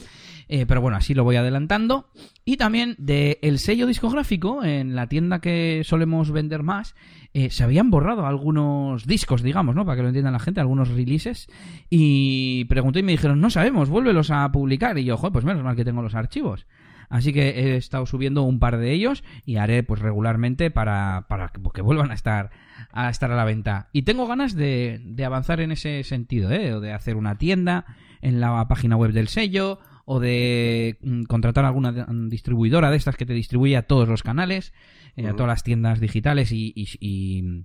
Eh, 0.48 0.64
pero 0.66 0.80
bueno, 0.80 0.96
así 0.96 1.14
lo 1.14 1.24
voy 1.24 1.36
adelantando. 1.36 2.08
Y 2.44 2.56
también 2.56 2.94
de 2.98 3.38
el 3.42 3.58
sello 3.58 3.86
discográfico, 3.86 4.64
en 4.64 4.94
la 4.94 5.08
tienda 5.08 5.40
que 5.40 5.82
solemos 5.84 6.30
vender 6.30 6.62
más, 6.62 6.94
eh, 7.34 7.50
se 7.50 7.64
habían 7.64 7.90
borrado 7.90 8.26
algunos 8.26 9.06
discos, 9.06 9.42
digamos, 9.42 9.74
¿no? 9.74 9.84
Para 9.84 9.96
que 9.96 10.02
lo 10.02 10.08
entienda 10.08 10.30
la 10.30 10.38
gente, 10.38 10.60
algunos 10.60 10.88
releases. 10.88 11.48
Y 11.90 12.64
pregunté 12.66 13.00
y 13.00 13.02
me 13.02 13.12
dijeron, 13.12 13.40
no 13.40 13.50
sabemos, 13.50 13.88
vuélvelos 13.88 14.30
a 14.30 14.50
publicar. 14.52 14.96
Y 14.98 15.04
yo, 15.04 15.16
joder, 15.16 15.32
pues 15.32 15.44
menos 15.44 15.64
mal 15.64 15.76
que 15.76 15.84
tengo 15.84 16.02
los 16.02 16.14
archivos. 16.14 16.66
Así 17.08 17.32
que 17.32 17.48
he 17.50 17.76
estado 17.76 18.06
subiendo 18.06 18.42
un 18.42 18.58
par 18.58 18.78
de 18.78 18.92
ellos 18.92 19.22
y 19.44 19.56
haré 19.56 19.84
pues 19.84 20.00
regularmente 20.00 20.72
para, 20.72 21.26
para 21.28 21.52
que 21.72 21.82
vuelvan 21.82 22.10
a 22.10 22.14
estar 22.14 22.50
a 22.92 23.10
estar 23.10 23.30
a 23.30 23.36
la 23.36 23.44
venta. 23.44 23.88
Y 23.92 24.02
tengo 24.02 24.26
ganas 24.26 24.54
de, 24.54 25.00
de 25.04 25.24
avanzar 25.24 25.60
en 25.60 25.72
ese 25.72 26.02
sentido, 26.02 26.50
¿eh? 26.50 26.80
De 26.80 26.92
hacer 26.92 27.16
una 27.16 27.38
tienda 27.38 27.84
en 28.22 28.40
la 28.40 28.66
página 28.68 28.96
web 28.96 29.12
del 29.12 29.28
sello 29.28 29.78
o 30.06 30.18
de 30.20 30.96
mm, 31.02 31.24
contratar 31.24 31.64
alguna 31.66 31.92
de- 31.92 32.04
mm, 32.06 32.28
distribuidora 32.30 32.90
de 32.90 32.96
estas 32.96 33.16
que 33.16 33.26
te 33.26 33.34
distribuye 33.34 33.76
a 33.76 33.82
todos 33.82 34.08
los 34.08 34.22
canales, 34.22 34.72
eh, 35.16 35.26
a 35.26 35.32
todas 35.36 35.48
las 35.48 35.62
tiendas 35.64 36.00
digitales 36.00 36.52
y, 36.52 36.72
y- 36.74 36.88
y, 37.00 37.42
mm, 37.42 37.64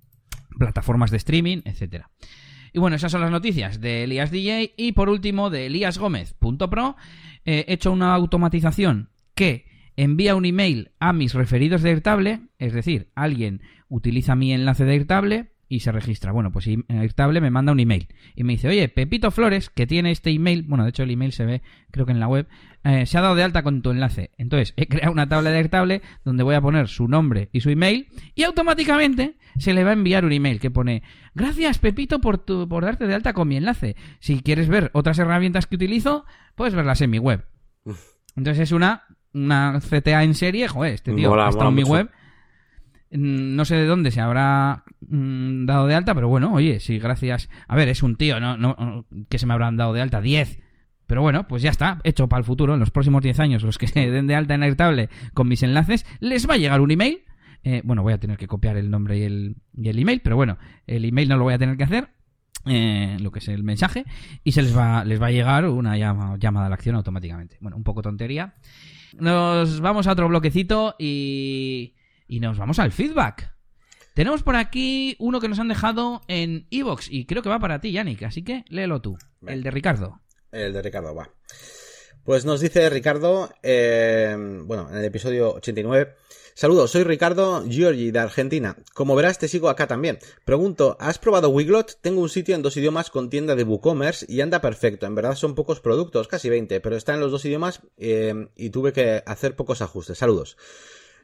plataformas 0.57 1.11
de 1.11 1.17
streaming, 1.17 1.59
etcétera. 1.63 2.09
Y 2.73 2.79
bueno, 2.79 2.95
esas 2.95 3.11
son 3.11 3.21
las 3.21 3.31
noticias 3.31 3.79
de 3.79 4.03
Elías 4.03 4.31
DJ 4.31 4.73
y 4.75 4.91
por 4.93 5.07
último 5.09 5.49
de 5.49 5.67
eliasgomez.pro 5.67 6.95
eh, 7.45 7.65
he 7.67 7.73
hecho 7.73 7.91
una 7.91 8.13
automatización 8.13 9.09
que 9.35 9.65
envía 9.95 10.35
un 10.35 10.45
email 10.45 10.91
a 10.99 11.13
mis 11.13 11.33
referidos 11.33 11.81
de 11.81 11.89
Airtable, 11.91 12.41
es 12.59 12.73
decir, 12.73 13.09
alguien 13.15 13.61
utiliza 13.89 14.35
mi 14.35 14.53
enlace 14.53 14.85
de 14.85 14.93
Airtable 14.93 15.51
y 15.71 15.79
se 15.79 15.91
registra. 15.93 16.33
Bueno, 16.33 16.51
pues 16.51 16.67
Airtable 16.89 17.39
me 17.39 17.49
manda 17.49 17.71
un 17.71 17.79
email 17.79 18.09
y 18.35 18.43
me 18.43 18.53
dice, 18.53 18.67
oye, 18.67 18.89
Pepito 18.89 19.31
Flores, 19.31 19.69
que 19.69 19.87
tiene 19.87 20.11
este 20.11 20.29
email, 20.29 20.63
bueno, 20.63 20.83
de 20.83 20.89
hecho 20.89 21.03
el 21.03 21.11
email 21.11 21.31
se 21.31 21.45
ve 21.45 21.61
creo 21.91 22.05
que 22.05 22.11
en 22.11 22.19
la 22.19 22.27
web, 22.27 22.47
eh, 22.83 23.05
se 23.05 23.17
ha 23.17 23.21
dado 23.21 23.35
de 23.35 23.43
alta 23.43 23.63
con 23.63 23.81
tu 23.81 23.91
enlace. 23.91 24.31
Entonces, 24.37 24.73
he 24.75 24.87
creado 24.87 25.13
una 25.13 25.29
tabla 25.29 25.49
de 25.49 25.57
Airtable 25.57 26.01
donde 26.25 26.43
voy 26.43 26.55
a 26.55 26.61
poner 26.61 26.89
su 26.89 27.07
nombre 27.07 27.47
y 27.53 27.61
su 27.61 27.69
email 27.69 28.07
y 28.35 28.43
automáticamente 28.43 29.37
se 29.57 29.73
le 29.73 29.85
va 29.85 29.91
a 29.91 29.93
enviar 29.93 30.25
un 30.25 30.33
email 30.33 30.59
que 30.59 30.71
pone, 30.71 31.03
gracias 31.33 31.79
Pepito 31.79 32.19
por, 32.19 32.37
tu, 32.37 32.67
por 32.67 32.83
darte 32.83 33.07
de 33.07 33.13
alta 33.13 33.31
con 33.31 33.47
mi 33.47 33.55
enlace. 33.55 33.95
Si 34.19 34.41
quieres 34.41 34.67
ver 34.67 34.91
otras 34.93 35.19
herramientas 35.19 35.67
que 35.67 35.75
utilizo, 35.75 36.25
puedes 36.55 36.75
verlas 36.75 36.99
en 36.99 37.11
mi 37.11 37.19
web. 37.19 37.45
Entonces 38.35 38.63
es 38.63 38.71
una, 38.73 39.03
una 39.33 39.79
CTA 39.79 40.23
en 40.23 40.35
serie, 40.35 40.67
joder, 40.67 40.95
este 40.95 41.13
tío 41.13 41.29
Mola, 41.29 41.47
ha 41.47 41.49
estado 41.49 41.69
en 41.69 41.75
mi 41.75 41.81
mucho. 41.83 41.93
web. 41.93 42.09
Mm, 43.11 43.55
No 43.55 43.65
sé 43.65 43.75
de 43.75 43.85
dónde 43.85 44.11
se 44.11 44.21
habrá 44.21 44.83
mm, 45.07 45.65
dado 45.65 45.87
de 45.87 45.95
alta, 45.95 46.13
pero 46.15 46.27
bueno, 46.29 46.53
oye, 46.53 46.79
sí, 46.79 46.97
gracias. 46.99 47.49
A 47.67 47.75
ver, 47.75 47.89
es 47.89 48.03
un 48.03 48.15
tío, 48.15 48.39
no, 48.39 48.57
no, 48.57 49.05
que 49.29 49.37
se 49.39 49.45
me 49.45 49.53
habrán 49.53 49.77
dado 49.77 49.93
de 49.93 50.01
alta 50.01 50.21
10. 50.21 50.59
Pero 51.07 51.21
bueno, 51.21 51.45
pues 51.47 51.61
ya 51.61 51.71
está, 51.71 51.99
hecho 52.05 52.29
para 52.29 52.39
el 52.39 52.45
futuro. 52.45 52.73
En 52.73 52.79
los 52.79 52.89
próximos 52.91 53.21
10 53.21 53.39
años, 53.41 53.63
los 53.63 53.77
que 53.77 53.87
se 53.87 54.09
den 54.09 54.27
de 54.27 54.35
alta 54.35 54.53
en 54.55 54.63
Airtable 54.63 55.09
con 55.33 55.47
mis 55.49 55.61
enlaces, 55.61 56.05
les 56.21 56.49
va 56.49 56.53
a 56.53 56.57
llegar 56.57 56.79
un 56.79 56.89
email. 56.91 57.23
Eh, 57.63 57.81
bueno, 57.83 58.01
voy 58.01 58.13
a 58.13 58.17
tener 58.17 58.37
que 58.37 58.47
copiar 58.47 58.77
el 58.77 58.89
nombre 58.89 59.17
y 59.17 59.23
el, 59.23 59.55
y 59.77 59.89
el 59.89 59.99
email, 59.99 60.21
pero 60.23 60.35
bueno, 60.37 60.57
el 60.87 61.03
email 61.05 61.27
no 61.29 61.37
lo 61.37 61.43
voy 61.43 61.53
a 61.53 61.59
tener 61.59 61.75
que 61.77 61.83
hacer. 61.83 62.09
eh, 62.65 63.17
lo 63.19 63.31
que 63.31 63.39
es 63.39 63.47
el 63.49 63.63
mensaje 63.63 64.05
y 64.43 64.51
se 64.53 64.61
les 64.61 64.75
va 64.77 65.03
les 65.03 65.19
va 65.21 65.27
a 65.27 65.31
llegar 65.31 65.67
una 65.67 65.97
llama- 65.97 66.37
llamada 66.37 66.67
a 66.67 66.69
la 66.69 66.75
acción 66.75 66.95
automáticamente 66.95 67.57
bueno 67.59 67.75
un 67.75 67.83
poco 67.83 68.03
tontería 68.03 68.53
nos 69.19 69.79
vamos 69.81 70.05
a 70.07 70.11
otro 70.11 70.27
bloquecito 70.27 70.95
y 70.99 71.95
y 72.31 72.39
nos 72.39 72.57
vamos 72.57 72.79
al 72.79 72.93
feedback 72.93 73.53
tenemos 74.13 74.41
por 74.41 74.55
aquí 74.55 75.15
uno 75.19 75.41
que 75.41 75.49
nos 75.49 75.59
han 75.59 75.67
dejado 75.67 76.21
en 76.27 76.65
Evox 76.71 77.11
y 77.11 77.25
creo 77.25 77.43
que 77.43 77.49
va 77.49 77.59
para 77.59 77.81
ti 77.81 77.91
Yannick 77.91 78.23
así 78.23 78.43
que 78.43 78.63
léelo 78.69 79.01
tú 79.01 79.17
el 79.45 79.63
de 79.63 79.71
Ricardo 79.71 80.21
El 80.51 80.73
de 80.73 80.81
Ricardo, 80.81 81.15
va. 81.15 81.29
Pues 82.23 82.45
nos 82.45 82.61
dice 82.61 82.87
Ricardo, 82.89 83.49
eh, 83.63 84.35
bueno, 84.65 84.87
en 84.91 84.97
el 84.97 85.05
episodio 85.05 85.55
89. 85.55 86.13
Saludos, 86.53 86.91
soy 86.91 87.03
Ricardo 87.03 87.63
Giorgi 87.67 88.11
de 88.11 88.19
Argentina. 88.19 88.75
Como 88.93 89.15
verás, 89.15 89.39
te 89.39 89.47
sigo 89.47 89.69
acá 89.69 89.87
también. 89.87 90.19
Pregunto, 90.45 90.97
¿has 90.99 91.17
probado 91.17 91.49
Wiglot? 91.49 91.99
Tengo 92.01 92.21
un 92.21 92.29
sitio 92.29 92.53
en 92.53 92.61
dos 92.61 92.77
idiomas 92.77 93.09
con 93.09 93.31
tienda 93.31 93.55
de 93.55 93.63
WooCommerce 93.63 94.27
y 94.29 94.41
anda 94.41 94.61
perfecto. 94.61 95.07
En 95.07 95.15
verdad 95.15 95.35
son 95.35 95.55
pocos 95.55 95.79
productos, 95.79 96.27
casi 96.27 96.49
20, 96.49 96.79
pero 96.81 96.95
está 96.95 97.15
en 97.15 97.21
los 97.21 97.31
dos 97.31 97.45
idiomas 97.45 97.81
eh, 97.97 98.49
y 98.55 98.69
tuve 98.69 98.93
que 98.93 99.23
hacer 99.25 99.55
pocos 99.55 99.81
ajustes. 99.81 100.19
Saludos. 100.19 100.57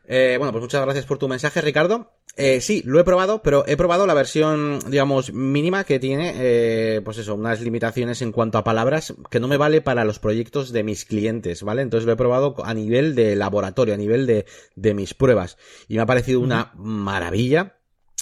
Eh, 0.10 0.36
bueno, 0.38 0.54
pues 0.54 0.62
muchas 0.62 0.82
gracias 0.82 1.06
por 1.06 1.18
tu 1.18 1.28
mensaje, 1.28 1.60
Ricardo. 1.60 2.12
Eh, 2.38 2.62
sí, 2.62 2.82
lo 2.86 3.00
he 3.00 3.04
probado, 3.04 3.42
pero 3.42 3.66
he 3.68 3.76
probado 3.76 4.08
la 4.08 4.14
versión, 4.14 4.80
digamos, 4.90 5.34
mínima 5.34 5.84
que 5.84 6.00
tiene, 6.00 6.34
eh, 6.38 7.02
pues 7.04 7.18
eso, 7.18 7.36
unas 7.36 7.62
limitaciones 7.62 8.22
en 8.22 8.32
cuanto 8.32 8.58
a 8.58 8.64
palabras 8.64 9.14
que 9.30 9.40
no 9.40 9.48
me 9.48 9.58
vale 9.58 9.82
para 9.82 10.06
los 10.06 10.20
proyectos 10.20 10.72
de 10.72 10.84
mis 10.84 11.04
clientes, 11.04 11.64
¿vale? 11.64 11.82
Entonces 11.82 12.06
lo 12.06 12.14
he 12.14 12.18
probado 12.18 12.56
a 12.64 12.74
nivel 12.74 13.16
de 13.16 13.36
laboratorio, 13.36 13.96
a 13.96 13.98
nivel 13.98 14.28
de, 14.28 14.46
de 14.76 14.94
mis 14.94 15.14
pruebas. 15.14 15.58
Y 15.88 15.96
me 15.96 16.02
ha 16.02 16.06
parecido 16.06 16.40
una 16.40 16.72
maravilla. 16.76 17.77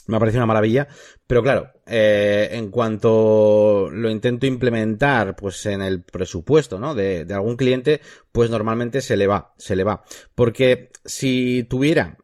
Me 0.08 0.18
ha 0.18 0.20
parecido 0.20 0.39
una 0.39 0.47
maravilla. 0.47 0.88
Pero 1.28 1.41
claro, 1.41 1.72
eh, 1.88 2.49
en 2.51 2.70
cuanto 2.70 3.89
lo 3.91 4.10
intento 4.10 4.45
implementar, 4.45 5.36
pues 5.36 5.66
en 5.66 5.82
el 5.82 6.03
presupuesto, 6.03 6.80
¿no? 6.80 6.93
De, 6.95 7.26
de 7.26 7.34
algún 7.34 7.58
cliente, 7.58 8.01
pues 8.32 8.49
normalmente 8.49 9.01
se 9.01 9.18
le 9.18 9.28
va, 9.28 9.53
se 9.58 9.76
le 9.76 9.84
va. 9.84 10.03
Porque 10.36 10.91
si 11.03 11.66
tuviera 11.70 12.18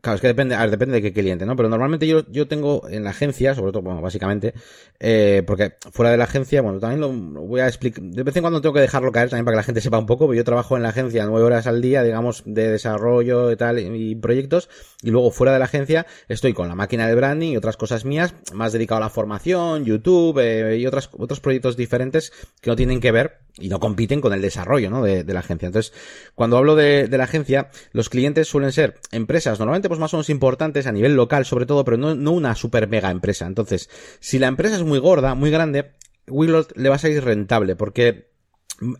Claro, 0.00 0.16
es 0.16 0.20
que 0.20 0.26
depende, 0.26 0.54
a 0.54 0.60
ver, 0.60 0.70
depende 0.70 0.94
de 0.94 1.02
qué 1.02 1.12
cliente, 1.12 1.46
¿no? 1.46 1.56
Pero 1.56 1.68
normalmente 1.68 2.06
yo, 2.06 2.24
yo 2.30 2.48
tengo 2.48 2.88
en 2.88 3.04
la 3.04 3.10
agencia, 3.10 3.54
sobre 3.54 3.72
todo, 3.72 3.82
bueno, 3.82 4.00
básicamente, 4.00 4.54
eh, 5.00 5.42
porque 5.46 5.74
fuera 5.92 6.10
de 6.10 6.16
la 6.16 6.24
agencia, 6.24 6.62
bueno, 6.62 6.78
también 6.78 7.00
lo, 7.00 7.10
voy 7.10 7.60
a 7.60 7.68
explicar, 7.68 8.02
de 8.02 8.22
vez 8.22 8.36
en 8.36 8.42
cuando 8.42 8.60
tengo 8.60 8.74
que 8.74 8.80
dejarlo 8.80 9.12
caer 9.12 9.30
también 9.30 9.44
para 9.44 9.54
que 9.54 9.58
la 9.58 9.62
gente 9.62 9.80
sepa 9.80 9.98
un 9.98 10.06
poco, 10.06 10.26
pero 10.26 10.36
yo 10.36 10.44
trabajo 10.44 10.76
en 10.76 10.82
la 10.82 10.90
agencia 10.90 11.26
nueve 11.26 11.46
horas 11.46 11.66
al 11.66 11.80
día, 11.80 12.02
digamos, 12.02 12.42
de 12.46 12.70
desarrollo 12.70 13.52
y 13.52 13.56
tal, 13.56 13.78
y 13.78 14.14
proyectos, 14.16 14.68
y 15.02 15.10
luego 15.10 15.30
fuera 15.30 15.52
de 15.52 15.58
la 15.58 15.66
agencia 15.66 16.06
estoy 16.28 16.52
con 16.54 16.68
la 16.68 16.74
máquina 16.74 17.06
de 17.06 17.14
branding 17.14 17.52
y 17.52 17.56
otras 17.56 17.76
cosas 17.76 18.04
mías, 18.04 18.34
más 18.52 18.72
dedicado 18.72 18.98
a 18.98 19.00
la 19.00 19.10
formación, 19.10 19.84
YouTube, 19.84 20.38
eh, 20.38 20.78
y 20.78 20.86
otras, 20.86 21.10
otros 21.12 21.40
proyectos 21.40 21.76
diferentes 21.76 22.32
que 22.60 22.70
no 22.70 22.76
tienen 22.76 23.00
que 23.00 23.12
ver 23.12 23.38
y 23.58 23.68
no 23.68 23.78
compiten 23.78 24.20
con 24.20 24.32
el 24.32 24.42
desarrollo, 24.42 24.90
¿no? 24.90 25.02
De, 25.04 25.22
de 25.22 25.34
la 25.34 25.40
agencia. 25.40 25.66
Entonces, 25.66 25.92
cuando 26.34 26.56
hablo 26.56 26.74
de, 26.74 27.06
de 27.06 27.18
la 27.18 27.24
agencia, 27.24 27.70
los 27.92 28.08
clientes 28.08 28.48
suelen 28.48 28.72
ser 28.72 28.94
empresas, 29.12 29.58
normalmente 29.58 29.83
pues 29.88 30.00
más 30.00 30.12
o 30.14 30.16
menos 30.16 30.30
importantes 30.30 30.86
a 30.86 30.92
nivel 30.92 31.14
local, 31.14 31.44
sobre 31.44 31.66
todo, 31.66 31.84
pero 31.84 31.96
no, 31.96 32.14
no 32.14 32.32
una 32.32 32.54
super 32.54 32.88
mega 32.88 33.10
empresa. 33.10 33.46
Entonces, 33.46 33.88
si 34.20 34.38
la 34.38 34.46
empresa 34.46 34.76
es 34.76 34.82
muy 34.82 34.98
gorda, 34.98 35.34
muy 35.34 35.50
grande, 35.50 35.92
Willot 36.28 36.76
le 36.76 36.88
va 36.88 36.96
a 36.96 36.98
salir 36.98 37.22
rentable, 37.22 37.76
porque 37.76 38.34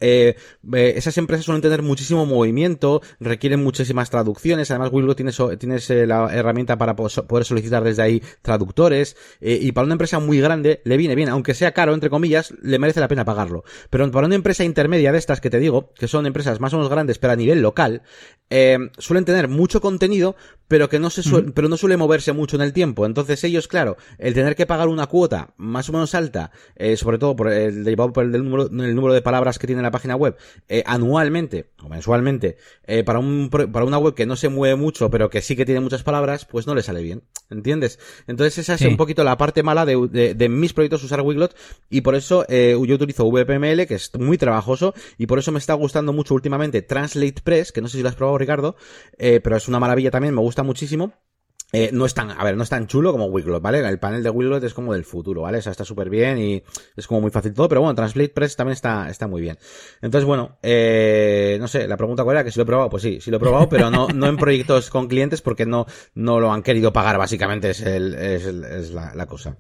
eh, 0.01 0.37
eh, 0.73 0.95
esas 0.97 1.19
empresas 1.19 1.47
suelen 1.47 1.61
tener 1.61 1.83
muchísimo 1.83 2.27
movimiento, 2.27 3.03
requieren 3.19 3.63
muchísimas 3.63 4.09
traducciones, 4.09 4.71
además 4.71 4.91
Willow 4.93 5.15
tienes 5.15 5.91
eh, 5.91 6.07
la 6.07 6.33
herramienta 6.33 6.79
para 6.79 6.95
poder 6.95 7.45
solicitar 7.45 7.83
desde 7.83 8.03
ahí 8.03 8.23
traductores, 8.43 9.17
eh, 9.41 9.59
y 9.61 9.73
para 9.73 9.87
una 9.87 9.95
empresa 9.95 10.21
muy 10.21 10.41
grande 10.41 10.81
le 10.85 10.97
viene 10.97 11.17
bien, 11.17 11.29
aunque 11.29 11.55
sea 11.55 11.73
caro, 11.73 11.93
entre 11.93 12.09
comillas, 12.09 12.55
le 12.63 12.79
merece 12.79 13.01
la 13.01 13.09
pena 13.09 13.25
pagarlo. 13.25 13.65
Pero 13.91 14.09
para 14.13 14.27
una 14.27 14.37
empresa 14.37 14.63
intermedia 14.65 15.11
de 15.11 15.19
estas 15.19 15.41
que 15.41 15.51
te 15.51 15.59
digo, 15.59 15.93
que 15.95 16.07
son 16.07 16.27
empresas 16.27 16.61
más 16.61 16.73
o 16.73 16.77
menos 16.77 16.91
grandes, 16.91 17.19
pero 17.19 17.33
a 17.33 17.37
nivel 17.37 17.61
local, 17.61 18.03
suelen 18.99 19.25
tener 19.25 19.49
mucho 19.49 19.81
contenido, 19.81 20.37
pero 20.69 20.89
que 20.89 20.99
no 20.99 21.11
se 21.11 21.23
suel- 21.23 21.53
pero 21.55 21.69
no 21.69 21.77
suele 21.77 21.97
moverse 21.97 22.33
mucho 22.33 22.57
en 22.57 22.63
el 22.63 22.73
tiempo. 22.73 23.07
Entonces 23.07 23.43
ellos, 23.45 23.69
claro, 23.69 23.97
el 24.19 24.35
tener 24.35 24.57
que 24.57 24.67
pagar 24.67 24.89
una 24.89 25.07
cuota 25.07 25.55
más 25.57 25.89
o 25.89 25.93
menos 25.93 26.15
alta, 26.15 26.51
eh, 26.77 26.97
sobre 26.97 27.19
todo 27.19 27.37
por 27.37 27.51
el 27.53 27.85
derivado 27.85 28.13
por 28.13 28.25
el 28.25 28.33
del 28.33 28.45
número, 28.45 28.65
el 28.65 28.95
número 28.95 29.15
de 29.15 29.23
palabras 29.23 29.59
que 29.59 29.67
tiene 29.67 29.83
la 29.83 29.91
página 29.91 30.17
web, 30.17 30.37
eh, 30.69 30.83
anualmente 30.87 31.71
o 31.83 31.89
mensualmente, 31.89 32.57
eh, 32.87 33.05
para 33.05 33.19
un 33.19 33.51
para 33.51 33.85
una 33.85 33.99
web 33.99 34.15
que 34.15 34.27
no 34.27 34.37
se 34.37 34.49
mueve 34.49 34.77
mucho, 34.77 35.11
pero 35.11 35.29
que 35.31 35.43
sí 35.43 35.55
que 35.57 35.65
tiene 35.65 35.81
muchas 35.81 36.03
palabras, 36.03 36.45
pues 36.47 36.67
no 36.67 36.75
le 36.75 36.83
sale 36.83 37.03
bien. 37.03 37.23
¿Entiendes? 37.51 37.99
Entonces 38.27 38.57
esa 38.59 38.75
es 38.75 38.81
un 38.89 38.97
poquito 38.97 39.23
la 39.23 39.37
parte 39.37 39.63
mala 39.63 39.85
de, 39.85 40.09
de- 40.11 40.35
de 40.35 40.49
mis 40.49 40.73
proyectos 40.73 41.05
usar 41.05 41.21
Wiglot 41.21 41.55
y 41.91 42.01
por 42.01 42.15
eso 42.15 42.47
eh, 42.49 42.75
yo 42.87 42.95
utilizo 42.95 43.27
VPML, 43.31 43.87
que 43.87 43.95
es 43.97 44.11
muy 44.19 44.39
trabajoso, 44.39 44.95
y 45.19 45.27
por 45.27 45.39
eso 45.39 45.53
me 45.53 45.59
está 45.59 45.75
gustando 45.75 46.13
mucho 46.15 46.35
últimamente 46.35 46.81
Translate 46.83 47.43
Press, 47.45 47.71
que 47.71 47.83
no 47.83 47.89
sé 47.89 47.99
si 47.99 48.03
lo 48.03 48.09
has 48.09 48.15
probado 48.15 48.39
Ricardo, 48.39 48.77
eh, 49.19 49.41
pero 49.45 49.57
es 49.57 49.69
una 49.69 49.79
maravilla 49.79 50.11
también, 50.11 50.35
me 50.35 50.41
gusta 50.41 50.54
muchísimo. 50.63 51.13
Eh, 51.73 51.91
no 51.93 52.07
es 52.07 52.15
tan, 52.15 52.31
a 52.31 52.45
ver, 52.45 52.57
no 52.57 52.63
es 52.63 52.69
tan 52.69 52.87
chulo 52.87 53.11
como 53.11 53.25
Wiglot, 53.27 53.61
¿vale? 53.61 53.81
El 53.81 53.99
panel 53.99 54.23
de 54.23 54.31
Wiglot 54.31 54.63
es 54.63 54.73
como 54.75 54.93
del 54.93 55.05
futuro, 55.05 55.41
¿vale? 55.43 55.59
O 55.59 55.63
sea, 55.63 55.73
está 55.73 55.85
súper 55.85 56.09
bien 56.09 56.39
y 56.39 56.63
es 56.97 57.07
como 57.09 57.21
muy 57.23 57.33
fácil 57.33 57.53
todo, 57.53 57.69
pero 57.69 57.81
bueno, 57.81 57.97
Translate 57.97 58.29
Press 58.29 58.55
también 58.55 58.75
está, 58.75 59.11
está 59.11 59.27
muy 59.27 59.41
bien. 59.41 59.59
Entonces, 60.01 60.25
bueno, 60.25 60.57
eh, 60.63 61.57
no 61.61 61.67
sé, 61.67 61.89
la 61.89 61.97
pregunta 61.97 62.23
cuál 62.23 62.37
era, 62.37 62.45
que 62.45 62.53
si 62.53 62.61
lo 62.61 62.63
he 62.63 62.67
probado, 62.67 62.91
pues 62.91 63.03
sí, 63.03 63.19
sí 63.21 63.29
lo 63.33 63.39
he 63.39 63.41
probado, 63.41 63.69
pero 63.69 63.91
no, 63.91 64.07
no 64.15 64.27
en 64.29 64.37
proyectos 64.37 64.89
con 64.89 65.09
clientes 65.09 65.43
porque 65.43 65.67
no, 65.67 65.85
no 66.15 66.39
lo 66.39 66.53
han 66.53 66.63
querido 66.63 66.93
pagar, 66.93 67.19
básicamente, 67.19 67.71
es 67.71 67.81
el, 67.81 68.15
es 68.15 68.45
el- 68.47 68.63
es 68.65 68.93
la, 68.93 69.13
la 69.17 69.27
cosa. 69.27 69.57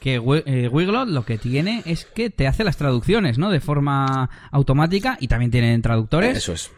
que 0.00 0.16
eh, 0.16 0.68
Wiglot 0.68 1.08
lo 1.08 1.24
que 1.24 1.38
tiene 1.38 1.82
es 1.86 2.04
que 2.04 2.28
te 2.28 2.46
hace 2.46 2.62
las 2.62 2.76
traducciones, 2.76 3.38
¿no? 3.38 3.50
De 3.50 3.60
forma 3.60 4.28
automática 4.52 5.16
y 5.18 5.28
también 5.28 5.50
tienen 5.50 5.80
traductores. 5.80 6.36
Eso 6.36 6.52
es. 6.52 6.70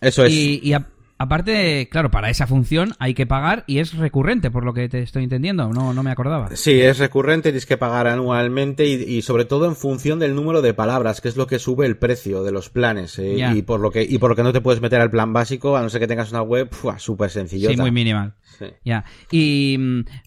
Eso 0.00 0.24
es. 0.24 0.32
Y, 0.32 0.60
y 0.62 0.72
a- 0.72 0.88
aparte, 1.18 1.88
claro, 1.90 2.10
para 2.10 2.30
esa 2.30 2.46
función 2.46 2.92
hay 2.98 3.14
que 3.14 3.26
pagar 3.26 3.64
y 3.66 3.78
es 3.78 3.94
recurrente, 3.96 4.50
por 4.50 4.64
lo 4.64 4.74
que 4.74 4.88
te 4.88 5.00
estoy 5.02 5.24
entendiendo. 5.24 5.68
No, 5.68 5.94
no 5.94 6.02
me 6.02 6.10
acordaba. 6.10 6.54
Sí, 6.56 6.80
es 6.80 6.98
recurrente, 6.98 7.50
tienes 7.50 7.66
que 7.66 7.76
pagar 7.76 8.06
anualmente 8.06 8.86
y, 8.86 8.94
y 8.94 9.22
sobre 9.22 9.44
todo 9.44 9.66
en 9.66 9.76
función 9.76 10.18
del 10.18 10.34
número 10.34 10.62
de 10.62 10.74
palabras, 10.74 11.20
que 11.20 11.28
es 11.28 11.36
lo 11.36 11.46
que 11.46 11.58
sube 11.58 11.86
el 11.86 11.96
precio 11.96 12.42
de 12.42 12.52
los 12.52 12.70
planes. 12.70 13.18
eh, 13.18 13.36
y 13.54 13.62
por 13.62 13.80
lo 13.80 13.90
que 13.90 14.02
y 14.02 14.18
por 14.18 14.30
lo 14.30 14.36
que 14.36 14.42
no 14.42 14.52
te 14.52 14.60
puedes 14.60 14.80
meter 14.80 15.00
al 15.00 15.10
plan 15.10 15.32
básico, 15.32 15.76
a 15.76 15.82
no 15.82 15.88
ser 15.90 16.00
que 16.00 16.06
tengas 16.06 16.30
una 16.30 16.42
web 16.42 16.70
súper 16.98 17.30
sencillota. 17.30 17.74
Sí, 17.74 17.80
muy 17.80 17.90
minimal. 17.90 18.34
Sí. 18.58 18.66
Ya. 18.84 19.04
Y 19.30 19.78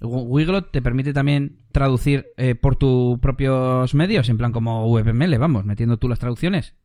Wiglot 0.01 0.71
te 0.71 0.81
permite 0.81 1.13
también 1.13 1.59
traducir 1.71 2.27
eh, 2.37 2.55
por 2.55 2.75
tus 2.75 3.19
propios 3.19 3.93
medios, 3.93 4.29
en 4.29 4.37
plan 4.37 4.51
como 4.51 4.89
VPML, 4.91 5.37
vamos, 5.37 5.65
metiendo 5.65 5.97
tú 5.97 6.09
las 6.09 6.19
traducciones. 6.19 6.75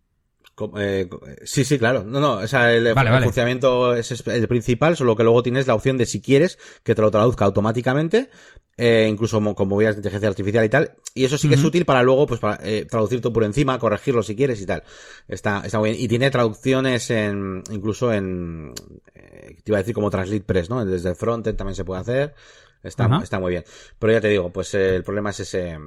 Eh, 0.76 1.08
eh, 1.10 1.36
sí, 1.44 1.64
sí, 1.64 1.78
claro. 1.78 2.04
No, 2.04 2.20
no, 2.20 2.34
o 2.34 2.46
sea, 2.46 2.72
el, 2.72 2.92
Vale, 2.94 3.08
el 3.08 3.14
vale. 3.14 3.24
funcionamiento 3.24 3.94
es 3.94 4.10
el 4.26 4.48
principal, 4.48 4.96
solo 4.96 5.16
que 5.16 5.22
luego 5.24 5.42
tienes 5.42 5.66
la 5.66 5.74
opción 5.74 5.96
de 5.98 6.06
si 6.06 6.20
quieres 6.20 6.58
que 6.82 6.94
te 6.94 7.02
lo 7.02 7.10
traduzca 7.10 7.44
automáticamente, 7.44 8.28
eh, 8.76 9.06
incluso 9.10 9.40
con 9.54 9.68
movidas 9.68 9.94
de 9.94 10.00
inteligencia 10.00 10.28
artificial 10.28 10.64
y 10.64 10.68
tal. 10.68 10.92
Y 11.14 11.24
eso 11.24 11.36
sí 11.38 11.48
que 11.48 11.54
es 11.56 11.64
útil 11.64 11.84
para 11.84 12.02
luego, 12.02 12.26
pues, 12.26 12.40
para 12.40 12.58
eh, 12.66 12.84
traducir 12.84 13.20
tú 13.20 13.32
por 13.32 13.44
encima, 13.44 13.78
corregirlo 13.78 14.22
si 14.22 14.36
quieres 14.36 14.60
y 14.60 14.66
tal. 14.66 14.82
Está, 15.28 15.62
está 15.64 15.78
muy 15.78 15.90
bien. 15.90 16.02
Y 16.02 16.08
tiene 16.08 16.30
traducciones 16.30 17.10
en, 17.10 17.62
incluso 17.70 18.12
en, 18.12 18.72
te 19.14 19.62
iba 19.66 19.78
a 19.78 19.82
decir 19.82 19.94
como 19.94 20.10
Translate 20.10 20.42
Press, 20.44 20.70
¿no? 20.70 20.84
Desde 20.84 21.08
el 21.10 21.16
frontend 21.16 21.56
también 21.56 21.74
se 21.76 21.84
puede 21.84 22.00
hacer. 22.00 22.34
Está, 22.82 23.20
está 23.22 23.38
muy 23.38 23.50
bien. 23.52 23.64
Pero 23.98 24.12
ya 24.12 24.20
te 24.20 24.28
digo, 24.28 24.50
pues 24.50 24.74
el 24.74 25.04
problema 25.04 25.30
es 25.30 25.40
ese, 25.40 25.78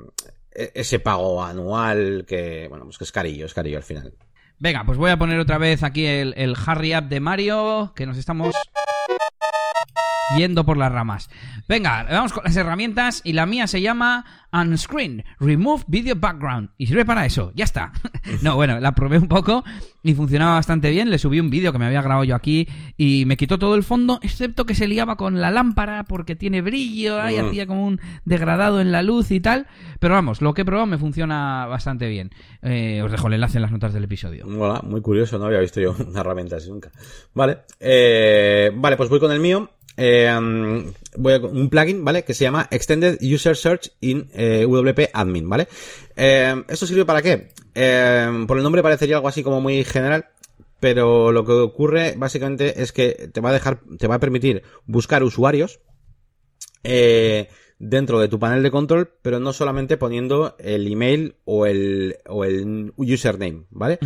e- 0.51 0.71
ese 0.73 0.99
pago 0.99 1.43
anual 1.43 2.23
que, 2.27 2.67
bueno, 2.69 2.85
pues 2.85 2.97
que 2.97 3.03
es 3.03 3.11
carillo, 3.11 3.45
es 3.47 3.53
carillo 3.53 3.77
al 3.77 3.83
final. 3.83 4.13
Venga, 4.57 4.85
pues 4.85 4.97
voy 4.97 5.11
a 5.11 5.17
poner 5.17 5.39
otra 5.39 5.57
vez 5.57 5.83
aquí 5.83 6.05
el, 6.05 6.55
Harry 6.65 6.95
Up 6.95 7.09
de 7.09 7.19
Mario, 7.19 7.91
que 7.95 8.05
nos 8.05 8.17
estamos 8.17 8.55
yendo 10.37 10.65
por 10.65 10.77
las 10.77 10.91
ramas. 10.91 11.29
Venga, 11.67 12.03
vamos 12.09 12.33
con 12.33 12.43
las 12.43 12.55
herramientas 12.55 13.21
y 13.23 13.33
la 13.33 13.45
mía 13.45 13.67
se 13.67 13.81
llama 13.81 14.25
Unscreen, 14.51 15.23
Remove 15.39 15.83
Video 15.87 16.15
Background. 16.15 16.69
Y 16.77 16.87
sirve 16.87 17.05
para 17.05 17.25
eso, 17.25 17.51
ya 17.55 17.63
está. 17.65 17.91
no, 18.41 18.55
bueno, 18.55 18.79
la 18.79 18.93
probé 18.93 19.17
un 19.17 19.27
poco 19.27 19.63
y 20.03 20.13
funcionaba 20.13 20.53
bastante 20.55 20.89
bien. 20.91 21.09
Le 21.09 21.17
subí 21.17 21.39
un 21.39 21.49
vídeo 21.49 21.71
que 21.71 21.79
me 21.79 21.85
había 21.85 22.01
grabado 22.01 22.23
yo 22.23 22.35
aquí 22.35 22.67
y 22.97 23.25
me 23.25 23.37
quitó 23.37 23.57
todo 23.59 23.75
el 23.75 23.83
fondo, 23.83 24.19
excepto 24.21 24.65
que 24.65 24.75
se 24.75 24.87
liaba 24.87 25.15
con 25.17 25.41
la 25.41 25.51
lámpara 25.51 26.03
porque 26.03 26.35
tiene 26.35 26.61
brillo 26.61 27.17
y 27.29 27.35
Mm. 27.35 27.45
hacía 27.47 27.67
como 27.67 27.85
un 27.85 27.99
degradado 28.23 28.79
en 28.81 28.91
la 28.91 29.01
luz 29.03 29.31
y 29.31 29.39
tal. 29.39 29.67
Pero 29.99 30.13
vamos, 30.13 30.41
lo 30.41 30.53
que 30.53 30.61
he 30.61 30.65
probado 30.65 30.85
me 30.87 30.97
funciona 30.97 31.65
bastante 31.67 32.07
bien. 32.07 32.31
Eh, 32.61 33.01
os 33.03 33.11
dejo 33.11 33.27
el 33.27 33.33
enlace 33.33 33.57
en 33.57 33.63
las 33.63 33.71
notas 33.71 33.93
del 33.93 34.03
episodio. 34.05 34.45
Mola, 34.47 34.81
muy 34.83 35.01
curioso, 35.01 35.37
no 35.39 35.45
había 35.45 35.59
visto 35.59 35.81
yo 35.81 35.95
una 36.07 36.21
herramienta 36.21 36.55
así 36.57 36.69
nunca. 36.69 36.91
Vale, 37.33 37.59
eh, 37.79 38.71
vale, 38.75 38.95
pues 38.97 39.09
voy 39.09 39.19
con 39.19 39.31
el 39.31 39.39
mío. 39.39 39.69
Um, 39.97 40.91
voy 41.15 41.33
a 41.33 41.37
un 41.37 41.69
plugin, 41.69 42.03
¿vale? 42.03 42.23
Que 42.23 42.33
se 42.33 42.43
llama 42.43 42.67
Extended 42.69 43.17
User 43.21 43.55
Search 43.55 43.91
in 44.01 44.29
eh, 44.33 44.65
WP 44.67 45.11
Admin, 45.13 45.47
¿vale? 45.47 45.67
Eh, 46.15 46.63
¿Esto 46.67 46.85
sirve 46.85 47.05
para 47.05 47.21
qué? 47.21 47.49
Eh, 47.73 48.45
por 48.47 48.57
el 48.57 48.63
nombre 48.63 48.83
parecería 48.83 49.15
algo 49.15 49.29
así 49.29 49.41
como 49.41 49.61
muy 49.61 49.83
general, 49.85 50.27
pero 50.81 51.31
lo 51.31 51.45
que 51.45 51.53
ocurre 51.53 52.15
básicamente 52.17 52.81
es 52.81 52.91
que 52.91 53.29
te 53.31 53.39
va 53.39 53.51
a 53.51 53.53
dejar, 53.53 53.79
te 53.97 54.07
va 54.07 54.15
a 54.15 54.19
permitir 54.19 54.63
buscar 54.85 55.23
usuarios 55.23 55.79
eh, 56.83 57.49
dentro 57.77 58.19
de 58.19 58.27
tu 58.29 58.39
panel 58.39 58.63
de 58.63 58.71
control, 58.71 59.09
pero 59.21 59.39
no 59.39 59.51
solamente 59.51 59.97
poniendo 59.97 60.55
el 60.59 60.91
email 60.91 61.35
o 61.43 61.65
el, 61.65 62.15
o 62.27 62.45
el 62.45 62.93
username, 62.95 63.65
¿vale? 63.69 63.99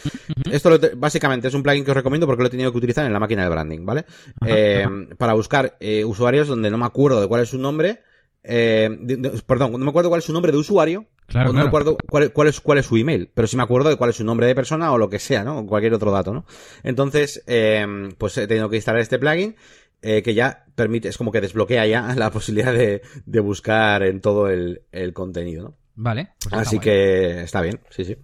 Esto 0.52 0.70
lo 0.72 0.80
te- 0.80 0.96
básicamente 0.96 1.48
es 1.48 1.54
un 1.54 1.62
plugin 1.64 1.86
que 1.86 1.92
os 1.92 1.98
recomiendo 1.98 2.26
porque 2.26 2.42
lo 2.44 2.48
he 2.48 2.52
tenido 2.52 2.72
que 2.72 2.78
utilizar 2.80 3.06
en 3.06 3.14
la 3.14 3.20
máquina 3.20 3.44
de 3.44 3.50
branding, 3.50 3.86
¿vale? 3.86 4.06
Eh, 4.46 4.86
para 5.18 5.34
buscar 5.34 5.78
eh, 5.80 6.04
usuarios 6.04 6.48
donde 6.48 6.72
no 6.72 6.78
me 6.80 6.86
acuerdo 6.86 7.22
de 7.22 7.28
cuál 7.28 7.44
es 7.44 7.50
su 7.50 7.60
nombre, 7.60 8.00
eh, 8.44 8.90
de- 9.02 9.18
de- 9.18 9.30
perdón, 9.46 9.74
no 9.74 9.78
me 9.80 9.90
acuerdo 9.90 10.10
cuál 10.10 10.20
es 10.20 10.26
su 10.26 10.34
nombre 10.34 10.52
de 10.52 10.58
usuario, 10.58 11.06
Claro, 11.28 11.52
o 11.52 11.54
no 11.54 11.60
me 11.60 11.68
acuerdo 11.68 11.96
cuál, 12.10 12.34
cuál 12.34 12.48
es, 12.48 12.60
cuál 12.60 12.80
es 12.80 12.88
su 12.88 12.98
email, 12.98 13.30
pero 13.36 13.48
sí 13.48 13.56
me 13.56 13.62
acuerdo 13.62 13.90
de 13.90 13.98
cuál 13.98 14.10
es 14.10 14.16
su 14.16 14.24
nombre 14.24 14.48
de 14.48 14.56
persona 14.56 14.92
o 14.92 14.98
lo 14.98 15.10
que 15.12 15.20
sea, 15.20 15.44
¿no? 15.44 15.60
O 15.60 15.68
cualquier 15.68 15.94
otro 15.94 16.10
dato, 16.12 16.34
¿no? 16.34 16.46
Entonces, 16.82 17.44
eh, 17.46 17.86
pues 18.18 18.36
he 18.40 18.48
tenido 18.48 18.68
que 18.70 18.78
instalar 18.78 19.00
este 19.02 19.20
plugin 19.20 19.56
eh, 20.02 20.24
que 20.24 20.34
ya 20.34 20.66
permite, 20.80 21.10
es 21.10 21.18
como 21.18 21.32
que 21.32 21.42
desbloquea 21.42 21.86
ya 21.86 22.16
la 22.16 22.32
posibilidad 22.32 22.74
de, 22.74 23.02
de 23.26 23.40
buscar 23.40 24.02
en 24.04 24.22
todo 24.22 24.48
el, 24.50 24.82
el 24.92 25.14
contenido, 25.14 25.64
¿no? 25.64 25.78
Vale. 25.96 26.30
pues 26.40 26.46
está 26.54 26.60
Así 26.62 26.78
guay. 26.78 26.86
que 26.86 27.42
está 27.42 27.62
bien, 27.62 27.82
sí, 27.90 28.06
sí. 28.06 28.16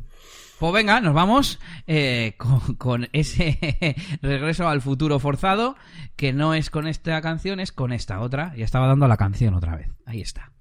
Pues 0.59 0.71
venga, 0.73 1.01
nos 1.01 1.13
vamos 1.13 1.59
eh, 1.85 2.35
con, 2.37 2.75
con 2.75 3.09
ese 3.11 3.57
regreso 4.21 4.69
al 4.69 4.81
futuro 4.81 5.19
forzado, 5.19 5.75
que 6.15 6.31
no 6.31 6.53
es 6.53 6.69
con 6.69 6.87
esta 6.87 7.21
canción, 7.21 7.59
es 7.59 7.73
con 7.73 7.91
esta 7.91 8.21
otra. 8.21 8.53
Ya 8.55 8.63
estaba 8.63 8.87
dando 8.87 9.07
la 9.09 9.17
canción 9.17 9.53
otra 9.53 9.75
vez. 9.75 9.89
Ahí 10.05 10.21
está. 10.21 10.53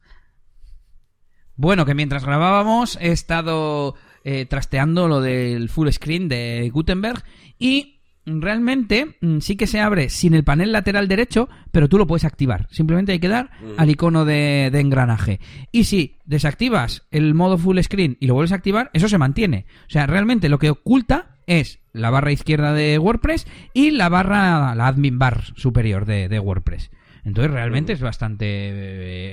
Bueno, 1.57 1.86
que 1.86 1.95
mientras 1.95 2.24
grabábamos 2.24 2.99
he 3.01 3.12
estado 3.12 3.95
eh, 4.24 4.45
trasteando 4.47 5.07
lo 5.07 5.20
del 5.20 5.68
full 5.68 5.88
screen 5.90 6.28
de 6.28 6.68
Gutenberg 6.72 7.22
y 7.59 7.93
realmente 8.27 9.16
mm, 9.20 9.39
sí 9.41 9.57
que 9.57 9.66
se 9.66 9.81
abre 9.81 10.09
sin 10.09 10.35
el 10.35 10.45
panel 10.45 10.72
lateral 10.72 11.09
derecho, 11.09 11.49
pero 11.72 11.89
tú 11.89 11.99
lo 11.99 12.07
puedes 12.07 12.25
activar. 12.25 12.66
Simplemente 12.70 13.12
hay 13.12 13.18
que 13.18 13.29
dar 13.29 13.51
al 13.77 13.91
icono 13.91 14.25
de, 14.25 14.70
de 14.72 14.81
engranaje. 14.81 15.41
Y 15.72 15.85
si 15.85 16.18
desactivas 16.25 17.07
el 17.11 17.35
modo 17.35 17.59
full 17.59 17.79
screen 17.81 18.16
y 18.20 18.27
lo 18.27 18.35
vuelves 18.35 18.53
a 18.53 18.57
activar, 18.57 18.91
eso 18.93 19.09
se 19.09 19.18
mantiene. 19.18 19.66
O 19.87 19.91
sea, 19.91 20.07
realmente 20.07 20.49
lo 20.49 20.59
que 20.59 20.70
oculta 20.70 21.37
es 21.47 21.81
la 21.93 22.11
barra 22.11 22.33
izquierda 22.33 22.72
de 22.72 22.99
WordPress 22.99 23.47
y 23.75 23.91
la 23.91 24.09
barra, 24.09 24.75
la 24.75 24.87
admin 24.87 25.18
bar 25.18 25.45
superior 25.57 26.07
de, 26.07 26.29
de 26.29 26.39
WordPress. 26.39 26.91
Entonces 27.25 27.53
realmente 27.53 27.93
es 27.93 28.01
bastante 28.01 28.47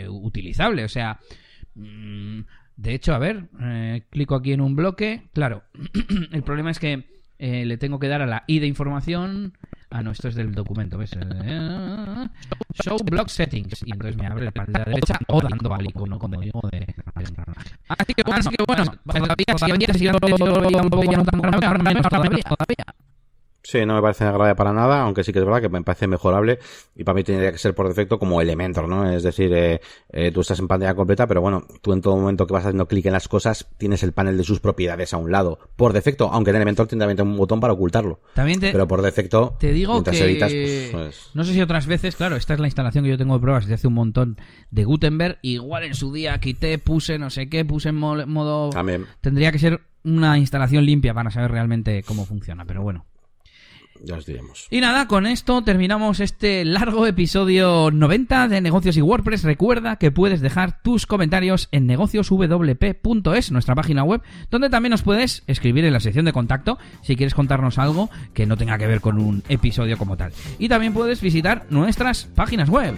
eh, 0.03 0.09
utilizable. 0.09 0.83
O 0.83 0.89
sea, 0.89 1.19
Mm, 1.75 2.41
De 2.75 2.93
hecho, 2.93 3.13
a 3.13 3.19
ver, 3.19 3.45
eh, 3.61 4.03
clico 4.09 4.35
aquí 4.35 4.53
en 4.53 4.61
un 4.61 4.75
bloque. 4.75 5.29
Claro, 5.33 5.63
el 6.31 6.43
problema 6.43 6.71
es 6.71 6.79
que 6.79 7.20
eh, 7.41 7.65
le 7.65 7.77
tengo 7.77 7.97
que 7.97 8.07
dar 8.07 8.21
a 8.21 8.27
la 8.27 8.43
I 8.45 8.59
de 8.59 8.67
información. 8.67 9.57
Ah, 9.89 10.03
no, 10.03 10.11
esto 10.11 10.27
es 10.27 10.35
del 10.35 10.53
documento, 10.53 10.99
¿ves? 10.99 11.13
Eh, 11.13 12.27
Show 12.83 12.97
Block 13.03 13.29
Settings. 13.29 13.81
Y 13.83 13.93
entonces 13.93 14.15
me 14.15 14.27
abre 14.27 14.51
la 14.53 14.65
derecha 14.65 15.17
o 15.27 15.41
dando 15.41 15.73
al 15.73 15.85
icono, 15.87 16.19
como 16.19 16.39
digo, 16.39 16.61
de. 16.71 16.85
Así 17.87 18.13
que 18.13 18.21
bueno, 18.23 18.39
así 18.39 18.49
que 18.49 18.63
bueno 18.65 18.83
todavía, 18.85 20.81
un 20.83 20.89
poco 20.89 21.03
todavía. 22.55 22.85
Sí, 23.63 23.85
no 23.85 23.93
me 23.95 24.01
parece 24.01 24.25
grave 24.25 24.55
para 24.55 24.73
nada, 24.73 25.01
aunque 25.03 25.23
sí 25.23 25.31
que 25.31 25.37
es 25.39 25.45
verdad 25.45 25.61
que 25.61 25.69
me 25.69 25.81
parece 25.83 26.07
mejorable 26.07 26.57
y 26.95 27.03
para 27.03 27.15
mí 27.15 27.23
tendría 27.23 27.51
que 27.51 27.59
ser 27.59 27.75
por 27.75 27.87
defecto 27.87 28.17
como 28.17 28.41
Elementor, 28.41 28.87
¿no? 28.87 29.07
Es 29.11 29.21
decir, 29.21 29.53
eh, 29.53 29.79
eh, 30.11 30.31
tú 30.31 30.41
estás 30.41 30.57
en 30.59 30.67
pantalla 30.67 30.95
completa, 30.95 31.27
pero 31.27 31.41
bueno, 31.41 31.65
tú 31.81 31.93
en 31.93 32.01
todo 32.01 32.17
momento 32.17 32.47
que 32.47 32.53
vas 32.53 32.65
haciendo 32.65 32.87
clic 32.87 33.05
en 33.05 33.13
las 33.13 33.27
cosas 33.27 33.67
tienes 33.77 34.01
el 34.01 34.13
panel 34.13 34.35
de 34.35 34.43
sus 34.43 34.59
propiedades 34.59 35.13
a 35.13 35.17
un 35.17 35.31
lado, 35.31 35.59
por 35.75 35.93
defecto, 35.93 36.29
aunque 36.33 36.49
en 36.49 36.55
Elementor 36.55 36.87
tiene 36.87 37.05
también 37.05 37.27
un 37.27 37.37
botón 37.37 37.59
para 37.59 37.73
ocultarlo. 37.73 38.19
También 38.33 38.59
te, 38.59 38.71
Pero 38.71 38.87
por 38.87 39.03
defecto, 39.03 39.55
Te 39.59 39.71
digo 39.73 40.03
que 40.03 40.17
editas, 40.17 40.51
pues, 40.51 40.89
pues- 40.91 41.29
no 41.35 41.43
sé 41.43 41.53
si 41.53 41.61
otras 41.61 41.85
veces, 41.85 42.15
claro, 42.15 42.35
esta 42.37 42.55
es 42.55 42.59
la 42.59 42.67
instalación 42.67 43.03
que 43.03 43.11
yo 43.11 43.17
tengo 43.19 43.35
de 43.35 43.41
pruebas 43.41 43.65
desde 43.65 43.75
hace 43.75 43.87
un 43.87 43.93
montón 43.93 44.37
de 44.71 44.83
Gutenberg. 44.85 45.37
Igual 45.43 45.83
en 45.83 45.93
su 45.93 46.11
día 46.11 46.39
quité, 46.39 46.79
puse 46.79 47.19
no 47.19 47.29
sé 47.29 47.47
qué, 47.47 47.63
puse 47.63 47.89
en 47.89 47.95
mo- 47.95 48.25
modo. 48.25 48.71
También. 48.71 49.05
Tendría 49.21 49.51
que 49.51 49.59
ser 49.59 49.81
una 50.03 50.37
instalación 50.39 50.83
limpia 50.85 51.13
para 51.13 51.29
saber 51.29 51.51
realmente 51.51 52.01
cómo 52.03 52.25
funciona, 52.25 52.65
pero 52.65 52.81
bueno. 52.81 53.05
Ya 54.03 54.15
os 54.17 54.25
diremos. 54.25 54.67
Y 54.69 54.81
nada, 54.81 55.07
con 55.07 55.25
esto 55.25 55.61
terminamos 55.61 56.19
este 56.19 56.65
largo 56.65 57.05
episodio 57.07 57.89
90 57.91 58.47
de 58.47 58.61
Negocios 58.61 58.97
y 58.97 59.01
WordPress. 59.01 59.43
Recuerda 59.43 59.97
que 59.97 60.11
puedes 60.11 60.41
dejar 60.41 60.81
tus 60.81 61.05
comentarios 61.05 61.67
en 61.71 61.87
negocioswp.es, 61.87 63.51
nuestra 63.51 63.75
página 63.75 64.03
web, 64.03 64.21
donde 64.49 64.69
también 64.69 64.91
nos 64.91 65.03
puedes 65.03 65.43
escribir 65.47 65.85
en 65.85 65.93
la 65.93 65.99
sección 65.99 66.25
de 66.25 66.33
contacto 66.33 66.77
si 67.01 67.15
quieres 67.15 67.33
contarnos 67.33 67.77
algo 67.77 68.09
que 68.33 68.45
no 68.45 68.57
tenga 68.57 68.77
que 68.77 68.87
ver 68.87 69.01
con 69.01 69.19
un 69.19 69.43
episodio 69.49 69.97
como 69.97 70.17
tal. 70.17 70.31
Y 70.59 70.69
también 70.69 70.93
puedes 70.93 71.21
visitar 71.21 71.65
nuestras 71.69 72.25
páginas 72.25 72.69
web. 72.69 72.95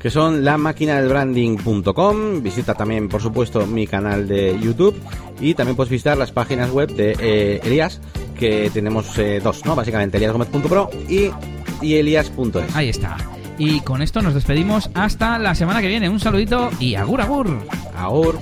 Que 0.00 0.10
son 0.10 0.44
la 0.44 0.56
máquina 0.56 0.96
del 0.98 1.08
branding.com. 1.08 2.42
Visita 2.42 2.74
también, 2.74 3.08
por 3.08 3.20
supuesto, 3.20 3.66
mi 3.66 3.86
canal 3.86 4.26
de 4.26 4.58
YouTube 4.58 5.00
y 5.40 5.54
también 5.54 5.76
puedes 5.76 5.90
visitar 5.90 6.16
las 6.16 6.32
páginas 6.32 6.70
web 6.70 6.92
de 6.92 7.16
eh, 7.20 7.60
Elías, 7.62 8.00
que 8.38 8.70
tenemos 8.72 9.16
eh, 9.18 9.40
dos, 9.44 9.64
¿no? 9.66 9.76
Básicamente, 9.76 10.16
eliasgomez.pro 10.16 10.90
y, 11.08 11.30
y 11.82 11.94
elias.es. 11.96 12.74
Ahí 12.74 12.88
está. 12.88 13.16
Y 13.58 13.80
con 13.80 14.00
esto 14.00 14.22
nos 14.22 14.32
despedimos 14.32 14.90
hasta 14.94 15.38
la 15.38 15.54
semana 15.54 15.82
que 15.82 15.88
viene. 15.88 16.08
Un 16.08 16.18
saludito 16.18 16.70
y 16.80 16.94
agur 16.94 17.20
agur. 17.20 17.58
Ahora. 17.94 18.38